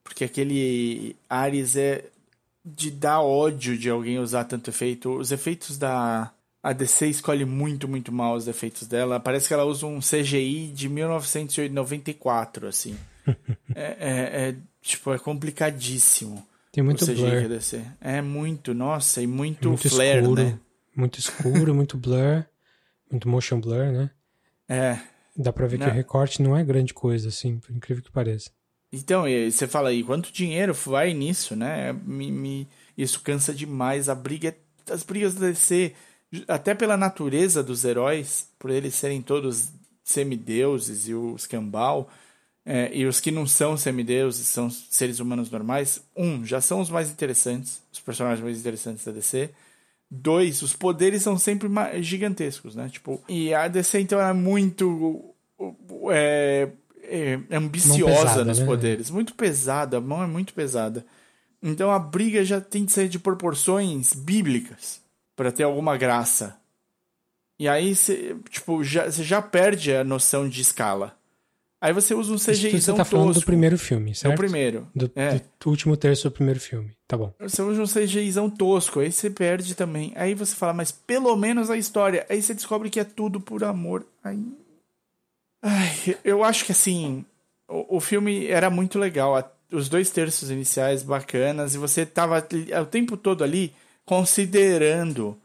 porque 0.03 0.23
aquele 0.23 1.15
Ares 1.29 1.75
é 1.75 2.05
de 2.65 2.89
dar 2.91 3.21
ódio 3.21 3.77
de 3.77 3.89
alguém 3.89 4.19
usar 4.19 4.43
tanto 4.45 4.69
efeito. 4.69 5.11
Os 5.17 5.31
efeitos 5.31 5.77
da. 5.77 6.31
A 6.61 6.73
DC 6.73 7.07
escolhe 7.07 7.45
muito, 7.45 7.87
muito 7.87 8.11
mal 8.11 8.35
os 8.35 8.47
efeitos 8.47 8.85
dela. 8.85 9.17
Parece 9.19 9.47
que 9.47 9.53
ela 9.53 9.63
usa 9.63 9.85
um 9.85 9.99
CGI 10.01 10.67
de 10.73 10.89
1994, 10.89 12.67
assim. 12.67 12.97
é, 13.73 13.95
é- 13.99 14.49
é, 14.49 14.55
tipo, 14.81 15.13
é 15.13 15.19
complicadíssimo. 15.19 16.45
Tem 16.71 16.83
muito 16.83 17.03
o 17.03 17.07
CGI 17.07 17.15
blur. 17.15 17.41
que. 17.41 17.81
É 17.99 18.21
muito, 18.21 18.73
nossa, 18.73 19.21
e 19.21 19.27
muito, 19.27 19.69
muito 19.69 19.89
flare, 19.89 20.19
escuro, 20.19 20.43
né? 20.43 20.59
muito 20.95 21.19
escuro, 21.19 21.73
muito 21.75 21.97
blur, 21.97 22.45
muito 23.11 23.27
motion 23.27 23.59
blur, 23.59 23.91
né? 23.91 24.09
É. 24.67 24.99
Dá 25.35 25.51
pra 25.51 25.65
ver 25.67 25.77
que 25.79 25.85
Não. 25.85 25.91
o 25.91 25.95
recorte 25.95 26.41
não 26.41 26.55
é 26.55 26.63
grande 26.63 26.93
coisa, 26.93 27.29
assim, 27.29 27.57
por 27.59 27.71
incrível 27.75 28.03
que 28.03 28.11
pareça. 28.11 28.51
Então, 28.91 29.27
e 29.27 29.51
você 29.51 29.67
fala 29.67 29.89
aí, 29.89 30.03
quanto 30.03 30.31
dinheiro 30.33 30.73
vai 30.73 31.13
nisso, 31.13 31.55
né? 31.55 31.93
Me, 31.93 32.31
me- 32.31 32.67
isso 32.97 33.21
cansa 33.21 33.53
demais. 33.53 34.09
A 34.09 34.15
briga, 34.15 34.49
é- 34.49 34.93
as 34.93 35.03
brigas 35.03 35.35
da 35.35 35.47
DC, 35.47 35.93
até 36.47 36.73
pela 36.75 36.97
natureza 36.97 37.63
dos 37.63 37.85
heróis, 37.85 38.49
por 38.59 38.69
eles 38.71 38.93
serem 38.95 39.21
todos 39.21 39.71
semideuses 40.03 41.07
e 41.07 41.13
os 41.13 41.45
cambal, 41.47 42.09
é, 42.71 42.91
e 42.93 43.07
os 43.07 43.19
que 43.19 43.31
não 43.31 43.47
são 43.47 43.75
semideuses, 43.75 44.47
são 44.47 44.69
seres 44.69 45.19
humanos 45.19 45.49
normais, 45.49 46.03
um, 46.15 46.45
já 46.45 46.61
são 46.61 46.79
os 46.79 46.87
mais 46.87 47.09
interessantes, 47.09 47.81
os 47.91 47.99
personagens 47.99 48.43
mais 48.43 48.59
interessantes 48.59 49.03
da 49.03 49.11
DC. 49.11 49.49
Dois, 50.07 50.61
os 50.61 50.75
poderes 50.75 51.23
são 51.23 51.35
sempre 51.35 51.67
gigantescos, 51.99 52.75
né? 52.75 52.87
Tipo, 52.87 53.23
e 53.27 53.51
a 53.55 53.67
DC 53.67 54.01
então 54.01 54.21
é 54.21 54.31
muito 54.33 55.33
é, 56.11 56.69
é, 57.05 57.39
ambiciosa 57.49 58.05
pesada, 58.05 58.45
nos 58.45 58.59
né? 58.59 58.65
poderes, 58.67 59.09
muito 59.09 59.33
pesada, 59.33 59.97
a 59.97 60.01
mão 60.01 60.21
é 60.21 60.27
muito 60.27 60.53
pesada. 60.53 61.03
Então 61.63 61.89
a 61.89 61.97
briga 61.97 62.45
já 62.45 62.61
tem 62.61 62.85
de 62.85 62.91
ser 62.91 63.09
de 63.09 63.17
proporções 63.17 64.13
bíblicas 64.13 65.01
para 65.35 65.51
ter 65.51 65.63
alguma 65.63 65.97
graça. 65.97 66.55
E 67.57 67.67
aí 67.67 67.95
você, 67.95 68.37
tipo, 68.47 68.83
já, 68.83 69.09
você 69.09 69.23
já 69.23 69.41
perde 69.41 69.91
a 69.91 70.03
noção 70.03 70.47
de 70.47 70.61
escala. 70.61 71.17
Aí 71.81 71.93
você 71.93 72.13
usa 72.13 72.31
um 72.31 72.35
Isso 72.35 72.51
CGI 72.51 72.81
você 72.81 72.93
tá 72.93 73.05
falando 73.05 73.33
do 73.33 73.41
primeiro 73.41 73.77
filme, 73.77 74.11
É 74.11 74.13
certo? 74.13 74.33
o 74.33 74.37
primeiro. 74.37 74.87
Do, 74.93 75.09
É. 75.15 75.39
do 75.59 75.69
último 75.69 75.95
terço 75.95 76.29
do 76.29 76.31
primeiro 76.31 76.59
filme. 76.59 76.91
Tá 77.07 77.15
bom. 77.15 77.33
Você 77.39 77.61
usa 77.61 77.81
um 77.81 77.85
CGIzão 77.87 78.49
tosco, 78.49 78.99
aí 78.99 79.11
você 79.11 79.29
perde 79.29 79.73
também. 79.75 80.11
Aí 80.15 80.35
você 80.35 80.53
fala, 80.55 80.73
mas 80.73 80.91
pelo 80.91 81.35
menos 81.37 81.69
a 81.69 81.77
história. 81.77 82.25
Aí 82.29 82.41
você 82.41 82.53
descobre 82.53 82.89
que 82.89 82.99
é 82.99 83.03
tudo 83.05 83.39
por 83.39 83.63
amor. 83.63 84.05
Aí. 84.23 84.43
Ai, 85.63 86.17
eu 86.23 86.43
acho 86.43 86.65
que 86.65 86.71
assim. 86.73 87.23
O, 87.67 87.97
o 87.97 87.99
filme 88.01 88.47
era 88.47 88.69
muito 88.69 88.99
legal. 88.99 89.55
Os 89.71 89.87
dois 89.87 90.09
terços 90.09 90.49
iniciais 90.51 91.01
bacanas. 91.03 91.75
E 91.75 91.77
você 91.77 92.05
tava 92.05 92.35
ali- 92.37 92.73
o 92.73 92.85
tempo 92.85 93.15
todo 93.15 93.43
ali 93.43 93.73
considerando 94.05 95.37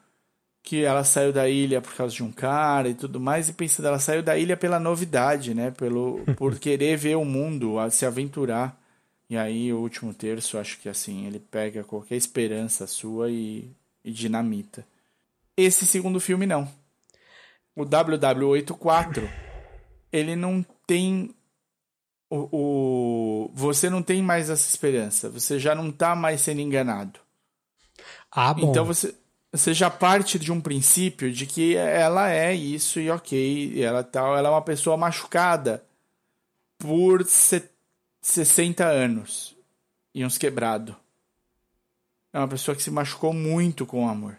que 0.65 0.83
ela 0.83 1.05
saiu 1.05 1.31
da 1.31 1.47
ilha 1.47 1.83
por 1.83 1.95
causa 1.95 2.15
de 2.15 2.23
um 2.23 2.33
cara 2.33 2.89
e 2.89 2.95
tudo 2.95 3.21
mais. 3.21 3.51
E 3.51 3.53
pensando, 3.53 3.87
ela 3.87 3.99
saiu 3.99 4.23
da 4.23 4.37
ilha 4.37 4.57
pela 4.57 4.81
novidade, 4.81 5.55
né? 5.55 5.71
Pelo, 5.71 6.25
por 6.37 6.59
querer 6.59 6.97
ver 6.97 7.17
o 7.17 7.25
mundo, 7.25 7.79
a 7.79 7.91
se 7.91 8.07
aventurar. 8.07 8.81
E 9.29 9.37
aí 9.37 9.71
o 9.73 9.79
último 9.79 10.15
terço, 10.15 10.57
acho 10.57 10.81
que 10.81 10.89
assim, 10.89 11.27
ele 11.27 11.39
pega 11.39 11.85
qualquer 11.85 12.17
esperança 12.17 12.87
sua 12.87 13.31
e, 13.31 13.71
e 14.03 14.11
dinamita. 14.11 14.87
Esse 15.55 15.87
segundo 15.87 16.19
filme 16.19 16.47
não. 16.47 16.67
O 17.77 17.85
WW84, 17.85 19.29
ele 20.11 20.35
não 20.35 20.65
tem 20.87 21.31
o, 22.31 22.49
o 22.53 23.51
você 23.53 23.91
não 23.91 24.03
tem 24.03 24.23
mais 24.23 24.49
essa 24.49 24.67
esperança, 24.69 25.29
você 25.29 25.59
já 25.59 25.75
não 25.75 25.93
tá 25.93 26.17
mais 26.17 26.41
sendo 26.41 26.61
enganado. 26.61 27.21
Ah, 28.31 28.55
bom. 28.55 28.71
Então 28.71 28.85
você 28.85 29.15
já 29.73 29.89
parte 29.91 30.39
de 30.39 30.51
um 30.51 30.61
princípio 30.61 31.33
de 31.33 31.47
que 31.47 31.77
ela 31.77 32.31
é 32.31 32.53
isso 32.55 32.99
e 33.01 33.11
ok, 33.11 33.73
e 33.75 33.83
ela 33.83 34.03
tal, 34.03 34.37
ela 34.37 34.49
é 34.49 34.53
uma 34.53 34.63
pessoa 34.63 34.97
machucada. 34.97 35.83
por 36.79 37.25
se- 37.25 37.71
60 38.21 38.85
anos 38.85 39.57
e 40.15 40.25
uns 40.25 40.37
quebrado. 40.37 40.95
É 42.33 42.39
uma 42.39 42.49
pessoa 42.49 42.75
que 42.77 42.83
se 42.83 42.91
machucou 42.91 43.33
muito 43.33 43.87
com 43.87 44.05
o 44.05 44.09
amor. 44.09 44.37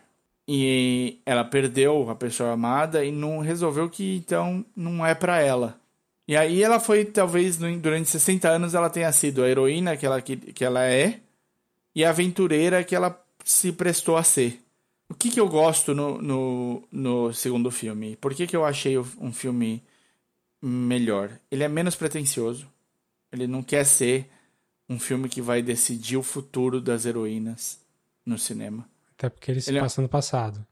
E 0.47 1.17
ela 1.25 1.43
perdeu 1.43 2.07
a 2.09 2.13
pessoa 2.15 2.51
amada 2.51 3.03
e 3.03 3.11
não 3.11 3.39
resolveu 3.39 3.89
que 3.89 4.17
então 4.17 4.63
não 4.75 5.03
é 5.03 5.15
pra 5.15 5.39
ela. 5.39 5.79
E 6.27 6.35
aí 6.35 6.61
ela 6.61 6.79
foi, 6.79 7.03
talvez, 7.05 7.57
durante 7.57 8.09
60 8.09 8.47
anos, 8.49 8.75
ela 8.75 8.89
tenha 8.91 9.11
sido 9.11 9.43
a 9.43 9.49
heroína 9.49 9.97
que 9.97 10.05
ela, 10.05 10.21
que, 10.21 10.35
que 10.37 10.63
ela 10.63 10.83
é 10.85 11.19
e 11.95 12.03
a 12.05 12.09
aventureira 12.09 12.83
que 12.83 12.95
ela 12.95 13.19
se 13.43 13.71
prestou 13.71 14.17
a 14.17 14.23
ser. 14.23 14.59
O 15.09 15.13
que, 15.13 15.29
que 15.29 15.39
eu 15.39 15.47
gosto 15.47 15.93
no, 15.93 16.21
no, 16.21 16.87
no 16.91 17.33
segundo 17.33 17.69
filme? 17.69 18.15
Por 18.15 18.33
que, 18.33 18.47
que 18.47 18.55
eu 18.55 18.65
achei 18.65 18.97
um 18.97 19.31
filme 19.31 19.83
melhor? 20.61 21.39
Ele 21.51 21.63
é 21.63 21.67
menos 21.67 21.95
pretensioso. 21.95 22.67
Ele 23.31 23.45
não 23.47 23.61
quer 23.61 23.85
ser 23.85 24.29
um 24.89 24.99
filme 24.99 25.29
que 25.29 25.41
vai 25.41 25.61
decidir 25.61 26.17
o 26.17 26.23
futuro 26.23 26.81
das 26.81 27.05
heroínas 27.05 27.79
no 28.25 28.37
cinema. 28.37 28.87
Até 29.17 29.29
porque 29.29 29.51
ele 29.51 29.61
se 29.61 29.69
Ele 29.69 29.77
é- 29.77 29.81
passa 29.81 30.01
no 30.01 30.09
passado. 30.09 30.65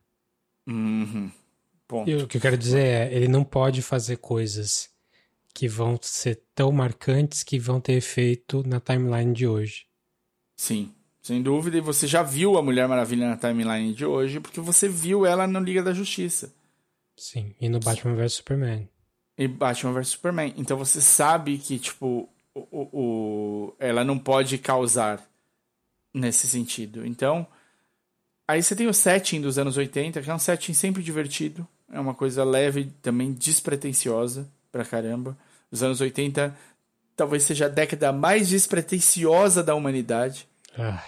Uhum. 0.68 1.31
Ponto. 1.88 2.10
E 2.10 2.15
o 2.15 2.27
que 2.27 2.38
eu 2.38 2.41
quero 2.41 2.57
dizer 2.57 2.84
é, 2.85 3.14
ele 3.14 3.27
não 3.27 3.43
pode 3.43 3.81
fazer 3.81 4.18
coisas 4.18 4.89
que 5.53 5.68
vão 5.68 5.99
ser 6.01 6.41
tão 6.55 6.72
marcantes 6.72 7.43
que 7.43 7.60
vão 7.60 7.80
ter 7.80 7.93
efeito 7.93 8.64
na 8.65 8.80
timeline 8.80 9.34
de 9.34 9.45
hoje. 9.47 9.85
Sim, 10.55 10.91
sem 11.24 11.41
dúvida. 11.41 11.78
E 11.78 11.82
você 11.82 12.06
já 12.06 12.22
viu 12.22 12.58
a 12.58 12.62
Mulher 12.62 12.88
Maravilha 12.88 13.28
na 13.28 13.38
timeline 13.38 13.94
de 13.95 14.06
hoje, 14.06 14.40
porque 14.40 14.60
você 14.62 14.88
viu 14.88 15.26
ela 15.26 15.48
no 15.48 15.60
Liga 15.60 15.82
da 15.82 15.94
Justiça. 15.94 16.54
Sim, 17.18 17.56
e 17.60 17.68
no 17.70 17.80
Batman 17.80 18.14
vs 18.16 18.34
Superman. 18.34 18.88
E 19.38 19.48
Batman 19.48 19.94
vs 19.94 20.10
Superman. 20.10 20.54
Então 20.58 20.78
você 20.78 21.00
sabe 21.02 21.58
que, 21.58 21.80
tipo, 21.80 22.30
o, 22.54 22.60
o, 22.72 22.90
o- 22.91 23.76
ela 23.80 24.04
não 24.04 24.20
pode 24.20 24.58
causar 24.60 25.20
nesse 26.14 26.48
sentido. 26.48 27.06
Então, 27.06 27.48
aí 28.48 28.62
você 28.62 28.76
tem 28.76 28.88
o 28.88 28.94
setting 28.94 29.41
dos 29.41 29.58
anos 29.58 29.78
80, 29.78 30.22
que 30.22 30.30
é 30.30 30.34
um 30.36 30.40
setting 30.40 30.74
sempre 30.74 31.02
divertido. 31.02 31.68
É 31.91 32.00
uma 32.00 32.14
coisa 32.14 32.44
leve, 32.44 32.91
também 33.02 33.32
despretensiosa 33.32 34.48
pra 34.72 34.84
caramba. 34.86 35.38
Os 35.72 35.82
anos 35.84 36.02
80 36.02 36.56
talvez 37.16 37.44
seja 37.44 37.66
a 37.68 37.70
década 37.70 38.12
mais 38.12 38.50
despretensiosa 38.50 39.64
da 39.64 39.76
humanidade. 39.76 40.48
Ah, 40.78 41.04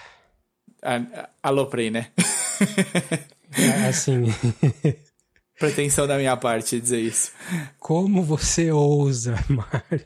Ah, 0.81 1.29
Aloprei, 1.43 1.89
né? 1.89 2.11
assim, 3.89 4.23
Pretensão 5.59 6.05
da 6.05 6.17
minha 6.17 6.35
parte 6.35 6.79
dizer 6.81 6.99
isso. 6.99 7.31
como 7.79 8.21
você 8.21 8.71
ousa, 8.71 9.35
Mário? 9.47 10.05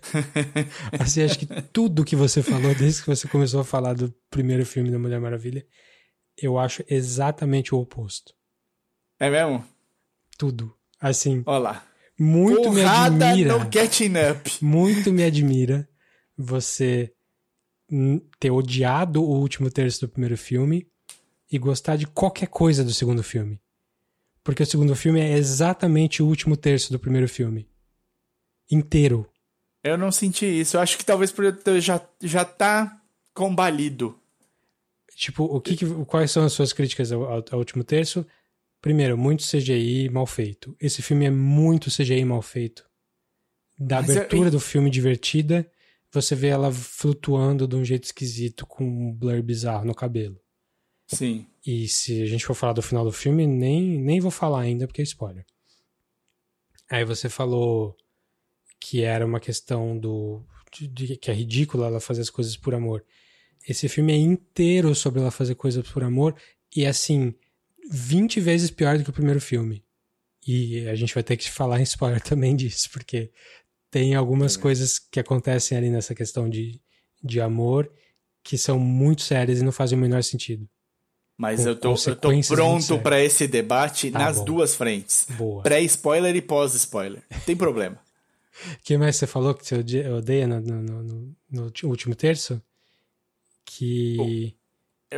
Assim, 1.00 1.24
acho 1.24 1.40
que 1.40 1.48
tudo 1.74 2.06
que 2.06 2.16
você 2.16 2.44
falou 2.44 2.74
desde 2.76 3.02
que 3.02 3.08
você 3.08 3.28
começou 3.28 3.60
a 3.62 3.66
falar 3.66 3.94
do 3.94 4.14
primeiro 4.30 4.64
filme 4.66 4.92
da 4.92 5.00
Mulher 5.00 5.20
Maravilha, 5.20 5.66
eu 6.38 6.60
acho 6.60 6.84
exatamente 6.88 7.74
o 7.74 7.80
oposto. 7.80 8.34
É 9.20 9.28
mesmo? 9.30 9.66
Tudo. 10.38 10.74
Assim, 11.02 11.42
Olha 11.48 11.60
lá. 11.60 11.86
muito 12.20 12.72
me 12.72 12.82
Porrada 12.84 13.30
admira. 13.32 13.58
no 13.58 13.70
catching 13.72 14.14
up. 14.32 14.52
muito 14.64 15.12
me 15.12 15.24
admira 15.24 15.90
você 16.38 17.12
ter 18.40 18.52
odiado 18.52 19.24
o 19.24 19.40
último 19.40 19.70
terço 19.70 20.02
do 20.02 20.10
primeiro 20.10 20.38
filme 20.38 20.88
e 21.52 21.58
gostar 21.58 21.96
de 21.96 22.06
qualquer 22.08 22.48
coisa 22.48 22.84
do 22.84 22.94
segundo 22.94 23.24
filme. 23.24 23.60
Porque 24.44 24.64
o 24.64 24.66
segundo 24.66 24.96
filme 24.96 25.20
é 25.20 25.38
exatamente 25.38 26.22
o 26.24 26.28
último 26.28 26.56
terço 26.56 26.92
do 26.92 27.00
primeiro 27.00 27.28
filme. 27.28 27.68
Inteiro. 28.72 29.28
Eu 29.84 29.98
não 29.98 30.12
senti 30.12 30.46
isso. 30.46 30.78
Eu 30.78 30.82
acho 30.82 30.98
que 30.98 31.06
talvez 31.06 31.32
por 31.32 31.44
eu 31.46 31.80
já, 31.82 32.02
já 32.22 32.46
tá 32.46 33.02
combalido. 33.34 34.18
Tipo, 35.16 35.44
o 35.44 35.60
que, 35.60 35.76
que- 35.76 36.06
quais 36.06 36.32
são 36.32 36.44
as 36.46 36.54
suas 36.54 36.72
críticas 36.72 37.12
ao, 37.12 37.24
ao- 37.24 37.44
ao 37.52 37.60
último 37.60 37.84
terço? 37.84 38.26
Primeiro, 38.82 39.18
muito 39.18 39.44
CGI 39.46 40.10
mal 40.10 40.26
feito. 40.26 40.76
Esse 40.80 41.02
filme 41.02 41.26
é 41.26 41.30
muito 41.30 41.90
CGI 41.92 42.24
mal 42.24 42.42
feito. 42.42 42.86
Da 43.78 44.02
Mas 44.02 44.10
é- 44.12 44.14
abertura 44.20 44.50
do 44.52 44.60
filme 44.60 44.90
divertida, 44.90 45.70
você 46.12 46.36
vê 46.36 46.48
ela 46.48 46.72
flutuando 46.72 47.68
de 47.68 47.76
um 47.76 47.86
jeito 47.86 48.06
esquisito 48.06 48.66
com 48.66 48.84
um 48.84 49.14
blur 49.14 49.42
bizarro 49.44 49.86
no 49.86 49.94
cabelo. 49.96 50.40
Sim. 51.08 51.46
E 51.66 51.88
se 51.88 52.22
a 52.22 52.26
gente 52.26 52.46
for 52.46 52.54
falar 52.54 52.74
do 52.74 52.82
final 52.82 53.04
do 53.04 53.12
filme, 53.12 53.46
nem, 53.48 54.00
nem 54.00 54.20
vou 54.20 54.32
falar 54.32 54.62
ainda 54.62 54.88
porque 54.88 55.02
é 55.02 55.04
spoiler. 55.04 55.46
Aí 56.90 57.04
você 57.06 57.30
falou 57.30 57.96
que 58.80 59.02
era 59.02 59.26
uma 59.26 59.40
questão 59.40 59.98
do. 59.98 60.44
de- 60.72 60.88
de- 60.88 61.18
que 61.18 61.32
é 61.32 61.34
ridículo 61.34 61.84
ela 61.84 62.00
fazer 62.00 62.22
as 62.22 62.30
coisas 62.30 62.56
por 62.56 62.74
amor. 62.76 63.04
Esse 63.68 63.90
filme 63.90 64.14
é 64.14 64.18
inteiro 64.18 64.94
sobre 64.96 65.20
ela 65.20 65.32
fazer 65.32 65.56
coisas 65.56 65.88
por 65.90 66.04
amor 66.04 66.36
e 66.76 66.86
assim, 66.86 67.34
20 67.92 68.40
vezes 68.40 68.70
pior 68.72 68.98
do 68.98 69.04
que 69.04 69.10
o 69.10 69.14
primeiro 69.14 69.42
filme. 69.42 69.84
E 70.48 70.88
a 70.88 70.96
gente 70.96 71.14
vai 71.14 71.24
ter 71.24 71.38
que 71.38 71.50
falar 71.50 71.80
em 71.80 71.84
spoiler 71.84 72.22
também 72.24 72.56
disso, 72.56 72.90
porque 72.92 73.32
tem 73.92 74.16
algumas 74.16 74.56
coisas 74.56 75.00
que 75.00 75.20
acontecem 75.20 75.78
ali 75.78 75.90
nessa 75.90 76.14
questão 76.16 76.50
de, 76.50 76.80
de 77.24 77.42
amor 77.42 77.92
que 78.44 78.58
são 78.58 78.80
muito 78.80 79.22
sérias 79.22 79.60
e 79.60 79.64
não 79.64 79.72
fazem 79.72 79.98
o 79.98 80.02
menor 80.02 80.24
sentido. 80.24 80.68
Mas 81.38 81.62
Com 81.64 81.70
eu 81.70 81.76
tô, 81.80 81.94
eu 81.94 82.16
tô 82.16 82.30
pronto 82.48 83.00
pra 83.00 83.22
esse 83.24 83.48
debate 83.48 84.12
Tá 84.12 84.20
nas 84.20 84.38
bom. 84.40 84.46
duas 84.46 84.76
frentes. 84.76 85.26
Boa. 85.38 85.64
Pré-spoiler 85.64 86.36
e 86.36 86.42
pós-spoiler. 86.42 87.24
Tem 87.46 87.56
problema. 87.56 88.00
O 88.74 88.78
que 88.84 88.98
mais 88.98 89.16
você 89.16 89.26
falou 89.26 89.54
que 89.54 89.66
você 89.66 89.76
ode- 89.76 90.08
odeia 90.08 90.46
no, 90.48 90.60
no- 90.60 90.82
no- 91.04 91.36
no- 91.50 91.72
último 91.86 92.14
terço? 92.16 92.62
Que 93.66 94.54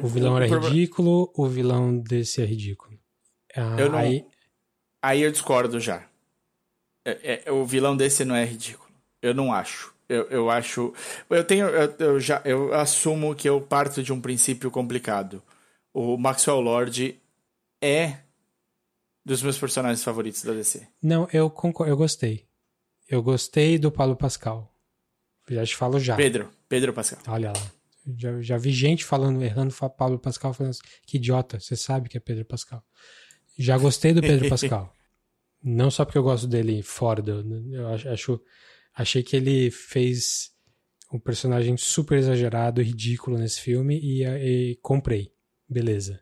o 0.01 0.07
vilão 0.07 0.37
era 0.37 0.45
ridículo, 0.59 1.31
o 1.35 1.47
vilão 1.47 1.97
desse 1.97 2.41
é 2.41 2.45
ridículo. 2.45 2.97
Ah, 3.55 3.75
Eu 3.79 3.89
não- 3.91 3.97
aí, 3.97 4.25
Aí 5.01 5.21
eu 5.23 5.31
discordo 5.31 5.79
já. 5.79 6.07
É- 7.05 7.43
é- 7.45 7.51
o 7.51 7.65
vilão 7.65 7.95
desse 7.97 8.23
não 8.25 8.35
é 8.35 8.45
ridículo. 8.45 8.89
Eu 9.21 9.33
não 9.33 9.53
acho. 9.53 9.93
Eu, 10.09 10.23
eu 10.29 10.49
acho. 10.49 10.93
Eu 11.29 11.43
tenho. 11.43 11.67
Eu, 11.67 11.95
eu 11.99 12.19
já, 12.19 12.41
eu 12.43 12.73
assumo 12.73 13.33
que 13.35 13.47
eu 13.47 13.61
parto 13.61 14.03
de 14.03 14.11
um 14.11 14.19
princípio 14.19 14.69
complicado. 14.69 15.41
O 15.93 16.17
Maxwell 16.17 16.59
Lord 16.59 17.19
é 17.81 18.17
dos 19.25 19.41
meus 19.41 19.57
personagens 19.57 20.03
favoritos 20.03 20.43
da 20.43 20.53
DC. 20.53 20.87
não, 21.01 21.27
eu 21.31 21.49
concordo, 21.49 21.91
eu 21.91 21.97
gostei. 21.97 22.45
Eu 23.07 23.21
gostei 23.21 23.77
do 23.77 23.91
Paulo 23.91 24.15
Pascal. 24.15 24.73
Já 25.49 25.65
te 25.65 25.75
falo 25.75 25.99
já. 25.99 26.15
Pedro. 26.15 26.49
Pedro 26.69 26.93
Pascal. 26.93 27.19
Olha 27.27 27.51
lá. 27.51 27.71
Já, 28.17 28.41
já 28.41 28.57
vi 28.57 28.71
gente 28.71 29.05
falando, 29.05 29.41
errando 29.43 29.73
Pablo 29.89 30.17
Pascal, 30.17 30.53
falando 30.53 30.71
assim, 30.71 30.81
que 31.05 31.17
idiota, 31.17 31.59
você 31.59 31.75
sabe 31.75 32.09
que 32.09 32.17
é 32.17 32.19
Pedro 32.19 32.45
Pascal. 32.45 32.83
Já 33.59 33.77
gostei 33.77 34.13
do 34.13 34.21
Pedro 34.21 34.47
Pascal. 34.49 34.95
Não 35.63 35.91
só 35.91 36.03
porque 36.05 36.17
eu 36.17 36.23
gosto 36.23 36.47
dele 36.47 36.81
fora 36.81 37.21
do. 37.21 37.73
Eu 37.73 37.87
acho, 37.89 38.41
achei 38.95 39.21
que 39.23 39.35
ele 39.35 39.69
fez 39.71 40.51
um 41.13 41.19
personagem 41.19 41.75
super 41.77 42.17
exagerado 42.17 42.81
e 42.81 42.85
ridículo 42.85 43.37
nesse 43.37 43.61
filme 43.61 43.99
e, 44.01 44.23
e 44.25 44.75
comprei. 44.81 45.31
Beleza. 45.69 46.19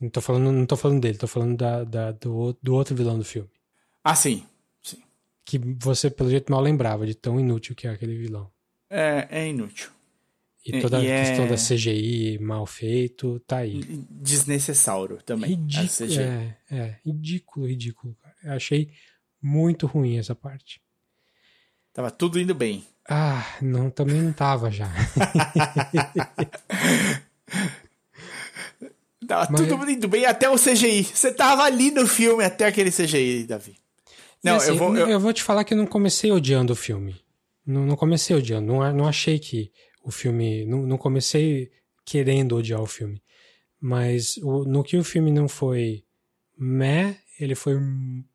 Não 0.00 0.08
tô 0.08 0.20
falando, 0.20 0.50
não 0.50 0.64
tô 0.66 0.76
falando 0.76 1.00
dele, 1.00 1.18
tô 1.18 1.26
falando 1.26 1.56
da, 1.56 1.84
da- 1.84 2.12
do, 2.12 2.56
do 2.62 2.74
outro 2.74 2.94
vilão 2.96 3.18
do 3.18 3.24
filme. 3.24 3.50
Ah, 4.02 4.14
sim. 4.14 4.44
Sim. 4.82 5.02
Que 5.44 5.58
você, 5.58 6.10
pelo 6.10 6.30
jeito, 6.30 6.50
mal 6.50 6.60
lembrava 6.62 7.06
de 7.06 7.14
tão 7.14 7.38
inútil 7.38 7.74
que 7.76 7.86
é 7.86 7.90
aquele 7.90 8.16
vilão. 8.16 8.50
É, 8.88 9.28
é 9.30 9.48
inútil. 9.48 9.90
E 10.64 10.80
toda 10.80 11.02
e 11.02 11.06
a 11.06 11.10
é- 11.14 11.20
questão 11.20 11.46
da 11.46 11.56
CGI 11.56 12.38
mal 12.38 12.66
feito, 12.66 13.38
tá 13.40 13.58
aí. 13.58 13.80
Desnecessário 14.10 15.18
também. 15.22 15.50
Ridículo. 15.50 16.12
É, 16.20 16.56
é, 16.70 16.96
ridículo, 17.04 17.66
ridículo, 17.66 18.14
cara. 18.22 18.29
Eu 18.42 18.52
achei 18.52 18.90
muito 19.42 19.86
ruim 19.86 20.18
essa 20.18 20.34
parte. 20.34 20.80
Tava 21.92 22.10
tudo 22.10 22.38
indo 22.40 22.54
bem. 22.54 22.84
Ah, 23.08 23.44
não, 23.60 23.90
também 23.90 24.22
não 24.22 24.32
tava 24.32 24.70
já. 24.70 24.88
Tava 29.26 29.48
Mas- 29.52 29.60
tudo 29.68 29.90
indo 29.90 30.08
bem 30.08 30.24
até 30.26 30.48
o 30.48 30.56
CGI. 30.56 31.04
Você 31.04 31.32
tava 31.32 31.62
ali 31.64 31.90
no 31.90 32.06
filme 32.06 32.42
até 32.44 32.66
aquele 32.66 32.90
CGI, 32.90 33.44
Davi. 33.44 33.76
Não, 34.42 34.56
assim, 34.56 34.70
eu 34.70 34.76
vou. 34.76 34.96
eu- 34.96 35.20
vou 35.20 35.32
te 35.32 35.42
falar 35.42 35.62
que 35.64 35.74
eu 35.74 35.78
não 35.78 35.86
comecei 35.86 36.32
odiando 36.32 36.72
o 36.72 36.76
filme. 36.76 37.20
Não, 37.66 37.84
não 37.86 37.94
comecei 37.96 38.34
odiando. 38.34 38.66
Não, 38.66 38.92
não 38.92 39.06
achei 39.06 39.38
que 39.38 39.70
o 40.02 40.10
filme. 40.10 40.64
Não, 40.64 40.82
não 40.86 40.96
comecei 40.96 41.70
querendo 42.04 42.56
odiar 42.56 42.80
o 42.80 42.86
filme. 42.86 43.22
Mas 43.78 44.36
o- 44.38 44.64
no 44.64 44.82
que 44.82 44.96
o 44.96 45.04
filme 45.04 45.30
não 45.30 45.46
foi 45.48 46.02
meh, 46.58 47.16
ele 47.40 47.54
foi 47.54 47.76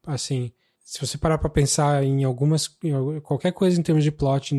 assim. 0.06 0.52
Se 0.84 1.00
você 1.00 1.18
parar 1.18 1.38
pra 1.38 1.50
pensar 1.50 2.04
em 2.04 2.24
algumas. 2.24 2.76
em 2.84 2.92
al- 2.92 3.22
qualquer 3.22 3.52
coisa 3.54 3.80
em 3.80 3.84
termos 3.84 4.04
de 4.04 4.12
plot, 4.12 4.54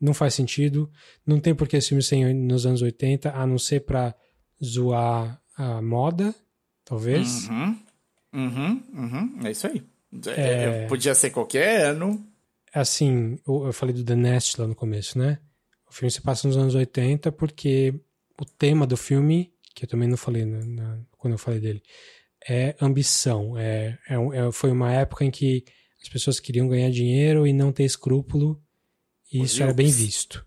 não 0.00 0.14
faz 0.14 0.34
sentido. 0.34 0.90
Não 1.26 1.40
tem 1.40 1.54
por 1.54 1.66
que 1.68 1.76
esse 1.76 1.88
filme 1.88 2.02
ser 2.02 2.32
nos 2.34 2.66
anos 2.66 2.82
80, 2.82 3.30
a 3.32 3.46
não 3.46 3.58
ser 3.58 3.80
pra 3.80 4.14
zoar 4.62 5.40
a 5.56 5.82
moda, 5.82 6.34
talvez. 6.84 7.48
Uhum, 7.48 7.78
uhum, 8.32 8.82
uhum. 8.94 9.40
É 9.46 9.50
isso 9.50 9.66
aí. 9.66 9.82
É. 10.36 10.84
É, 10.84 10.86
Podia 10.86 11.14
ser 11.14 11.30
qualquer 11.30 11.86
ano. 11.86 12.24
assim, 12.72 13.38
eu, 13.46 13.66
eu 13.66 13.72
falei 13.72 13.94
do 13.94 14.04
The 14.04 14.14
Nest 14.16 14.60
lá 14.60 14.66
no 14.66 14.74
começo, 14.74 15.18
né? 15.18 15.38
O 15.88 15.92
filme 15.92 16.10
se 16.10 16.20
passa 16.20 16.46
nos 16.46 16.56
anos 16.56 16.74
80 16.74 17.32
porque 17.32 17.92
o 18.40 18.44
tema 18.44 18.86
do 18.86 18.96
filme, 18.96 19.52
que 19.74 19.84
eu 19.84 19.88
também 19.88 20.08
não 20.08 20.16
falei 20.16 20.44
na, 20.44 20.64
na, 20.64 20.98
quando 21.18 21.34
eu 21.34 21.38
falei 21.38 21.58
dele, 21.60 21.82
é 22.48 22.74
ambição. 22.80 23.56
É, 23.58 23.98
é, 24.08 24.14
é, 24.14 24.52
foi 24.52 24.70
uma 24.70 24.92
época 24.92 25.24
em 25.24 25.30
que 25.30 25.64
as 26.02 26.08
pessoas 26.08 26.40
queriam 26.40 26.68
ganhar 26.68 26.90
dinheiro 26.90 27.46
e 27.46 27.52
não 27.52 27.72
ter 27.72 27.84
escrúpulo, 27.84 28.60
e 29.32 29.40
Os 29.40 29.52
isso 29.52 29.62
era 29.62 29.72
bem 29.72 29.90
visto. 29.90 30.44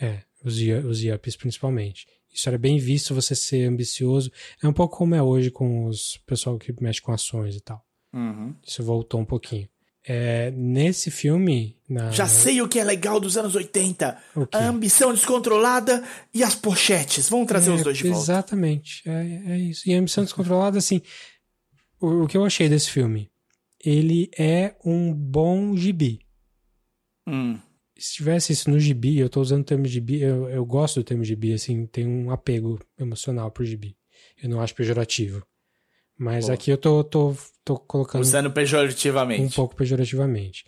É, 0.00 0.22
os, 0.44 0.56
os 0.84 1.02
yuppies 1.02 1.36
principalmente. 1.36 2.06
Isso 2.32 2.48
era 2.48 2.58
bem 2.58 2.76
visto, 2.76 3.14
você 3.14 3.34
ser 3.34 3.66
ambicioso. 3.66 4.30
É 4.62 4.68
um 4.68 4.72
pouco 4.72 4.98
como 4.98 5.14
é 5.14 5.22
hoje 5.22 5.50
com 5.50 5.86
os 5.86 6.18
pessoal 6.26 6.58
que 6.58 6.74
mexe 6.82 7.00
com 7.00 7.12
ações 7.12 7.56
e 7.56 7.60
tal. 7.60 7.82
Uhum. 8.12 8.54
Isso 8.62 8.82
voltou 8.82 9.20
um 9.20 9.24
pouquinho. 9.24 9.66
É, 10.08 10.52
nesse 10.52 11.10
filme. 11.10 11.76
Na, 11.88 12.10
Já 12.12 12.28
sei 12.28 12.60
o 12.62 12.68
que 12.68 12.78
é 12.78 12.84
legal 12.84 13.18
dos 13.18 13.36
anos 13.36 13.54
80. 13.56 14.16
O 14.36 14.46
quê? 14.46 14.56
A 14.56 14.68
ambição 14.68 15.12
descontrolada 15.12 16.04
e 16.32 16.44
as 16.44 16.54
pochetes. 16.54 17.28
Vamos 17.28 17.48
trazer 17.48 17.70
É, 17.70 17.74
os 17.74 17.82
dois 17.82 17.96
de 17.96 18.04
volta. 18.04 18.20
Exatamente. 18.20 19.02
É, 19.04 19.52
é 19.52 19.58
isso. 19.58 19.88
E 19.88 19.94
a 19.94 19.98
ambição 19.98 20.22
descontrolada, 20.22 20.78
assim. 20.78 21.00
O, 22.00 22.24
o 22.24 22.26
que 22.28 22.36
eu 22.36 22.44
achei 22.44 22.68
desse 22.68 22.90
filme? 22.90 23.30
Ele 23.84 24.30
é 24.38 24.74
um 24.84 25.12
bom 25.12 25.76
gibi. 25.76 26.20
Hum. 27.26 27.58
Se 27.96 28.14
tivesse 28.14 28.52
isso 28.52 28.70
no 28.70 28.78
gibi, 28.78 29.18
eu 29.18 29.28
tô 29.28 29.40
usando 29.40 29.62
o 29.62 29.64
termo 29.64 29.86
gibi, 29.86 30.20
eu, 30.20 30.48
eu 30.50 30.64
gosto 30.66 31.00
do 31.00 31.04
termo 31.04 31.24
gibi, 31.24 31.52
assim, 31.52 31.86
tem 31.86 32.06
um 32.06 32.30
apego 32.30 32.78
emocional 32.98 33.50
pro 33.50 33.64
gibi. 33.64 33.96
Eu 34.42 34.50
não 34.50 34.60
acho 34.60 34.74
pejorativo. 34.74 35.46
Mas 36.18 36.46
Boa. 36.46 36.54
aqui 36.54 36.70
eu 36.70 36.78
tô, 36.78 37.04
tô, 37.04 37.36
tô 37.64 37.78
colocando 37.78 38.22
Usando 38.22 38.48
um 38.48 38.52
pejorativamente. 38.52 39.54
pouco 39.54 39.74
pejorativamente. 39.74 40.64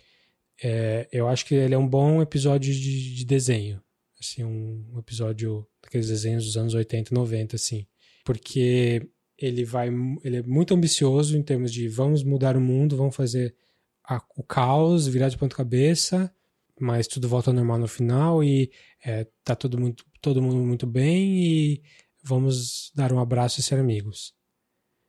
É, 0.61 1.07
eu 1.11 1.27
acho 1.27 1.45
que 1.45 1.55
ele 1.55 1.73
é 1.73 1.77
um 1.77 1.87
bom 1.87 2.21
episódio 2.21 2.73
de, 2.73 3.15
de 3.15 3.25
desenho. 3.25 3.81
Assim, 4.19 4.43
um 4.43 4.97
episódio 4.99 5.65
daqueles 5.81 6.07
desenhos 6.07 6.45
dos 6.45 6.57
anos 6.57 6.73
80 6.73 7.13
e 7.13 7.15
90, 7.15 7.55
assim. 7.55 7.87
Porque 8.25 9.07
ele 9.41 9.63
vai. 9.63 9.89
Ele 10.23 10.37
é 10.37 10.43
muito 10.43 10.73
ambicioso 10.73 11.37
em 11.37 11.43
termos 11.43 11.71
de 11.71 11.87
vamos 11.87 12.23
mudar 12.23 12.55
o 12.57 12.61
mundo, 12.61 12.97
vamos 12.97 13.15
fazer 13.15 13.55
a- 14.03 14.23
o 14.35 14.43
caos 14.43 15.07
virar 15.07 15.29
de 15.29 15.37
ponta 15.37 15.55
cabeça, 15.55 16.33
mas 16.79 17.07
tudo 17.07 17.27
volta 17.29 17.49
ao 17.49 17.53
normal 17.55 17.77
no 17.77 17.87
final 17.87 18.43
e 18.43 18.71
é, 19.03 19.27
tá 19.43 19.55
todo 19.55 19.79
mundo, 19.79 20.03
todo 20.21 20.41
mundo 20.41 20.57
muito 20.57 20.85
bem 20.87 21.43
e 21.43 21.81
vamos 22.23 22.91
dar 22.95 23.11
um 23.13 23.19
abraço 23.19 23.59
e 23.59 23.63
ser 23.63 23.79
amigos. 23.79 24.33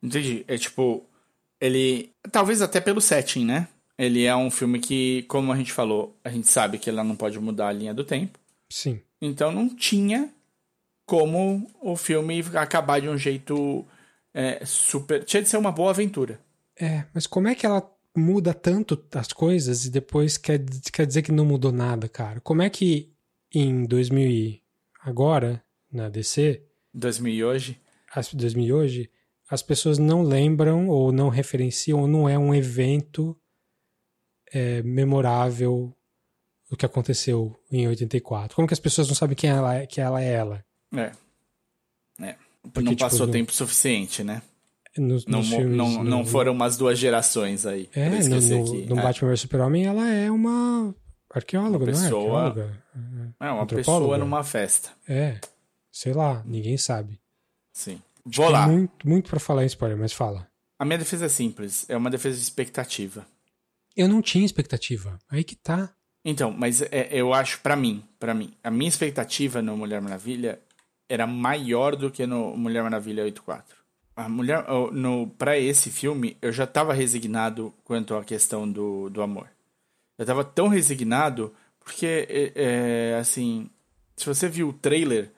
Entendi. 0.02 0.44
É 0.48 0.56
tipo, 0.56 1.04
ele. 1.60 2.12
Talvez 2.30 2.62
até 2.62 2.80
pelo 2.80 3.00
setting, 3.00 3.44
né? 3.44 3.68
Ele 3.98 4.24
é 4.24 4.34
um 4.34 4.50
filme 4.50 4.78
que, 4.80 5.24
como 5.24 5.52
a 5.52 5.56
gente 5.56 5.72
falou, 5.72 6.18
a 6.24 6.30
gente 6.30 6.48
sabe 6.48 6.78
que 6.78 6.88
ela 6.88 7.04
não 7.04 7.14
pode 7.14 7.38
mudar 7.38 7.68
a 7.68 7.72
linha 7.72 7.92
do 7.92 8.02
tempo. 8.04 8.38
Sim. 8.70 9.00
Então 9.20 9.52
não 9.52 9.68
tinha 9.68 10.32
como 11.04 11.70
o 11.82 11.96
filme 11.96 12.40
acabar 12.54 13.00
de 13.00 13.08
um 13.08 13.18
jeito 13.18 13.84
é, 14.32 14.64
super. 14.64 15.24
Tinha 15.24 15.42
de 15.42 15.48
ser 15.48 15.56
uma 15.56 15.72
boa 15.72 15.90
aventura. 15.90 16.40
É, 16.78 17.04
mas 17.12 17.26
como 17.26 17.48
é 17.48 17.54
que 17.54 17.66
ela 17.66 17.88
muda 18.16 18.54
tanto 18.54 19.02
as 19.14 19.32
coisas 19.32 19.84
e 19.84 19.90
depois 19.90 20.36
quer, 20.36 20.60
quer 20.92 21.06
dizer 21.06 21.22
que 21.22 21.32
não 21.32 21.44
mudou 21.44 21.72
nada, 21.72 22.08
cara? 22.08 22.40
Como 22.40 22.62
é 22.62 22.70
que 22.70 23.12
em 23.52 23.84
2000 23.84 24.30
e 24.30 24.62
agora, 25.02 25.62
na 25.92 26.08
DC, 26.08 26.64
2000 26.94 27.34
e 27.34 27.44
hoje. 27.44 27.80
as 28.12 28.32
2000 28.32 28.66
e 28.66 28.72
hoje, 28.72 29.10
as 29.48 29.62
pessoas 29.62 29.98
não 29.98 30.22
lembram 30.22 30.88
ou 30.88 31.12
não 31.12 31.28
referenciam, 31.28 32.00
ou 32.00 32.06
não 32.08 32.28
é 32.28 32.38
um 32.38 32.54
evento 32.54 33.36
é, 34.52 34.82
memorável 34.82 35.94
o 36.70 36.76
que 36.76 36.86
aconteceu 36.86 37.58
em 37.70 37.88
84? 37.88 38.54
Como 38.54 38.68
que 38.68 38.74
as 38.74 38.80
pessoas 38.80 39.08
não 39.08 39.14
sabem 39.14 39.34
quem 39.36 39.50
ela 39.50 39.74
é, 39.74 39.86
que 39.86 40.00
ela 40.00 40.22
é 40.22 40.32
ela? 40.32 40.64
É. 40.94 41.12
É. 42.20 42.36
Porque, 42.62 42.80
não 42.82 42.94
tipo, 42.94 43.08
passou 43.10 43.26
no- 43.26 43.32
tempo 43.32 43.52
suficiente, 43.52 44.22
né? 44.22 44.42
Nos, 44.98 45.24
Não, 45.24 45.38
nos 45.38 45.48
filmes, 45.48 45.76
não, 45.76 46.02
não 46.02 46.26
foram 46.26 46.52
umas 46.52 46.76
duas 46.76 46.98
gerações 46.98 47.64
aí. 47.64 47.88
É, 47.94 48.08
no, 48.08 48.40
no, 48.40 48.86
no 48.86 48.98
é. 48.98 49.02
Batman 49.02 49.30
vs 49.30 49.40
Super-Homem 49.42 49.86
ela 49.86 50.08
é 50.08 50.28
uma 50.30 50.92
arqueóloga, 51.32 51.84
Uma 51.84 51.92
não 51.92 51.98
é? 51.98 52.02
pessoa- 52.02 52.42
Arqueóloga? 52.46 52.82
É, 53.40 53.50
uma 53.50 53.66
pessoa 53.66 54.18
numa 54.18 54.42
festa. 54.42 54.90
É, 55.08 55.38
sei 55.92 56.12
lá, 56.12 56.42
ninguém 56.44 56.76
sabe. 56.76 57.20
Sim. 57.72 58.02
Vou 58.26 58.48
lá. 58.50 58.66
muito, 58.66 59.08
muito 59.08 59.30
pra 59.30 59.38
falar 59.38 59.62
em 59.62 59.66
spoiler, 59.66 59.96
mas 59.96 60.12
fala. 60.12 60.46
A 60.78 60.84
minha 60.84 60.98
defesa 60.98 61.26
é 61.26 61.28
simples. 61.28 61.86
É 61.88 61.96
uma 61.96 62.10
defesa 62.10 62.36
de 62.36 62.42
expectativa. 62.42 63.24
Eu 63.96 64.08
não 64.08 64.20
tinha 64.20 64.44
expectativa. 64.44 65.18
Aí 65.30 65.44
que 65.44 65.54
tá. 65.54 65.90
Então, 66.24 66.50
mas 66.50 66.82
é- 66.82 67.08
eu 67.12 67.32
acho, 67.32 67.60
pra 67.60 67.76
mim, 67.76 68.02
para 68.18 68.34
mim, 68.34 68.52
a 68.62 68.70
minha 68.70 68.88
expectativa 68.88 69.62
no 69.62 69.76
Mulher 69.76 70.00
Maravilha 70.02 70.58
era 71.10 71.26
maior 71.26 71.96
do 71.96 72.10
que 72.10 72.24
no 72.26 72.56
Mulher 72.56 72.82
Maravilha 72.84 73.24
84. 73.24 73.76
A 74.16 74.28
mulher, 74.28 74.64
no 74.92 75.26
para 75.38 75.58
esse 75.58 75.90
filme, 75.90 76.36
eu 76.40 76.52
já 76.52 76.66
tava 76.66 76.92
resignado 76.94 77.74
quanto 77.84 78.14
à 78.14 78.24
questão 78.24 78.70
do, 78.70 79.10
do 79.10 79.20
amor. 79.20 79.48
Eu 80.18 80.24
tava 80.24 80.44
tão 80.44 80.68
resignado 80.68 81.52
porque, 81.80 82.06
é, 82.28 82.52
é, 82.54 83.14
assim, 83.18 83.68
se 84.16 84.24
você 84.26 84.48
viu 84.48 84.68
o 84.68 84.72
trailer, 84.72 85.30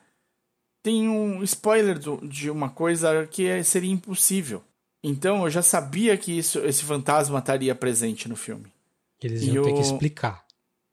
tem 0.83 1.07
um 1.09 1.41
spoiler 1.43 1.97
do- 1.97 2.25
de 2.27 2.49
uma 2.51 2.69
coisa 2.69 3.25
que 3.27 3.47
é- 3.47 3.63
seria 3.63 3.91
impossível. 3.91 4.61
Então, 5.03 5.43
eu 5.43 5.49
já 5.49 5.61
sabia 5.61 6.17
que 6.17 6.37
isso, 6.37 6.59
esse 6.59 6.83
fantasma 6.83 7.39
estaria 7.39 7.73
presente 7.75 8.29
no 8.29 8.35
filme 8.35 8.71
Eles 9.21 9.41
E 9.41 9.51
iam 9.51 9.63
ter 9.63 9.71
que 9.73 9.79
o- 9.79 9.81
explicar. 9.81 10.45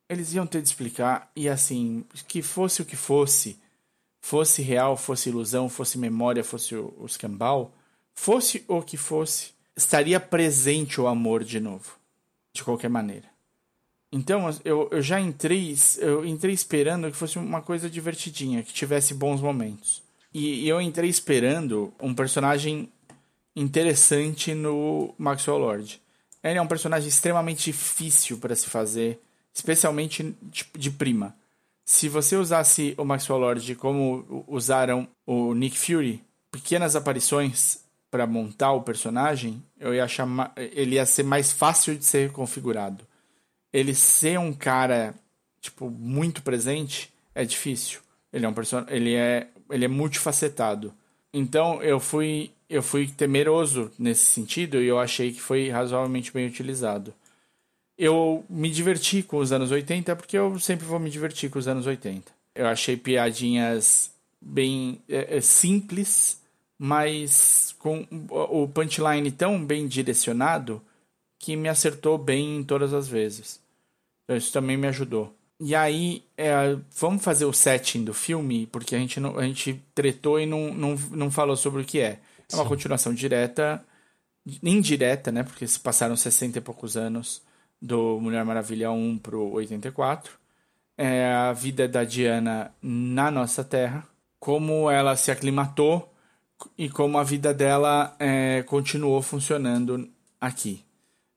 eles 0.08 0.32
iam 0.34 0.46
ter 0.46 0.62
de 0.62 0.68
explicar 0.68 1.30
e 1.34 1.48
assim, 1.48 2.04
que 2.28 2.40
fosse 2.42 2.80
o 2.80 2.84
que 2.84 2.96
fosse, 2.96 3.58
fosse 4.20 4.62
real, 4.62 4.96
fosse 4.96 5.28
ilusão, 5.28 5.68
fosse 5.68 5.98
memória, 5.98 6.44
fosse 6.44 6.74
o, 6.74 6.94
o 6.98 7.06
escambau, 7.06 7.72
fosse 8.14 8.64
o 8.68 8.82
que 8.82 8.96
fosse, 8.96 9.52
estaria 9.76 10.20
presente 10.20 11.00
o 11.00 11.06
amor 11.06 11.42
de 11.42 11.58
novo, 11.58 11.96
de 12.52 12.62
qualquer 12.62 12.90
maneira. 12.90 13.28
Então 14.12 14.50
eu, 14.64 14.88
eu 14.90 15.00
já 15.00 15.20
entrei, 15.20 15.76
eu 15.98 16.24
entrei 16.24 16.52
esperando 16.52 17.10
que 17.10 17.16
fosse 17.16 17.38
uma 17.38 17.62
coisa 17.62 17.88
divertidinha, 17.88 18.62
que 18.62 18.72
tivesse 18.72 19.14
bons 19.14 19.40
momentos. 19.40 20.02
E, 20.34 20.64
e 20.64 20.68
eu 20.68 20.80
entrei 20.80 21.08
esperando 21.08 21.92
um 22.00 22.14
personagem 22.14 22.88
interessante 23.54 24.54
no 24.54 25.14
Maxwell 25.16 25.58
Lord. 25.58 26.00
Ele 26.42 26.58
é 26.58 26.62
um 26.62 26.66
personagem 26.66 27.08
extremamente 27.08 27.64
difícil 27.64 28.38
para 28.38 28.54
se 28.54 28.68
fazer, 28.68 29.20
especialmente 29.52 30.34
de, 30.42 30.66
de 30.76 30.90
prima. 30.90 31.36
Se 31.90 32.08
você 32.08 32.36
usasse 32.36 32.94
o 32.96 33.04
Maxwell 33.04 33.40
Lord 33.40 33.74
como 33.74 34.44
usaram 34.46 35.08
o 35.26 35.52
Nick 35.54 35.76
Fury, 35.76 36.22
pequenas 36.48 36.94
aparições 36.94 37.80
para 38.08 38.28
montar 38.28 38.70
o 38.74 38.82
personagem, 38.82 39.60
eu 39.76 39.92
ia 39.92 40.06
ele 40.56 40.94
ia 40.94 41.04
ser 41.04 41.24
mais 41.24 41.50
fácil 41.50 41.96
de 41.96 42.04
ser 42.04 42.30
configurado. 42.30 43.04
Ele 43.72 43.92
ser 43.92 44.38
um 44.38 44.52
cara 44.52 45.16
tipo 45.60 45.90
muito 45.90 46.42
presente 46.42 47.12
é 47.34 47.44
difícil. 47.44 47.98
Ele 48.32 48.46
é 48.46 48.48
um 48.48 48.54
ele 48.86 49.16
é 49.16 49.48
ele 49.68 49.84
é 49.84 49.88
multifacetado. 49.88 50.94
Então 51.34 51.82
eu 51.82 51.98
fui 51.98 52.52
eu 52.68 52.84
fui 52.84 53.08
temeroso 53.08 53.90
nesse 53.98 54.26
sentido 54.26 54.80
e 54.80 54.86
eu 54.86 55.00
achei 55.00 55.32
que 55.32 55.42
foi 55.42 55.68
razoavelmente 55.68 56.32
bem 56.32 56.46
utilizado. 56.46 57.12
Eu 58.02 58.46
me 58.48 58.70
diverti 58.70 59.22
com 59.22 59.36
os 59.36 59.52
anos 59.52 59.70
80 59.70 60.16
porque 60.16 60.38
eu 60.38 60.58
sempre 60.58 60.86
vou 60.86 60.98
me 60.98 61.10
divertir 61.10 61.50
com 61.50 61.58
os 61.58 61.68
anos 61.68 61.86
80. 61.86 62.32
Eu 62.54 62.66
achei 62.66 62.96
piadinhas 62.96 64.10
bem 64.40 65.02
é, 65.06 65.36
é, 65.36 65.40
simples, 65.42 66.40
mas 66.78 67.76
com 67.78 68.06
o 68.30 68.66
punchline 68.66 69.30
tão 69.30 69.62
bem 69.62 69.86
direcionado 69.86 70.80
que 71.38 71.54
me 71.54 71.68
acertou 71.68 72.16
bem 72.16 72.56
em 72.56 72.64
todas 72.64 72.94
as 72.94 73.06
vezes. 73.06 73.60
Então 74.24 74.34
isso 74.34 74.50
também 74.50 74.78
me 74.78 74.88
ajudou. 74.88 75.36
E 75.60 75.74
aí, 75.74 76.24
é, 76.38 76.78
vamos 76.98 77.22
fazer 77.22 77.44
o 77.44 77.52
setting 77.52 78.02
do 78.02 78.14
filme, 78.14 78.66
porque 78.68 78.96
a 78.96 78.98
gente, 78.98 79.20
não, 79.20 79.38
a 79.38 79.44
gente 79.44 79.78
tretou 79.94 80.40
e 80.40 80.46
não, 80.46 80.72
não, 80.72 80.94
não 81.10 81.30
falou 81.30 81.54
sobre 81.54 81.82
o 81.82 81.84
que 81.84 82.00
é. 82.00 82.18
É 82.50 82.56
uma 82.56 82.62
Sim. 82.62 82.68
continuação 82.70 83.12
direta, 83.12 83.84
indireta, 84.62 85.30
né? 85.30 85.42
Porque 85.42 85.66
se 85.66 85.78
passaram 85.78 86.16
60 86.16 86.56
e 86.56 86.62
poucos 86.62 86.96
anos 86.96 87.42
do 87.80 88.20
Mulher 88.20 88.44
Maravilha 88.44 88.90
1 88.90 89.18
pro 89.18 89.52
84. 89.52 90.32
É 90.96 91.32
a 91.32 91.52
vida 91.52 91.88
da 91.88 92.04
Diana 92.04 92.74
na 92.82 93.30
nossa 93.30 93.64
Terra, 93.64 94.06
como 94.38 94.90
ela 94.90 95.16
se 95.16 95.30
aclimatou 95.30 96.12
e 96.76 96.90
como 96.90 97.18
a 97.18 97.24
vida 97.24 97.54
dela 97.54 98.14
é, 98.18 98.62
continuou 98.64 99.22
funcionando 99.22 100.10
aqui. 100.40 100.84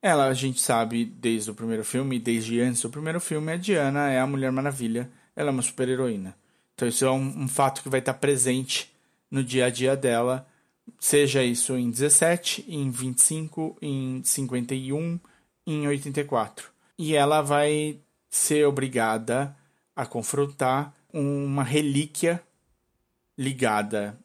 Ela, 0.02 0.28
a 0.28 0.34
gente 0.34 0.60
sabe 0.60 1.06
desde 1.06 1.50
o 1.50 1.56
primeiro 1.56 1.86
filme, 1.86 2.20
desde 2.20 2.60
antes 2.60 2.82
do 2.82 2.90
primeiro 2.90 3.22
filme, 3.22 3.54
a 3.54 3.58
Diana 3.58 4.12
é 4.12 4.20
a 4.20 4.28
Mulher 4.28 4.52
Maravilha, 4.52 5.10
ela 5.34 5.50
é 5.50 5.52
uma 5.52 5.62
super-heroína. 5.62 6.36
Então 6.76 6.88
isso 6.88 7.06
é 7.06 7.12
um, 7.12 7.44
um 7.44 7.48
fato 7.48 7.82
que 7.82 7.88
vai 7.88 8.02
estar 8.02 8.16
presente 8.16 8.92
no 9.32 9.42
dia 9.42 9.68
a 9.68 9.70
dia 9.70 9.96
dela, 9.96 10.46
seja 11.00 11.42
isso 11.42 11.78
em 11.78 11.90
17, 11.90 12.66
em 12.68 12.90
25, 12.90 13.78
em 13.82 14.22
51, 14.24 15.20
em 15.66 15.88
84. 15.88 16.70
E 16.98 17.16
ela 17.16 17.42
vai 17.42 18.00
ser 18.30 18.66
obrigada 18.66 19.56
a 19.96 20.06
confrontar 20.06 20.94
uma 21.14 21.64
relíquia 21.64 22.42
ligada 23.38 24.18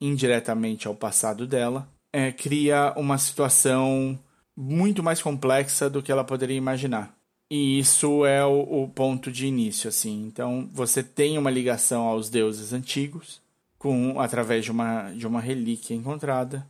indiretamente 0.00 0.86
ao 0.86 0.94
passado 0.94 1.46
dela, 1.46 1.88
é, 2.12 2.30
cria 2.30 2.92
uma 2.96 3.18
situação 3.18 4.18
muito 4.56 5.02
mais 5.02 5.20
complexa 5.20 5.90
do 5.90 6.02
que 6.02 6.10
ela 6.10 6.24
poderia 6.24 6.56
imaginar. 6.56 7.14
E 7.50 7.78
isso 7.78 8.26
é 8.26 8.44
o, 8.44 8.84
o, 8.84 8.88
ponto 8.88 9.32
de 9.32 9.46
início, 9.46 9.88
assim. 9.88 10.26
Então, 10.26 10.68
você 10.72 11.02
tem 11.02 11.38
uma 11.38 11.50
ligação 11.50 12.02
aos 12.02 12.28
deuses 12.28 12.72
antigos, 12.72 13.40
com 13.78 14.20
através 14.20 14.64
de 14.64 14.70
uma, 14.70 15.10
de 15.12 15.26
uma 15.26 15.40
relíquia 15.40 15.94
encontrada, 15.94 16.66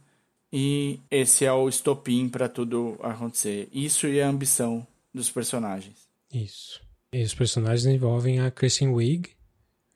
e 0.52 1.00
esse 1.10 1.44
é 1.44 1.52
o 1.52 1.68
estopim 1.68 2.28
para 2.28 2.48
tudo 2.48 2.98
acontecer. 3.02 3.68
Isso 3.72 4.06
e 4.06 4.20
a 4.20 4.28
ambição 4.28 4.86
dos 5.12 5.30
personagens. 5.30 6.08
Isso. 6.32 6.80
E 7.12 7.22
os 7.22 7.34
personagens 7.34 7.86
envolvem 7.86 8.40
a 8.40 8.50
Kristen 8.50 8.88
Wiig 8.88 9.30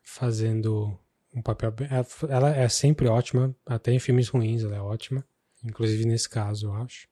fazendo 0.03 0.99
um 1.35 1.43
papel. 1.43 1.75
Ela 2.29 2.55
é 2.55 2.69
sempre 2.69 3.09
ótima, 3.09 3.55
até 3.67 3.93
em 3.93 3.99
filmes 3.99 4.29
ruins 4.29 4.63
ela 4.63 4.77
é 4.77 4.81
ótima. 4.81 5.25
Inclusive 5.65 6.05
nesse 6.05 6.29
caso, 6.29 6.67
eu 6.67 6.75
acho. 6.75 7.09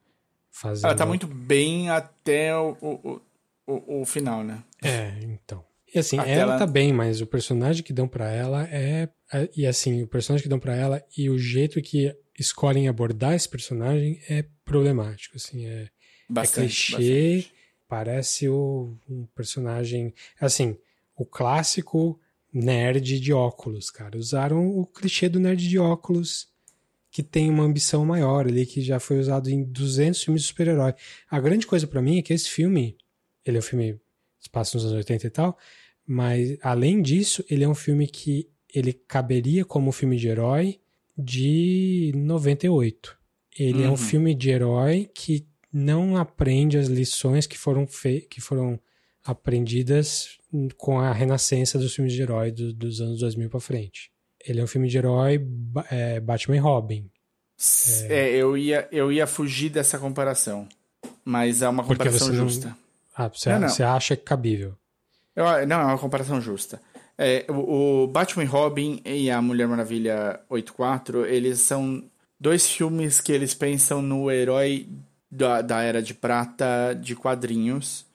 Fazendo... 0.51 0.87
Ela 0.87 0.97
tá 0.97 1.07
muito 1.07 1.27
bem 1.27 1.91
até 1.91 2.55
o, 2.57 2.77
o, 2.81 3.21
o, 3.67 4.03
o 4.03 4.05
final, 4.05 4.43
né? 4.43 4.63
É, 4.83 5.19
então. 5.23 5.65
E 5.95 5.99
assim, 5.99 6.19
até 6.19 6.33
ela, 6.33 6.53
ela 6.53 6.59
tá 6.59 6.67
bem, 6.67 6.93
mas 6.93 7.21
o 7.21 7.27
personagem 7.27 7.83
que 7.83 7.93
dão 7.93 8.07
para 8.07 8.31
ela 8.31 8.65
é, 8.65 9.09
é. 9.33 9.49
E 9.57 9.67
assim, 9.67 10.03
o 10.03 10.07
personagem 10.07 10.43
que 10.43 10.49
dão 10.49 10.59
para 10.59 10.75
ela 10.75 11.05
e 11.17 11.31
o 11.31 11.39
jeito 11.39 11.81
que 11.81 12.15
escolhem 12.41 12.89
abordar 12.89 13.35
esse 13.35 13.49
personagem 13.49 14.21
é 14.29 14.45
problemático. 14.65 15.37
Assim, 15.37 15.67
é, 15.67 15.83
é 15.83 15.91
bastante, 16.29 16.95
é 16.95 16.97
clichê, 16.97 17.37
bastante. 17.37 17.55
parece 17.87 18.49
o, 18.49 18.97
um 19.09 19.27
personagem. 19.35 20.15
Assim, 20.41 20.77
o 21.15 21.25
clássico 21.25 22.19
nerd 22.53 23.21
de 23.21 23.33
óculos, 23.33 23.91
cara. 23.91 24.17
Usaram 24.17 24.67
o 24.67 24.87
clichê 24.87 25.29
do 25.29 25.39
nerd 25.39 25.69
de 25.69 25.79
óculos 25.79 26.49
que 27.11 27.23
tem 27.23 27.51
uma 27.51 27.65
ambição 27.65 28.05
maior 28.07 28.47
ali, 28.47 28.65
que 28.65 28.81
já 28.81 29.01
foi 29.01 29.19
usado 29.19 29.51
em 29.51 29.65
200 29.65 30.23
filmes 30.23 30.43
de 30.43 30.49
super-herói. 30.49 30.95
A 31.29 31.41
grande 31.41 31.67
coisa 31.67 31.87
para 31.87 32.01
mim 32.01 32.19
é 32.19 32.23
que 32.23 32.33
esse 32.33 32.49
filme, 32.49 32.97
ele 33.45 33.57
é 33.57 33.61
um 33.61 33.63
filme 33.65 34.01
que 34.41 34.49
passa 34.49 34.77
nos 34.77 34.85
anos 34.85 34.97
80 34.97 35.27
e 35.27 35.31
tal, 35.31 35.59
mas 36.07 36.57
além 36.63 37.03
disso, 37.03 37.45
ele 37.51 37.65
é 37.65 37.69
um 37.69 37.75
filme 37.75 38.07
que 38.07 38.49
ele 38.73 38.93
caberia 38.93 39.65
como 39.65 39.89
um 39.89 39.93
filme 39.93 40.17
de 40.17 40.29
herói 40.29 40.81
de 41.21 42.13
98. 42.15 43.17
Ele 43.59 43.79
uhum. 43.79 43.85
é 43.85 43.87
um 43.89 43.91
uhum. 43.91 43.97
filme 43.97 44.35
de 44.35 44.51
herói 44.51 45.11
que 45.15 45.47
não 45.73 46.17
aprende 46.17 46.79
as 46.79 46.89
lições 46.89 47.47
que 47.47 47.59
foram, 47.59 47.87
que 48.29 48.41
foram 48.41 48.81
aprendidas 49.25 50.39
com 50.77 50.99
a 50.99 51.13
renascença 51.13 51.79
dos 51.79 51.95
filmes 51.95 52.13
de 52.13 52.23
herói 52.23 52.51
do, 52.51 52.73
dos 52.73 53.01
anos 53.01 53.21
2000 53.21 53.51
para 53.51 53.61
frente. 53.61 54.11
Ele 54.45 54.61
é 54.61 54.65
um 54.65 54.67
filme 54.67 54.89
de 54.89 54.99
herói 54.99 55.47
é, 55.91 56.19
Batman 56.19 56.57
e 56.57 56.61
Robin. 56.61 57.11
É... 58.09 58.15
é, 58.15 58.31
eu, 58.35 58.57
ia, 58.57 58.89
eu 58.91 59.13
ia 59.13 59.27
fugir 59.27 59.69
dessa 59.69 59.99
comparação. 59.99 60.67
Mas 61.25 61.63
é 61.63 61.69
uma 61.69 61.85
comparação 61.85 62.33
justa. 62.33 62.69
Não... 62.69 62.77
Ah, 63.15 63.29
você, 63.29 63.51
não, 63.51 63.61
não. 63.61 63.69
você 63.69 63.83
acha 63.83 64.17
cabível? 64.17 64.75
Eu, 65.37 65.45
não, 65.67 65.81
é 65.81 65.85
uma 65.85 65.99
comparação 65.99 66.41
justa. 66.41 66.81
É, 67.23 67.45
o, 67.51 68.07
Batman 68.07 68.45
e 68.45 68.47
Robin 68.47 69.03
e 69.05 69.31
a 69.31 69.43
Mulher 69.43 69.69
Maravilha 69.69 70.41
84, 70.49 71.27
eles 71.27 71.61
são 71.61 72.03
dois 72.41 72.67
filmes 72.67 73.21
que 73.21 73.31
eles 73.31 73.53
pensam 73.53 74.01
no 74.01 74.31
herói 74.31 74.89
da, 75.31 75.61
da 75.61 75.83
Era 75.83 76.01
de 76.01 76.15
Prata 76.15 76.99
de 76.99 77.15
quadrinhos 77.15 78.07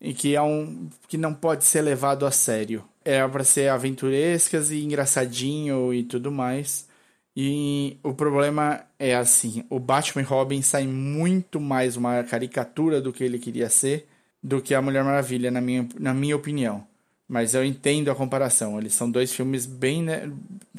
e 0.00 0.14
que 0.14 0.36
é 0.36 0.40
um 0.42 0.88
que 1.08 1.18
não 1.18 1.34
pode 1.34 1.64
ser 1.64 1.82
levado 1.82 2.24
a 2.24 2.30
sério. 2.30 2.84
É 3.04 3.26
para 3.26 3.42
ser 3.42 3.70
aventurescas 3.70 4.70
e 4.70 4.84
engraçadinho 4.84 5.92
e 5.92 6.04
tudo 6.04 6.30
mais. 6.30 6.88
E 7.36 7.98
o 8.04 8.14
problema 8.14 8.86
é 9.00 9.16
assim, 9.16 9.64
o 9.68 9.80
Batman 9.80 10.22
e 10.22 10.26
Robin 10.26 10.62
sai 10.62 10.86
muito 10.86 11.60
mais 11.60 11.96
uma 11.96 12.22
caricatura 12.22 13.00
do 13.00 13.12
que 13.12 13.24
ele 13.24 13.40
queria 13.40 13.68
ser 13.68 14.06
do 14.40 14.62
que 14.62 14.76
a 14.76 14.82
Mulher 14.82 15.02
Maravilha, 15.02 15.50
na 15.50 15.60
minha, 15.60 15.88
na 15.98 16.14
minha 16.14 16.36
opinião. 16.36 16.86
Mas 17.28 17.54
eu 17.54 17.64
entendo 17.64 18.10
a 18.10 18.14
comparação. 18.14 18.78
Eles 18.78 18.94
são 18.94 19.10
dois 19.10 19.32
filmes 19.32 19.66
bem 19.66 20.02
né, 20.02 20.30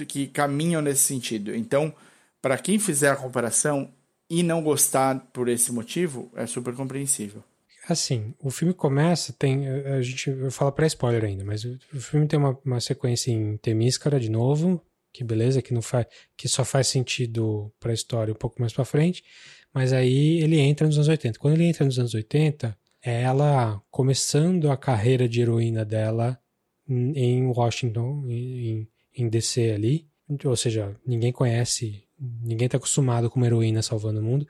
que 0.08 0.28
caminham 0.28 0.82
nesse 0.82 1.02
sentido. 1.02 1.56
Então, 1.56 1.94
para 2.42 2.58
quem 2.58 2.78
fizer 2.78 3.10
a 3.10 3.16
comparação 3.16 3.92
e 4.30 4.44
não 4.44 4.62
gostar 4.62 5.20
por 5.34 5.50
esse 5.50 5.72
motivo, 5.72 6.32
é 6.36 6.46
super 6.46 6.74
compreensível. 6.76 7.44
Assim, 7.88 8.34
o 8.40 8.50
filme 8.50 8.74
começa, 8.74 9.32
tem. 9.34 9.68
A 9.68 10.02
gente 10.02 10.30
eu 10.30 10.52
falo 10.52 10.72
pré 10.72 10.88
spoiler 10.88 11.24
ainda, 11.24 11.44
mas 11.44 11.64
o, 11.64 11.78
o 11.94 12.00
filme 12.00 12.28
tem 12.28 12.38
uma, 12.40 12.58
uma 12.66 12.80
sequência 12.80 13.32
em 13.32 13.58
Temíscara 13.58 14.20
de 14.20 14.30
novo, 14.30 14.82
que 15.14 15.24
beleza, 15.24 15.62
que 15.62 15.74
não 15.74 15.84
faz, 15.84 16.08
que 16.36 16.48
só 16.48 16.66
faz 16.66 16.88
sentido 16.88 17.72
para 17.80 17.92
a 17.92 17.94
história 17.94 18.34
um 18.34 18.38
pouco 18.38 18.60
mais 18.60 18.74
para 18.74 18.86
frente, 18.86 19.24
mas 19.72 19.94
aí 19.94 20.42
ele 20.42 20.60
entra 20.60 20.88
nos 20.88 20.98
anos 20.98 21.08
80. 21.08 21.38
Quando 21.38 21.54
ele 21.54 21.66
entra 21.66 21.86
nos 21.86 22.00
anos 22.00 22.14
80, 22.16 22.76
é 23.06 23.22
ela 23.22 23.82
começando 23.92 24.72
a 24.72 24.76
carreira 24.76 25.30
de 25.30 25.40
heroína 25.40 25.86
dela 25.86 26.40
em 26.88 27.46
Washington, 27.46 28.26
em, 28.28 28.88
em 29.16 29.30
DC 29.30 29.72
ali, 29.72 30.08
ou 30.44 30.56
seja, 30.56 31.00
ninguém 31.06 31.32
conhece, 31.32 32.04
ninguém 32.20 32.66
está 32.66 32.78
acostumado 32.78 33.30
com 33.30 33.38
uma 33.40 33.46
heroína 33.46 33.84
salvando 33.84 34.20
o 34.20 34.24
mundo. 34.24 34.48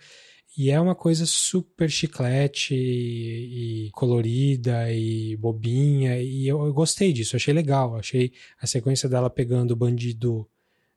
E 0.58 0.72
é 0.72 0.80
uma 0.80 0.96
coisa 0.96 1.26
super 1.26 1.90
chiclete 1.90 2.74
e, 2.74 3.90
colorida 3.92 4.90
e 4.90 5.36
bobinha. 5.36 6.22
E 6.22 6.48
eu, 6.48 6.66
eu, 6.66 6.74
gostei 6.74 7.12
disso, 7.12 7.36
achei 7.36 7.54
legal. 7.54 7.98
Achei 7.98 8.32
a 8.58 8.66
sequência 8.66 9.10
dela 9.10 9.30
pegando 9.30 9.72
o 9.72 9.76
bandido 9.76 10.48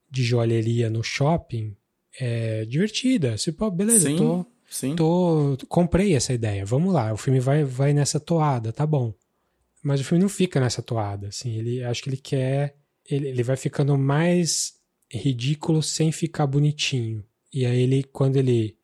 de 0.08 0.22
joalheria 0.22 0.88
no 0.88 1.02
shopping 1.02 1.76
é 2.20 2.64
divertida. 2.66 3.34
Pô, 3.56 3.68
beleza, 3.68 4.08
Sim. 4.08 4.16
tô 4.16 4.46
Sim. 4.68 4.94
Tô, 4.96 5.56
comprei 5.68 6.14
essa 6.14 6.32
ideia. 6.32 6.64
Vamos 6.64 6.92
lá, 6.92 7.12
o 7.12 7.16
filme 7.16 7.40
vai, 7.40 7.64
vai 7.64 7.92
nessa 7.92 8.20
toada, 8.20 8.72
tá 8.72 8.86
bom. 8.86 9.14
Mas 9.82 10.00
o 10.00 10.04
filme 10.04 10.22
não 10.22 10.28
fica 10.28 10.60
nessa 10.60 10.82
toada, 10.82 11.28
assim. 11.28 11.56
Ele 11.56 11.82
acho 11.84 12.02
que 12.02 12.10
ele 12.10 12.16
quer, 12.16 12.76
ele, 13.08 13.28
ele 13.28 13.42
vai 13.42 13.56
ficando 13.56 13.96
mais 13.96 14.74
ridículo 15.10 15.82
sem 15.82 16.12
ficar 16.12 16.46
bonitinho. 16.46 17.24
E 17.52 17.64
aí 17.64 17.80
ele, 17.80 18.04
quando 18.04 18.36
ele 18.36 18.76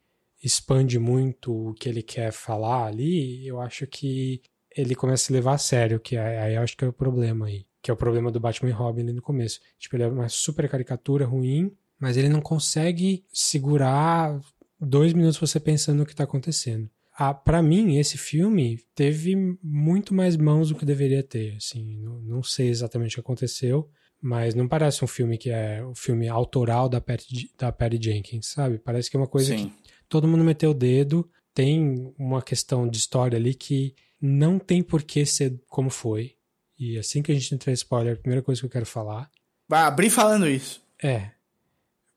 expande 0.43 0.99
muito 0.99 1.71
o 1.71 1.75
que 1.75 1.89
ele 1.89 2.03
quer 2.03 2.33
falar 2.33 2.87
ali, 2.87 3.47
eu 3.47 3.61
acho 3.61 3.87
que 3.87 4.43
ele 4.77 4.95
começa 4.95 5.25
a 5.25 5.27
se 5.27 5.33
levar 5.33 5.55
a 5.55 5.59
sério, 5.59 6.01
que 6.01 6.17
aí 6.17 6.55
eu 6.55 6.63
acho 6.63 6.77
que 6.77 6.85
é 6.85 6.89
o 6.89 6.93
problema 6.93 7.47
aí. 7.47 7.67
Que 7.83 7.91
é 7.91 7.95
o 7.95 7.97
problema 7.97 8.31
do 8.31 8.41
Batman 8.41 8.71
e 8.71 8.73
Robin 8.73 9.03
ali 9.03 9.13
no 9.13 9.23
começo. 9.23 9.61
Tipo, 9.79 9.97
ele 9.97 10.05
é 10.05 10.09
uma 10.09 10.29
super 10.29 10.69
caricatura 10.69 11.27
ruim, 11.27 11.71
mas 11.99 12.17
ele 12.17 12.29
não 12.29 12.41
consegue 12.41 13.25
segurar 13.33 14.41
dois 14.85 15.13
minutos 15.13 15.39
você 15.39 15.59
pensando 15.59 15.99
no 15.99 16.07
que 16.07 16.13
está 16.13 16.25
acontecendo. 16.25 16.89
Ah, 17.17 17.33
para 17.33 17.63
mim, 17.63 17.97
esse 17.97 18.19
filme 18.19 18.81
teve 18.95 19.37
muito 19.63 20.13
mais 20.13 20.37
mãos 20.37 20.69
do 20.69 20.75
que 20.75 20.85
deveria 20.85 21.23
ter. 21.23 21.57
Assim, 21.57 21.97
não, 21.99 22.21
não, 22.21 22.43
sei 22.43 22.69
exatamente 22.69 23.13
o 23.13 23.15
que 23.15 23.21
aconteceu, 23.21 23.89
mas 24.21 24.55
não 24.55 24.67
parece 24.67 25.05
um 25.05 25.07
filme 25.07 25.39
que 25.39 25.49
é 25.49 25.85
o 25.85 25.95
filme 25.95 26.29
autoral 26.29 26.89
da 26.89 27.01
Patty, 27.01 27.53
da 27.57 27.71
Patty 27.71 28.01
Jenkins, 28.03 28.49
sabe? 28.49 28.79
Parece 28.79 29.09
que 29.09 29.17
é 29.17 29.21
uma 29.21 29.29
coisa 29.29 29.57
Sim. 29.57 29.69
que 29.69 29.93
todo 30.09 30.27
mundo 30.27 30.43
meteu 30.43 30.71
o 30.71 30.75
dedo. 30.75 31.31
Tem 31.55 32.13
uma 32.19 32.43
questão 32.43 32.89
de 32.89 32.99
história 32.99 33.39
ali 33.39 33.55
que 33.55 33.95
não 34.21 34.59
tem 34.59 34.83
por 34.83 35.03
que 35.05 35.25
ser 35.25 35.61
como 35.69 35.91
foi. 35.91 36.35
E 36.77 36.99
assim 36.99 37.23
que 37.23 37.31
a 37.31 37.35
gente 37.35 37.55
entrar 37.55 37.71
em 37.71 37.75
spoiler, 37.75 38.15
a 38.15 38.17
primeira 38.17 38.43
coisa 38.43 38.61
que 38.61 38.67
eu 38.67 38.71
quero 38.71 38.87
falar. 38.87 39.31
Vai 39.69 39.83
abrir 39.83 40.11
falando 40.11 40.49
isso. 40.49 40.83
É. 41.01 41.31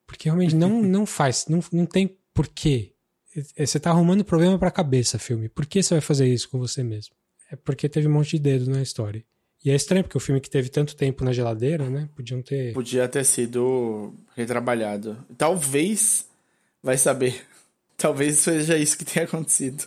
Porque 0.07 0.27
realmente 0.27 0.55
não, 0.55 0.81
não 0.81 1.05
faz, 1.05 1.45
não, 1.47 1.59
não 1.71 1.85
tem 1.85 2.17
por 2.37 2.47
quê? 2.47 2.93
É, 3.55 3.65
você 3.65 3.79
tá 3.79 3.89
arrumando 3.89 4.23
problema 4.23 4.59
pra 4.59 4.69
cabeça, 4.69 5.17
filme. 5.17 5.49
Por 5.49 5.65
que 5.65 5.81
você 5.81 5.95
vai 5.95 6.01
fazer 6.01 6.27
isso 6.27 6.47
com 6.47 6.59
você 6.59 6.83
mesmo? 6.83 7.15
É 7.51 7.55
porque 7.55 7.89
teve 7.89 8.07
um 8.07 8.11
monte 8.11 8.37
de 8.37 8.39
dedo 8.39 8.69
na 8.69 8.79
história. 8.79 9.25
E 9.65 9.71
é 9.71 9.75
estranho, 9.75 10.03
porque 10.03 10.17
o 10.17 10.21
filme 10.21 10.39
que 10.39 10.49
teve 10.49 10.69
tanto 10.69 10.95
tempo 10.95 11.25
na 11.25 11.33
geladeira, 11.33 11.89
né? 11.89 12.07
Podiam 12.15 12.43
ter. 12.43 12.73
Podia 12.73 13.07
ter 13.07 13.25
sido 13.25 14.13
retrabalhado. 14.35 15.17
Talvez. 15.35 16.27
Vai 16.83 16.95
saber. 16.95 17.43
Talvez 17.97 18.37
seja 18.37 18.77
isso 18.77 18.95
que 18.95 19.03
tenha 19.03 19.25
acontecido. 19.25 19.85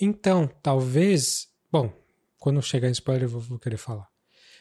Então, 0.00 0.50
talvez. 0.60 1.46
Bom, 1.70 1.92
quando 2.36 2.60
chegar 2.60 2.88
em 2.88 2.92
spoiler 2.92 3.24
eu 3.24 3.28
vou, 3.28 3.40
vou 3.40 3.58
querer 3.60 3.76
falar. 3.76 4.08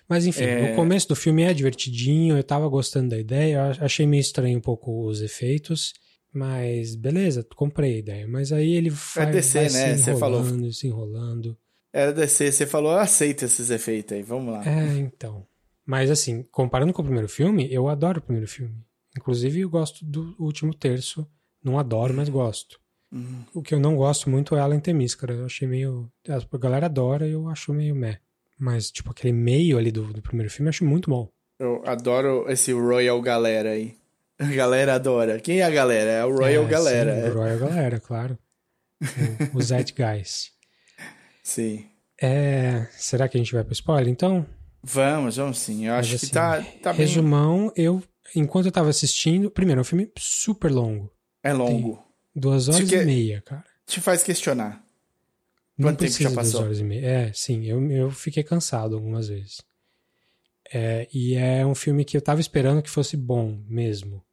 Mas 0.07 0.27
enfim, 0.27 0.43
é... 0.43 0.73
o 0.73 0.75
começo 0.75 1.07
do 1.07 1.15
filme 1.15 1.41
é 1.41 1.51
divertidinho, 1.51 2.37
eu 2.37 2.43
tava 2.43 2.67
gostando 2.67 3.09
da 3.09 3.17
ideia, 3.17 3.75
eu 3.79 3.85
achei 3.85 4.05
meio 4.05 4.21
estranho 4.21 4.59
um 4.59 4.61
pouco 4.61 5.07
os 5.07 5.21
efeitos. 5.21 5.93
Mas 6.33 6.95
beleza, 6.95 7.45
comprei 7.55 7.95
a 7.95 7.99
ideia. 7.99 8.27
Mas 8.27 8.51
aí 8.51 8.73
ele 8.73 8.89
vai, 8.89 9.27
é 9.27 9.31
DC, 9.31 9.59
vai 9.59 9.63
né? 9.63 9.97
se 9.97 10.09
enrolando, 10.09 10.65
você 10.65 10.73
se 10.73 10.87
enrolando. 10.87 11.57
Era 11.93 12.13
DC, 12.13 12.51
você 12.51 12.65
falou, 12.65 12.91
aceita 12.91 13.45
esses 13.45 13.69
efeitos 13.69 14.15
aí, 14.15 14.23
vamos 14.23 14.53
lá. 14.53 14.65
É, 14.65 14.97
então. 14.97 15.45
Mas 15.85 16.09
assim, 16.09 16.43
comparando 16.51 16.93
com 16.93 17.01
o 17.01 17.05
primeiro 17.05 17.27
filme, 17.27 17.67
eu 17.71 17.89
adoro 17.89 18.19
o 18.19 18.21
primeiro 18.21 18.47
filme. 18.47 18.75
Inclusive, 19.17 19.59
eu 19.59 19.69
gosto 19.69 20.05
do 20.05 20.35
último 20.39 20.73
terço. 20.73 21.27
Não 21.63 21.77
adoro, 21.77 22.13
mas 22.13 22.29
gosto. 22.29 22.79
Uhum. 23.11 23.43
O 23.53 23.61
que 23.61 23.73
eu 23.73 23.79
não 23.79 23.95
gosto 23.95 24.29
muito 24.29 24.55
é 24.55 24.61
Alan 24.61 24.79
Temíscara. 24.79 25.33
Eu 25.33 25.45
achei 25.45 25.67
meio. 25.67 26.09
A 26.27 26.57
galera 26.57 26.85
adora 26.85 27.27
e 27.27 27.33
eu 27.33 27.49
acho 27.49 27.73
meio 27.73 27.93
meh. 27.93 28.19
Mas, 28.57 28.89
tipo, 28.89 29.11
aquele 29.11 29.33
meio 29.33 29.77
ali 29.77 29.91
do, 29.91 30.13
do 30.13 30.21
primeiro 30.21 30.49
filme 30.51 30.67
eu 30.67 30.69
acho 30.69 30.85
muito 30.85 31.09
bom. 31.09 31.29
Eu 31.59 31.81
adoro 31.85 32.45
esse 32.49 32.71
Royal 32.71 33.21
Galera 33.21 33.71
aí. 33.71 33.95
A 34.41 34.55
galera 34.55 34.95
adora. 34.95 35.39
Quem 35.39 35.59
é 35.59 35.63
a 35.63 35.69
galera? 35.69 36.09
É 36.11 36.25
o 36.25 36.35
Royal 36.35 36.65
É, 36.65 36.67
Galera. 36.67 37.15
Sim, 37.15 37.21
é. 37.21 37.29
o 37.29 37.33
Royal 37.35 37.59
Galera, 37.59 37.99
claro. 37.99 38.37
O, 39.53 39.57
o 39.57 39.61
Zeitgeist. 39.61 40.51
Sim. 41.43 41.87
É, 42.21 42.87
será 42.91 43.27
que 43.27 43.37
a 43.37 43.39
gente 43.39 43.53
vai 43.53 43.63
pro 43.63 43.73
spoiler, 43.73 44.07
então? 44.07 44.45
Vamos, 44.83 45.37
vamos 45.37 45.59
sim. 45.59 45.87
Eu 45.87 45.93
acho 45.93 46.11
Mas, 46.11 46.19
que 46.19 46.25
assim, 46.25 46.33
tá, 46.33 46.61
tá 46.81 46.91
bem. 46.93 47.05
Resumão, 47.05 47.71
eu, 47.75 48.01
enquanto 48.35 48.67
eu 48.67 48.71
tava 48.71 48.89
assistindo, 48.89 49.49
primeiro, 49.49 49.79
é 49.79 49.81
um 49.81 49.85
filme 49.85 50.11
super 50.17 50.71
longo. 50.71 51.11
É 51.43 51.51
longo. 51.53 52.03
Duas 52.35 52.67
horas 52.69 52.87
Você 52.87 53.01
e 53.01 53.05
meia, 53.05 53.41
cara. 53.41 53.63
Te 53.87 53.99
faz 54.01 54.23
questionar. 54.23 54.83
Não 55.77 55.89
Quanto 55.89 55.99
tempo 55.99 56.11
já 56.11 56.17
de 56.29 56.35
duas 56.35 56.35
passou? 56.35 56.61
horas 56.63 56.79
e 56.79 56.83
meia. 56.83 57.05
É, 57.05 57.33
sim, 57.33 57.65
eu, 57.65 57.83
eu 57.91 58.11
fiquei 58.11 58.43
cansado 58.43 58.95
algumas 58.95 59.27
vezes. 59.27 59.61
É, 60.73 61.07
e 61.13 61.35
é 61.35 61.65
um 61.65 61.75
filme 61.75 62.05
que 62.05 62.15
eu 62.15 62.21
tava 62.21 62.39
esperando 62.39 62.81
que 62.81 62.89
fosse 62.89 63.17
bom 63.17 63.63
mesmo. 63.67 64.23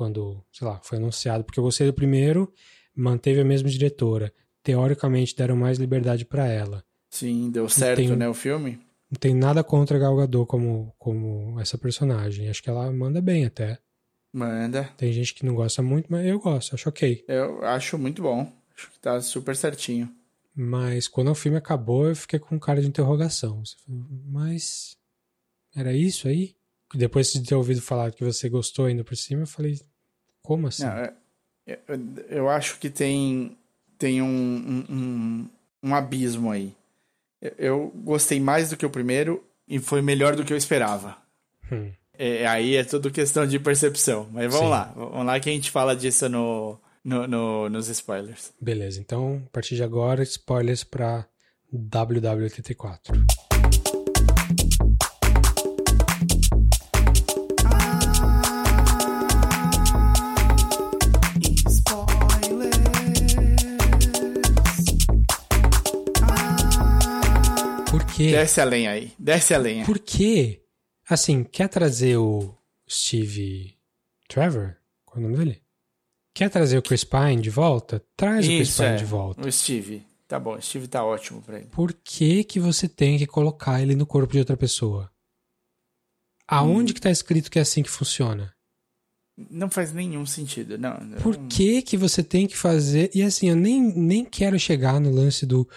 Quando, 0.00 0.42
sei 0.50 0.66
lá, 0.66 0.80
foi 0.82 0.96
anunciado. 0.96 1.44
Porque 1.44 1.60
eu 1.60 1.64
gostei 1.64 1.86
do 1.86 1.92
primeiro, 1.92 2.50
manteve 2.96 3.38
a 3.38 3.44
mesma 3.44 3.68
diretora. 3.68 4.32
Teoricamente 4.62 5.36
deram 5.36 5.54
mais 5.56 5.76
liberdade 5.76 6.24
pra 6.24 6.46
ela. 6.48 6.82
Sim, 7.10 7.50
deu 7.50 7.68
certo, 7.68 7.98
Tem- 7.98 8.16
né, 8.16 8.26
o 8.26 8.32
filme? 8.32 8.80
Não 9.10 9.18
tem 9.18 9.34
nada 9.34 9.62
contra 9.62 9.98
a 9.98 10.00
Gal 10.00 10.16
Gadot 10.16 10.46
como, 10.48 10.94
como 10.98 11.60
essa 11.60 11.76
personagem. 11.76 12.48
Acho 12.48 12.62
que 12.62 12.70
ela 12.70 12.90
manda 12.90 13.20
bem 13.20 13.44
até. 13.44 13.78
Manda. 14.32 14.84
Tem 14.96 15.12
gente 15.12 15.34
que 15.34 15.44
não 15.44 15.54
gosta 15.54 15.82
muito, 15.82 16.06
mas 16.10 16.24
eu 16.24 16.40
gosto, 16.40 16.74
acho 16.74 16.88
ok. 16.88 17.22
Eu 17.28 17.62
acho 17.62 17.98
muito 17.98 18.22
bom. 18.22 18.50
Acho 18.74 18.90
que 18.90 18.98
tá 19.00 19.20
super 19.20 19.54
certinho. 19.54 20.10
Mas 20.54 21.08
quando 21.08 21.30
o 21.30 21.34
filme 21.34 21.58
acabou, 21.58 22.08
eu 22.08 22.16
fiquei 22.16 22.38
com 22.38 22.58
cara 22.58 22.80
de 22.80 22.88
interrogação. 22.88 23.62
Mas 23.86 24.96
era 25.76 25.92
isso 25.92 26.26
aí? 26.26 26.56
Depois 26.94 27.30
de 27.32 27.42
ter 27.42 27.54
ouvido 27.54 27.82
falar 27.82 28.10
que 28.12 28.24
você 28.24 28.48
gostou 28.48 28.86
ainda 28.86 29.04
por 29.04 29.16
cima, 29.16 29.42
eu 29.42 29.46
falei, 29.46 29.78
como 30.42 30.66
assim? 30.68 30.84
Não, 30.84 30.92
é- 30.92 31.12
eu, 31.66 31.78
eu 32.28 32.48
acho 32.48 32.78
que 32.78 32.90
tem, 32.90 33.56
tem 33.98 34.20
um, 34.22 34.26
um, 34.26 34.84
um, 34.94 35.48
um 35.90 35.94
abismo 35.94 36.50
aí. 36.50 36.74
Eu, 37.58 37.92
gostei 37.96 38.38
mais 38.40 38.70
do 38.70 38.76
que 38.76 38.84
o 38.84 38.90
primeiro 38.90 39.42
e 39.68 39.78
foi 39.78 40.02
melhor 40.02 40.34
do 40.36 40.44
que 40.44 40.52
eu 40.52 40.56
esperava. 40.56 41.16
Hum. 41.70 41.90
É, 42.18 42.46
aí 42.46 42.76
é 42.76 42.84
tudo 42.84 43.10
questão 43.10 43.46
de 43.46 43.58
percepção. 43.58 44.28
Mas 44.32 44.44
vamos 44.52 44.66
Sim. 44.66 44.70
lá. 44.70 44.92
Vamos 44.94 45.26
lá 45.26 45.40
que 45.40 45.48
a 45.48 45.52
gente 45.52 45.70
fala 45.70 45.94
disso 45.96 46.28
no, 46.28 46.78
no, 47.04 47.26
no- 47.26 47.68
nos 47.70 47.88
spoilers. 47.88 48.52
Beleza, 48.60 49.00
então 49.00 49.42
a 49.46 49.50
partir 49.50 49.76
de 49.76 49.82
agora, 49.82 50.22
spoilers 50.22 50.84
pra 50.84 51.24
WW84. 51.72 53.49
Por 68.20 68.26
quê? 68.26 68.32
Desce 68.32 68.60
a 68.60 68.64
lenha 68.64 68.90
aí. 68.90 69.12
Desce 69.18 69.54
a 69.54 69.58
lenha. 69.58 69.84
Por 69.84 69.98
quê? 69.98 70.62
Assim, 71.08 71.42
quer 71.42 71.68
trazer 71.68 72.16
o 72.16 72.54
Steve 72.88 73.76
Trevor? 74.28 74.76
Qual 75.04 75.16
é 75.16 75.26
o 75.26 75.28
nome 75.28 75.36
dele? 75.36 75.62
Quer 76.34 76.50
trazer 76.50 76.78
o 76.78 76.82
Chris 76.82 77.02
Pine 77.02 77.40
de 77.40 77.50
volta? 77.50 78.04
Traz 78.16 78.44
o 78.44 78.48
Chris 78.48 78.68
Isso, 78.68 78.82
Pine 78.82 78.94
é. 78.94 78.96
de 78.96 79.04
volta. 79.04 79.46
O 79.46 79.50
Steve. 79.50 80.06
Tá 80.28 80.38
bom, 80.38 80.54
o 80.54 80.62
Steve 80.62 80.86
tá 80.86 81.04
ótimo 81.04 81.42
pra 81.42 81.58
ele. 81.58 81.66
Por 81.66 81.92
que 81.92 82.44
que 82.44 82.60
você 82.60 82.88
tem 82.88 83.18
que 83.18 83.26
colocar 83.26 83.82
ele 83.82 83.96
no 83.96 84.06
corpo 84.06 84.32
de 84.32 84.38
outra 84.38 84.56
pessoa? 84.56 85.10
Aonde 86.46 86.94
que 86.94 87.00
tá 87.00 87.10
escrito 87.10 87.50
que 87.50 87.58
é 87.58 87.62
assim 87.62 87.82
que 87.82 87.90
funciona? 87.90 88.54
Não 89.48 89.70
faz 89.70 89.92
nenhum 89.92 90.26
sentido. 90.26 90.76
Não, 90.76 90.98
Por 91.22 91.36
que 91.48 91.80
que 91.82 91.96
você 91.96 92.22
tem 92.22 92.46
que 92.46 92.56
fazer... 92.56 93.10
E 93.14 93.22
assim, 93.22 93.48
eu 93.48 93.56
nem, 93.56 93.80
nem 93.80 94.24
quero 94.24 94.58
chegar 94.58 95.00
no 95.00 95.10
lance 95.10 95.46
do... 95.46 95.68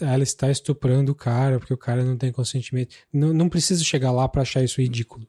Ela 0.00 0.22
está 0.22 0.50
estuprando 0.50 1.12
o 1.12 1.14
cara 1.14 1.58
porque 1.58 1.74
o 1.74 1.78
cara 1.78 2.04
não 2.04 2.16
tem 2.16 2.30
consentimento. 2.30 2.94
Não, 3.12 3.32
não 3.32 3.48
preciso 3.48 3.84
chegar 3.84 4.12
lá 4.12 4.28
pra 4.28 4.42
achar 4.42 4.62
isso 4.62 4.80
ridículo. 4.80 5.26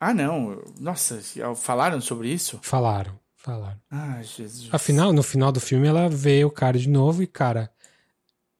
Ah, 0.00 0.12
não. 0.12 0.62
Nossa, 0.78 1.20
falaram 1.56 2.00
sobre 2.00 2.28
isso? 2.28 2.58
Falaram, 2.62 3.18
falaram. 3.36 3.80
Ah, 3.90 4.20
Jesus. 4.22 4.68
Afinal, 4.72 5.12
no 5.12 5.22
final 5.22 5.50
do 5.50 5.60
filme, 5.60 5.86
ela 5.86 6.08
vê 6.08 6.44
o 6.44 6.50
cara 6.50 6.78
de 6.78 6.88
novo 6.88 7.22
e, 7.22 7.26
cara, 7.26 7.70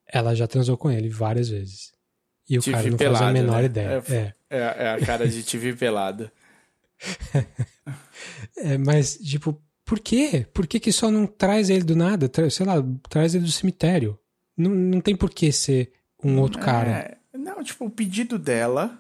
ela 0.07 0.35
já 0.35 0.47
transou 0.47 0.79
com 0.79 0.91
ele 0.91 1.09
várias 1.09 1.49
vezes. 1.49 1.93
E 2.49 2.59
o 2.59 2.63
TV 2.63 2.77
cara 2.77 2.91
não 2.91 2.99
faz 2.99 3.11
a 3.11 3.19
pelado, 3.19 3.33
menor 3.33 3.59
né? 3.61 3.65
ideia. 3.65 4.05
É. 4.09 4.35
É, 4.49 4.59
é 4.59 4.91
a 4.93 5.05
cara 5.05 5.29
de 5.29 5.43
TV 5.43 5.75
pelada. 5.75 6.33
É, 8.57 8.79
mas, 8.79 9.17
tipo, 9.19 9.61
por 9.85 10.01
quê? 10.01 10.47
Por 10.53 10.67
que, 10.67 10.81
que 10.81 10.93
só 10.93 11.11
não 11.11 11.27
traz 11.27 11.69
ele 11.71 11.85
do 11.85 11.95
nada? 11.97 12.29
Tra- 12.29 12.49
sei 12.51 12.65
lá, 12.65 12.77
traz 13.09 13.35
ele 13.35 13.45
do 13.45 13.53
cemitério. 13.53 14.19
Não, 14.57 14.71
não 14.71 15.01
tem 15.01 15.17
por 15.17 15.31
que 15.31 15.53
ser 15.53 15.93
um 16.23 16.39
outro 16.41 16.61
cara. 16.61 16.91
É, 16.91 17.19
não, 17.37 17.63
tipo, 17.63 17.85
o 17.87 17.91
pedido 17.91 18.39
dela 18.39 18.99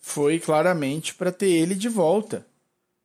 foi 0.00 0.38
claramente 0.38 1.14
pra 1.14 1.32
ter 1.32 1.50
ele 1.50 1.74
de 1.74 1.88
volta. 1.88 2.46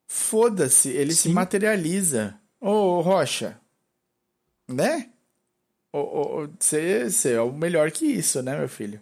Foda-se, 0.08 0.90
ele 0.90 1.14
se 1.14 1.24
Sim. 1.24 1.34
materializa. 1.34 2.40
Ô, 2.60 3.02
Rocha, 3.02 3.60
né? 4.68 5.10
Você 6.60 7.32
é 7.34 7.42
o 7.42 7.52
melhor 7.52 7.92
que 7.92 8.06
isso, 8.06 8.42
né, 8.42 8.58
meu 8.58 8.70
filho? 8.70 9.02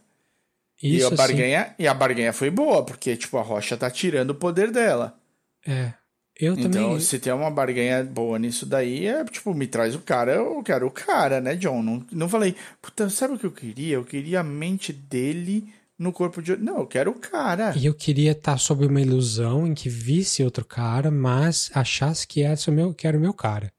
e 0.82 0.98
Isso 0.98 1.06
a 1.06 1.08
assim, 1.10 1.16
barganha, 1.18 1.76
e 1.80 1.88
a 1.88 1.94
barganha 1.94 2.34
foi 2.34 2.50
boa, 2.50 2.84
porque 2.84 3.16
tipo 3.18 3.38
a 3.38 3.42
Rocha 3.42 3.76
tá 3.78 3.90
tirando 3.90 4.32
o 4.32 4.36
poder 4.36 4.72
dela. 4.72 5.18
É. 5.66 5.94
Eu 6.38 6.54
Então, 6.54 6.70
também. 6.70 7.00
se 7.00 7.18
tem 7.18 7.32
uma 7.32 7.50
barganha 7.50 8.04
boa 8.04 8.38
nisso 8.38 8.66
daí, 8.66 9.08
é 9.08 9.24
tipo, 9.24 9.54
me 9.54 9.68
traz 9.68 9.96
o 9.96 10.00
cara, 10.00 10.34
eu 10.34 10.62
quero 10.64 10.86
o 10.86 10.92
cara, 10.92 11.40
né, 11.40 11.56
John? 11.56 11.82
Não, 11.82 12.06
não 12.12 12.28
falei, 12.28 12.54
puta, 12.82 13.10
sabe 13.10 13.36
o 13.36 13.40
que 13.40 13.46
eu 13.46 13.52
queria? 13.54 13.96
Eu 13.96 14.04
queria 14.04 14.42
a 14.42 14.44
mente 14.44 14.92
dele 14.92 15.66
no 15.98 16.12
corpo 16.12 16.42
de. 16.42 16.58
Não, 16.58 16.80
eu 16.80 16.88
quero 16.88 17.12
o 17.12 17.20
cara. 17.20 17.74
E 17.78 17.86
eu 17.86 17.94
queria 17.94 18.34
estar 18.34 18.58
sob 18.58 18.86
uma 18.86 19.00
ilusão 19.00 19.66
em 19.66 19.74
que 19.74 19.88
visse 19.88 20.44
outro 20.44 20.66
cara, 20.66 21.10
mas 21.10 21.72
achasse 21.74 22.28
que, 22.28 22.42
esse 22.42 22.70
é 22.70 22.74
o 22.74 22.76
meu, 22.76 22.94
que 22.94 23.08
era 23.08 23.18
o 23.18 23.22
meu 23.22 23.34
cara. 23.34 23.72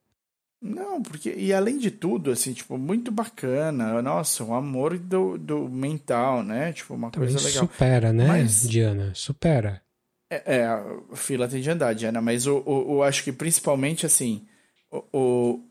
Não, 0.62 1.02
porque. 1.02 1.34
E 1.36 1.52
além 1.52 1.76
de 1.78 1.90
tudo, 1.90 2.30
assim, 2.30 2.54
tipo, 2.54 2.78
muito 2.78 3.12
bacana. 3.12 4.00
Nossa, 4.00 4.42
um 4.42 4.54
amor 4.54 4.96
do, 4.98 5.36
do 5.36 5.68
mental, 5.68 6.42
né? 6.42 6.72
Tipo, 6.72 6.94
uma 6.94 7.10
Também 7.10 7.28
coisa 7.28 7.46
legal. 7.46 7.64
supera, 7.66 8.12
né, 8.14 8.26
Mas- 8.26 8.66
Diana? 8.66 9.12
Supera. 9.14 9.82
É, 10.28 10.56
é, 10.56 10.64
a 10.66 10.84
fila 11.14 11.46
tem 11.48 11.60
de 11.60 11.70
andar, 11.70 11.94
Diana, 11.94 12.20
mas 12.20 12.46
o, 12.46 12.56
o, 12.66 12.96
o- 12.96 13.02
acho 13.02 13.22
que 13.22 13.32
principalmente 13.32 14.04
assim, 14.04 14.44
o, 14.90 15.04
o- 15.12 15.64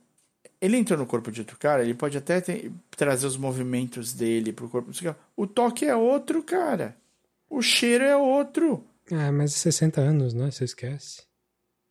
ele 0.61 0.77
entrou 0.77 0.98
no 0.98 1.06
corpo 1.06 1.32
de 1.32 1.41
outro 1.41 1.57
cara, 1.57 1.84
ele 1.84 1.94
pode 1.94 2.18
até 2.18 2.40
ter- 2.40 2.72
trazer 2.95 3.27
os 3.27 3.36
movimentos 3.38 4.14
dele 4.14 4.53
pro 4.53 4.69
corpo. 4.69 4.91
O 5.36 5.45
toque 5.45 5.86
é 5.86 5.95
outro, 5.95 6.41
cara. 6.41 6.95
O 7.49 7.61
cheiro 7.61 8.03
é 8.06 8.15
outro. 8.15 8.84
Ah, 9.11 9.32
mas 9.32 9.53
60 9.53 9.99
anos, 10.02 10.34
né? 10.34 10.49
Você 10.49 10.64
esquece. 10.64 11.23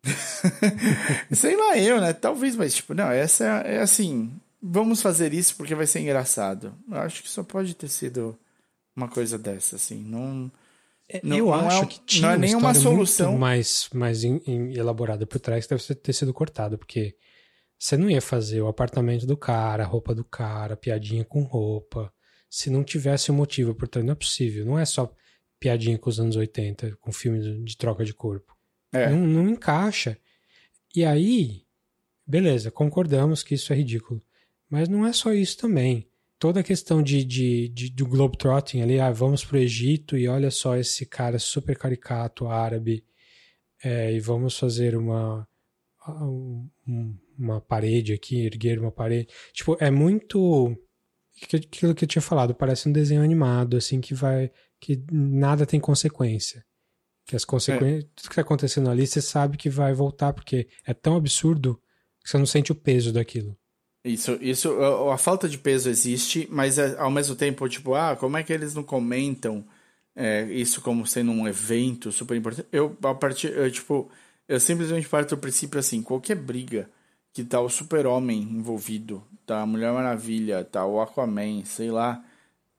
Sei 1.33 1.57
lá 1.57 1.79
eu, 1.79 2.01
né? 2.01 2.13
Talvez, 2.13 2.57
mas 2.57 2.75
tipo, 2.75 2.95
não, 2.95 3.11
essa 3.11 3.45
é, 3.65 3.77
é 3.77 3.81
assim, 3.81 4.33
vamos 4.63 5.01
fazer 5.03 5.33
isso 5.35 5.57
porque 5.57 5.75
vai 5.75 5.87
ser 5.87 6.01
engraçado. 6.01 6.75
Eu 6.91 6.99
acho 6.99 7.23
que 7.23 7.29
só 7.31 7.43
pode 7.43 7.75
ter 7.75 7.89
sido 7.89 8.37
uma 8.97 9.09
coisa 9.09 9.39
dessa, 9.39 9.77
assim, 9.77 9.97
não... 10.03 10.51
Não- 11.23 11.37
eu 11.37 11.47
não 11.47 11.55
acho 11.69 11.83
é- 11.83 11.87
que 11.87 12.01
tinha 12.01 12.23
não 12.23 12.31
é 12.31 12.37
uma 12.37 12.41
nenhuma 12.47 12.75
solução. 12.75 13.37
mais, 13.39 13.89
mais 13.93 14.25
em- 14.25 14.41
em- 14.47 14.75
elaborada 14.75 15.27
por 15.27 15.39
trás 15.39 15.67
que 15.67 15.75
deve 15.75 15.95
ter 15.97 16.13
sido 16.13 16.33
cortada, 16.33 16.79
porque 16.79 17.15
você 17.79 17.97
não 17.97 18.09
ia 18.09 18.23
fazer 18.23 18.61
o 18.63 18.69
apartamento 18.69 19.27
do 19.27 19.37
cara, 19.37 19.85
a 19.85 19.87
roupa 19.87 20.15
do 20.15 20.25
cara, 20.25 20.77
piadinha 20.77 21.25
com 21.25 21.43
roupa, 21.43 22.13
se 22.49 22.71
não 22.71 22.83
tivesse 22.83 23.31
um 23.31 23.35
motivo 23.35 23.75
por 23.75 23.87
trás. 23.89 24.05
Não 24.05 24.13
é 24.13 24.17
possível. 24.17 24.65
Não 24.65 24.79
é 24.79 24.85
só 24.87 25.13
piadinha 25.61 25.99
com 25.99 26.09
os 26.09 26.19
anos 26.19 26.37
80, 26.37 26.97
com 27.01 27.13
filme 27.13 27.41
de, 27.41 27.63
de 27.65 27.77
troca 27.77 28.05
de 28.05 28.15
corpo. 28.15 28.55
É. 28.93 29.11
Não, 29.11 29.19
não 29.27 29.49
encaixa. 29.51 30.17
E 30.95 31.05
aí, 31.05 31.65
beleza, 32.27 32.71
concordamos 32.71 33.43
que 33.43 33.55
isso 33.55 33.73
é 33.73 33.77
ridículo. 33.77 34.23
Mas 34.71 34.89
não 34.89 35.07
é 35.07 35.13
só 35.13 35.33
isso 35.33 35.59
também. 35.59 36.09
Toda 36.39 36.61
a 36.61 36.65
questão 36.65 37.03
de, 37.03 37.25
de, 37.25 37.69
de- 37.69 37.91
do 37.91 38.07
Globetrotting 38.07 38.81
ali, 38.83 38.99
ah, 39.01 39.11
vamos 39.11 39.45
pro 39.45 39.57
Egito 39.59 40.17
e 40.17 40.29
olha 40.29 40.51
só 40.51 40.77
esse 40.77 41.07
cara 41.07 41.39
super 41.39 41.77
caricato 41.79 42.47
árabe, 42.47 43.05
é, 43.83 44.13
e 44.13 44.21
vamos 44.21 44.59
fazer 44.59 44.97
uma, 44.97 45.47
um- 46.09 46.69
um- 46.87 47.19
uma 47.39 47.61
parede 47.61 48.13
aqui, 48.13 48.45
erguer 48.45 48.79
uma 48.79 48.93
parede. 48.93 49.29
Tipo, 49.53 49.77
é 49.81 49.91
muito 49.91 50.77
aquilo 51.43 51.95
que 51.95 52.05
eu 52.05 52.09
tinha 52.09 52.23
falado, 52.23 52.55
parece 52.55 52.89
um 52.89 52.93
desenho 52.93 53.23
animado, 53.23 53.77
assim, 53.77 54.01
que 54.01 54.15
vai. 54.15 54.51
que 54.81 55.03
nada 55.11 55.65
tem 55.65 55.81
consequência. 55.81 56.63
Que 57.27 57.35
as 57.35 57.45
consequências. 57.45 58.05
Tudo 58.15 58.29
que 58.29 58.35
tá 58.35 58.43
acontecendo 58.43 58.91
ali, 58.91 59.07
você 59.07 59.23
sabe 59.23 59.57
que 59.57 59.71
vai 59.71 59.95
voltar, 59.95 60.33
porque 60.35 60.69
é 60.87 60.93
tão 60.93 61.17
absurdo 61.17 61.81
que 62.23 62.29
você 62.29 62.37
não 62.37 62.45
sente 62.45 62.71
o 62.71 62.75
peso 62.75 63.11
daquilo. 63.13 63.57
Isso, 64.05 64.39
isso, 64.41 64.71
a, 64.83 65.15
a 65.15 65.19
falta 65.19 65.49
de 65.49 65.57
peso 65.57 65.89
existe, 65.89 66.47
mas 66.51 66.79
é, 66.79 66.97
ao 66.99 67.11
mesmo 67.11 67.35
tempo, 67.35 67.67
tipo, 67.69 67.95
ah, 67.95 68.15
como 68.15 68.37
é 68.37 68.43
que 68.43 68.53
eles 68.53 68.75
não 68.75 68.83
comentam 68.83 69.65
é, 70.15 70.43
isso 70.45 70.83
como 70.83 71.07
sendo 71.07 71.33
um 71.33 71.49
evento 71.49 72.13
super 72.13 72.37
importante? 72.37 72.69
Eu, 72.71 72.97
a 73.03 73.15
partir, 73.15 73.51
eu, 73.53 73.71
tipo, 73.71 74.11
eu 74.47 74.61
simplesmente 74.61 75.09
parto 75.09 75.35
do 75.35 75.41
princípio 75.41 75.81
assim, 75.81 76.03
qualquer 76.03 76.37
briga 76.37 76.91
que 77.33 77.43
tá 77.43 77.61
o 77.61 77.69
super-homem 77.71 78.43
envolvido, 78.43 79.25
tá 79.47 79.63
a 79.63 79.67
Mulher 79.67 79.93
Maravilha, 79.93 80.65
tá 80.65 80.85
o 80.87 81.01
Aquaman, 81.01 81.65
sei 81.65 81.91
lá, 81.91 82.23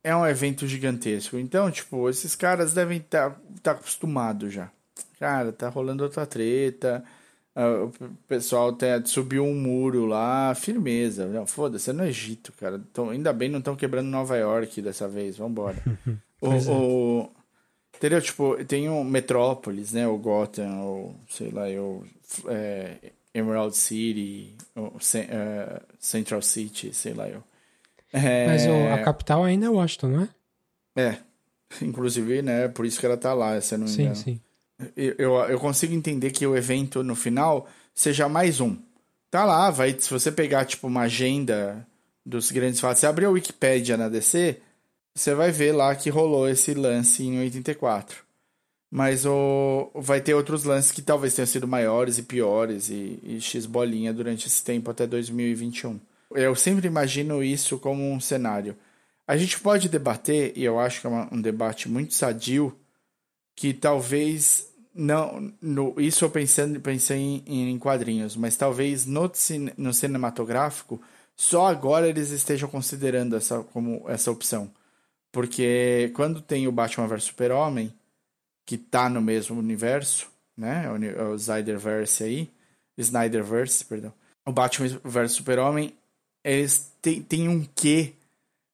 é 0.04 0.16
um 0.16 0.26
evento 0.28 0.68
gigantesco. 0.68 1.38
Então, 1.38 1.72
tipo, 1.72 2.08
esses 2.10 2.36
caras 2.36 2.74
devem 2.74 3.00
estar 3.00 3.32
tá, 3.32 3.42
tá 3.64 3.72
acostumados 3.72 4.54
já. 4.54 4.72
Cara, 5.20 5.52
tá 5.52 5.70
rolando 5.70 6.04
outra 6.04 6.26
treta, 6.26 7.04
o 7.56 7.91
pessoal 8.27 8.69
até 8.69 9.03
subiu 9.06 9.45
um 9.45 9.56
muro 9.56 10.06
lá, 10.06 10.53
firmeza. 10.53 11.26
Não, 11.26 11.48
foda-se, 11.48 11.90
é 11.90 11.94
no 11.94 12.06
Egito, 12.06 12.52
cara. 12.52 12.76
Então, 12.91 13.10
ainda 13.10 13.32
bem 13.32 13.48
não 13.49 13.60
estão 13.60 13.77
quebrando 13.77 14.07
Nova 14.07 14.36
York 14.36 14.82
dessa 14.82 15.07
vez, 15.07 15.38
vambora. 15.38 15.77
o, 16.41 16.52
é. 16.52 16.57
o, 16.69 17.32
entendeu? 17.95 18.22
Tipo, 18.22 18.64
tem 18.65 18.90
o 18.90 19.03
Metrópolis, 19.06 19.94
né? 19.94 20.06
O 20.06 20.18
Gotham, 20.18 20.82
ou 20.82 21.15
sei 21.30 21.49
lá, 21.49 21.64
o 21.82 22.06
é, 22.49 22.98
Emerald 23.34 23.76
City, 23.77 24.53
o 24.76 24.88
uh, 24.88 25.82
Central 25.98 26.41
City, 26.41 26.94
sei 26.94 27.14
lá 27.14 27.30
eu. 27.30 27.41
É, 28.11 28.48
Mas 28.48 28.65
a 28.68 29.03
capital 29.03 29.45
ainda 29.45 29.68
é 29.68 29.69
Washington, 29.69 30.07
não 30.07 30.22
é? 30.23 30.30
É. 31.02 31.18
Inclusive, 31.82 32.41
né? 32.41 32.68
Por 32.68 32.86
isso 32.86 32.99
que 32.99 33.06
ela 33.06 33.18
tá 33.18 33.34
lá, 33.34 33.60
se 33.61 33.76
eu 33.76 33.80
não 33.80 33.88
me 33.88 33.94
engano. 33.94 34.15
Sim, 34.15 34.23
sim 34.36 34.45
eu, 34.96 35.36
eu 35.36 35.60
consigo 35.60 35.94
entender 35.94 36.32
que 36.32 36.46
o 36.46 36.56
evento 36.56 37.04
no 37.04 37.16
final 37.16 37.68
seja 37.94 38.28
mais 38.28 38.60
um. 38.60 38.78
Tá 39.32 39.46
lá, 39.46 39.70
vai, 39.70 39.96
se 39.98 40.10
você 40.10 40.32
pegar 40.32 40.66
tipo 40.66 40.88
uma 40.88 41.02
agenda 41.02 41.86
dos 42.26 42.52
grandes 42.52 42.80
fatos, 42.80 43.00
você 43.00 43.08
abrir 43.08 43.26
a 43.26 43.30
Wikipédia 43.30 43.98
na 43.98 44.10
DC, 44.10 44.60
você 45.14 45.34
vai 45.34 45.52
ver 45.52 45.72
lá 45.72 45.96
que 45.96 46.10
rolou 46.10 46.48
esse 46.50 46.74
lance 46.74 47.24
em 47.24 47.40
84. 47.40 48.24
Mas 48.92 49.26
o, 49.26 49.92
vai 49.96 50.22
ter 50.22 50.34
outros 50.34 50.64
lances 50.64 50.92
que 50.92 51.02
talvez 51.02 51.34
tenham 51.34 51.48
sido 51.48 51.68
maiores 51.68 52.18
e 52.18 52.24
piores 52.24 52.90
e, 52.90 53.20
e 53.24 53.42
X 53.42 53.66
bolinha 53.66 54.14
durante 54.14 54.48
esse 54.48 54.64
tempo 54.64 54.90
até 54.92 55.06
2021. 55.06 56.00
Eu 56.32 56.56
sempre 56.56 56.88
imagino 56.88 57.44
isso 57.44 57.78
como 57.78 58.10
um 58.10 58.20
cenário. 58.20 58.76
A 59.28 59.36
gente 59.38 59.60
pode 59.60 59.90
debater, 59.90 60.54
e 60.56 60.64
eu 60.64 60.80
acho 60.80 61.02
que 61.02 61.08
é 61.08 61.10
uma, 61.10 61.28
um 61.34 61.42
debate 61.42 61.90
muito 61.90 62.14
sadio, 62.14 62.78
que 63.56 63.73
talvez 63.73 64.69
não 64.94 65.53
no, 65.61 65.99
isso 65.99 66.26
eu 66.26 66.30
pensando 66.30 66.80
pensei 66.80 67.18
em, 67.18 67.69
em 67.72 67.80
quadrinhos 67.80 68.36
mas 68.36 68.56
talvez 68.56 69.06
no, 69.06 69.32
no 69.77 69.94
cinematográfico 69.94 71.02
só 71.36 71.68
agora 71.68 72.07
eles 72.07 72.30
estejam 72.30 72.69
considerando 72.69 73.36
essa 73.36 73.61
como 73.61 74.10
essa 74.10 74.32
opção. 74.32 74.72
Porque 75.34 76.10
quando 76.15 76.41
tem 76.41 76.65
o 76.65 76.72
Batman 76.72 77.07
vs 77.07 77.26
Super 77.26 77.52
Homem 77.52 77.94
que 78.65 78.77
tá 78.77 79.10
no 79.10 79.22
mesmo 79.22 79.60
universo 79.60 80.30
né 80.57 80.86
o, 80.90 81.32
o 81.32 81.36
Snyderverse 81.36 82.23
aí 82.23 82.49
Snyderverse 82.98 83.84
perdão 83.84 84.14
o 84.45 84.52
Batman 84.52 84.99
vs 85.03 85.32
Super 85.34 85.60
Homem 85.60 85.94
eles 86.44 86.91
têm 87.02 87.49
um 87.49 87.65
quê 87.76 88.14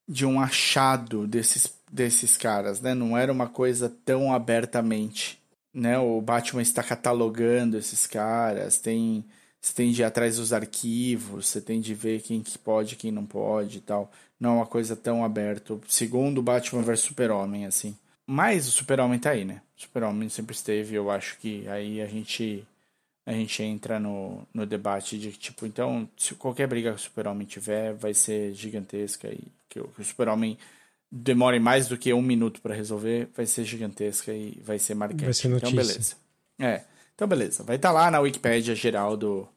de 0.08 0.26
um 0.26 0.40
achado 0.42 1.26
desses 1.26 1.68
desses 1.92 2.38
caras, 2.38 2.80
né? 2.82 2.94
Não 2.94 3.18
era 3.18 3.32
uma 3.32 3.48
coisa 3.48 3.90
tão 4.06 4.34
abertamente, 4.34 5.40
né? 5.74 6.00
O 6.00 6.22
Batman 6.22 6.62
está 6.62 6.82
catalogando 6.82 7.78
esses 7.78 8.08
caras, 8.08 8.80
tem 8.80 9.26
você 9.62 9.74
tem 9.74 9.92
de 9.92 10.02
ir 10.02 10.06
atrás 10.06 10.38
dos 10.38 10.54
arquivos, 10.54 11.48
você 11.48 11.62
tem 11.62 11.80
de 11.80 11.94
ver 11.94 12.22
quem 12.22 12.42
que 12.42 12.58
pode, 12.58 12.96
quem 12.96 13.12
não 13.12 13.26
pode 13.26 13.78
e 13.78 13.82
tal. 13.82 14.12
Não 14.40 14.52
é 14.52 14.54
uma 14.56 14.66
coisa 14.66 14.96
tão 14.96 15.24
aberta, 15.24 15.80
segundo 15.88 16.42
Batman 16.42 16.82
vs 16.82 17.02
Super-Homem, 17.02 17.66
assim. 17.68 17.96
Mas 18.26 18.68
o 18.68 18.72
Super-Homem 18.72 19.20
tá 19.20 19.32
aí, 19.32 19.46
né? 19.46 19.62
O 19.78 19.82
Super-Homem 19.82 20.30
sempre 20.30 20.56
esteve, 20.56 20.96
eu 20.96 21.12
acho 21.12 21.38
que 21.38 21.68
aí 21.68 22.02
a 22.02 22.08
gente 22.08 22.66
a 23.24 23.34
gente 23.34 23.62
entra 23.62 24.00
no, 24.00 24.48
no 24.52 24.66
debate 24.66 25.18
de 25.20 25.32
tipo, 25.34 25.66
então, 25.68 26.10
se 26.18 26.34
qualquer 26.36 26.68
briga 26.68 26.90
que 26.92 26.96
o 26.98 27.00
Super-Homem 27.00 27.46
tiver, 27.46 27.94
vai 27.94 28.14
ser 28.16 28.54
gigantesca 28.54 29.28
e 29.30 29.44
que 29.70 29.80
que 29.96 30.02
o 30.02 30.04
Super-Homem 30.04 30.58
demore 31.12 31.60
mais 31.60 31.88
do 31.88 31.98
que 31.98 32.14
um 32.14 32.22
minuto 32.22 32.62
para 32.62 32.74
resolver, 32.74 33.30
vai 33.36 33.46
ser 33.46 33.66
gigantesca 33.66 34.32
e 34.32 34.62
vai 34.64 34.80
ser 34.80 34.96
marcante. 34.96 35.26
Vai 35.26 35.34
ser 35.34 35.50
notícia. 35.50 35.74
Então, 35.74 35.86
beleza. 35.86 36.16
É, 36.58 36.84
então 37.14 37.28
beleza. 37.28 37.64
Vai 37.64 37.76
estar 37.76 37.90
tá 37.90 37.94
lá 37.94 38.10
na 38.10 38.20
Wikipédia 38.20 38.74
geral 38.74 39.18
do, 39.18 39.48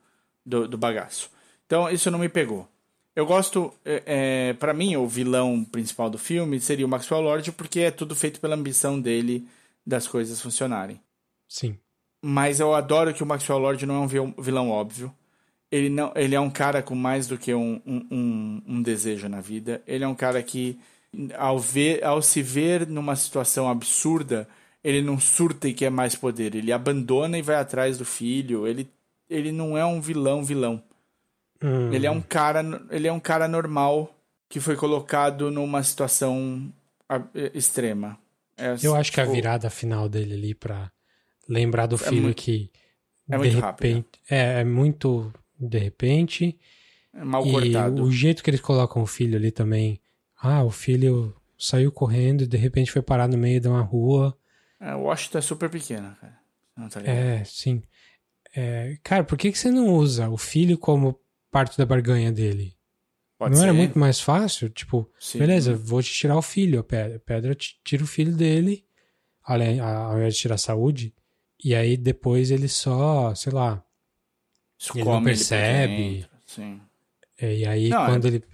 do, 0.44 0.66
do, 0.66 0.76
bagaço. 0.76 1.30
Então, 1.64 1.88
isso 1.88 2.10
não 2.10 2.18
me 2.18 2.28
pegou. 2.28 2.68
Eu 3.14 3.24
gosto, 3.24 3.72
é, 3.84 4.02
é 4.06 4.52
para 4.54 4.74
mim, 4.74 4.96
o 4.96 5.06
vilão 5.06 5.64
principal 5.64 6.10
do 6.10 6.18
filme 6.18 6.60
seria 6.60 6.84
o 6.84 6.88
Maxwell 6.88 7.20
Lord, 7.20 7.52
porque 7.52 7.80
é 7.80 7.90
tudo 7.92 8.16
feito 8.16 8.40
pela 8.40 8.56
ambição 8.56 9.00
dele 9.00 9.46
das 9.86 10.08
coisas 10.08 10.40
funcionarem. 10.40 11.00
Sim. 11.48 11.78
Mas 12.20 12.58
eu 12.58 12.74
adoro 12.74 13.14
que 13.14 13.22
o 13.22 13.26
Maxwell 13.26 13.58
Lord 13.58 13.86
não 13.86 13.96
é 13.96 14.20
um 14.20 14.42
vilão 14.42 14.70
óbvio. 14.70 15.14
Ele, 15.70 15.88
não, 15.88 16.12
ele 16.16 16.34
é 16.34 16.40
um 16.40 16.50
cara 16.50 16.82
com 16.82 16.94
mais 16.94 17.28
do 17.28 17.38
que 17.38 17.54
um, 17.54 17.80
um, 17.86 18.06
um, 18.10 18.62
um 18.66 18.82
desejo 18.82 19.28
na 19.28 19.40
vida. 19.40 19.82
Ele 19.86 20.02
é 20.02 20.08
um 20.08 20.14
cara 20.14 20.42
que 20.42 20.78
ao, 21.36 21.58
ver, 21.58 22.04
ao 22.04 22.20
se 22.22 22.42
ver 22.42 22.86
numa 22.86 23.16
situação 23.16 23.68
absurda, 23.68 24.48
ele 24.82 25.00
não 25.00 25.18
surta 25.18 25.68
e 25.68 25.74
quer 25.74 25.90
mais 25.90 26.14
poder. 26.14 26.54
Ele 26.54 26.72
abandona 26.72 27.38
e 27.38 27.42
vai 27.42 27.56
atrás 27.56 27.96
do 27.96 28.04
filho. 28.04 28.66
Ele, 28.66 28.88
ele 29.28 29.50
não 29.50 29.76
é 29.76 29.84
um 29.84 30.00
vilão 30.00 30.44
vilão. 30.44 30.82
Hum. 31.62 31.92
Ele 31.92 32.06
é 32.06 32.10
um 32.10 32.20
cara 32.20 32.62
ele 32.90 33.08
é 33.08 33.12
um 33.12 33.20
cara 33.20 33.48
normal 33.48 34.14
que 34.48 34.60
foi 34.60 34.76
colocado 34.76 35.50
numa 35.50 35.82
situação 35.82 36.72
extrema. 37.54 38.18
É, 38.56 38.76
Eu 38.82 38.94
acho 38.94 39.10
que 39.10 39.20
a 39.20 39.24
tipo, 39.24 39.34
virada 39.34 39.70
final 39.70 40.08
dele 40.08 40.34
ali 40.34 40.54
para 40.54 40.92
lembrar 41.48 41.86
do 41.86 41.96
é 41.96 41.98
filho 41.98 42.22
muito, 42.22 42.36
que 42.36 42.70
é 43.28 43.36
muito 43.36 43.54
repente, 43.54 43.60
rápido. 43.60 44.04
É, 44.30 44.60
é 44.60 44.64
muito 44.64 45.32
de 45.58 45.78
repente. 45.78 46.58
É 47.12 47.24
mal 47.24 47.46
e 47.46 47.50
cortado. 47.50 48.02
O 48.02 48.12
jeito 48.12 48.42
que 48.42 48.50
eles 48.50 48.60
colocam 48.60 49.02
o 49.02 49.06
filho 49.06 49.36
ali 49.36 49.50
também 49.50 50.00
ah, 50.46 50.62
o 50.62 50.70
filho 50.70 51.34
saiu 51.58 51.90
correndo 51.90 52.42
e 52.42 52.46
de 52.46 52.58
repente 52.58 52.92
foi 52.92 53.00
parar 53.00 53.26
no 53.26 53.38
meio 53.38 53.58
de 53.58 53.66
uma 53.66 53.80
rua. 53.80 54.36
É, 54.78 54.94
Washington 54.94 55.38
é 55.38 55.40
super 55.40 55.70
pequena, 55.70 56.18
cara. 56.20 56.38
Não 56.76 56.88
tá 56.88 57.00
é, 57.00 57.42
sim. 57.44 57.82
É, 58.54 58.98
cara, 59.02 59.24
por 59.24 59.38
que, 59.38 59.50
que 59.50 59.58
você 59.58 59.70
não 59.70 59.88
usa 59.94 60.28
o 60.28 60.36
filho 60.36 60.76
como 60.76 61.18
parte 61.50 61.78
da 61.78 61.86
barganha 61.86 62.30
dele? 62.30 62.76
Pode 63.38 63.52
não 63.52 63.60
ser. 63.60 63.68
era 63.68 63.72
muito 63.72 63.98
mais 63.98 64.20
fácil? 64.20 64.68
Tipo, 64.68 65.10
Sim. 65.18 65.38
beleza, 65.38 65.74
vou 65.74 66.02
te 66.02 66.12
tirar 66.12 66.36
o 66.36 66.42
filho, 66.42 66.78
a 66.78 66.84
pedra. 66.84 67.16
A 67.16 67.20
pedra 67.20 67.54
tira 67.54 68.04
o 68.04 68.06
filho 68.06 68.32
dele, 68.32 68.84
além, 69.42 69.80
ao 69.80 70.16
invés 70.16 70.34
de 70.34 70.40
tirar 70.40 70.56
a 70.56 70.58
saúde. 70.58 71.14
E 71.64 71.74
aí 71.74 71.96
depois 71.96 72.50
ele 72.50 72.68
só, 72.68 73.34
sei 73.34 73.52
lá, 73.52 73.82
Isso 74.78 74.92
ele 74.94 75.04
não 75.04 75.22
percebe. 75.22 75.92
Ele 75.92 76.26
Sim. 76.46 76.80
É, 77.40 77.56
e 77.56 77.66
aí 77.66 77.88
Não, 77.88 78.04
quando 78.06 78.26
ele 78.26 78.44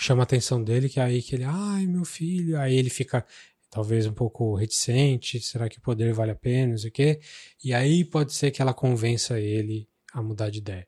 chama 0.00 0.22
a 0.22 0.24
atenção 0.24 0.62
dele, 0.62 0.88
que 0.88 0.98
é 0.98 1.02
aí 1.02 1.22
que 1.22 1.34
ele, 1.34 1.44
ai, 1.44 1.86
meu 1.86 2.04
filho, 2.04 2.58
aí 2.58 2.76
ele 2.76 2.90
fica 2.90 3.24
talvez 3.70 4.06
um 4.06 4.12
pouco 4.12 4.54
reticente, 4.54 5.40
será 5.40 5.68
que 5.68 5.78
o 5.78 5.82
poder 5.82 6.12
vale 6.12 6.32
a 6.32 6.36
pena, 6.36 6.72
não 6.72 6.78
sei 6.78 6.90
o 6.90 6.92
quê, 6.92 7.20
e 7.62 7.72
aí 7.72 8.04
pode 8.04 8.32
ser 8.32 8.50
que 8.50 8.60
ela 8.60 8.74
convença 8.74 9.38
ele 9.38 9.88
a 10.12 10.22
mudar 10.22 10.50
de 10.50 10.58
ideia. 10.58 10.86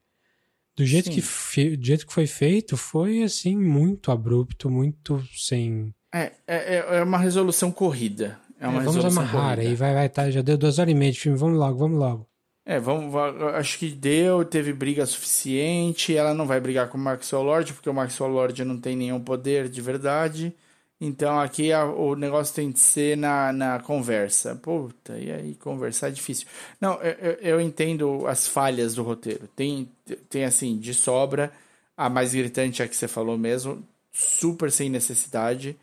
Do 0.74 0.84
jeito, 0.86 1.12
Sim. 1.12 1.20
que, 1.20 1.76
do 1.76 1.84
jeito 1.84 2.06
que 2.06 2.12
foi 2.12 2.26
feito, 2.26 2.76
foi 2.76 3.22
assim, 3.22 3.56
muito 3.56 4.10
abrupto, 4.10 4.70
muito 4.70 5.22
sem. 5.36 5.94
É, 6.12 6.32
é, 6.46 6.76
é 6.98 7.02
uma 7.02 7.18
resolução 7.18 7.70
corrida. 7.70 8.40
É 8.58 8.66
uma 8.66 8.80
É, 8.80 8.84
vamos 8.84 9.04
amarrar, 9.04 9.56
corrida. 9.56 9.70
aí 9.70 9.74
vai, 9.76 9.92
vai, 9.92 10.08
tá, 10.08 10.30
já 10.30 10.40
deu 10.40 10.56
duas 10.56 10.78
horas 10.78 10.90
e 10.90 10.94
meia 10.94 11.12
de 11.12 11.20
filme, 11.20 11.36
vamos 11.38 11.58
logo, 11.58 11.78
vamos 11.78 11.98
logo. 11.98 12.26
É, 12.64 12.78
vamos, 12.78 13.12
va- 13.12 13.56
acho 13.58 13.76
que 13.78 13.88
deu, 13.90 14.44
teve 14.44 14.72
briga 14.72 15.04
suficiente. 15.04 16.16
Ela 16.16 16.32
não 16.34 16.46
vai 16.46 16.60
brigar 16.60 16.88
com 16.88 16.96
o 16.96 17.00
Maxwell 17.00 17.42
Lord, 17.42 17.72
porque 17.72 17.90
o 17.90 17.94
Maxwell 17.94 18.30
Lord 18.30 18.64
não 18.64 18.78
tem 18.80 18.96
nenhum 18.96 19.20
poder 19.20 19.68
de 19.68 19.80
verdade. 19.80 20.54
Então 21.00 21.40
aqui 21.40 21.72
a- 21.72 21.84
o 21.84 22.14
negócio 22.14 22.54
tem 22.54 22.70
que 22.72 22.78
ser 22.78 23.16
na, 23.16 23.52
na 23.52 23.80
conversa. 23.80 24.54
Puta, 24.54 25.18
e 25.18 25.32
aí 25.32 25.54
conversar 25.56 26.08
é 26.08 26.10
difícil. 26.12 26.46
Não, 26.80 26.94
eu, 27.02 27.32
eu- 27.40 27.60
entendo 27.60 28.26
as 28.28 28.46
falhas 28.46 28.94
do 28.94 29.02
roteiro. 29.02 29.48
Tem, 29.56 29.88
tem 30.30 30.44
assim, 30.44 30.78
de 30.78 30.94
sobra. 30.94 31.52
A 31.96 32.08
mais 32.08 32.32
gritante 32.32 32.80
é 32.80 32.84
a 32.84 32.88
que 32.88 32.96
você 32.96 33.08
falou 33.08 33.36
mesmo. 33.36 33.82
Super 34.12 34.70
sem 34.70 34.88
necessidade. 34.88 35.76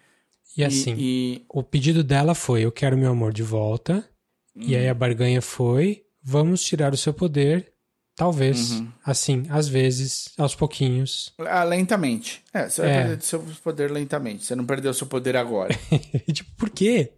E 0.58 0.64
assim, 0.64 0.96
E, 0.98 1.42
o 1.50 1.62
pedido 1.64 2.04
dela 2.04 2.34
foi: 2.34 2.64
eu 2.64 2.72
quero 2.72 2.98
meu 2.98 3.12
amor 3.12 3.34
de 3.34 3.44
volta. 3.44 4.08
E 4.56 4.76
Hum. 4.76 4.80
aí 4.80 4.88
a 4.88 4.94
barganha 4.94 5.42
foi: 5.42 6.04
vamos 6.30 6.62
tirar 6.64 6.94
o 6.94 6.98
seu 6.98 7.14
poder. 7.14 7.72
Talvez, 8.16 8.72
Uhum. 8.72 8.92
assim, 9.06 9.46
às 9.50 9.68
vezes, 9.70 10.30
aos 10.38 10.54
pouquinhos. 10.54 11.34
ah, 11.40 11.64
lentamente. 11.64 12.44
É, 12.54 12.68
você 12.68 12.82
vai 12.82 12.92
É. 12.92 13.04
perder 13.06 13.22
seu 13.24 13.40
poder 13.64 13.90
lentamente. 13.92 14.44
Você 14.46 14.56
não 14.56 14.66
perdeu 14.66 14.94
seu 14.94 15.08
poder 15.08 15.38
agora. 15.38 15.74
tipo, 16.34 16.52
por 16.58 16.70
quê? 16.70 17.14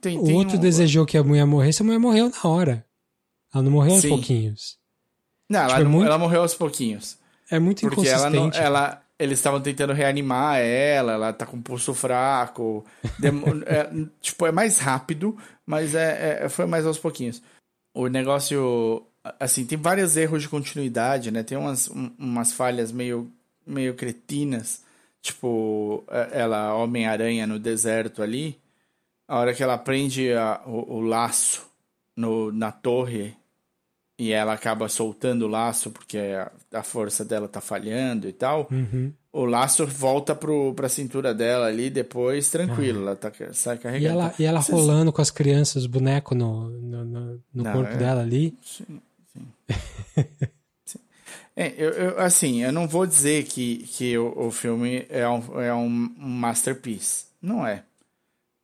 Tem, 0.00 0.18
O 0.18 0.24
tem 0.24 0.34
outro 0.34 0.56
um- 0.56 0.60
desejou 0.60 1.06
que 1.06 1.16
a 1.16 1.22
mulher 1.22 1.44
morresse, 1.46 1.80
a 1.82 1.84
mulher 1.84 1.98
morreu 1.98 2.28
na 2.30 2.50
hora. 2.50 2.84
Ela 3.54 3.62
não 3.62 3.70
morreu 3.70 3.92
aos 3.92 4.02
Sim. 4.02 4.08
pouquinhos. 4.08 4.76
Não, 5.48 5.60
ela, 5.60 5.68
Tipo, 5.68 5.80
é 5.80 5.84
não- 5.84 5.90
muito- 5.92 6.06
ela 6.08 6.18
morreu 6.18 6.42
aos 6.42 6.54
pouquinhos. 6.54 7.18
É 7.50 7.58
muito 7.60 7.82
Porque 7.88 8.08
ela, 8.08 8.28
não, 8.28 8.36
inconsistente. 8.46 8.66
ela, 8.66 9.02
eles 9.18 9.38
estavam 9.38 9.60
tentando 9.60 9.92
reanimar 9.92 10.58
ela, 10.58 11.12
ela 11.12 11.32
tá 11.32 11.46
com 11.46 11.62
pulso 11.62 11.94
fraco. 11.94 12.84
Demo- 13.20 13.62
é, 13.66 13.88
tipo, 14.20 14.44
é 14.44 14.50
mais 14.50 14.80
rápido, 14.80 15.36
mas 15.64 15.94
é, 15.94 16.40
é- 16.46 16.48
foi 16.48 16.66
mais 16.66 16.84
aos 16.84 16.98
pouquinhos. 16.98 17.40
O 17.98 18.08
negócio, 18.08 19.02
assim, 19.40 19.64
tem 19.64 19.78
vários 19.78 20.16
erros 20.16 20.42
de 20.42 20.48
continuidade, 20.48 21.30
né? 21.30 21.42
Tem 21.42 21.56
umas, 21.56 21.88
um- 21.88 22.10
umas 22.18 22.52
falhas 22.52 22.92
meio, 22.92 23.30
meio 23.66 23.94
cretinas. 23.94 24.82
Tipo, 25.22 26.04
é- 26.08 26.40
ela, 26.42 26.74
Homem-Aranha 26.74 27.46
no 27.46 27.58
deserto 27.58 28.22
ali. 28.22 28.58
A 29.26 29.38
hora 29.38 29.54
que 29.54 29.62
ela 29.62 29.78
prende 29.78 30.30
a- 30.32 30.60
o, 30.66 30.96
o 30.96 31.00
laço 31.00 31.66
no, 32.14 32.52
na 32.52 32.70
torre 32.70 33.34
e 34.18 34.30
ela 34.32 34.52
acaba 34.52 34.88
soltando 34.88 35.42
o 35.46 35.48
laço 35.48 35.90
porque 35.90 36.18
a, 36.18 36.52
a 36.78 36.82
força 36.82 37.24
dela 37.24 37.48
tá 37.48 37.60
falhando 37.60 38.28
e 38.28 38.32
tal, 38.32 38.68
Uhum. 38.70 39.12
O 39.40 39.44
laço 39.44 39.86
volta 39.86 40.34
pro, 40.34 40.72
pra 40.74 40.88
cintura 40.88 41.34
dela 41.34 41.66
ali 41.66 41.90
depois, 41.90 42.48
tranquilo, 42.50 43.00
ela 43.02 43.16
tá, 43.16 43.30
sai 43.52 43.76
E 43.76 43.78
carregando. 43.78 44.12
ela, 44.20 44.34
e 44.38 44.44
ela 44.44 44.60
Vocês- 44.62 44.78
rolando 44.78 45.12
com 45.12 45.20
as 45.22 45.30
crianças, 45.30 45.82
os 45.82 45.86
bonecos 45.86 46.36
no, 46.36 46.68
no, 46.70 47.04
no- 47.04 47.42
no 47.54 47.62
Não, 47.64 47.72
corpo 47.72 47.92
é- 47.92 47.96
dela 47.96 48.22
ali. 48.22 48.56
É, 51.58 51.72
eu, 51.78 51.90
eu- 51.90 52.20
assim, 52.20 52.62
eu 52.62 52.70
não 52.70 52.86
vou 52.86 53.06
dizer 53.06 53.44
que, 53.44 53.78
que 53.78 54.16
o, 54.18 54.46
o 54.48 54.50
filme 54.50 55.06
é 55.08 55.26
um, 55.26 55.60
é 55.60 55.72
um 55.74 55.88
masterpiece. 55.88 57.24
Não 57.40 57.66
é. 57.66 57.82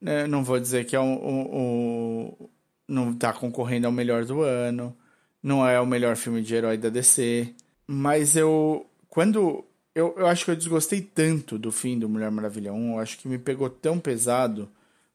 Eu 0.03 0.29
não 0.29 0.45
vou 0.45 0.61
dizer 0.61 0.85
que 0.85 0.95
é 0.95 1.01
um, 1.01 1.15
um- 1.15 1.57
um- 1.57 2.49
não 2.87 3.15
tá 3.15 3.33
concorrendo 3.33 3.87
ao 3.87 3.93
melhor 3.93 4.27
do 4.27 4.43
ano. 4.43 4.95
Não 5.43 5.67
é 5.67 5.81
o 5.81 5.87
melhor 5.87 6.17
filme 6.17 6.43
de 6.43 6.55
herói 6.55 6.77
da 6.77 6.91
DC. 6.91 7.55
Mas 7.87 8.37
eu. 8.37 8.85
Quando. 9.09 9.65
Eu, 9.95 10.15
eu 10.17 10.27
acho 10.27 10.45
que 10.45 10.51
eu 10.51 10.57
desgostei 10.57 11.01
tanto 11.01 11.59
do 11.59 11.71
fim 11.71 11.99
do 11.99 12.09
Mulher 12.09 12.31
Maravilha 12.31 12.73
1. 12.73 12.95
Eu 12.95 12.99
acho 12.99 13.19
que 13.19 13.29
me 13.29 13.39
pegou 13.39 13.69
tão 13.69 13.99
pesado. 13.99 14.69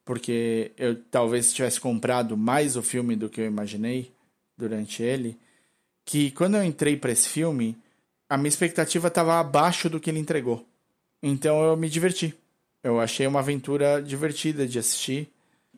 Porque 0.04 0.72
eu 0.78 0.96
talvez 1.10 1.52
tivesse 1.52 1.80
comprado 1.80 2.36
mais 2.36 2.76
o 2.76 2.82
filme 2.82 3.14
do 3.14 3.28
que 3.28 3.40
eu 3.40 3.46
imaginei 3.46 4.10
durante 4.56 5.02
ele 5.02 5.36
que 6.08 6.30
quando 6.30 6.56
eu 6.56 6.64
entrei 6.64 6.96
pra 6.96 7.12
esse 7.12 7.28
filme, 7.28 7.76
a 8.30 8.38
minha 8.38 8.48
expectativa 8.48 9.08
estava 9.08 9.38
abaixo 9.38 9.90
do 9.90 10.00
que 10.00 10.08
ele 10.08 10.18
entregou. 10.18 10.64
Então 11.22 11.62
eu 11.62 11.76
me 11.76 11.86
diverti. 11.86 12.34
Eu 12.82 12.98
achei 12.98 13.26
uma 13.26 13.40
aventura 13.40 14.02
divertida 14.02 14.66
de 14.66 14.78
assistir. 14.78 15.28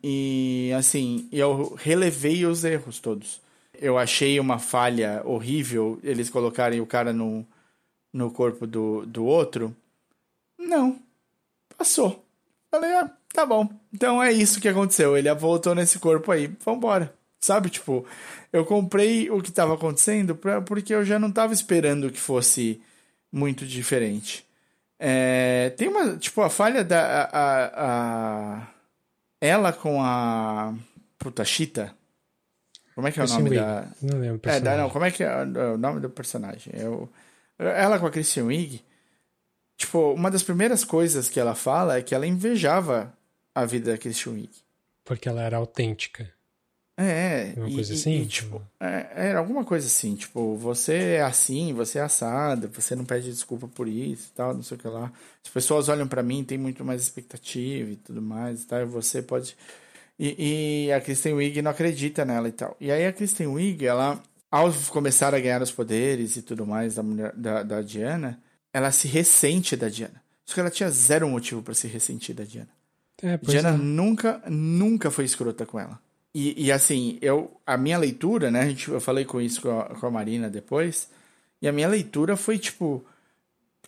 E 0.00 0.70
assim, 0.78 1.28
eu 1.32 1.74
relevei 1.74 2.46
os 2.46 2.62
erros 2.62 3.00
todos. 3.00 3.40
Eu 3.74 3.98
achei 3.98 4.38
uma 4.38 4.60
falha 4.60 5.20
horrível 5.24 5.98
eles 6.00 6.30
colocarem 6.30 6.80
o 6.80 6.86
cara 6.86 7.12
no, 7.12 7.44
no 8.12 8.30
corpo 8.30 8.66
do, 8.66 9.04
do 9.06 9.24
outro. 9.24 9.74
Não. 10.58 10.98
Passou. 11.76 12.24
Falei, 12.70 12.90
ah, 12.96 13.10
tá 13.32 13.44
bom. 13.46 13.68
Então 13.92 14.22
é 14.22 14.32
isso 14.32 14.60
que 14.60 14.68
aconteceu. 14.68 15.16
Ele 15.16 15.32
voltou 15.34 15.74
nesse 15.74 15.98
corpo 15.98 16.30
aí. 16.32 16.46
Vambora. 16.64 17.12
Sabe, 17.40 17.70
tipo, 17.70 18.04
eu 18.52 18.66
comprei 18.66 19.30
o 19.30 19.40
que 19.40 19.48
estava 19.48 19.74
acontecendo 19.74 20.36
pra, 20.36 20.60
porque 20.60 20.94
eu 20.94 21.04
já 21.04 21.18
não 21.18 21.28
estava 21.30 21.54
esperando 21.54 22.10
que 22.10 22.20
fosse 22.20 22.82
muito 23.32 23.64
diferente. 23.66 24.46
É, 24.98 25.70
tem 25.70 25.88
uma, 25.88 26.18
tipo, 26.18 26.42
a 26.42 26.50
falha 26.50 26.84
da. 26.84 27.00
A, 27.00 27.24
a- 27.32 27.70
a- 28.58 28.66
ela 29.40 29.72
com 29.72 30.02
a. 30.02 30.74
Puta, 31.18 31.42
Chita. 31.42 31.94
Como 32.94 33.08
é 33.08 33.12
que 33.12 33.18
é 33.20 33.24
o 33.24 33.28
nome 33.28 33.50
da. 33.56 33.88
Não 34.02 34.18
lembro. 34.18 34.40
o 34.44 34.50
É, 34.50 34.60
da- 34.60 34.76
não, 34.76 34.90
como 34.90 35.06
é 35.06 35.10
que 35.10 35.24
é 35.24 35.34
o 35.42 35.78
nome 35.78 36.00
do 36.00 36.10
personagem? 36.10 36.74
Eu, 36.76 37.08
ela 37.68 37.98
com 37.98 38.06
a 38.06 38.10
Christian 38.10 38.44
Wiig, 38.44 38.82
tipo, 39.76 40.12
uma 40.12 40.30
das 40.30 40.42
primeiras 40.42 40.84
coisas 40.84 41.28
que 41.28 41.38
ela 41.40 41.54
fala 41.54 41.98
é 41.98 42.02
que 42.02 42.14
ela 42.14 42.26
invejava 42.26 43.12
a 43.54 43.64
vida 43.64 43.92
da 43.92 43.98
Christian 43.98 44.32
Wiig. 44.32 44.50
Porque 45.04 45.28
ela 45.28 45.42
era 45.42 45.56
autêntica. 45.56 46.30
É, 46.96 47.54
Uma 47.56 47.70
e, 47.70 47.74
coisa 47.74 47.92
e- 47.94 47.96
assim? 47.96 48.20
e, 48.20 48.26
tipo, 48.26 48.62
é, 48.78 49.06
era 49.14 49.38
alguma 49.38 49.64
coisa 49.64 49.86
assim, 49.86 50.14
tipo, 50.14 50.54
você 50.56 51.14
é 51.14 51.22
assim, 51.22 51.72
você 51.72 51.98
é 51.98 52.02
assada, 52.02 52.68
você 52.68 52.94
não 52.94 53.06
pede 53.06 53.30
desculpa 53.30 53.66
por 53.66 53.88
isso 53.88 54.28
e 54.28 54.36
tal, 54.36 54.52
não 54.52 54.62
sei 54.62 54.76
o 54.76 54.80
que 54.80 54.86
lá. 54.86 55.10
As 55.42 55.50
pessoas 55.50 55.88
olham 55.88 56.06
pra 56.06 56.22
mim, 56.22 56.44
tem 56.44 56.58
muito 56.58 56.84
mais 56.84 57.00
expectativa 57.02 57.90
e 57.90 57.96
tudo 57.96 58.20
mais, 58.20 58.64
tá? 58.66 58.82
E 58.82 58.84
você 58.84 59.22
pode... 59.22 59.56
E, 60.18 60.86
e 60.88 60.92
a 60.92 61.00
Kristen 61.00 61.32
Wiig 61.32 61.62
não 61.62 61.70
acredita 61.70 62.22
nela 62.26 62.46
e 62.48 62.52
tal. 62.52 62.76
E 62.78 62.92
aí 62.92 63.06
a 63.06 63.12
Kristen 63.14 63.46
Wiig, 63.46 63.86
ela, 63.86 64.22
ao 64.50 64.72
começar 64.90 65.34
a 65.34 65.40
ganhar 65.40 65.62
os 65.62 65.70
poderes 65.70 66.36
e 66.36 66.42
tudo 66.42 66.66
mais 66.66 66.96
da, 66.96 67.02
mulher, 67.02 67.32
da, 67.34 67.62
da 67.62 67.82
Diana, 67.82 68.40
ela 68.72 68.90
se 68.90 69.06
ressente 69.06 69.76
da 69.76 69.88
Diana. 69.88 70.22
Só 70.44 70.54
que 70.54 70.60
ela 70.60 70.70
tinha 70.70 70.90
zero 70.90 71.28
motivo 71.28 71.62
pra 71.62 71.74
se 71.74 71.86
ressentir 71.86 72.34
da 72.34 72.44
Diana. 72.44 72.68
É, 73.22 73.36
Diana 73.36 73.70
é. 73.70 73.76
nunca, 73.76 74.42
nunca 74.48 75.10
foi 75.10 75.24
escrota 75.24 75.64
com 75.64 75.78
ela. 75.78 76.00
E, 76.34 76.66
e 76.66 76.72
assim, 76.72 77.18
eu, 77.20 77.60
a 77.66 77.76
minha 77.76 77.98
leitura, 77.98 78.50
né? 78.50 78.62
A 78.62 78.68
gente, 78.68 78.88
eu 78.88 79.00
falei 79.00 79.24
com 79.24 79.40
isso 79.40 79.62
com 79.62 79.80
a, 79.80 79.84
com 79.84 80.06
a 80.06 80.10
Marina 80.10 80.48
depois. 80.48 81.08
E 81.60 81.68
a 81.68 81.72
minha 81.72 81.88
leitura 81.88 82.36
foi 82.36 82.58
tipo. 82.58 83.04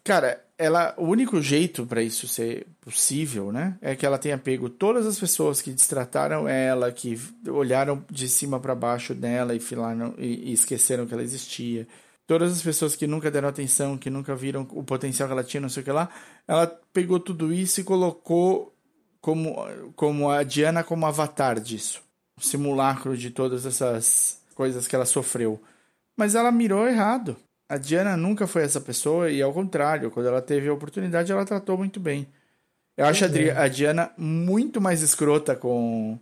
Cara, 0.05 0.44
ela, 0.62 0.94
o 0.97 1.06
único 1.06 1.43
jeito 1.43 1.84
pra 1.84 2.02
isso 2.02 2.28
ser 2.28 2.66
possível, 2.80 3.51
né? 3.51 3.76
É 3.80 3.97
que 3.97 4.06
ela 4.06 4.16
tenha 4.18 4.39
pego 4.39 4.68
todas 4.68 5.06
as 5.06 5.18
pessoas 5.18 5.60
que 5.60 5.72
destrataram 5.72 6.48
ela, 6.48 6.93
que 6.93 7.18
olharam 7.48 8.05
de 8.09 8.28
cima 8.28 8.60
pra 8.60 8.74
baixo 8.74 9.12
dela 9.12 9.55
e, 9.55 9.60
filaram, 9.60 10.14
e, 10.16 10.51
e 10.51 10.52
esqueceram 10.52 11.06
que 11.06 11.14
ela 11.14 11.22
existia. 11.22 11.86
Todas 12.26 12.52
as 12.52 12.62
pessoas 12.62 12.94
que 12.94 13.06
nunca 13.06 13.30
deram 13.30 13.48
atenção, 13.48 13.98
que 13.98 14.09
nunca 14.09 14.36
viram 14.36 14.62
o 14.70 14.84
potencial 14.84 15.28
que 15.28 15.32
ela 15.32 15.43
tinha, 15.43 15.60
não 15.60 15.68
sei 15.68 15.82
o 15.82 15.84
que 15.84 15.90
lá. 15.90 16.09
Ela 16.47 16.66
pegou 16.93 17.18
tudo 17.18 17.52
isso 17.52 17.80
e 17.80 17.84
colocou 17.84 18.72
como, 19.20 19.56
como 19.97 20.30
a 20.30 20.44
Diana 20.44 20.84
como 20.84 21.06
avatar 21.06 21.59
disso. 21.59 22.01
Simulacro 22.39 23.16
de 23.16 23.30
todas 23.30 23.66
essas 23.66 24.40
coisas 24.55 24.86
que 24.86 24.94
ela 24.94 25.05
sofreu. 25.05 25.60
Mas 26.16 26.34
ela 26.34 26.52
mirou 26.52 26.86
errado. 26.86 27.36
A 27.73 27.78
Diana 27.78 28.16
nunca 28.16 28.47
foi 28.47 28.62
essa 28.62 28.81
pessoa 28.81 29.31
e, 29.31 29.40
ao 29.40 29.53
contrário, 29.53 30.11
quando 30.11 30.27
ela 30.27 30.43
teve 30.43 30.69
a 30.69 30.73
oportunidade, 30.74 31.32
ela 31.32 31.44
tratou 31.44 31.78
muito 31.78 31.99
bem. 31.99 32.27
Eu 32.97 33.07
acho 33.07 33.24
a, 33.24 33.27
Adri- 33.27 33.51
a 33.51 33.66
Diana 33.69 34.11
muito 34.19 34.81
mais 34.81 35.01
escrota 35.01 35.57
com, 35.57 36.19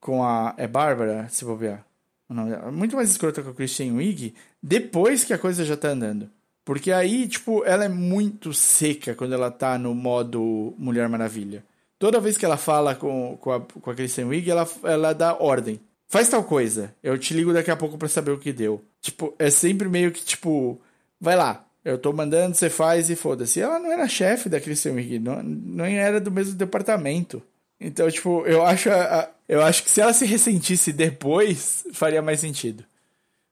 com 0.00 0.24
a. 0.24 0.54
É 0.56 0.66
Bárbara, 0.66 1.28
se 1.28 1.44
bobear. 1.44 1.84
nome 2.28 2.50
dela. 2.50 2.72
Muito 2.72 2.96
mais 2.96 3.10
escrota 3.10 3.42
com 3.42 3.50
a 3.50 3.54
Christian 3.54 3.92
Wiig 3.94 4.34
depois 4.62 5.22
que 5.24 5.34
a 5.34 5.38
coisa 5.38 5.64
já 5.64 5.76
tá 5.76 5.88
andando. 5.88 6.30
Porque 6.64 6.92
aí, 6.92 7.28
tipo, 7.28 7.64
ela 7.64 7.84
é 7.84 7.88
muito 7.88 8.52
seca 8.54 9.14
quando 9.14 9.34
ela 9.34 9.50
tá 9.50 9.76
no 9.78 9.94
modo 9.94 10.74
Mulher 10.78 11.08
Maravilha. 11.08 11.62
Toda 11.98 12.20
vez 12.20 12.38
que 12.38 12.44
ela 12.46 12.56
fala 12.56 12.94
com, 12.94 13.36
com, 13.38 13.52
a, 13.52 13.60
com 13.60 13.90
a 13.90 13.94
Kristen 13.94 14.24
Wiig, 14.24 14.50
ela, 14.50 14.66
ela 14.84 15.12
dá 15.12 15.34
ordem. 15.34 15.78
Faz 16.10 16.28
tal 16.28 16.42
coisa. 16.42 16.92
Eu 17.04 17.16
te 17.16 17.32
ligo 17.32 17.52
daqui 17.52 17.70
a 17.70 17.76
pouco 17.76 17.96
pra 17.96 18.08
saber 18.08 18.32
o 18.32 18.38
que 18.38 18.52
deu. 18.52 18.84
Tipo, 19.00 19.32
é 19.38 19.48
sempre 19.48 19.88
meio 19.88 20.10
que, 20.10 20.24
tipo, 20.24 20.80
vai 21.20 21.36
lá. 21.36 21.64
Eu 21.84 21.96
tô 21.96 22.12
mandando, 22.12 22.56
você 22.56 22.68
faz 22.68 23.08
e 23.08 23.14
foda-se. 23.14 23.60
Ela 23.60 23.78
não 23.78 23.92
era 23.92 24.08
chefe 24.08 24.48
da 24.48 24.60
Kristen 24.60 24.94
Wiig, 24.94 25.20
não, 25.20 25.40
não 25.40 25.84
era 25.84 26.20
do 26.20 26.32
mesmo 26.32 26.56
departamento. 26.56 27.40
Então, 27.80 28.10
tipo, 28.10 28.44
eu 28.44 28.66
acho, 28.66 28.88
eu 29.48 29.62
acho 29.62 29.84
que 29.84 29.90
se 29.90 30.00
ela 30.00 30.12
se 30.12 30.26
ressentisse 30.26 30.92
depois, 30.92 31.86
faria 31.92 32.20
mais 32.20 32.40
sentido. 32.40 32.84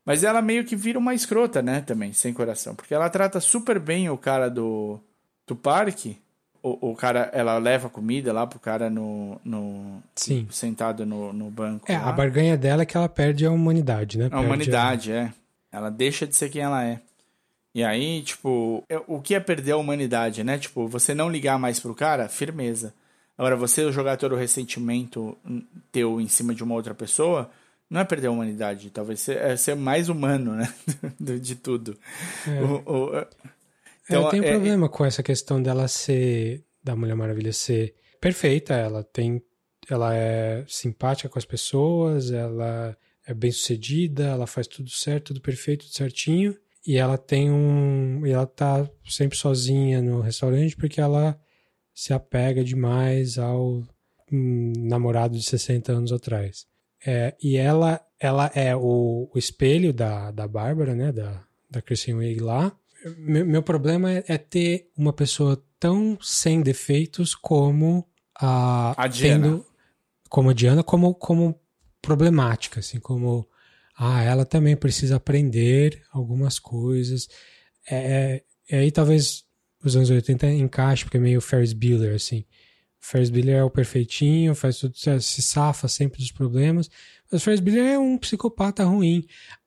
Mas 0.04 0.24
ela 0.24 0.42
meio 0.42 0.64
que 0.64 0.74
vira 0.74 0.98
uma 0.98 1.14
escrota, 1.14 1.62
né, 1.62 1.80
também, 1.80 2.12
sem 2.12 2.32
coração. 2.34 2.74
Porque 2.74 2.92
ela 2.92 3.08
trata 3.08 3.38
super 3.38 3.78
bem 3.78 4.10
o 4.10 4.18
cara 4.18 4.50
do, 4.50 4.98
do 5.46 5.54
parque. 5.54 6.18
O, 6.62 6.90
o 6.90 6.94
cara, 6.96 7.30
ela 7.32 7.56
leva 7.58 7.88
comida 7.88 8.32
lá 8.32 8.46
pro 8.46 8.58
cara 8.58 8.90
no, 8.90 9.40
no 9.44 10.02
Sim. 10.14 10.46
sentado 10.50 11.06
no, 11.06 11.32
no 11.32 11.50
banco. 11.50 11.90
É, 11.90 11.96
lá. 11.96 12.08
a 12.08 12.12
barganha 12.12 12.56
dela 12.56 12.82
é 12.82 12.86
que 12.86 12.96
ela 12.96 13.08
perde 13.08 13.46
a 13.46 13.50
humanidade, 13.50 14.18
né? 14.18 14.26
A 14.26 14.30
Perde 14.30 14.46
humanidade, 14.46 15.12
é. 15.12 15.32
Ela 15.70 15.90
deixa 15.90 16.26
de 16.26 16.34
ser 16.34 16.48
quem 16.48 16.62
ela 16.62 16.84
é. 16.84 17.00
E 17.74 17.84
aí, 17.84 18.22
tipo, 18.22 18.82
é- 18.88 19.00
o 19.06 19.20
que 19.20 19.34
é 19.34 19.40
perder 19.40 19.72
a 19.72 19.76
humanidade, 19.76 20.42
né? 20.42 20.58
Tipo, 20.58 20.88
você 20.88 21.14
não 21.14 21.30
ligar 21.30 21.58
mais 21.58 21.78
pro 21.78 21.94
cara, 21.94 22.28
firmeza. 22.28 22.92
Agora, 23.36 23.54
você 23.56 23.90
jogar 23.92 24.16
todo 24.16 24.32
o 24.34 24.38
ressentimento 24.38 25.36
teu 25.92 26.20
em 26.20 26.26
cima 26.26 26.52
de 26.54 26.64
uma 26.64 26.74
outra 26.74 26.92
pessoa, 26.92 27.48
não 27.88 28.00
é 28.00 28.04
perder 28.04 28.26
a 28.26 28.30
humanidade. 28.32 28.90
Talvez 28.90 29.20
ser, 29.20 29.36
é 29.36 29.56
ser 29.56 29.76
mais 29.76 30.08
humano, 30.08 30.54
né? 30.56 30.68
De 31.20 31.54
tudo. 31.54 31.96
O- 32.86 32.92
o- 32.92 33.26
é- 34.08 34.14
É, 34.14 34.16
eu 34.16 34.28
tenho 34.28 34.44
é- 34.44 34.50
problema 34.50 34.88
com 34.88 35.04
essa 35.04 35.22
questão 35.22 35.62
dela 35.62 35.86
ser, 35.88 36.64
da 36.82 36.96
Mulher 36.96 37.14
Maravilha 37.14 37.52
ser 37.52 37.94
perfeita, 38.20 38.74
ela 38.74 39.02
tem, 39.04 39.42
ela 39.88 40.14
é 40.14 40.64
simpática 40.66 41.28
com 41.28 41.38
as 41.38 41.44
pessoas, 41.44 42.30
ela 42.30 42.96
é 43.26 43.34
bem 43.34 43.50
sucedida, 43.50 44.24
ela 44.24 44.46
faz 44.46 44.66
tudo 44.66 44.90
certo, 44.90 45.26
tudo 45.28 45.40
perfeito, 45.40 45.84
tudo 45.84 45.94
certinho, 45.94 46.56
e 46.86 46.96
ela 46.96 47.18
tem 47.18 47.50
um, 47.50 48.26
e 48.26 48.30
ela 48.30 48.46
tá 48.46 48.88
sempre 49.06 49.36
sozinha 49.36 50.00
no 50.00 50.20
restaurante 50.20 50.76
porque 50.76 51.00
ela 51.00 51.38
se 51.94 52.12
apega 52.14 52.64
demais 52.64 53.38
ao 53.38 53.82
hum, 54.32 54.72
namorado 54.76 55.36
de 55.36 55.42
60 55.42 55.92
anos 55.92 56.12
atrás. 56.12 56.66
É, 57.06 57.36
e 57.42 57.56
ela, 57.56 58.00
ela 58.18 58.50
é 58.54 58.74
o, 58.74 59.30
o 59.32 59.38
espelho 59.38 59.92
da, 59.92 60.30
da 60.30 60.48
Bárbara, 60.48 60.94
né, 60.94 61.12
da, 61.12 61.44
da 61.70 61.82
Kristen 61.82 62.14
Wiig 62.14 62.40
lá, 62.40 62.74
meu, 63.16 63.46
meu 63.46 63.62
problema 63.62 64.12
é, 64.12 64.24
é 64.28 64.38
ter 64.38 64.90
uma 64.96 65.12
pessoa 65.12 65.62
tão 65.78 66.18
sem 66.20 66.60
defeitos 66.60 67.34
como 67.34 68.06
a, 68.38 68.94
A 69.04 69.06
Diana. 69.06 69.44
tendo- 69.46 69.66
como 70.28 70.50
a 70.50 70.52
Diana, 70.52 70.82
como, 70.82 71.14
como 71.14 71.58
problemática, 72.02 72.80
assim, 72.80 73.00
como 73.00 73.48
ah, 73.96 74.22
ela 74.22 74.44
também 74.44 74.76
precisa 74.76 75.16
aprender 75.16 76.02
algumas 76.12 76.58
coisas. 76.58 77.28
É, 77.90 78.42
é, 78.70 78.78
aí 78.78 78.92
talvez 78.92 79.44
os 79.82 79.96
anos 79.96 80.10
80 80.10 80.46
encaixe, 80.50 81.04
porque 81.04 81.16
é 81.16 81.20
meio 81.20 81.40
Ferris 81.40 81.72
Bueller, 81.72 82.14
assim. 82.14 82.44
Ferris 83.00 83.30
Bueller 83.30 83.56
é 83.56 83.64
o 83.64 83.70
perfeitinho, 83.70 84.54
faz 84.54 84.78
tudo, 84.78 84.94
se 84.96 85.40
safa 85.42 85.88
sempre 85.88 86.18
dos 86.18 86.30
problemas. 86.32 86.90
Mas 87.30 87.42
Ferris 87.42 87.60
Bueller 87.60 87.86
é 87.94 87.98
um 87.98 88.18
psicopata 88.18 88.84
ruim. 88.84 89.24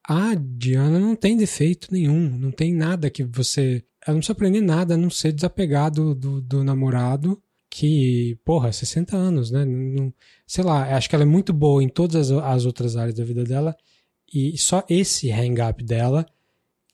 A 0.07 0.33
Diana 0.35 0.99
não 0.99 1.15
tem 1.15 1.37
defeito 1.37 1.87
nenhum, 1.91 2.29
não 2.37 2.51
tem 2.51 2.73
nada 2.73 3.09
que 3.09 3.23
você. 3.23 3.83
Ela 4.05 4.15
não 4.15 4.19
precisa 4.19 4.33
aprender 4.33 4.61
nada, 4.61 4.95
a 4.95 4.97
não 4.97 5.09
ser 5.09 5.31
desapegado 5.31 6.15
do, 6.15 6.41
do 6.41 6.63
namorado, 6.63 7.39
que, 7.69 8.37
porra, 8.43 8.71
60 8.71 9.15
anos, 9.15 9.51
né? 9.51 9.63
Não- 9.63 10.11
sei 10.47 10.63
lá, 10.63 10.95
acho 10.97 11.07
que 11.07 11.15
ela 11.15 11.23
é 11.23 11.27
muito 11.27 11.53
boa 11.53 11.83
em 11.83 11.87
todas 11.87 12.31
as, 12.31 12.43
as 12.43 12.65
outras 12.65 12.97
áreas 12.97 13.15
da 13.15 13.23
vida 13.23 13.43
dela, 13.43 13.75
e 14.33 14.57
só 14.57 14.83
esse 14.89 15.29
hang-up 15.29 15.83
dela, 15.83 16.25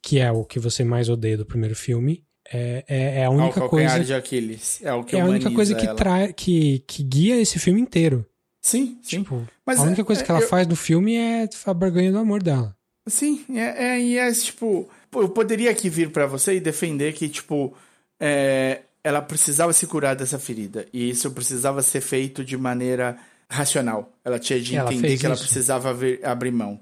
que 0.04 0.20
é 0.20 0.32
o 0.32 0.44
que 0.44 0.60
você 0.60 0.84
mais 0.84 1.08
odeia 1.10 1.38
do 1.38 1.46
primeiro 1.46 1.76
filme, 1.76 2.24
é, 2.52 2.84
é, 2.88 3.04
é 3.20 3.22
a 3.22 3.24
É 3.26 3.30
única 3.30 3.60
calcanhar 3.60 3.92
coisa. 3.92 4.06
de 4.06 4.14
Aquiles. 4.14 4.80
É 4.84 4.94
o 4.94 5.04
que 5.04 5.16
É 5.16 5.22
a 5.22 5.26
única 5.26 5.50
coisa 5.52 5.76
que, 5.76 5.88
trai, 5.96 6.32
que, 6.34 6.80
que 6.88 7.04
guia 7.04 7.40
esse 7.42 7.58
filme 7.60 7.80
inteiro. 7.82 8.26
Sim, 8.62 8.98
sim. 9.02 9.20
Tipo, 9.20 9.48
Mas 9.66 9.80
a 9.80 9.84
única 9.84 10.02
é- 10.02 10.06
coisa 10.06 10.24
que 10.24 10.32
é- 10.32 10.36
ela 10.36 10.44
eu- 10.44 10.48
faz 10.50 10.68
no 10.68 10.76
filme 10.76 11.16
é 11.16 11.48
a 11.66 11.74
barganha 11.74 12.12
do 12.12 12.18
amor 12.18 12.44
dela. 12.44 12.76
Sim, 13.08 13.44
é, 13.56 13.86
é, 13.96 14.02
e 14.02 14.18
é 14.18 14.32
tipo. 14.32 14.88
pô, 15.10 15.22
Eu 15.22 15.30
poderia 15.30 15.72
aqui 15.72 15.90
vir 15.90 16.12
pra 16.12 16.26
você 16.28 16.56
e 16.56 16.60
defender 16.60 17.14
que, 17.14 17.30
tipo, 17.30 17.74
é, 18.20 18.82
ela 19.04 19.22
precisava 19.22 19.72
se 19.74 19.88
curar 19.88 20.16
dessa 20.16 20.38
ferida. 20.40 20.86
E 20.94 21.10
isso 21.10 21.32
precisava 21.32 21.82
ser 21.82 22.02
feito 22.02 22.44
de 22.44 22.58
maneira 22.58 23.18
racional. 23.50 24.12
Ela 24.26 24.38
tinha 24.40 24.60
de 24.60 24.76
Ela 24.76 24.92
entender 24.92 25.08
fez 25.10 25.20
que 25.22 25.26
ela 25.26 25.36
isso. 25.36 25.44
precisava 25.46 25.94
ver- 25.94 26.20
abrir 26.26 26.52
mão. 26.52 26.80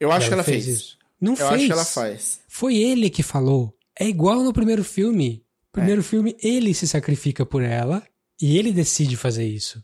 Eu 0.00 0.10
acho 0.12 0.28
que 0.28 0.32
ela 0.34 0.42
fez. 0.42 0.66
isso. 0.66 0.98
Não 1.20 1.32
Eu 1.32 1.36
fez. 1.36 1.50
acho 1.52 1.66
que 1.66 1.72
ela 1.72 1.84
faz. 1.84 2.40
Foi 2.48 2.76
ele 2.76 3.08
que 3.10 3.22
falou. 3.22 3.74
É 3.98 4.06
igual 4.06 4.42
no 4.42 4.52
primeiro 4.52 4.84
filme. 4.84 5.42
É. 5.42 5.46
Primeiro 5.72 6.02
filme, 6.02 6.34
ele 6.42 6.72
se 6.72 6.88
sacrifica 6.88 7.44
por 7.44 7.62
ela 7.62 8.02
e 8.40 8.56
ele 8.58 8.72
decide 8.72 9.16
fazer 9.16 9.46
isso. 9.46 9.82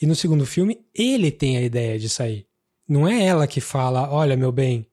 E 0.00 0.06
no 0.06 0.14
segundo 0.14 0.44
filme, 0.46 0.78
ele 0.94 1.30
tem 1.30 1.56
a 1.58 1.62
ideia 1.62 1.98
de 1.98 2.08
sair. 2.08 2.46
Não 2.88 3.06
é 3.08 3.24
ela 3.24 3.46
que 3.46 3.60
fala, 3.60 4.10
olha, 4.10 4.36
meu 4.36 4.50
bem, 4.52 4.80
É, 4.80 4.86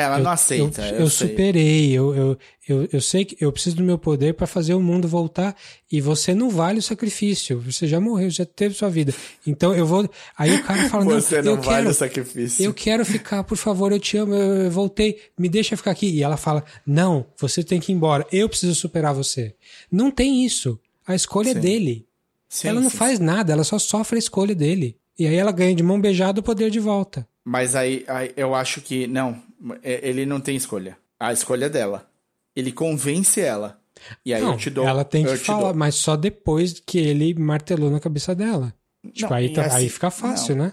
ela 0.00 0.18
eu, 0.18 0.24
não 0.24 0.30
aceita. 0.30 0.82
eu, 0.82 0.94
Eu, 0.94 1.00
eu 1.00 1.10
superei, 1.10 1.92
eu, 1.92 2.14
eu, 2.14 2.38
eu, 2.68 2.88
eu 2.92 3.00
sei 3.00 3.24
que 3.24 3.36
eu 3.40 3.50
preciso 3.52 3.76
do 3.76 3.82
meu 3.82 3.98
poder 3.98 4.34
para 4.34 4.46
fazer 4.46 4.74
o 4.74 4.80
mundo 4.80 5.06
voltar 5.08 5.54
e 5.90 6.00
você 6.00 6.34
não 6.34 6.50
vale 6.50 6.78
o 6.78 6.82
sacrifício. 6.82 7.60
Você 7.60 7.86
já 7.86 7.98
morreu, 8.00 8.28
já 8.30 8.44
teve 8.44 8.74
sua 8.74 8.88
vida. 8.88 9.14
Então 9.46 9.74
eu 9.74 9.86
vou. 9.86 10.08
Aí 10.36 10.54
o 10.54 10.62
cara 10.64 10.88
fala, 10.88 11.04
não, 11.06 11.20
Você 11.20 11.40
não 11.42 11.52
eu 11.52 11.62
vale 11.62 11.76
quero, 11.78 11.90
o 11.90 11.94
sacrifício. 11.94 12.64
eu 12.64 12.74
quero 12.74 13.04
ficar, 13.04 13.44
por 13.44 13.56
favor, 13.56 13.92
eu 13.92 14.00
te 14.00 14.16
amo, 14.16 14.34
eu 14.34 14.70
voltei, 14.70 15.18
me 15.38 15.48
deixa 15.48 15.76
ficar 15.76 15.90
aqui. 15.92 16.08
E 16.08 16.22
ela 16.22 16.36
fala: 16.36 16.64
Não, 16.86 17.26
você 17.38 17.62
tem 17.62 17.78
que 17.80 17.92
ir 17.92 17.94
embora, 17.94 18.26
eu 18.32 18.48
preciso 18.48 18.74
superar 18.74 19.14
você. 19.14 19.54
Não 19.90 20.10
tem 20.10 20.44
isso. 20.44 20.78
A 21.06 21.14
escolha 21.14 21.50
é 21.50 21.54
Sim. 21.54 21.60
dele. 21.60 22.06
Sim, 22.48 22.68
ela 22.68 22.80
não 22.80 22.90
sim, 22.90 22.96
faz 22.96 23.18
nada, 23.18 23.52
ela 23.52 23.64
só 23.64 23.78
sofre 23.78 24.16
a 24.16 24.18
escolha 24.18 24.54
dele. 24.54 24.96
E 25.18 25.26
aí 25.26 25.34
ela 25.34 25.50
ganha 25.52 25.74
de 25.74 25.82
mão 25.82 26.00
beijada 26.00 26.40
o 26.40 26.42
poder 26.42 26.70
de 26.70 26.78
volta. 26.78 27.26
Mas 27.44 27.74
aí, 27.76 28.04
aí 28.08 28.32
eu 28.36 28.54
acho 28.54 28.80
que. 28.80 29.06
Não, 29.06 29.30
é- 29.30 29.36
ele 29.82 30.26
não 30.26 30.40
tem 30.40 30.56
escolha. 30.56 30.96
A 31.18 31.32
escolha 31.32 31.66
é 31.66 31.68
dela. 31.68 32.08
Ele 32.54 32.72
convence 32.72 33.40
ela. 33.40 33.80
E 34.24 34.32
aí 34.34 34.42
não, 34.42 34.52
eu 34.52 34.58
te 34.58 34.70
dou. 34.70 34.86
ela 34.86 35.04
tem 35.04 35.24
que 35.24 35.32
te 35.38 35.44
falar, 35.44 35.72
dou. 35.72 35.74
mas 35.74 35.94
só 35.94 36.16
depois 36.16 36.80
que 36.84 36.98
ele 36.98 37.34
martelou 37.34 37.90
na 37.90 37.98
cabeça 38.00 38.34
dela. 38.34 38.74
Tipo, 39.12 39.30
Não, 39.30 39.36
aí, 39.36 39.52
tá- 39.52 39.64
assim- 39.66 39.76
aí 39.76 39.88
fica 39.88 40.10
fácil, 40.10 40.56
né? 40.56 40.72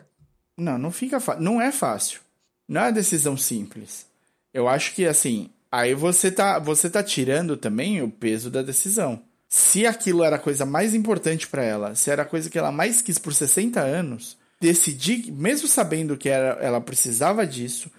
Não, 0.57 0.77
não 0.77 0.91
fica 0.91 1.19
fácil. 1.19 1.41
Não 1.41 1.61
é 1.61 1.72
fácil. 1.72 2.19
Não 2.68 2.81
é 2.81 2.85
uma 2.85 2.91
decisão 2.91 3.38
simples. 3.38 4.05
Eu 4.53 4.68
acho 4.68 4.93
que 4.93 5.05
assim, 5.05 5.49
aí 5.72 5.93
você 5.93 6.31
tá, 6.31 6.60
você 6.60 6.89
tá 6.89 7.01
tirando 7.01 7.55
também 7.57 8.01
o 8.01 8.10
peso 8.10 8.49
da 8.51 8.61
decisão. 8.61 9.22
Se 9.47 9.85
aquilo 9.85 10.23
era 10.23 10.35
a 10.35 10.39
coisa 10.39 10.65
mais 10.65 10.93
importante 10.93 11.47
pra 11.47 11.64
ela, 11.64 11.95
se 11.95 12.10
era 12.10 12.23
a 12.23 12.26
coisa 12.26 12.49
que 12.49 12.57
ela 12.57 12.72
mais 12.72 13.01
quis 13.01 13.18
por 13.18 13.34
60 13.34 13.80
anos, 13.80 14.38
decidir, 14.60 15.31
mesmo 15.31 15.68
sabendo 15.68 16.18
que 16.18 16.27
era, 16.30 16.57
ela 16.61 16.81
precisava 16.81 17.45
disso, 17.45 17.89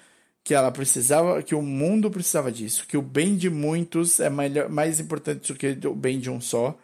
que 0.45 0.53
ela 0.55 0.71
precisava, 0.71 1.43
que 1.43 1.55
o 1.55 1.63
mundo 1.63 2.11
precisava 2.11 2.53
disso, 2.53 2.87
que 2.87 2.97
o 2.97 3.03
bem 3.03 3.35
de 3.37 3.49
muitos 3.49 4.21
é 4.21 4.29
melhor, 4.29 4.69
mais 4.69 5.01
importante 5.01 5.53
do 5.53 5.59
que 5.59 5.79
o 5.87 5.95
bem 5.95 6.21
de 6.21 6.29
um 6.31 6.41
só, 6.41 6.77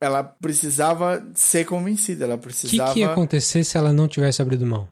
ela 0.00 0.22
precisava 0.22 1.26
ser 1.34 1.66
convencida, 1.66 2.24
ela 2.24 2.36
O 2.36 2.38
que, 2.38 2.44
precisava. 2.44 2.92
que 2.94 3.00
ia 3.00 3.10
acontecer 3.10 3.64
se 3.64 3.76
ela 3.76 3.92
não 3.92 4.06
tivesse 4.06 4.40
abrido 4.40 4.64
mão? 4.64 4.88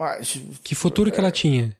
Ah, 0.00 0.18
Que 0.64 0.74
futuro 0.74 1.10
que 1.12 1.18
ela 1.20 1.30
tinha? 1.30 1.76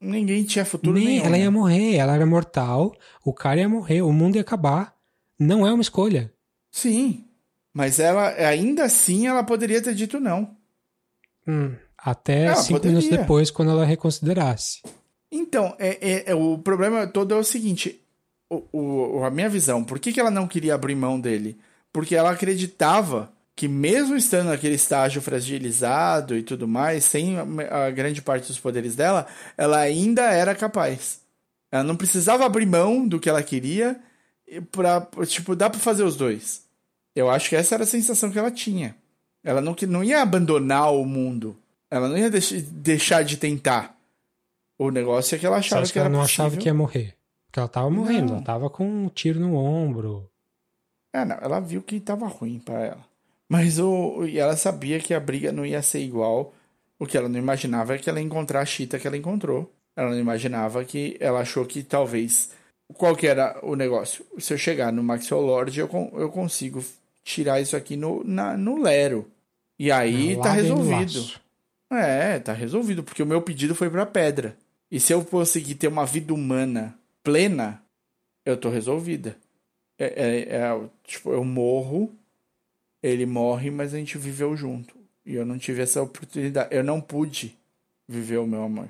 Ninguém 0.00 0.44
tinha 0.44 0.64
futuro 0.64 0.96
Nem, 0.96 1.06
nenhum. 1.06 1.24
ela 1.24 1.38
ia 1.38 1.44
né? 1.44 1.50
morrer, 1.50 1.96
ela 1.96 2.14
era 2.14 2.26
mortal, 2.26 2.94
o 3.24 3.32
cara 3.32 3.60
ia 3.60 3.68
morrer, 3.68 4.02
o 4.02 4.12
mundo 4.12 4.36
ia 4.36 4.42
acabar. 4.42 4.94
Não 5.40 5.66
é 5.66 5.72
uma 5.72 5.82
escolha. 5.82 6.32
Sim. 6.72 7.24
Mas 7.74 7.98
ela, 7.98 8.28
ainda 8.28 8.84
assim, 8.84 9.26
ela 9.26 9.42
poderia 9.42 9.80
ter 9.82 9.94
dito 9.94 10.20
não. 10.20 10.56
Hum, 11.46 11.74
até 11.96 12.44
Ela 12.46 12.56
cinco 12.56 12.80
poderia. 12.80 12.98
minutos 12.98 13.18
depois, 13.18 13.50
quando 13.50 13.70
ela 13.70 13.84
reconsiderasse. 13.84 14.82
Então, 15.30 15.74
é, 15.78 15.98
é- 16.00 16.30
é- 16.30 16.34
o 16.34 16.58
problema 16.58 17.06
todo 17.06 17.34
é 17.34 17.36
o 17.36 17.44
seguinte: 17.44 18.00
o, 18.50 18.62
o- 19.18 19.24
a 19.24 19.30
minha 19.30 19.48
visão, 19.48 19.84
por 19.84 19.98
que, 19.98 20.12
que 20.12 20.20
ela 20.20 20.30
não 20.30 20.48
queria 20.48 20.74
abrir 20.74 20.94
mão 20.94 21.20
dele? 21.20 21.58
Porque 21.92 22.14
ela 22.16 22.30
acreditava 22.30 23.30
que, 23.56 23.66
mesmo 23.68 24.16
estando 24.16 24.48
naquele 24.48 24.74
estágio 24.76 25.20
fragilizado 25.20 26.36
e 26.36 26.42
tudo 26.42 26.68
mais, 26.68 27.04
sem 27.04 27.36
a, 27.38 27.90
grande 27.90 28.22
parte 28.22 28.46
dos 28.48 28.58
poderes 28.60 28.94
dela, 28.94 29.26
ela 29.56 29.78
ainda 29.78 30.22
era 30.30 30.54
capaz. 30.54 31.20
Ela 31.70 31.82
não 31.82 31.96
precisava 31.96 32.46
abrir 32.46 32.66
mão 32.66 33.06
do 33.06 33.18
que 33.20 33.28
ela 33.28 33.42
queria 33.42 33.98
pra, 34.70 35.06
tipo, 35.26 35.54
dá 35.56 35.68
pra 35.68 35.80
fazer 35.80 36.04
os 36.04 36.16
dois. 36.16 36.62
Eu 37.14 37.28
acho 37.28 37.48
que 37.48 37.56
essa 37.56 37.74
era 37.74 37.84
a 37.84 37.86
sensação 37.86 38.30
que 38.30 38.38
ela 38.38 38.50
tinha. 38.50 38.94
Ela 39.44 39.60
não, 39.60 39.74
não 39.88 40.04
ia 40.04 40.22
abandonar 40.22 40.92
o 40.94 41.04
mundo. 41.04 41.56
Ela 41.90 42.08
não 42.08 42.16
ia 42.16 42.30
deix- 42.30 42.62
deixar 42.62 43.22
de 43.24 43.36
tentar. 43.36 43.97
O 44.78 44.90
negócio 44.90 45.34
é 45.34 45.38
que 45.38 45.46
ela 45.46 45.56
achava 45.58 45.84
que, 45.84 45.92
que 45.92 45.98
ela 45.98 46.06
era 46.08 46.14
não 46.16 46.22
possível. 46.22 46.44
achava 46.46 46.56
que 46.60 46.68
ia 46.68 46.74
morrer. 46.74 47.14
Porque 47.46 47.58
ela 47.58 47.68
tava 47.68 47.90
morrendo, 47.90 48.26
Não. 48.28 48.34
ela 48.36 48.44
tava 48.44 48.70
com 48.70 48.86
um 48.86 49.08
tiro 49.08 49.40
no 49.40 49.56
ombro. 49.56 50.30
É, 51.12 51.24
não, 51.24 51.36
ela 51.40 51.60
viu 51.60 51.82
que 51.82 51.98
tava 51.98 52.26
ruim 52.28 52.58
pra 52.58 52.80
ela. 52.84 53.04
Mas 53.48 53.78
o 53.78 54.26
e 54.26 54.38
ela 54.38 54.56
sabia 54.56 55.00
que 55.00 55.14
a 55.14 55.20
briga 55.20 55.50
não 55.50 55.64
ia 55.64 55.80
ser 55.82 56.00
igual. 56.00 56.54
O 56.98 57.06
que 57.06 57.16
ela 57.16 57.28
não 57.28 57.38
imaginava 57.38 57.94
é 57.94 57.98
que 57.98 58.08
ela 58.10 58.20
ia 58.20 58.26
encontrar 58.26 58.60
a 58.60 58.66
Chita 58.66 58.98
que 58.98 59.06
ela 59.06 59.16
encontrou. 59.16 59.72
Ela 59.96 60.10
não 60.10 60.18
imaginava 60.18 60.84
que 60.84 61.16
ela 61.18 61.40
achou 61.40 61.64
que 61.64 61.82
talvez 61.82 62.50
qual 62.94 63.16
que 63.16 63.26
era 63.26 63.58
o 63.62 63.74
negócio? 63.74 64.24
Se 64.38 64.52
eu 64.52 64.58
chegar 64.58 64.92
no 64.92 65.02
Maxwell 65.02 65.40
Lord, 65.42 65.78
eu, 65.80 65.88
eu 66.14 66.28
consigo 66.30 66.84
tirar 67.24 67.60
isso 67.60 67.76
aqui 67.76 67.96
no, 67.96 68.22
na, 68.24 68.56
no 68.56 68.80
Lero. 68.80 69.26
E 69.78 69.90
aí 69.90 70.36
Na 70.36 70.42
tá 70.44 70.52
resolvido. 70.52 71.24
É, 71.90 72.38
tá 72.38 72.52
resolvido, 72.52 73.02
porque 73.02 73.22
o 73.22 73.26
meu 73.26 73.40
pedido 73.40 73.74
foi 73.74 73.88
pra 73.88 74.04
pedra. 74.04 74.56
E 74.90 74.98
se 74.98 75.12
eu 75.12 75.24
conseguir 75.24 75.74
ter 75.74 75.88
uma 75.88 76.06
vida 76.06 76.32
humana 76.32 76.98
plena, 77.22 77.82
eu 78.44 78.56
tô 78.56 78.70
resolvida. 78.70 79.36
É, 79.98 80.06
é- 80.06 80.56
é, 80.56 80.80
tipo, 81.04 81.30
eu 81.32 81.44
morro, 81.44 82.14
ele 83.02 83.26
morre, 83.26 83.70
mas 83.70 83.92
a 83.92 83.98
gente 83.98 84.16
viveu 84.16 84.56
junto. 84.56 84.96
E 85.26 85.34
eu 85.34 85.44
não 85.44 85.58
tive 85.58 85.82
essa 85.82 86.00
oportunidade. 86.00 86.74
Eu 86.74 86.82
não 86.82 87.00
pude 87.00 87.54
viver 88.08 88.38
o 88.38 88.46
meu 88.46 88.62
amor. 88.62 88.88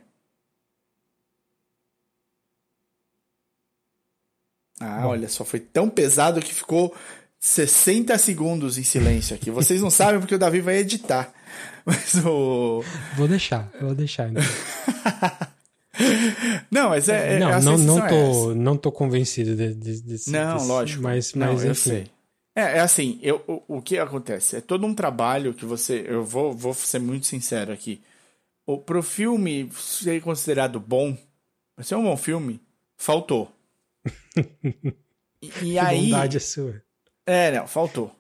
Ah, 4.80 5.00
Bom. 5.02 5.08
olha 5.08 5.28
só, 5.28 5.44
foi 5.44 5.58
tão 5.58 5.90
pesado 5.90 6.40
que 6.40 6.54
ficou 6.54 6.94
60 7.40 8.16
segundos 8.18 8.78
em 8.78 8.84
silêncio 8.84 9.34
aqui. 9.34 9.50
Vocês 9.50 9.82
não 9.82 9.90
sabem 9.90 10.20
porque 10.20 10.36
o 10.36 10.38
Davi 10.38 10.60
vai 10.60 10.76
editar. 10.76 11.32
Mas 11.84 12.14
o. 12.24 12.84
Vou 13.16 13.26
deixar, 13.26 13.68
vou 13.80 13.94
deixar. 13.94 14.28
Então. 14.30 14.42
Não, 16.70 16.90
mas 16.90 17.08
é. 17.08 17.36
é- 17.36 17.38
não, 17.38 17.50
não, 17.50 17.60
não, 17.60 17.78
sensação 17.78 18.06
é 18.06 18.08
tô, 18.08 18.54
não 18.54 18.76
tô 18.76 18.92
convencido 18.92 19.54
de, 19.56 19.74
de- 19.74 20.00
desse. 20.02 20.30
Não, 20.30 20.56
desse- 20.56 20.68
lógico. 20.68 21.02
Mas, 21.02 21.34
Não, 21.34 21.52
mas 21.52 21.64
eu 21.64 21.72
enfim. 21.72 21.90
sei. 21.90 22.10
É, 22.54 22.78
é 22.78 22.80
assim, 22.80 23.18
eu, 23.22 23.42
o, 23.46 23.76
o 23.78 23.82
que 23.82 23.98
acontece? 23.98 24.56
É 24.56 24.60
todo 24.60 24.86
um 24.86 24.94
trabalho 24.94 25.54
que 25.54 25.64
você. 25.64 26.04
Eu 26.08 26.24
vou, 26.24 26.52
vou 26.52 26.74
ser 26.74 26.98
muito 26.98 27.26
sincero 27.26 27.72
aqui. 27.72 28.00
O, 28.66 28.78
pro 28.78 29.02
filme 29.02 29.70
ser 29.74 30.20
considerado 30.22 30.78
bom, 30.78 31.16
pra 31.74 31.84
ser 31.84 31.94
um 31.94 32.02
bom 32.04 32.16
filme, 32.16 32.60
faltou. 32.96 33.50
E, 35.40 35.46
e 35.46 35.50
Que 35.50 35.78
aí. 35.78 36.06
bondade 36.10 36.36
é 36.36 36.40
sua. 36.40 36.82
É, 37.24 37.52
não, 37.52 37.68
faltou. 37.68 38.10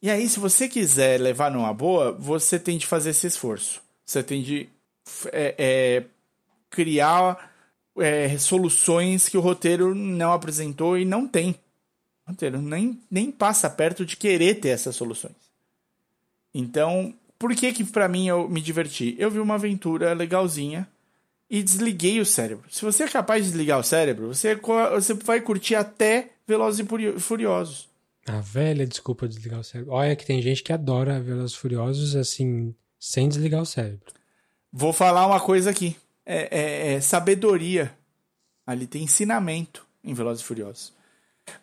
E 0.00 0.10
aí, 0.10 0.26
se 0.28 0.40
você 0.40 0.68
quiser 0.68 1.20
levar 1.20 1.50
numa 1.50 1.72
boa, 1.74 2.12
você 2.12 2.58
tem 2.58 2.78
de 2.78 2.86
fazer 2.86 3.10
esse 3.10 3.26
esforço. 3.26 3.82
Você 4.06 4.22
tem 4.22 4.42
de 4.42 4.68
é, 5.32 5.54
é, 5.58 6.04
criar 6.72 7.52
é, 7.98 8.36
soluções 8.38 9.28
que 9.28 9.36
o 9.36 9.40
roteiro 9.40 9.94
não 9.94 10.32
apresentou 10.32 10.98
e 10.98 11.04
não 11.04 11.28
tem. 11.28 11.50
O 12.26 12.30
roteiro 12.30 12.60
nem, 12.60 12.98
nem 13.10 13.30
passa 13.30 13.68
perto 13.70 14.04
de 14.04 14.16
querer 14.16 14.56
ter 14.56 14.70
essas 14.70 14.96
soluções. 14.96 15.34
Então, 16.54 17.14
por 17.38 17.54
que 17.54 17.72
que 17.72 17.84
pra 17.84 18.08
mim 18.08 18.28
eu 18.28 18.48
me 18.48 18.60
diverti? 18.60 19.14
Eu 19.18 19.30
vi 19.30 19.38
uma 19.38 19.54
aventura 19.54 20.12
legalzinha 20.12 20.88
e 21.50 21.62
desliguei 21.62 22.20
o 22.20 22.26
cérebro. 22.26 22.64
Se 22.70 22.82
você 22.82 23.04
é 23.04 23.08
capaz 23.08 23.44
de 23.44 23.50
desligar 23.50 23.78
o 23.78 23.82
cérebro, 23.84 24.28
você, 24.28 24.56
co- 24.56 24.90
você 24.90 25.14
vai 25.14 25.40
curtir 25.40 25.74
até 25.74 26.30
Velozes 26.46 26.80
e 26.80 26.88
Furio- 26.88 27.20
Furiosos. 27.20 27.88
A 28.26 28.40
velha 28.40 28.86
desculpa 28.86 29.26
de 29.28 29.34
desligar 29.34 29.60
o 29.60 29.64
cérebro. 29.64 29.92
Olha 29.94 30.14
que 30.14 30.24
tem 30.24 30.40
gente 30.40 30.62
que 30.62 30.72
adora 30.72 31.20
Velozes 31.20 31.56
e 31.56 31.58
Furiosos 31.58 32.14
assim, 32.16 32.74
sem 32.98 33.28
desligar 33.28 33.60
o 33.62 33.66
cérebro. 33.66 34.12
Vou 34.72 34.92
falar 34.92 35.26
uma 35.26 35.40
coisa 35.40 35.70
aqui. 35.70 35.96
É, 36.24 36.48
é- 36.58 36.92
é 36.94 37.00
sabedoria. 37.00 37.92
Ali 38.66 38.86
tem 38.86 39.02
ensinamento 39.02 39.84
em 40.04 40.14
Velozes 40.14 40.42
e 40.42 40.46
Furiosos. 40.46 40.92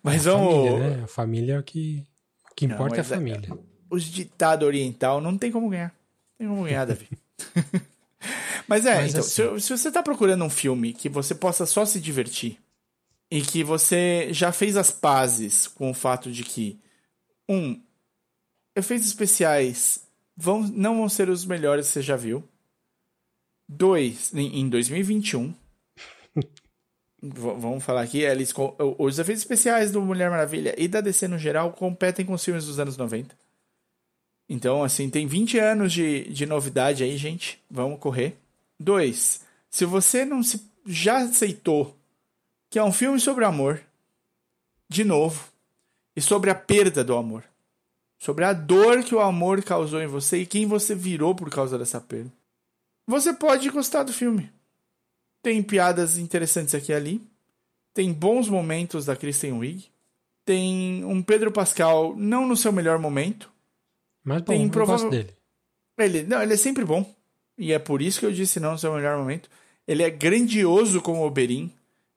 Mas 0.03 0.27
a 0.27 0.31
vamos... 0.31 0.53
família, 0.53 0.98
né? 0.98 1.03
A 1.03 1.07
família 1.07 1.53
é 1.53 1.60
o 1.60 1.64
que, 1.64 2.06
o 2.52 2.56
que 2.56 2.68
Não, 2.68 2.76
importa 2.76 2.95
é 2.95 2.99
a 2.99 3.02
é- 3.02 3.03
família. 3.03 3.57
os 3.90 4.03
ditados 4.03 4.68
oriental 4.68 5.22
não 5.22 5.38
tem 5.38 5.52
como 5.52 5.69
ganhar. 5.69 5.94
Não 6.38 6.38
tem 6.38 6.48
como 6.49 6.64
ganhar, 6.64 6.86
Davi. 6.86 7.07
Mas 8.68 8.86
é, 8.86 8.95
Mas 8.95 9.10
então, 9.11 9.22
assim- 9.22 9.60
se, 9.60 9.68
se 9.68 9.77
você 9.77 9.91
tá 9.91 10.03
procurando 10.03 10.44
um 10.44 10.49
filme 10.49 10.94
que 10.94 11.10
você 11.10 11.34
possa 11.34 11.65
só 11.65 11.86
se 11.86 11.99
divertir 11.99 12.60
e 13.31 13.41
que 13.41 13.64
você 13.64 14.27
já 14.31 14.52
fez 14.52 14.76
as 14.76 14.91
pazes 14.91 15.68
com 15.68 15.90
o 15.90 15.94
fato 15.94 16.31
de 16.31 16.44
que, 16.44 16.80
um, 17.48 17.81
efeitos 18.76 19.07
especiais 19.07 20.03
vão, 20.36 20.61
não 20.68 20.98
vão 20.98 21.10
ser 21.10 21.30
os 21.30 21.45
melhores 21.45 21.88
que 21.88 21.94
você 21.94 22.02
já 22.02 22.15
viu. 22.15 22.44
Dois, 23.71 24.33
em, 24.33 24.61
em 24.61 24.67
2021. 24.69 25.53
v- 27.21 27.53
Vamos 27.57 27.83
falar 27.83 28.01
aqui, 28.01 28.21
eles, 28.21 28.51
os 28.97 29.19
efeitos 29.19 29.43
especiais 29.43 29.91
do 29.91 30.01
Mulher 30.01 30.29
Maravilha 30.31 30.73
e 30.77 30.87
da 30.87 31.01
DC 31.01 31.27
no 31.27 31.37
geral 31.37 31.71
competem 31.73 32.25
com 32.25 32.33
os 32.33 32.43
filmes 32.43 32.65
dos 32.65 32.79
anos 32.79 32.97
90. 32.97 33.37
Então, 34.49 34.83
assim, 34.83 35.09
tem 35.09 35.27
20 35.27 35.59
anos 35.59 35.93
de, 35.93 36.23
de 36.33 36.45
novidade 36.47 37.03
aí, 37.03 37.15
gente. 37.17 37.61
Vamos 37.69 37.99
correr. 37.99 38.35
Dois, 38.79 39.41
se 39.69 39.85
você 39.85 40.25
não 40.25 40.41
se 40.41 40.67
já 40.85 41.19
aceitou 41.19 41.95
que 42.71 42.79
é 42.79 42.83
um 42.83 42.91
filme 42.91 43.19
sobre 43.19 43.45
amor, 43.45 43.79
de 44.87 45.03
novo, 45.03 45.47
e 46.15 46.21
sobre 46.21 46.49
a 46.49 46.55
perda 46.55 47.03
do 47.03 47.15
amor, 47.15 47.43
sobre 48.17 48.43
a 48.45 48.53
dor 48.53 49.03
que 49.03 49.13
o 49.13 49.19
amor 49.19 49.63
causou 49.63 50.01
em 50.01 50.07
você 50.07 50.39
e 50.39 50.45
quem 50.45 50.65
você 50.65 50.95
virou 50.95 51.35
por 51.35 51.49
causa 51.51 51.77
dessa 51.77 52.01
perda, 52.01 52.31
você 53.10 53.34
pode 53.34 53.69
gostar 53.69 54.03
do 54.03 54.14
filme. 54.14 54.49
Tem 55.41 55.61
piadas 55.64 56.18
interessantes 56.18 56.76
aqui 56.76 56.91
e 56.91 56.95
ali, 56.95 57.22
tem 57.94 58.11
bons 58.14 58.48
momentos 58.49 59.06
da 59.06 59.15
Kristen 59.15 59.53
Wiig, 59.53 59.86
tem 60.45 61.03
um 61.06 61.22
Pedro 61.22 61.52
Pascal 61.52 62.15
não 62.15 62.48
no 62.48 62.57
seu 62.57 62.72
melhor 62.72 62.99
momento, 62.99 63.49
Mas 64.23 64.40
bom, 64.41 64.45
tem 64.53 64.64
eu 64.64 64.69
provável- 64.69 65.10
gosto 65.10 65.18
dele. 65.18 65.34
ele, 65.98 66.23
não, 66.23 66.41
ele 66.41 66.53
é 66.53 66.57
sempre 66.57 66.84
bom. 66.86 67.06
E 67.57 67.73
é 67.73 67.80
por 67.80 68.02
isso 68.02 68.19
que 68.19 68.26
eu 68.26 68.31
disse 68.31 68.60
não 68.60 68.73
no 68.73 68.80
seu 68.80 68.94
melhor 68.94 69.18
momento. 69.18 69.49
Ele 69.88 70.02
é 70.03 70.10
grandioso 70.10 71.02
como 71.02 71.26
Oberyn. 71.26 71.69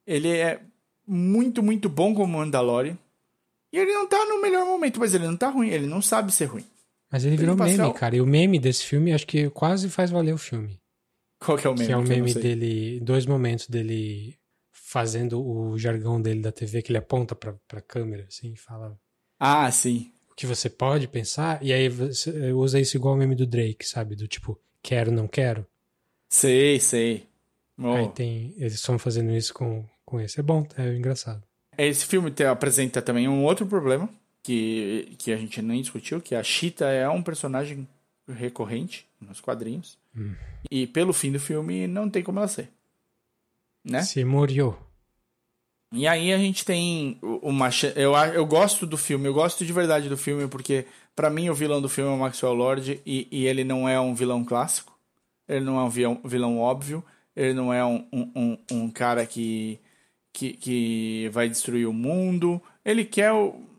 Ele 0.07 0.29
é 0.29 0.61
muito, 1.07 1.63
muito 1.63 1.89
bom 1.89 2.15
como 2.15 2.39
Mandalorian. 2.39 2.97
E 3.73 3.79
ele 3.79 3.93
não 3.93 4.07
tá 4.07 4.25
no 4.27 4.41
melhor 4.41 4.65
momento, 4.67 5.01
mas 5.01 5.15
ele 5.15 5.27
não 5.27 5.37
tá 5.37 5.49
ruim. 5.49 5.69
Ele 5.71 5.87
não 5.87 6.01
sabe 6.01 6.31
ser 6.33 6.45
ruim. 6.45 6.65
Mas 7.11 7.25
ele 7.25 7.37
Pedro 7.37 7.55
virou 7.55 7.67
meme, 7.67 7.79
Pascal. 7.79 7.95
cara. 7.95 8.17
E 8.17 8.21
o 8.21 8.27
meme 8.27 8.59
desse 8.61 8.85
filme 8.85 9.13
acho 9.13 9.27
que 9.27 9.51
quase 9.51 9.89
faz 9.89 10.11
valer 10.11 10.33
o 10.33 10.39
filme. 10.39 10.79
Qual 11.45 11.57
que 11.59 11.67
é 11.67 11.71
o 11.71 11.75
meme? 11.75 11.87
que 11.87 11.93
é 11.93 11.97
o 11.97 12.03
meme 12.03 12.35
dele, 12.35 13.01
dois 13.01 13.27
momentos 13.27 13.67
dele 13.69 14.37
fazendo 14.71 15.43
o 15.43 15.79
jargão 15.79 16.21
dele 16.21 16.41
da 16.41 16.53
TV, 16.53 16.83
que 16.83 16.91
ele 16.91 16.99
aponta 16.99 17.35
pra, 17.35 17.55
pra 17.67 17.81
câmera, 17.81 18.25
assim, 18.29 18.53
e 18.53 18.57
fala 18.57 18.99
Ah, 19.41 19.71
sim. 19.71 20.13
o 20.31 20.35
que 20.35 20.47
você 20.47 20.69
pode 20.69 21.09
pensar, 21.09 21.63
e 21.63 21.73
aí 21.73 21.89
você 21.89 22.53
usa 22.53 22.79
isso 22.79 22.97
igual 22.97 23.15
o 23.15 23.17
meme 23.17 23.35
do 23.35 23.47
Drake, 23.47 23.87
sabe? 23.87 24.15
Do 24.15 24.29
tipo, 24.29 24.61
quero, 24.83 25.11
não 25.11 25.27
quero. 25.27 25.67
Sei, 26.29 26.79
sei. 26.81 27.27
Oh. 27.79 27.93
Aí 27.93 28.09
tem, 28.11 28.55
eles 28.59 28.75
estão 28.75 28.99
fazendo 28.99 29.31
isso 29.33 29.53
com, 29.55 29.85
com 30.05 30.21
esse. 30.21 30.39
É 30.39 30.43
bom, 30.43 30.67
é 30.77 30.95
engraçado. 30.95 31.43
Esse 31.77 32.05
filme 32.05 32.31
te- 32.31 32.45
apresenta 32.45 33.01
também 33.01 33.27
um 33.29 33.45
outro 33.45 33.67
problema 33.67 34.09
que, 34.43 35.15
que 35.19 35.33
a 35.33 35.37
gente 35.37 35.61
nem 35.63 35.81
discutiu, 35.81 36.21
que 36.21 36.35
a 36.35 36.43
Cheetah 36.43 36.91
é 36.91 37.09
um 37.09 37.23
personagem 37.23 37.89
recorrente 38.29 39.07
nos 39.21 39.41
quadrinhos. 39.41 39.99
Hum. 40.17 40.35
E 40.71 40.87
pelo 40.87 41.13
fim 41.13 41.33
do 41.33 41.41
filme 41.41 41.87
não 41.87 42.09
tem 42.09 42.23
como 42.23 42.39
ela 42.39 42.49
ser. 42.49 42.71
Né? 43.85 44.03
Se 44.03 44.25
moriu. 44.25 44.77
E 45.93 46.07
aí 46.07 46.33
a 46.33 46.39
gente 46.39 46.65
tem 46.65 47.19
uma. 47.21 47.69
Eu, 47.95 48.15
eu 48.33 48.47
gosto 48.47 48.87
do 48.87 48.97
filme, 48.97 49.27
eu 49.29 49.35
gosto 49.35 49.65
de 49.65 49.73
verdade 49.73 50.09
do 50.09 50.17
filme, 50.17 50.49
porque 50.49 50.87
pra 51.15 51.29
mim 51.29 51.51
o 51.51 51.55
vilão 51.55 51.83
do 51.83 51.89
filme 51.89 52.11
é 52.11 52.15
o 52.15 52.19
Maxwell 52.19 52.55
Lord 52.55 53.01
e, 53.05 53.29
e 53.31 53.47
ele 53.47 53.63
não 53.63 53.87
é 53.89 54.01
um 54.01 54.15
vilão 54.15 54.45
clássico. 54.45 54.97
Ele 55.47 55.65
não 55.65 55.79
é 55.79 55.85
um 55.85 55.91
vilão, 55.91 56.21
vilão 56.25 56.59
óbvio. 56.59 57.05
Ele 57.37 57.53
não 57.53 57.73
é 57.73 57.85
um, 57.85 58.07
um, 58.13 58.59
um, 58.71 58.91
cara 58.91 59.27
que, 59.27 59.79
que, 60.33 60.53
que 60.55 61.29
vai 61.33 61.49
destruir 61.49 61.87
o 61.87 61.93
mundo. 61.93 62.63
Ele 62.85 63.05
quer, 63.05 63.33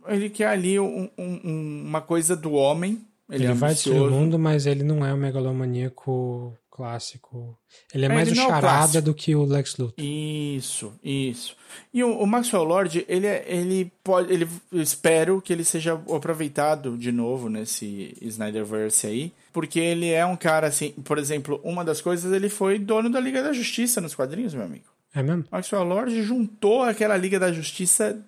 ele 0.08 0.30
quer 0.30 0.48
ali 0.48 0.80
um- 0.80 1.10
uma 1.18 2.02
coisa 2.02 2.36
do 2.36 2.54
homem. 2.54 3.04
Ele, 3.30 3.46
Ele, 3.46 3.52
é 3.54 3.56
vai 3.56 3.74
destruir 3.74 4.02
o 4.02 4.12
mundo, 4.12 4.38
mas 4.38 4.66
ele 4.66 4.84
não 4.84 5.06
é 5.06 5.14
o 5.14 5.18
megalomaníaco 5.18 6.56
clássico. 6.70 7.58
Ele 7.94 8.06
é 8.06 8.10
É, 8.10 8.14
mais 8.14 8.28
ele 8.28 8.40
o 8.40 8.44
não 8.44 8.44
é 8.44 8.48
o 8.48 8.50
charada 8.62 9.02
do 9.02 9.14
que 9.14 9.36
o 9.36 9.44
Lex 9.46 9.78
Luthor. 9.78 10.04
Isso, 10.04 10.94
isso. 11.04 11.56
E 11.94 12.04
o, 12.04 12.18
o 12.18 12.26
Maxwell 12.28 12.64
Lord, 12.64 13.06
ele, 13.08 13.28
é- 13.28 13.46
ele 13.48 13.92
pode. 14.04 14.32
Ele, 14.34 14.48
eu 14.72 14.82
espero 14.82 15.42
que 15.42 15.54
ele 15.54 15.64
seja 15.64 15.94
aproveitado 15.94 16.98
de 16.98 17.12
novo 17.12 17.48
nesse 17.50 18.18
Snyderverse 18.22 19.08
aí. 19.08 19.32
Porque 19.52 19.80
ele 19.80 20.10
é 20.10 20.26
um 20.26 20.36
cara 20.36 20.68
assim. 20.68 20.92
Por 21.04 21.18
exemplo, 21.18 21.62
uma 21.64 21.86
das 21.86 22.02
coisas, 22.02 22.32
ele 22.34 22.50
foi 22.50 22.80
dono 22.80 23.10
da 23.10 23.20
Liga 23.20 23.44
da 23.44 23.54
Justiça 23.54 24.02
nos 24.02 24.16
quadrinhos, 24.16 24.54
meu 24.54 24.66
amigo. 24.66 24.86
É 25.14 25.22
mesmo? 25.22 25.46
Maxwell 25.52 25.84
Lord 25.84 26.24
juntou 26.24 26.82
aquela 26.84 27.16
Liga 27.16 27.40
da 27.40 27.52
Justiça. 27.52 28.20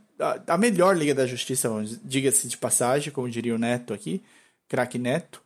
A, 0.47 0.57
melhor 0.57 0.95
Liga 0.95 1.13
da 1.13 1.25
Justiça, 1.25 1.69
diga-se 2.03 2.47
de 2.47 2.55
passagem, 2.57 3.11
como 3.11 3.29
diria 3.29 3.53
o 3.53 3.57
Neto 3.57 3.93
aqui, 3.93 4.21
craque 4.67 4.97
Neto. 4.97 5.41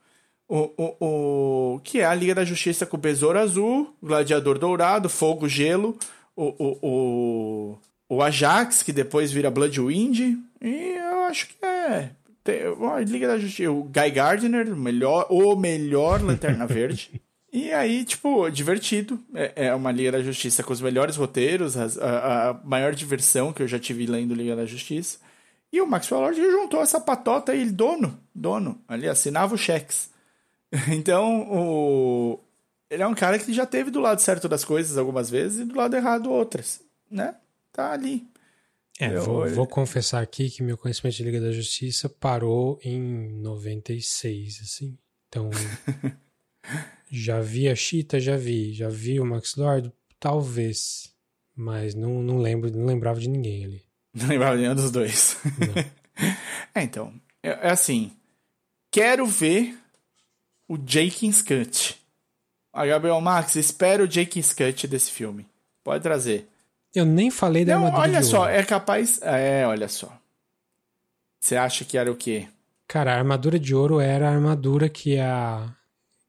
O, 0.47 0.71
o, 0.77 1.75
o, 1.75 1.79
que 1.81 1.99
é 1.99 2.05
a 2.05 2.15
Liga 2.15 2.33
da 2.33 2.43
Justiça 2.43 2.85
com 2.85 2.97
o 2.97 2.99
Besouro 2.99 3.37
Azul, 3.37 3.95
Gladiador 4.01 4.57
Dourado, 4.57 5.07
Fogo 5.07 5.47
Gelo, 5.47 5.95
o, 6.35 6.55
o, 6.57 6.77
o, 6.81 7.77
o 8.09 8.23
Ajax, 8.23 8.81
que 8.81 8.91
depois 8.91 9.31
vira 9.31 9.51
Bloodwind, 9.51 10.39
e 10.59 10.95
eu 10.97 11.19
acho 11.25 11.49
que 11.49 11.65
é. 11.65 12.09
Tem, 12.43 12.61
a 12.63 12.99
Liga 13.01 13.27
da 13.27 13.37
Justiça, 13.37 13.71
o 13.71 13.83
Guy 13.83 14.09
Gardner, 14.09 14.73
o 14.73 14.75
melhor, 14.75 15.27
o 15.29 15.55
melhor 15.55 16.21
Lanterna 16.21 16.65
Verde. 16.67 17.21
E 17.51 17.71
aí, 17.71 18.03
tipo, 18.03 18.49
divertido. 18.49 19.19
É, 19.35 19.67
é 19.67 19.75
uma 19.75 19.91
Liga 19.91 20.13
da 20.13 20.23
Justiça 20.23 20.63
com 20.63 20.73
os 20.73 20.81
melhores 20.81 21.15
roteiros, 21.15 21.75
a, 21.77 22.49
a 22.49 22.53
maior 22.63 22.95
diversão 22.95 23.53
que 23.53 23.61
eu 23.61 23.67
já 23.67 23.77
tive 23.77 24.05
lendo 24.05 24.33
Liga 24.33 24.55
da 24.55 24.65
Justiça. 24.65 25.19
E 25.71 25.79
o 25.81 25.87
Maxwell 25.87 26.21
Lord 26.21 26.39
juntou 26.41 26.81
essa 26.81 26.99
patota 26.99 27.51
aí, 27.51 27.69
dono, 27.69 28.19
dono, 28.33 28.81
ali 28.87 29.07
assinava 29.07 29.55
os 29.55 29.61
cheques. 29.61 30.09
Então, 30.89 31.47
o... 31.51 32.39
ele 32.91 33.01
é 33.01 33.07
um 33.07 33.15
cara 33.15 33.39
que 33.39 33.51
já 33.51 33.65
teve 33.65 33.89
do 33.89 33.99
lado 33.99 34.21
certo 34.21 34.47
das 34.47 34.63
coisas 34.63 34.97
algumas 34.99 35.27
vezes 35.29 35.61
e 35.61 35.65
do 35.65 35.75
lado 35.75 35.95
errado 35.95 36.29
outras, 36.31 36.81
né? 37.09 37.35
Tá 37.71 37.91
ali. 37.91 38.27
É, 38.99 39.15
Eu- 39.15 39.23
vou, 39.23 39.49
vou 39.49 39.65
confessar 39.67 40.21
aqui 40.21 40.49
que 40.49 40.61
meu 40.61 40.77
conhecimento 40.77 41.15
de 41.15 41.23
Liga 41.23 41.41
da 41.41 41.51
Justiça 41.51 42.07
parou 42.09 42.79
em 42.83 43.31
96, 43.41 44.59
assim. 44.61 44.97
Então, 45.27 45.49
já 47.09 47.39
vi 47.41 47.67
a 47.67 47.75
Cheetah, 47.75 48.19
já 48.19 48.37
vi. 48.37 48.73
Já 48.73 48.89
vi 48.89 49.19
o 49.19 49.25
Max 49.25 49.55
Lord, 49.55 49.91
talvez. 50.19 51.11
Mas 51.55 51.95
não, 51.95 52.21
não 52.21 52.37
lembro, 52.37 52.69
não 52.71 52.85
lembrava 52.85 53.19
de 53.19 53.29
ninguém 53.29 53.65
ali. 53.65 53.81
Não 54.21 54.27
lembrava 54.29 54.55
nenhum 54.55 54.75
dos 54.75 54.91
dois. 54.91 55.37
é, 56.75 56.81
então, 56.83 57.13
é, 57.43 57.49
é 57.49 57.71
assim, 57.71 58.11
quero 58.91 59.25
ver 59.25 59.77
o 60.67 60.77
Jenkins 60.83 61.41
Cut. 61.41 61.97
A 62.71 62.85
Gabriel 62.85 63.19
Max, 63.19 63.55
espero 63.55 64.03
o 64.05 64.11
Jenkins 64.11 64.53
Cut 64.53 64.87
desse 64.87 65.11
filme. 65.11 65.47
Pode 65.83 66.03
trazer. 66.03 66.47
Eu 66.93 67.05
nem 67.05 67.29
falei 67.31 67.65
da 67.65 67.75
Não, 67.75 67.85
armadura 67.85 68.01
olha 68.09 68.19
de 68.19 68.25
só, 68.25 68.39
ouro. 68.41 68.51
é 68.51 68.63
capaz... 68.63 69.19
É, 69.21 69.65
olha 69.65 69.87
só. 69.87 70.11
Você 71.39 71.55
acha 71.55 71.85
que 71.85 71.97
era 71.97 72.11
o 72.11 72.15
quê? 72.15 72.47
Cara, 72.87 73.13
a 73.13 73.17
armadura 73.17 73.59
de 73.59 73.73
ouro 73.75 73.99
era 73.99 74.27
a 74.29 74.33
armadura 74.33 74.89
que 74.89 75.17
a 75.19 75.73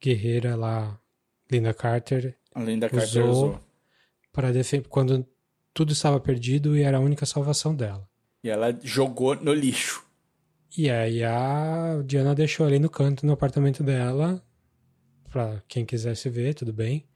guerreira 0.03 0.55
lá, 0.57 0.99
Linda 1.51 1.73
Carter, 1.75 2.37
Além 2.55 2.79
da 2.79 2.89
Carter 2.89 3.25
Usou. 3.25 3.31
usou. 3.49 3.61
para 4.33 4.53
defender 4.53 4.87
quando 4.89 5.27
tudo 5.81 5.95
estava 5.95 6.21
perdido 6.21 6.77
e 6.77 6.83
era 6.83 6.99
a 6.99 7.01
única 7.01 7.25
salvação 7.25 7.75
dela. 7.75 8.07
E 8.45 8.51
ela 8.51 8.79
jogou 8.83 9.35
no 9.35 9.55
lixo. 9.55 10.05
E 10.77 10.91
aí 10.91 11.25
a 11.25 12.03
Diana 12.05 12.35
deixou 12.35 12.67
ali 12.67 12.79
no 12.79 12.91
canto 12.91 13.25
no 13.25 13.33
apartamento 13.33 13.83
dela, 13.83 14.45
pra 15.31 15.63
quem 15.67 15.87
quisesse 15.87 16.29
ver, 16.29 16.53
tudo 16.53 16.71
bem. 16.71 17.09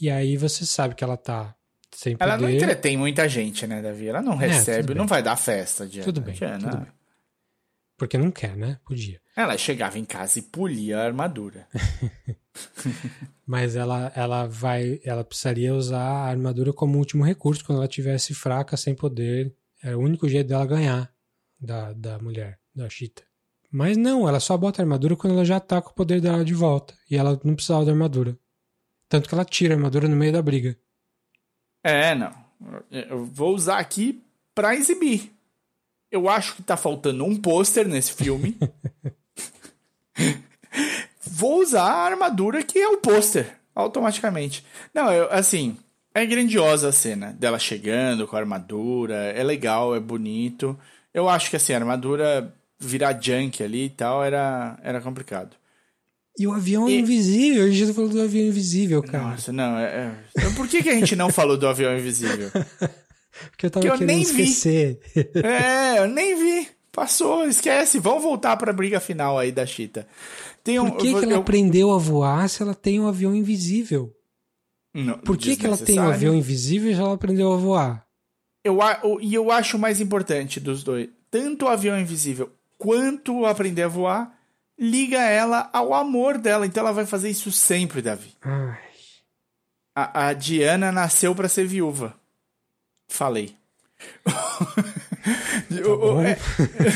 E 0.00 0.10
aí 0.10 0.36
você 0.36 0.66
sabe 0.66 0.96
que 0.96 1.04
ela 1.04 1.16
tá 1.16 1.54
sem 1.94 2.16
poder. 2.16 2.32
Ela 2.32 2.42
não 2.42 2.50
entretém 2.50 2.96
muita 2.96 3.28
gente, 3.28 3.64
né, 3.64 3.80
Davi? 3.80 4.08
Ela 4.08 4.22
não 4.22 4.34
recebe, 4.34 4.80
tudo 4.80 4.88
bem. 4.88 4.96
não 4.96 5.06
vai 5.06 5.22
dar 5.22 5.36
festa, 5.36 5.86
Diana. 5.86 6.04
Tudo 6.04 6.20
bem, 6.20 6.34
Diana, 6.34 6.58
tudo 6.58 6.78
bem. 6.78 6.92
Porque 7.98 8.16
não 8.16 8.30
quer, 8.30 8.56
né? 8.56 8.78
Podia. 8.84 9.20
Ela 9.34 9.58
chegava 9.58 9.98
em 9.98 10.04
casa 10.04 10.38
e 10.38 10.42
polia 10.42 11.00
a 11.00 11.04
armadura. 11.04 11.66
Mas 13.44 13.74
ela, 13.74 14.12
ela 14.14 14.46
vai. 14.46 15.00
Ela 15.04 15.24
precisaria 15.24 15.74
usar 15.74 16.00
a 16.00 16.28
armadura 16.28 16.72
como 16.72 16.96
último 16.96 17.24
recurso 17.24 17.64
quando 17.64 17.78
ela 17.78 17.88
tivesse 17.88 18.34
fraca, 18.34 18.76
sem 18.76 18.94
poder. 18.94 19.52
Era 19.82 19.98
o 19.98 20.00
único 20.00 20.28
jeito 20.28 20.46
dela 20.46 20.64
ganhar 20.64 21.12
da, 21.60 21.92
da 21.92 22.18
mulher, 22.20 22.60
da 22.72 22.88
Cheetah. 22.88 23.24
Mas 23.70 23.96
não, 23.96 24.28
ela 24.28 24.38
só 24.38 24.56
bota 24.56 24.80
a 24.80 24.84
armadura 24.84 25.16
quando 25.16 25.34
ela 25.34 25.44
já 25.44 25.58
tá 25.58 25.82
com 25.82 25.90
o 25.90 25.94
poder 25.94 26.20
dela 26.20 26.44
de 26.44 26.54
volta. 26.54 26.94
E 27.10 27.16
ela 27.16 27.38
não 27.42 27.54
precisava 27.54 27.84
da 27.84 27.90
armadura. 27.90 28.38
Tanto 29.08 29.28
que 29.28 29.34
ela 29.34 29.44
tira 29.44 29.74
a 29.74 29.76
armadura 29.76 30.06
no 30.06 30.16
meio 30.16 30.32
da 30.32 30.40
briga. 30.40 30.78
É, 31.82 32.14
não. 32.14 32.32
Eu 32.90 33.24
vou 33.24 33.54
usar 33.54 33.78
aqui 33.78 34.22
pra 34.54 34.74
exibir. 34.74 35.37
Eu 36.10 36.28
acho 36.28 36.54
que 36.56 36.62
tá 36.62 36.76
faltando 36.76 37.24
um 37.24 37.36
pôster 37.36 37.86
nesse 37.86 38.12
filme. 38.12 38.56
vou 41.24 41.60
usar 41.62 41.82
a 41.82 42.04
armadura 42.06 42.62
que 42.62 42.78
é 42.78 42.88
o 42.88 42.96
pôster, 42.98 43.54
automaticamente. 43.74 44.64
Não, 44.94 45.12
eu, 45.12 45.30
assim, 45.30 45.76
é 46.14 46.24
grandiosa 46.26 46.88
a 46.88 46.92
cena 46.92 47.32
dela 47.38 47.58
chegando 47.58 48.26
com 48.26 48.36
a 48.36 48.40
armadura, 48.40 49.14
é 49.14 49.42
legal, 49.42 49.94
é 49.94 50.00
bonito. 50.00 50.78
Eu 51.12 51.28
acho 51.28 51.50
que 51.50 51.56
assim, 51.56 51.72
a 51.72 51.76
armadura 51.76 52.54
virar 52.78 53.20
junk 53.20 53.62
ali 53.62 53.84
e 53.86 53.90
tal 53.90 54.24
era, 54.24 54.78
era 54.82 55.00
complicado. 55.00 55.56
E 56.38 56.46
o 56.46 56.52
avião 56.52 56.88
E- 56.88 56.98
invisível. 57.00 57.64
A 57.64 57.70
gente 57.70 57.92
falando 57.92 58.12
do 58.12 58.22
avião 58.22 58.46
invisível, 58.46 59.02
cara. 59.02 59.24
Nossa, 59.24 59.52
não, 59.52 59.76
é, 59.76 59.84
é... 59.84 60.14
Então, 60.36 60.54
por 60.54 60.68
que, 60.68 60.82
que 60.82 60.88
a 60.88 60.94
gente 60.94 61.16
não 61.16 61.30
falou 61.30 61.56
do 61.56 61.66
avião 61.66 61.96
invisível? 61.96 62.50
Porque 63.50 63.66
eu 63.66 63.70
tava 63.70 63.82
que 63.86 63.88
eu 63.92 63.98
querendo 63.98 64.08
nem 64.08 64.24
vi. 64.24 64.42
esquecer. 64.42 65.00
É, 65.34 65.98
eu 65.98 66.06
nem 66.08 66.36
vi. 66.36 66.68
Passou, 66.92 67.46
esquece. 67.46 67.98
Vamos 67.98 68.22
voltar 68.22 68.56
pra 68.56 68.72
briga 68.72 68.98
final 69.00 69.38
aí 69.38 69.52
da 69.52 69.64
Cheetah. 69.64 70.06
Tem 70.64 70.78
um, 70.80 70.90
Por 70.90 70.98
que, 70.98 71.08
eu 71.10 71.18
que 71.18 71.24
ela 71.24 71.34
eu- 71.34 71.40
aprendeu 71.40 71.92
a 71.92 71.98
voar 71.98 72.48
se 72.48 72.62
ela 72.62 72.74
tem 72.74 72.98
um 73.00 73.06
avião 73.06 73.34
invisível? 73.34 74.12
Não, 74.92 75.18
Por 75.18 75.36
que, 75.36 75.56
que 75.56 75.64
ela 75.66 75.76
tem 75.76 76.00
um 76.00 76.08
avião 76.08 76.34
invisível 76.34 76.92
se 76.92 77.00
ela 77.00 77.14
aprendeu 77.14 77.52
a 77.52 77.56
voar? 77.56 78.06
Eu, 78.64 78.78
e 79.20 79.32
eu 79.34 79.50
acho 79.52 79.76
o 79.76 79.80
mais 79.80 80.00
importante 80.00 80.58
dos 80.58 80.82
dois. 80.82 81.08
Tanto 81.30 81.66
o 81.66 81.68
avião 81.68 81.98
invisível 81.98 82.50
quanto 82.76 83.34
o 83.40 83.46
aprender 83.46 83.82
a 83.82 83.88
voar 83.88 84.36
liga 84.78 85.18
ela 85.20 85.68
ao 85.72 85.94
amor 85.94 86.36
dela. 86.38 86.66
Então 86.66 86.82
ela 86.82 86.92
vai 86.92 87.06
fazer 87.06 87.30
isso 87.30 87.52
sempre, 87.52 88.02
Davi. 88.02 88.32
Ai, 88.42 88.78
A, 89.94 90.28
a 90.28 90.32
Diana 90.32 90.90
nasceu 90.90 91.34
pra 91.34 91.48
ser 91.48 91.66
viúva. 91.66 92.14
Falei. 93.08 93.54
O- 95.84 95.96
bom. 95.96 96.22
é- 96.22 96.38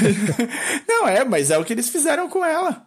Não, 0.88 1.06
é, 1.08 1.24
mas 1.24 1.50
é 1.50 1.58
o 1.58 1.64
que 1.64 1.72
eles 1.72 1.88
fizeram 1.88 2.28
com 2.28 2.44
ela. 2.44 2.86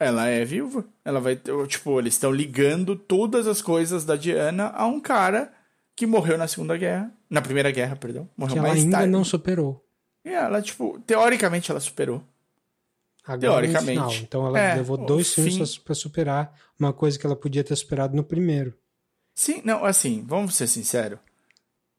Ela 0.00 0.26
é 0.28 0.44
viúva. 0.44 0.84
Ela 1.04 1.20
vai. 1.20 1.36
ter- 1.36 1.52
Tipo, 1.68 1.98
eles 2.00 2.14
estão 2.14 2.32
ligando 2.32 2.96
todas 2.96 3.46
as 3.46 3.62
coisas 3.62 4.04
da 4.04 4.16
Diana 4.16 4.72
a 4.74 4.86
um 4.86 5.00
cara 5.00 5.52
que 5.94 6.06
morreu 6.06 6.36
na 6.38 6.48
Segunda 6.48 6.76
Guerra. 6.76 7.12
Na 7.30 7.40
Primeira 7.40 7.70
Guerra, 7.70 7.94
perdão. 7.96 8.28
Morreu 8.36 8.54
que 8.54 8.58
ela 8.58 8.68
mais 8.68 8.82
ainda 8.82 8.96
tarde. 8.98 9.12
não 9.12 9.24
superou. 9.24 9.84
E 10.24 10.30
ela, 10.30 10.60
tipo, 10.60 10.98
teoricamente 11.06 11.70
ela 11.70 11.80
superou. 11.80 12.22
Agora 13.24 13.40
Teoricamente. 13.40 14.22
Então 14.24 14.46
ela 14.46 14.58
É, 14.58 14.74
levou 14.74 14.96
dois 14.96 15.32
fim- 15.32 15.44
filmes 15.44 15.78
pra 15.78 15.94
superar 15.94 16.52
uma 16.78 16.92
coisa 16.92 17.16
que 17.18 17.24
ela 17.24 17.36
podia 17.36 17.62
ter 17.62 17.76
superado 17.76 18.16
no 18.16 18.24
primeiro. 18.24 18.74
Sim, 19.34 19.62
não, 19.64 19.84
assim, 19.84 20.24
vamos 20.26 20.54
ser 20.56 20.66
sinceros. 20.66 21.18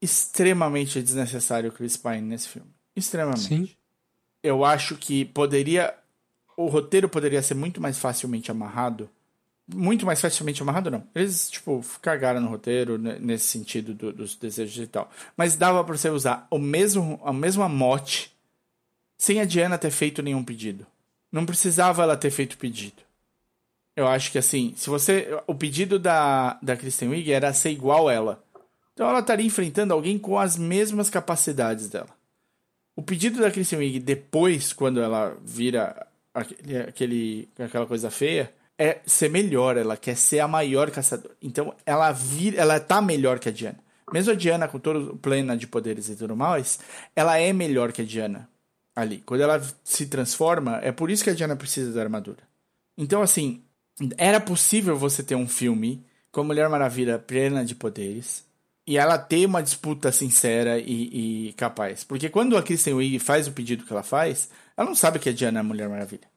Extremamente 0.04 1.00
desnecessário 1.02 1.70
o 1.70 1.72
Chris 1.72 1.96
Pine 1.96 2.20
nesse 2.20 2.48
filme. 2.48 2.68
Extremamente. 2.94 3.40
Sim. 3.48 3.70
Eu 4.42 4.64
acho 4.64 4.96
que 4.96 5.24
poderia. 5.24 5.94
O 6.56 6.66
roteiro 6.66 7.08
poderia 7.08 7.42
ser 7.42 7.54
muito 7.54 7.80
mais 7.80 7.98
facilmente 7.98 8.50
amarrado. 8.50 9.08
Muito 9.66 10.04
mais 10.04 10.20
facilmente 10.20 10.60
amarrado, 10.60 10.90
não. 10.90 11.02
Eles, 11.14 11.50
tipo, 11.50 11.82
cagaram 12.02 12.38
no 12.38 12.48
roteiro 12.48 12.98
né, 12.98 13.16
nesse 13.18 13.46
sentido 13.46 13.94
do- 13.94 14.12
dos 14.12 14.36
desejos 14.36 14.76
e 14.84 14.86
tal. 14.86 15.10
Mas 15.38 15.56
dava 15.56 15.82
pra 15.82 15.96
você 15.96 16.10
usar 16.10 16.46
o 16.50 16.58
mesmo, 16.58 17.18
a 17.24 17.32
mesma 17.32 17.66
mote 17.66 18.30
sem 19.16 19.40
a 19.40 19.46
Diana 19.46 19.78
ter 19.78 19.90
feito 19.90 20.20
nenhum 20.22 20.44
pedido. 20.44 20.86
Não 21.32 21.46
precisava 21.46 22.02
ela 22.02 22.14
ter 22.16 22.30
feito 22.30 22.58
pedido. 22.58 23.02
Eu 23.96 24.06
acho 24.06 24.30
que 24.30 24.36
assim, 24.38 24.74
se 24.76 24.90
você. 24.90 25.28
O 25.46 25.54
pedido 25.54 25.98
da, 25.98 26.58
da 26.60 26.76
Kristen 26.76 27.08
Wiig 27.08 27.32
era 27.32 27.52
ser 27.54 27.70
igual 27.70 28.10
ela. 28.10 28.44
Então 28.94 29.08
ela 29.08 29.18
estaria 29.18 29.44
enfrentando 29.44 29.92
alguém 29.92 30.18
com 30.18 30.38
as 30.38 30.56
mesmas 30.56 31.10
capacidades 31.10 31.88
dela. 31.88 32.08
O 32.96 33.02
pedido 33.02 33.40
da 33.40 33.50
Kristen 33.50 33.80
Wiig 33.80 33.98
depois, 33.98 34.72
quando 34.72 35.00
ela 35.00 35.36
vira 35.44 36.06
aquele, 36.32 36.78
aquele, 36.78 37.48
aquela 37.58 37.86
coisa 37.86 38.08
feia, 38.08 38.52
é 38.78 39.00
ser 39.04 39.28
melhor. 39.28 39.76
Ela 39.76 39.96
quer 39.96 40.16
ser 40.16 40.38
a 40.38 40.48
maior 40.48 40.90
caçadora. 40.92 41.34
Então 41.42 41.74
ela 41.84 42.12
vira, 42.12 42.56
ela 42.56 42.78
tá 42.78 43.02
melhor 43.02 43.40
que 43.40 43.48
a 43.48 43.52
Diana. 43.52 43.78
Mesmo 44.12 44.32
a 44.32 44.36
Diana 44.36 44.68
com 44.68 44.78
todo 44.78 45.16
plena 45.16 45.56
de 45.56 45.66
poderes 45.66 46.08
e 46.08 46.14
tudo 46.14 46.36
mais, 46.36 46.78
ela 47.16 47.36
é 47.38 47.52
melhor 47.52 47.90
que 47.90 48.02
a 48.02 48.04
Diana 48.04 48.48
ali. 48.94 49.18
Quando 49.26 49.40
ela 49.40 49.60
se 49.82 50.06
transforma, 50.06 50.78
é 50.82 50.92
por 50.92 51.10
isso 51.10 51.24
que 51.24 51.30
a 51.30 51.34
Diana 51.34 51.56
precisa 51.56 51.92
da 51.92 52.00
armadura. 52.00 52.44
Então, 52.96 53.22
assim, 53.22 53.60
era 54.16 54.38
possível 54.38 54.96
você 54.96 55.20
ter 55.20 55.34
um 55.34 55.48
filme 55.48 56.04
com 56.30 56.42
a 56.42 56.44
Mulher 56.44 56.68
Maravilha 56.68 57.18
plena 57.18 57.64
de 57.64 57.74
poderes 57.74 58.44
e 58.86 58.98
ela 58.98 59.18
ter 59.18 59.46
uma 59.46 59.62
disputa 59.62 60.12
sincera 60.12 60.78
e, 60.78 61.48
e 61.48 61.52
capaz. 61.54 62.04
Porque 62.04 62.28
quando 62.28 62.56
a 62.56 62.62
Kristen 62.62 62.94
Wiig 62.94 63.18
faz 63.18 63.48
o 63.48 63.52
pedido 63.52 63.84
que 63.84 63.92
ela 63.92 64.02
faz, 64.02 64.50
ela 64.76 64.86
não 64.86 64.94
sabe 64.94 65.18
que 65.18 65.28
a 65.28 65.32
Diana 65.32 65.58
é 65.58 65.62
a 65.62 65.64
Mulher 65.64 65.88
Maravilha. 65.88 66.28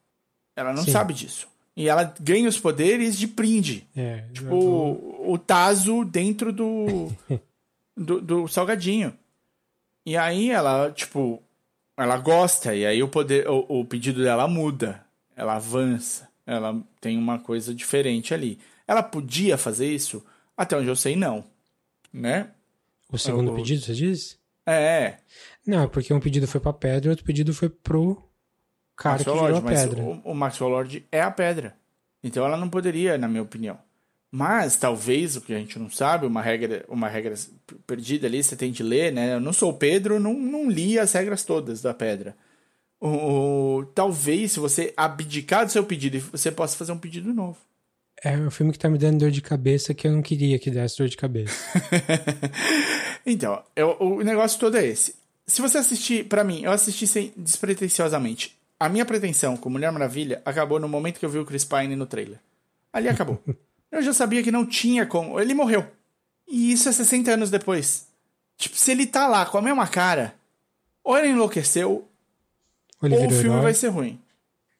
Ela 0.56 0.72
não 0.72 0.82
Sim. 0.82 0.92
sabe 0.92 1.12
disso. 1.12 1.46
E 1.76 1.88
ela 1.88 2.12
ganha 2.20 2.48
os 2.48 2.58
poderes 2.58 3.16
de 3.16 3.26
brinde. 3.26 3.86
É, 3.96 4.24
Tipo, 4.32 4.54
o, 4.54 5.32
o 5.32 5.38
Tazo 5.38 6.04
dentro 6.04 6.52
do, 6.52 7.12
do, 7.96 8.20
do 8.20 8.48
salgadinho. 8.48 9.16
E 10.04 10.16
aí 10.16 10.50
ela, 10.50 10.90
tipo, 10.90 11.40
ela 11.96 12.16
gosta, 12.16 12.74
e 12.74 12.86
aí 12.86 13.02
o 13.02 13.08
poder, 13.08 13.48
o, 13.48 13.80
o 13.80 13.84
pedido 13.84 14.22
dela 14.22 14.48
muda. 14.48 15.04
Ela 15.36 15.56
avança. 15.56 16.28
Ela 16.46 16.80
tem 17.00 17.16
uma 17.18 17.38
coisa 17.38 17.74
diferente 17.74 18.32
ali. 18.32 18.58
Ela 18.86 19.02
podia 19.02 19.58
fazer 19.58 19.92
isso? 19.92 20.24
Até 20.56 20.76
onde 20.76 20.88
eu 20.88 20.96
sei, 20.96 21.14
não. 21.14 21.44
Né? 22.12 22.50
o 23.10 23.18
segundo 23.18 23.52
o- 23.52 23.54
pedido, 23.54 23.82
você 23.82 23.94
diz? 23.94 24.38
É, 24.66 25.16
Não, 25.66 25.84
é 25.84 25.86
porque 25.86 26.12
um 26.12 26.20
pedido 26.20 26.46
foi 26.46 26.60
pra 26.60 26.72
pedra 26.74 27.08
e 27.08 27.10
outro 27.10 27.24
pedido 27.24 27.54
foi 27.54 27.68
pro 27.70 28.22
cara 28.94 29.16
que 29.24 29.30
Maxwell 29.30 29.34
virou 29.36 29.46
a 29.46 29.50
Lord, 29.50 29.64
mas 29.64 29.80
pedra. 29.82 30.02
o, 30.04 30.30
o 30.30 30.34
Maxwell 30.34 30.70
Lord 30.70 31.06
é 31.10 31.22
a 31.22 31.30
pedra. 31.30 31.74
Então 32.22 32.44
ela 32.44 32.56
não 32.56 32.68
poderia, 32.68 33.16
na 33.16 33.28
minha 33.28 33.42
opinião. 33.42 33.78
Mas 34.30 34.76
talvez, 34.76 35.36
o 35.36 35.40
que 35.40 35.54
a 35.54 35.58
gente 35.58 35.78
não 35.78 35.88
sabe, 35.88 36.26
uma 36.26 36.42
regra, 36.42 36.84
uma 36.86 37.08
regra 37.08 37.34
perdida 37.86 38.26
ali, 38.26 38.42
você 38.42 38.54
tem 38.56 38.70
de 38.70 38.82
ler, 38.82 39.10
né? 39.10 39.34
Eu 39.34 39.40
não 39.40 39.54
sou 39.54 39.70
o 39.70 39.74
Pedro, 39.74 40.20
não, 40.20 40.34
não 40.34 40.68
li 40.70 40.98
as 40.98 41.12
regras 41.12 41.44
todas 41.44 41.80
da 41.80 41.94
pedra. 41.94 42.36
O, 43.00 43.08
o- 43.78 43.86
talvez, 43.86 44.52
se 44.52 44.60
você 44.60 44.92
abdicar 44.96 45.64
do 45.64 45.72
seu 45.72 45.82
pedido, 45.84 46.18
você 46.30 46.52
possa 46.52 46.76
fazer 46.76 46.92
um 46.92 46.98
pedido 46.98 47.32
novo. 47.32 47.56
É 48.22 48.36
um 48.36 48.50
filme 48.50 48.72
que 48.72 48.78
tá 48.78 48.88
me 48.88 48.98
dando 48.98 49.18
dor 49.20 49.30
de 49.30 49.40
cabeça 49.40 49.94
que 49.94 50.06
eu 50.06 50.12
não 50.12 50.22
queria 50.22 50.58
que 50.58 50.70
desse 50.70 50.98
dor 50.98 51.08
de 51.08 51.16
cabeça. 51.16 51.54
então, 53.24 53.62
eu- 53.76 53.96
o 54.00 54.22
negócio 54.22 54.58
todo 54.58 54.76
é 54.76 54.84
esse. 54.86 55.14
Se 55.46 55.60
você 55.62 55.78
assistir, 55.78 56.24
pra 56.26 56.44
mim, 56.44 56.62
eu 56.62 56.70
assisti 56.72 57.06
sem, 57.06 57.32
despretensiosamente. 57.36 58.56
A 58.78 58.88
minha 58.88 59.04
pretensão 59.04 59.56
com 59.56 59.70
Mulher 59.70 59.90
Maravilha 59.90 60.42
acabou 60.44 60.78
no 60.78 60.88
momento 60.88 61.18
que 61.18 61.24
eu 61.24 61.30
vi 61.30 61.38
o 61.38 61.44
Chris 61.44 61.64
Pine 61.64 61.96
no 61.96 62.06
trailer. 62.06 62.38
Ali 62.92 63.08
acabou. 63.08 63.42
eu 63.90 64.02
já 64.02 64.12
sabia 64.12 64.42
que 64.42 64.52
não 64.52 64.66
tinha 64.66 65.06
como. 65.06 65.38
Ele 65.40 65.54
morreu. 65.54 65.86
E 66.46 66.72
isso 66.72 66.88
é 66.88 66.92
60 66.92 67.32
anos 67.32 67.50
depois. 67.50 68.06
Tipo, 68.56 68.76
se 68.76 68.90
ele 68.90 69.06
tá 69.06 69.26
lá 69.26 69.46
com 69.46 69.58
a 69.58 69.62
mesma 69.62 69.86
cara, 69.86 70.34
ou 71.04 71.16
ele 71.16 71.28
enlouqueceu, 71.28 72.08
Ou 73.00 73.10
ou 73.10 73.26
o 73.26 73.30
filme 73.30 73.50
herói. 73.50 73.62
vai 73.62 73.74
ser 73.74 73.88
ruim. 73.88 74.20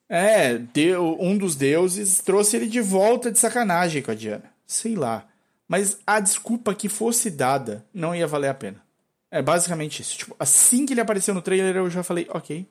É, 0.08 0.56
deu- 0.58 1.16
um 1.20 1.36
dos 1.36 1.54
deuses 1.54 2.20
trouxe 2.20 2.56
ele 2.56 2.66
de 2.66 2.80
volta 2.80 3.30
de 3.30 3.38
sacanagem 3.38 4.02
com 4.02 4.10
a 4.10 4.14
Diana. 4.14 4.44
Sei 4.66 4.94
lá. 4.94 5.26
Mas 5.66 5.98
a 6.06 6.18
desculpa 6.18 6.74
que 6.74 6.88
fosse 6.88 7.30
dada 7.30 7.84
não 7.92 8.14
ia 8.14 8.26
valer 8.26 8.48
a 8.48 8.54
pena. 8.54 8.82
É 9.30 9.42
basicamente 9.42 10.00
isso. 10.00 10.16
Tipo, 10.16 10.34
assim 10.38 10.86
que 10.86 10.94
ele 10.94 11.00
apareceu 11.02 11.34
no 11.34 11.42
trailer, 11.42 11.76
eu 11.76 11.90
já 11.90 12.02
falei, 12.02 12.26
ok. 12.30 12.66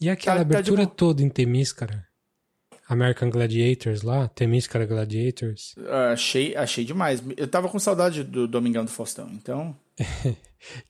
E 0.00 0.10
aquela 0.10 0.36
Tá- 0.38 0.44
tá 0.44 0.50
abertura 0.58 0.84
boa. 0.84 0.94
toda 0.96 1.22
em 1.22 1.28
Temíscara? 1.28 2.06
American 2.88 3.30
Gladiators 3.30 4.02
lá? 4.02 4.26
Temíscara 4.28 4.86
Gladiators? 4.86 5.74
Ah, 5.88 6.12
achei, 6.12 6.56
achei 6.56 6.84
demais. 6.84 7.22
Eu 7.36 7.46
tava 7.46 7.68
com 7.68 7.78
saudade 7.78 8.24
do 8.24 8.48
Domingão 8.48 8.84
do 8.84 8.90
Faustão, 8.90 9.28
então. 9.32 9.76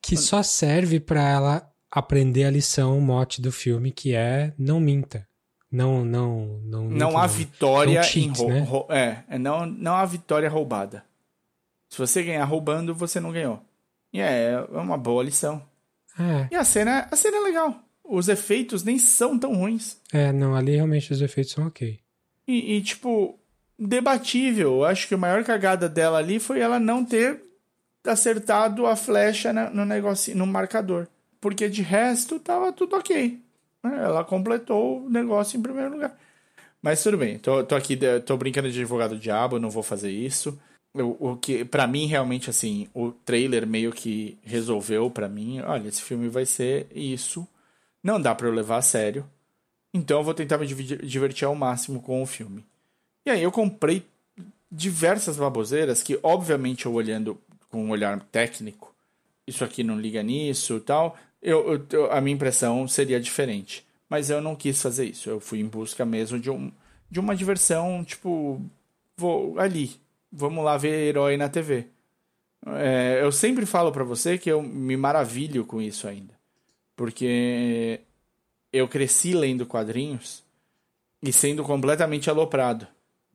Que 0.00 0.16
só 0.16 0.42
serve 0.42 0.98
pra 0.98 1.28
ela 1.28 1.70
aprender 1.90 2.44
a 2.44 2.50
lição, 2.50 2.98
o 2.98 3.00
mote 3.00 3.40
do 3.40 3.50
filme, 3.52 3.90
que 3.90 4.14
é 4.14 4.52
não 4.58 4.80
minta. 4.80 5.26
Não, 5.70 6.04
não, 6.04 6.60
não. 6.64 6.84
Não 6.88 7.08
minta, 7.08 7.20
há 7.20 7.26
vitória 7.26 7.94
Não 8.00 8.02
cheat, 8.02 8.40
em 8.42 8.46
né? 8.46 8.66
é, 8.88 9.24
é 9.28 9.38
não, 9.38 9.66
não 9.66 9.94
há 9.94 10.04
vitória 10.04 10.48
roubada. 10.48 11.04
Se 11.90 11.98
você 11.98 12.22
ganhar 12.22 12.44
roubando, 12.44 12.94
você 12.94 13.20
não 13.20 13.32
ganhou. 13.32 13.62
E 14.12 14.20
é, 14.20 14.52
é 14.52 14.78
uma 14.78 14.96
boa 14.96 15.22
lição. 15.22 15.62
É, 16.18 16.48
E 16.50 16.56
a 16.56 16.64
cena, 16.64 17.06
a 17.10 17.16
cena 17.16 17.36
é 17.36 17.40
legal. 17.40 17.82
Os 18.02 18.28
efeitos 18.28 18.82
nem 18.82 18.98
são 18.98 19.38
tão 19.38 19.54
ruins. 19.54 19.98
é, 20.12 20.32
não, 20.32 20.54
ali 20.54 20.74
realmente 20.74 21.12
os 21.12 21.20
efeitos 21.20 21.52
são 21.52 21.66
ok. 21.66 22.00
E, 22.46 22.76
e, 22.76 22.82
tipo, 22.82 23.38
debatível. 23.78 24.84
Acho 24.84 25.06
que 25.06 25.14
a 25.14 25.18
maior 25.18 25.44
cagada 25.44 25.86
dela 25.88 26.16
ali 26.18 26.38
foi 26.38 26.60
ela 26.60 26.80
não 26.80 27.04
ter 27.04 27.42
acertado 28.06 28.86
a 28.86 28.96
flecha 28.96 29.52
no 29.52 29.84
negócio, 29.84 30.34
no 30.34 30.46
marcador. 30.46 31.06
Porque 31.40 31.68
de 31.68 31.82
resto 31.82 32.38
tava 32.40 32.72
tudo 32.72 32.96
ok. 32.96 33.40
né? 33.82 33.98
Ela 34.02 34.24
completou 34.24 35.04
o 35.04 35.10
negócio 35.10 35.58
em 35.58 35.62
primeiro 35.62 35.92
lugar. 35.92 36.18
Mas 36.82 37.02
tudo 37.02 37.16
bem, 37.16 37.38
tô, 37.38 37.62
tô 37.64 37.74
aqui, 37.74 37.96
de- 37.96 38.20
tô 38.20 38.36
brincando 38.36 38.70
de 38.70 38.78
advogado 38.80 39.18
diabo, 39.18 39.58
não 39.58 39.70
vou 39.70 39.82
fazer 39.82 40.10
isso. 40.10 40.58
Eu- 40.94 41.16
o 41.20 41.36
que, 41.36 41.64
para 41.64 41.86
mim, 41.86 42.06
realmente, 42.06 42.48
assim, 42.50 42.88
o 42.94 43.10
trailer 43.12 43.66
meio 43.66 43.92
que 43.92 44.38
resolveu 44.42 45.10
pra 45.10 45.28
mim, 45.28 45.60
olha, 45.60 45.88
esse 45.88 46.02
filme 46.02 46.28
vai 46.28 46.46
ser 46.46 46.86
isso. 46.94 47.46
Não 48.02 48.20
dá 48.20 48.34
pra 48.34 48.46
eu 48.48 48.52
levar 48.54 48.78
a 48.78 48.82
sério. 48.82 49.24
Então 49.92 50.18
eu 50.18 50.24
vou 50.24 50.34
tentar 50.34 50.58
me 50.58 50.66
divertir 50.66 51.44
ao 51.46 51.54
máximo 51.54 52.00
com 52.00 52.22
o 52.22 52.26
filme. 52.26 52.64
E 53.26 53.30
aí 53.30 53.42
eu 53.42 53.50
comprei 53.52 54.04
diversas 54.70 55.36
baboseiras 55.36 56.02
que, 56.02 56.18
obviamente, 56.22 56.86
eu 56.86 56.92
olhando 56.92 57.38
com 57.70 57.84
um 57.84 57.90
olhar 57.90 58.18
técnico, 58.32 58.94
isso 59.46 59.64
aqui 59.64 59.82
não 59.82 59.98
liga 59.98 60.22
nisso 60.22 60.78
tal, 60.80 61.16
eu, 61.42 61.86
eu- 61.92 62.10
a 62.12 62.20
minha 62.20 62.34
impressão 62.34 62.86
seria 62.88 63.20
diferente. 63.20 63.86
Mas 64.08 64.30
eu 64.30 64.40
não 64.40 64.56
quis 64.56 64.80
fazer 64.80 65.04
isso. 65.06 65.28
Eu 65.28 65.38
fui 65.40 65.60
em 65.60 65.66
busca 65.66 66.04
mesmo 66.04 66.38
de, 66.38 66.50
um, 66.50 66.72
de 67.10 67.20
uma 67.20 67.36
diversão, 67.36 68.02
tipo, 68.04 68.60
vou 69.16 69.58
ali, 69.60 69.92
vamos 70.32 70.64
lá 70.64 70.76
ver 70.78 71.08
herói 71.08 71.36
na 71.36 71.48
TV. 71.48 71.86
É, 72.66 73.20
eu 73.22 73.30
sempre 73.30 73.66
falo 73.66 73.92
pra 73.92 74.04
você 74.04 74.38
que 74.38 74.50
eu 74.50 74.62
me 74.62 74.96
maravilho 74.96 75.64
com 75.64 75.80
isso 75.80 76.08
ainda. 76.08 76.34
Porque 76.96 78.00
eu 78.72 78.88
cresci 78.88 79.32
lendo 79.34 79.66
quadrinhos 79.66 80.42
e 81.22 81.32
sendo 81.32 81.62
completamente 81.62 82.28
aloprado. 82.30 82.86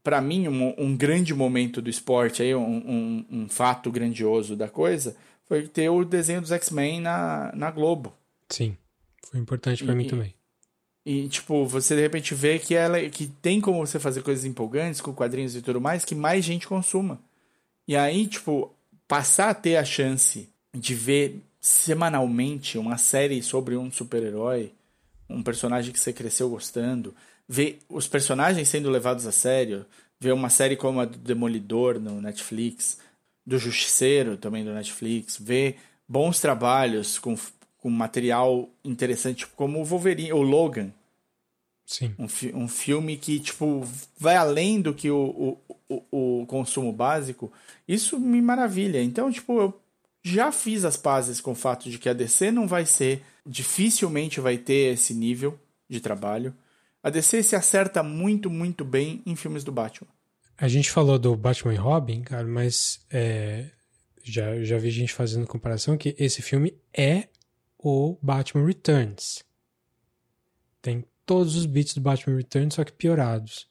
Pra 0.04 0.20
mim, 0.20 0.48
um, 0.48 0.74
um 0.78 0.98
grande 0.98 1.34
momento 1.34 1.82
do 1.82 1.90
esporte, 1.90 2.42
aí, 2.44 2.54
um, 2.54 2.62
um, 2.62 3.26
um 3.32 3.50
fato 3.50 3.90
grandioso 3.90 4.56
da 4.56 4.68
coisa, 4.68 5.16
foi 5.46 5.68
ter 5.68 5.90
o 5.90 6.04
desenho 6.06 6.42
dos 6.42 6.52
X-Men 6.52 7.02
na, 7.02 7.52
na 7.56 7.72
Globo. 7.72 8.14
Sim, 8.50 8.78
foi 9.30 9.40
importante 9.40 9.84
pra 9.84 9.94
E- 9.94 9.96
mim 9.98 10.08
também. 10.08 10.34
E, 11.06 11.28
tipo, 11.28 11.66
você 11.66 11.96
de 11.96 12.02
repente 12.02 12.34
vê 12.34 12.58
que 12.60 12.74
ela 12.76 12.98
que 13.10 13.28
tem 13.28 13.60
como 13.60 13.86
você 13.86 14.00
fazer 14.00 14.22
coisas 14.24 14.46
empolgantes 14.46 15.02
com 15.02 15.14
quadrinhos 15.14 15.54
e 15.54 15.62
tudo 15.62 15.82
mais 15.82 16.06
que 16.06 16.16
mais 16.16 16.46
gente 16.46 16.66
consuma. 16.66 17.20
E 17.86 17.94
aí, 17.96 18.26
tipo, 18.26 18.74
passar 19.06 19.50
a 19.50 19.54
ter 19.54 19.76
a 19.76 19.84
chance 19.84 20.48
de 20.74 20.96
ver 20.96 21.42
semanalmente 21.60 22.78
uma 22.78 22.98
série 22.98 23.44
sobre 23.44 23.76
um 23.76 23.92
super-herói, 23.92 24.72
um 25.30 25.44
personagem 25.44 25.92
que 25.92 26.00
você 26.00 26.14
cresceu 26.14 26.50
gostando, 26.50 27.14
ver 27.48 27.80
os 27.90 28.08
personagens 28.08 28.70
sendo 28.70 28.90
levados 28.90 29.26
a 29.28 29.32
sério, 29.34 29.86
ver 30.20 30.32
uma 30.34 30.50
série 30.50 30.78
como 30.78 31.02
a 31.02 31.06
do 31.06 31.18
Demolidor 31.18 32.00
no 32.00 32.22
Netflix, 32.22 32.98
do 33.46 33.58
Justiceiro 33.58 34.38
também 34.38 34.64
do 34.64 34.74
Netflix, 34.74 35.38
ver 35.38 35.78
bons 36.08 36.40
trabalhos 36.40 37.20
com, 37.20 37.36
com 37.78 37.90
material 37.90 38.70
interessante, 38.84 39.40
tipo, 39.40 39.56
como 39.56 39.82
o 39.82 39.86
Wolverine, 39.86 40.34
o 40.34 40.42
Logan, 40.42 40.92
Sim. 41.86 42.16
um, 42.18 42.28
fi- 42.28 42.54
um 42.54 42.68
filme 42.68 43.18
que, 43.18 43.40
tipo, 43.40 43.86
vai 44.18 44.36
além 44.36 44.82
do 44.82 44.94
que 44.94 45.12
o, 45.12 45.58
o, 45.90 46.04
o, 46.12 46.42
o 46.42 46.46
consumo 46.46 46.92
básico, 46.94 47.52
isso 47.88 48.20
me 48.20 48.42
maravilha. 48.42 49.04
Então, 49.04 49.32
tipo, 49.32 49.60
eu 49.60 49.80
já 50.24 50.52
fiz 50.52 50.86
as 50.86 50.96
pazes 50.96 51.42
com 51.42 51.52
o 51.52 51.56
fato 51.56 51.90
de 51.90 51.98
que 52.00 52.08
a 52.08 52.14
DC 52.14 52.52
não 52.52 52.68
vai 52.68 52.86
ser, 52.86 53.22
dificilmente 53.46 54.40
vai 54.40 54.58
ter 54.58 54.94
esse 54.94 55.14
nível 55.14 55.60
de 55.90 56.00
trabalho. 56.00 56.56
A 57.04 57.10
DC 57.10 57.44
se 57.44 57.56
acerta 57.56 58.02
muito, 58.02 58.50
muito 58.50 58.86
bem 58.86 59.22
em 59.26 59.36
filmes 59.36 59.66
do 59.66 59.72
Batman. 59.74 60.08
A 60.58 60.68
gente 60.68 60.92
falou 60.92 61.18
do 61.18 61.36
Batman 61.36 61.74
e 61.74 61.78
Robin, 61.78 62.22
cara, 62.22 62.48
mas 62.48 63.06
é, 63.12 63.70
já, 64.24 64.64
já 64.64 64.78
vi 64.78 64.92
gente 64.92 65.14
fazendo 65.14 65.48
comparação 65.48 65.98
que 65.98 66.16
esse 66.18 66.42
filme 66.42 66.78
é 66.94 67.28
o 67.78 68.18
Batman 68.22 68.66
Returns. 68.66 69.44
Tem 70.82 71.04
todos 71.26 71.56
os 71.56 71.66
beats 71.66 71.94
do 71.96 72.02
Batman 72.02 72.38
Returns, 72.38 72.76
só 72.76 72.84
que 72.84 72.92
piorados. 72.92 73.68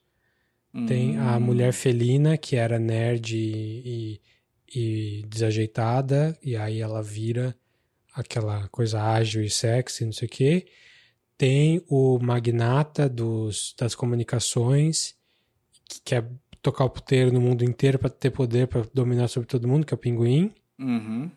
Tem 0.86 1.18
a 1.18 1.38
mulher 1.38 1.70
felina, 1.74 2.38
que 2.38 2.56
era 2.56 2.78
nerd 2.78 3.36
e, 3.36 4.20
e, 4.74 5.20
e 5.20 5.22
desajeitada, 5.26 6.36
e 6.42 6.56
aí 6.56 6.80
ela 6.80 7.02
vira 7.02 7.54
aquela 8.14 8.68
coisa 8.68 9.02
ágil 9.02 9.44
e 9.44 9.50
sexy, 9.50 10.06
não 10.06 10.12
sei 10.12 10.26
o 10.26 10.30
quê. 10.30 10.66
Tem 11.36 11.84
o 11.88 12.18
magnata 12.18 13.06
dos, 13.06 13.74
das 13.78 13.94
comunicações, 13.94 15.14
que 15.86 16.00
quer 16.00 16.26
tocar 16.62 16.84
o 16.84 16.90
puteiro 16.90 17.32
no 17.32 17.40
mundo 17.40 17.64
inteiro 17.64 17.98
para 17.98 18.08
ter 18.08 18.30
poder 18.30 18.68
para 18.68 18.86
dominar 18.94 19.28
sobre 19.28 19.48
todo 19.48 19.68
mundo, 19.68 19.84
que 19.84 19.92
é 19.92 19.96
o 19.96 19.98
pinguim. 19.98 20.52
Uhum. 20.78 21.30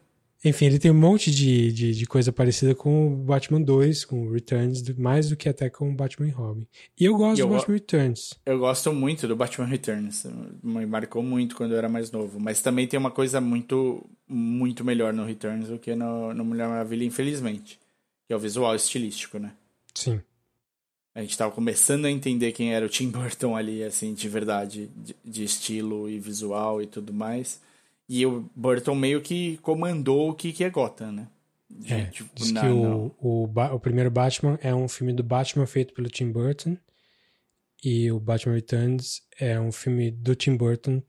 Enfim, 0.44 0.66
ele 0.66 0.78
tem 0.78 0.92
um 0.92 0.96
monte 0.96 1.32
de, 1.32 1.72
de, 1.74 1.92
de 1.94 2.06
coisa 2.06 2.32
parecida 2.32 2.76
com 2.76 3.08
o 3.08 3.16
Batman 3.16 3.60
2, 3.60 4.06
com 4.06 4.28
o 4.28 4.32
Returns, 4.32 4.88
mais 4.96 5.30
do 5.30 5.36
que 5.36 5.50
até 5.50 5.72
com 5.72 5.90
o 5.90 5.96
Batman 5.96 6.28
e 6.28 6.32
Robin. 6.32 6.68
E 7.00 7.06
eu 7.06 7.18
gosto 7.18 7.40
eu 7.40 7.48
do 7.48 7.54
Batman 7.56 7.74
Returns. 7.74 8.34
Eu 8.46 8.60
gosto 8.60 8.94
muito 8.94 9.28
do 9.28 9.36
Batman 9.36 9.66
Returns. 9.66 10.28
Me 10.62 10.86
marcou 10.86 11.24
muito 11.24 11.56
quando 11.56 11.72
eu 11.72 11.80
era 11.80 11.90
mais 11.90 12.12
novo. 12.12 12.40
Mas 12.40 12.62
também 12.62 12.86
tem 12.86 13.00
uma 13.00 13.10
coisa 13.10 13.42
muito, 13.42 14.08
muito 14.28 14.86
melhor 14.86 15.12
no 15.14 15.26
Returns 15.26 15.68
do 15.68 15.80
que 15.80 15.96
no, 15.96 16.32
no 16.32 16.46
Mulher 16.46 16.68
Maravilha, 16.68 17.04
infelizmente. 17.04 17.80
Que 18.28 18.34
é 18.34 18.36
o 18.36 18.40
visual 18.40 18.76
estilístico, 18.76 19.40
né? 19.40 19.52
Sim. 19.96 20.22
A 21.16 21.22
gente 21.22 21.38
tava 21.38 21.52
começando 21.52 22.06
a 22.06 22.12
entender 22.12 22.52
quem 22.52 22.74
era 22.74 22.86
o 22.86 22.90
Tim 22.90 23.10
Burton 23.10 23.56
ali, 23.56 23.82
assim, 23.84 24.14
de 24.14 24.28
verdade, 24.28 24.88
de, 24.98 25.16
de 25.24 25.44
estilo 25.46 26.10
e 26.10 26.20
visual 26.20 26.82
e 26.82 26.86
tudo 26.88 27.14
mais. 27.14 27.62
E 28.08 28.26
o 28.26 28.50
Burton 28.56 28.94
meio 28.96 29.22
que 29.22 29.58
comandou 29.64 30.30
o 30.30 30.34
que, 30.36 30.52
que 30.52 30.64
é 30.64 30.70
Gotham, 30.70 31.12
né? 31.14 31.28
De- 31.70 31.94
É, 31.94 32.06
tipo, 32.08 32.30
diz 32.36 32.52
na- 32.52 32.62
que 32.62 32.68
o, 32.68 33.16
o, 33.20 33.44
o 33.74 33.80
primeiro 33.80 34.12
Batman 34.12 34.60
é 34.62 34.76
um 34.76 34.88
filme 34.90 35.14
do 35.14 35.24
Batman 35.24 35.66
feito 35.66 35.94
pelo 35.94 36.10
Tim 36.10 36.32
Burton. 36.32 36.78
E 37.84 38.12
o 38.12 38.20
Batman 38.20 38.56
Returns 38.56 39.22
é 39.40 39.60
um 39.60 39.72
filme 39.72 40.12
do 40.12 40.36
Tim 40.36 40.56
Burton 40.58 41.02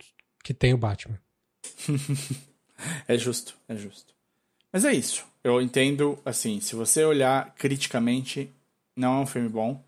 que 0.45 0.55
tem 0.55 0.73
o 0.73 0.78
Batman. 0.78 1.19
É 3.09 3.16
justo, 3.16 3.57
é 3.69 3.74
justo. 3.74 4.15
Mas 4.73 4.85
é 4.85 4.93
isso. 4.93 5.24
Eu 5.43 5.62
entendo, 5.62 6.19
assim, 6.24 6.61
se 6.61 6.74
você 6.77 7.05
olhar 7.05 7.55
criticamente, 7.55 8.51
não 8.95 9.16
é 9.19 9.20
um 9.23 9.27
filme 9.27 9.49
bom. 9.49 9.83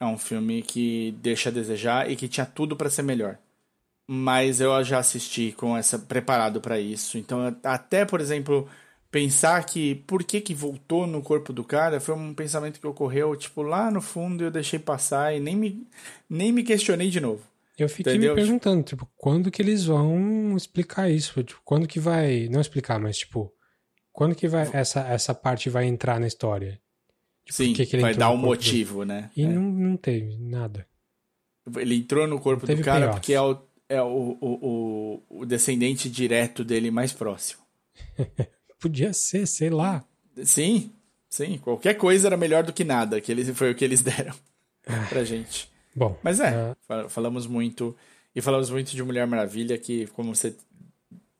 É 0.00 0.04
um 0.04 0.18
filme 0.18 0.62
que 0.62 1.12
deixa 1.22 1.48
a 1.48 1.52
desejar 1.52 2.10
e 2.10 2.16
que 2.16 2.28
tinha 2.28 2.44
tudo 2.44 2.76
pra 2.76 2.90
ser 2.90 3.02
melhor. 3.02 3.38
Mas 4.08 4.60
eu 4.60 4.84
já 4.84 4.98
assisti 4.98 5.52
com 5.52 5.76
essa 5.76 5.98
preparado 5.98 6.60
pra 6.60 6.78
isso. 6.78 7.18
Então, 7.18 7.56
até, 7.64 8.04
por 8.04 8.20
exemplo, 8.20 8.68
pensar 9.10 9.64
que 9.64 9.96
por 10.06 10.22
que 10.22 10.40
que 10.40 10.54
voltou 10.54 11.06
no 11.06 11.22
corpo 11.22 11.52
do 11.52 11.64
cara 11.64 11.98
foi 11.98 12.14
um 12.14 12.34
pensamento 12.34 12.78
que 12.78 12.86
ocorreu, 12.86 13.34
tipo, 13.34 13.62
lá 13.62 13.90
no 13.90 14.00
fundo 14.00 14.44
eu 14.44 14.50
deixei 14.50 14.78
passar 14.78 15.34
e 15.34 15.40
nem 15.40 15.56
me, 15.56 15.86
nem 16.28 16.52
me 16.52 16.62
questionei 16.62 17.10
de 17.10 17.20
novo. 17.20 17.42
Eu 17.78 17.88
fiquei 17.88 18.14
Entendeu? 18.14 18.34
me 18.34 18.40
perguntando, 18.40 18.82
tipo, 18.82 19.08
quando 19.16 19.50
que 19.50 19.60
eles 19.60 19.84
vão 19.84 20.56
explicar 20.56 21.10
isso? 21.10 21.42
Tipo, 21.42 21.60
quando 21.64 21.86
que 21.86 22.00
vai. 22.00 22.48
Não 22.48 22.60
explicar, 22.60 22.98
mas 22.98 23.18
tipo, 23.18 23.52
quando 24.12 24.34
que 24.34 24.48
vai 24.48 24.68
essa, 24.72 25.00
essa 25.00 25.34
parte 25.34 25.68
vai 25.68 25.84
entrar 25.84 26.18
na 26.18 26.26
história? 26.26 26.80
Tipo, 27.46 27.52
Sim, 27.56 27.72
que 27.74 27.96
vai 27.98 28.12
dar 28.14 28.30
um 28.30 28.40
corpo 28.40 28.42
dele? 28.42 28.48
motivo, 28.72 29.04
né? 29.04 29.30
E 29.36 29.44
É. 29.44 29.48
não, 29.48 29.62
não 29.62 29.96
teve 29.96 30.36
nada. 30.36 30.84
Ele 31.76 31.94
entrou 31.96 32.26
no 32.26 32.40
corpo 32.40 32.66
do 32.66 32.76
cara 32.82 33.00
payoff. 33.06 33.20
porque 33.20 33.32
é, 33.32 33.40
o, 33.40 33.58
é 33.88 34.02
o, 34.02 34.36
o, 34.40 35.22
o, 35.30 35.46
descendente 35.46 36.10
direto 36.10 36.64
dele 36.64 36.90
mais 36.90 37.12
próximo. 37.12 37.62
Podia 38.80 39.12
ser, 39.12 39.46
sei 39.46 39.70
lá. 39.70 40.04
Sim, 40.44 40.92
sim. 41.30 41.56
Qualquer 41.58 41.94
coisa 41.94 42.26
era 42.28 42.36
melhor 42.36 42.64
do 42.64 42.72
que 42.72 42.82
nada, 42.84 43.20
que 43.20 43.30
eles, 43.32 43.48
foi 43.56 43.70
o 43.70 43.74
que 43.76 43.84
eles 43.84 44.02
deram 44.02 44.34
pra 45.08 45.24
gente. 45.24 45.70
Bom, 45.94 46.18
Mas 46.22 46.40
é, 46.40 46.48
ah, 46.48 46.76
fa- 46.86 47.08
falamos 47.08 47.46
muito. 47.46 47.96
E 48.34 48.40
falamos 48.42 48.68
muito 48.70 48.90
de 48.90 49.02
Mulher 49.02 49.26
Maravilha, 49.26 49.78
que, 49.78 50.06
como 50.08 50.34
você 50.34 50.54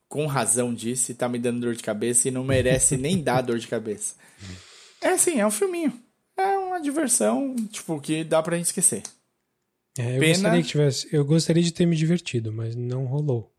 com 0.08 0.26
razão 0.26 0.72
disse, 0.72 1.14
tá 1.14 1.28
me 1.28 1.38
dando 1.38 1.60
dor 1.60 1.74
de 1.74 1.82
cabeça 1.82 2.28
e 2.28 2.30
não 2.30 2.44
merece 2.44 2.96
nem 2.96 3.20
dar 3.22 3.42
dor 3.42 3.58
de 3.58 3.66
cabeça. 3.66 4.14
É 5.02 5.08
assim, 5.08 5.38
é 5.40 5.46
um 5.46 5.50
filminho. 5.50 5.92
É 6.36 6.58
uma 6.58 6.80
diversão, 6.80 7.54
tipo, 7.70 8.00
que 8.00 8.22
dá 8.24 8.42
pra 8.42 8.56
gente 8.56 8.66
esquecer. 8.66 9.02
é, 9.98 10.16
eu 10.16 10.20
pena- 10.20 10.32
gostaria 10.34 10.62
que 10.62 10.68
tivesse. 10.68 11.08
Eu 11.14 11.24
gostaria 11.24 11.62
de 11.62 11.72
ter 11.72 11.86
me 11.86 11.96
divertido, 11.96 12.52
mas 12.52 12.74
não 12.76 13.04
rolou. 13.06 13.52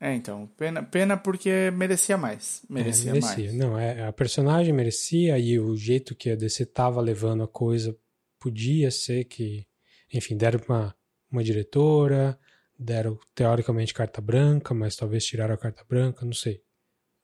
É, 0.00 0.12
então, 0.14 0.46
pena, 0.56 0.82
pena 0.82 1.16
porque 1.16 1.70
merecia 1.72 2.16
mais. 2.16 2.62
Merecia, 2.68 3.10
É, 3.10 3.14
merecia. 3.14 3.36
mais. 3.46 3.54
Não, 3.54 3.78
é, 3.78 4.06
a 4.06 4.12
personagem 4.12 4.72
merecia 4.72 5.38
e 5.38 5.58
o 5.58 5.74
jeito 5.76 6.14
que 6.14 6.30
a 6.30 6.36
DC 6.36 6.66
tava 6.66 7.00
levando 7.00 7.42
a 7.42 7.48
coisa 7.48 7.96
podia 8.38 8.90
ser 8.90 9.24
que, 9.24 9.66
enfim, 10.12 10.36
deram 10.36 10.60
uma, 10.68 10.94
uma 11.32 11.42
diretora, 11.42 12.38
deram 12.78 13.18
teoricamente 13.34 13.94
carta 13.94 14.20
branca, 14.20 14.74
mas 14.74 14.94
talvez 14.94 15.24
tiraram 15.24 15.54
a 15.54 15.58
carta 15.58 15.84
branca, 15.88 16.24
não 16.26 16.34
sei. 16.34 16.60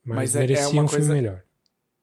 Mas, 0.02 0.16
Mas 0.16 0.36
é- 0.36 0.38
é 0.38 0.40
merecia 0.42 0.68
uma 0.70 0.84
um 0.84 0.88
filme 0.88 1.04
coisa- 1.06 1.12
melhor. 1.14 1.44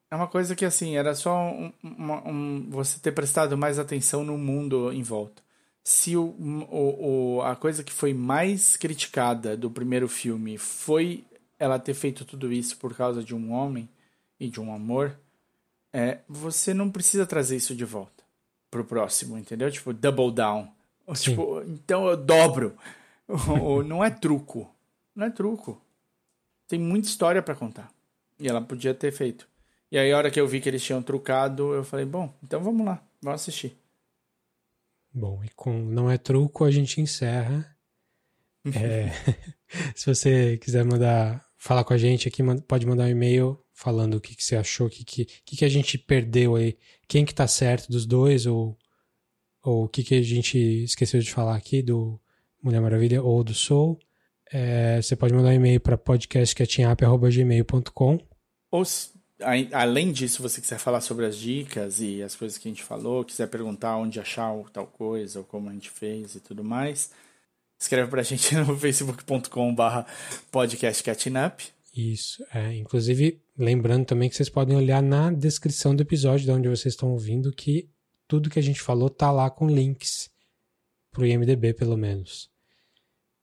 É 0.09 0.15
uma 0.15 0.27
coisa 0.27 0.55
que, 0.55 0.63
assim, 0.63 0.95
era 0.95 1.13
só 1.13 1.35
um- 1.51 1.73
um- 1.83 2.69
você 2.69 2.97
ter 2.99 3.11
prestado 3.11 3.57
mais 3.57 3.77
atenção 3.77 4.23
no 4.23 4.37
mundo 4.37 4.91
em 4.91 5.03
volta. 5.03 5.41
Se 5.83 6.15
o, 6.15 6.23
o, 6.69 7.37
o- 7.37 7.41
a 7.41 7.55
coisa 7.55 7.83
que 7.83 7.91
foi 7.91 8.13
mais 8.13 8.77
criticada 8.77 9.55
do 9.57 9.69
primeiro 9.69 10.07
filme 10.07 10.57
foi 10.57 11.25
ela 11.59 11.79
ter 11.79 11.93
feito 11.93 12.23
tudo 12.23 12.51
isso 12.53 12.77
por 12.77 12.95
causa 12.95 13.23
de 13.23 13.35
um 13.35 13.51
homem 13.51 13.89
e 14.39 14.47
de 14.49 14.61
um 14.61 14.73
amor, 14.73 15.17
é, 15.91 16.19
você 16.27 16.73
não 16.73 16.89
precisa 16.91 17.25
trazer 17.25 17.55
isso 17.57 17.75
de 17.75 17.83
volta 17.85 18.23
pro 18.69 18.83
próximo, 18.85 19.37
entendeu? 19.37 19.71
Tipo, 19.71 19.93
double 19.93 20.31
down. 20.31 20.69
Ou. 21.05 21.15
Tipo, 21.15 21.61
então 21.63 22.07
eu 22.07 22.15
dobro. 22.17 22.75
Ou, 23.61 23.83
não 23.83 24.03
é 24.03 24.09
truco. 24.09 24.69
Não 25.15 25.25
é 25.25 25.29
truco. 25.29 25.81
Tem 26.67 26.79
muita 26.79 27.07
história 27.09 27.41
pra 27.41 27.55
contar. 27.55 27.91
E 28.39 28.47
ela 28.47 28.61
podia 28.61 28.93
ter 28.93 29.11
feito. 29.11 29.47
E 29.91 29.97
aí, 29.97 30.11
a 30.11 30.17
hora 30.17 30.29
que 30.31 30.39
eu 30.39 30.47
vi 30.47 30.59
que 30.59 30.67
eles 30.69 30.83
tinham 30.83 31.01
trucado, 31.01 31.73
eu 31.73 31.83
falei, 31.83 32.05
bom, 32.05 32.31
então 32.43 32.61
vamos 32.61 32.85
lá, 32.85 33.01
vamos 33.21 33.41
assistir. 33.41 33.75
Bom, 35.13 35.41
e 35.43 35.49
com 35.49 35.73
Não 35.79 36.09
é 36.11 36.17
Truco 36.17 36.63
a 36.65 36.71
gente 36.71 36.99
encerra. 37.01 37.75
É, 38.75 39.09
se 39.95 40.05
você 40.13 40.57
quiser 40.57 40.83
mandar, 40.83 41.45
falar 41.55 41.85
com 41.85 41.93
a 41.93 41.97
gente 41.97 42.27
aqui, 42.27 42.43
pode 42.67 42.85
mandar 42.85 43.05
um 43.05 43.09
e-mail 43.09 43.57
falando 43.73 44.15
o 44.15 44.21
que, 44.21 44.35
que 44.35 44.43
você 44.43 44.57
achou, 44.57 44.87
o 44.87 44.89
que, 44.89 45.05
que, 45.05 45.23
que, 45.25 45.63
a 45.63 45.69
gente 45.69 45.97
perdeu 45.97 46.55
aí, 46.55 46.77
quem 47.07 47.23
que 47.23 47.33
tá 47.33 47.47
certo 47.47 47.89
dos 47.89 48.05
dois, 48.05 48.45
ou, 48.45 48.77
ou 49.63 49.85
o 49.85 49.89
que, 49.89 50.03
que 50.03 50.15
a 50.15 50.21
gente 50.21 50.57
esqueceu 50.83 51.21
de 51.21 51.31
falar 51.31 51.55
aqui 51.55 51.81
do 51.81 52.19
Mulher 52.61 52.81
Maravilha 52.81 53.23
ou 53.23 53.41
do 53.43 53.53
Soul. 53.53 53.97
É, 54.51 55.01
você 55.01 55.15
pode 55.15 55.33
mandar 55.33 55.49
um 55.49 55.53
e-mail 55.53 55.79
para 55.79 55.97
podcastcatchingup.gmail.com 55.97 58.19
Ou, 58.71 58.85
se- 58.85 59.11
ai- 59.11 59.16
além 59.73 60.11
disso, 60.11 60.37
se 60.37 60.41
você 60.41 60.61
quiser 60.61 60.79
falar 60.79 61.01
sobre 61.01 61.25
as 61.25 61.37
dicas 61.37 61.99
e 61.99 62.23
as 62.23 62.35
coisas 62.35 62.57
que 62.57 62.67
a 62.67 62.71
gente 62.71 62.83
falou, 62.83 63.23
quiser 63.23 63.47
perguntar 63.47 63.97
onde 63.97 64.19
achar 64.19 64.51
o 64.53 64.69
tal 64.69 64.87
coisa, 64.87 65.39
ou 65.39 65.45
como 65.45 65.69
a 65.69 65.73
gente 65.73 65.89
fez 65.89 66.35
e 66.35 66.39
tudo 66.39 66.63
mais, 66.63 67.11
escreve 67.79 68.09
pra 68.09 68.21
gente 68.23 68.55
no 68.55 68.77
facebook.com.br 68.77 70.09
podcastcatchingup. 70.51 71.61
Isso, 71.95 72.43
é. 72.53 72.75
Inclusive, 72.75 73.41
lembrando 73.57 74.05
também 74.05 74.29
que 74.29 74.35
vocês 74.35 74.49
podem 74.49 74.75
olhar 74.77 75.01
na 75.01 75.31
descrição 75.31 75.95
do 75.95 76.03
episódio 76.03 76.45
de 76.45 76.51
onde 76.51 76.69
vocês 76.69 76.93
estão 76.93 77.09
ouvindo 77.09 77.51
que 77.51 77.89
tudo 78.27 78.49
que 78.49 78.59
a 78.59 78.63
gente 78.63 78.81
falou 78.81 79.09
tá 79.09 79.31
lá 79.31 79.49
com 79.49 79.67
links 79.67 80.29
pro 81.11 81.25
IMDB, 81.25 81.73
pelo 81.73 81.97
menos. 81.97 82.51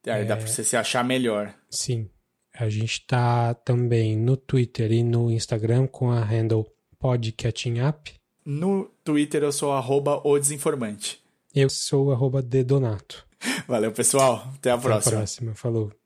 Aí 0.07 0.25
dá 0.25 0.37
pra 0.37 0.47
você 0.47 0.63
se 0.63 0.77
achar 0.77 1.03
melhor. 1.03 1.55
Sim, 1.71 2.09
a 2.55 2.69
gente 2.69 3.05
tá 3.07 3.53
também 3.55 4.17
no 4.17 4.37
Twitter 4.37 4.93
e 4.93 5.03
no 5.03 5.31
Instagram 5.31 5.87
com 5.87 6.11
a 6.11 6.21
handle 6.21 6.67
podcatchingup. 6.99 8.13
No 8.45 8.91
Twitter 9.03 9.43
eu 9.43 9.53
sou 9.53 9.73
arroba 9.73 10.21
o 10.25 10.39
desinformante. 10.39 11.21
Eu 11.55 11.69
sou 11.69 12.13
arroba 12.13 12.43
dedonato. 12.43 13.27
Valeu, 13.67 13.93
pessoal. 13.93 14.37
Até 14.37 14.47
a 14.47 14.55
Até 14.55 14.71
a 14.71 14.79
próxima. 14.79 15.17
próxima. 15.17 15.55
Falou. 15.55 16.04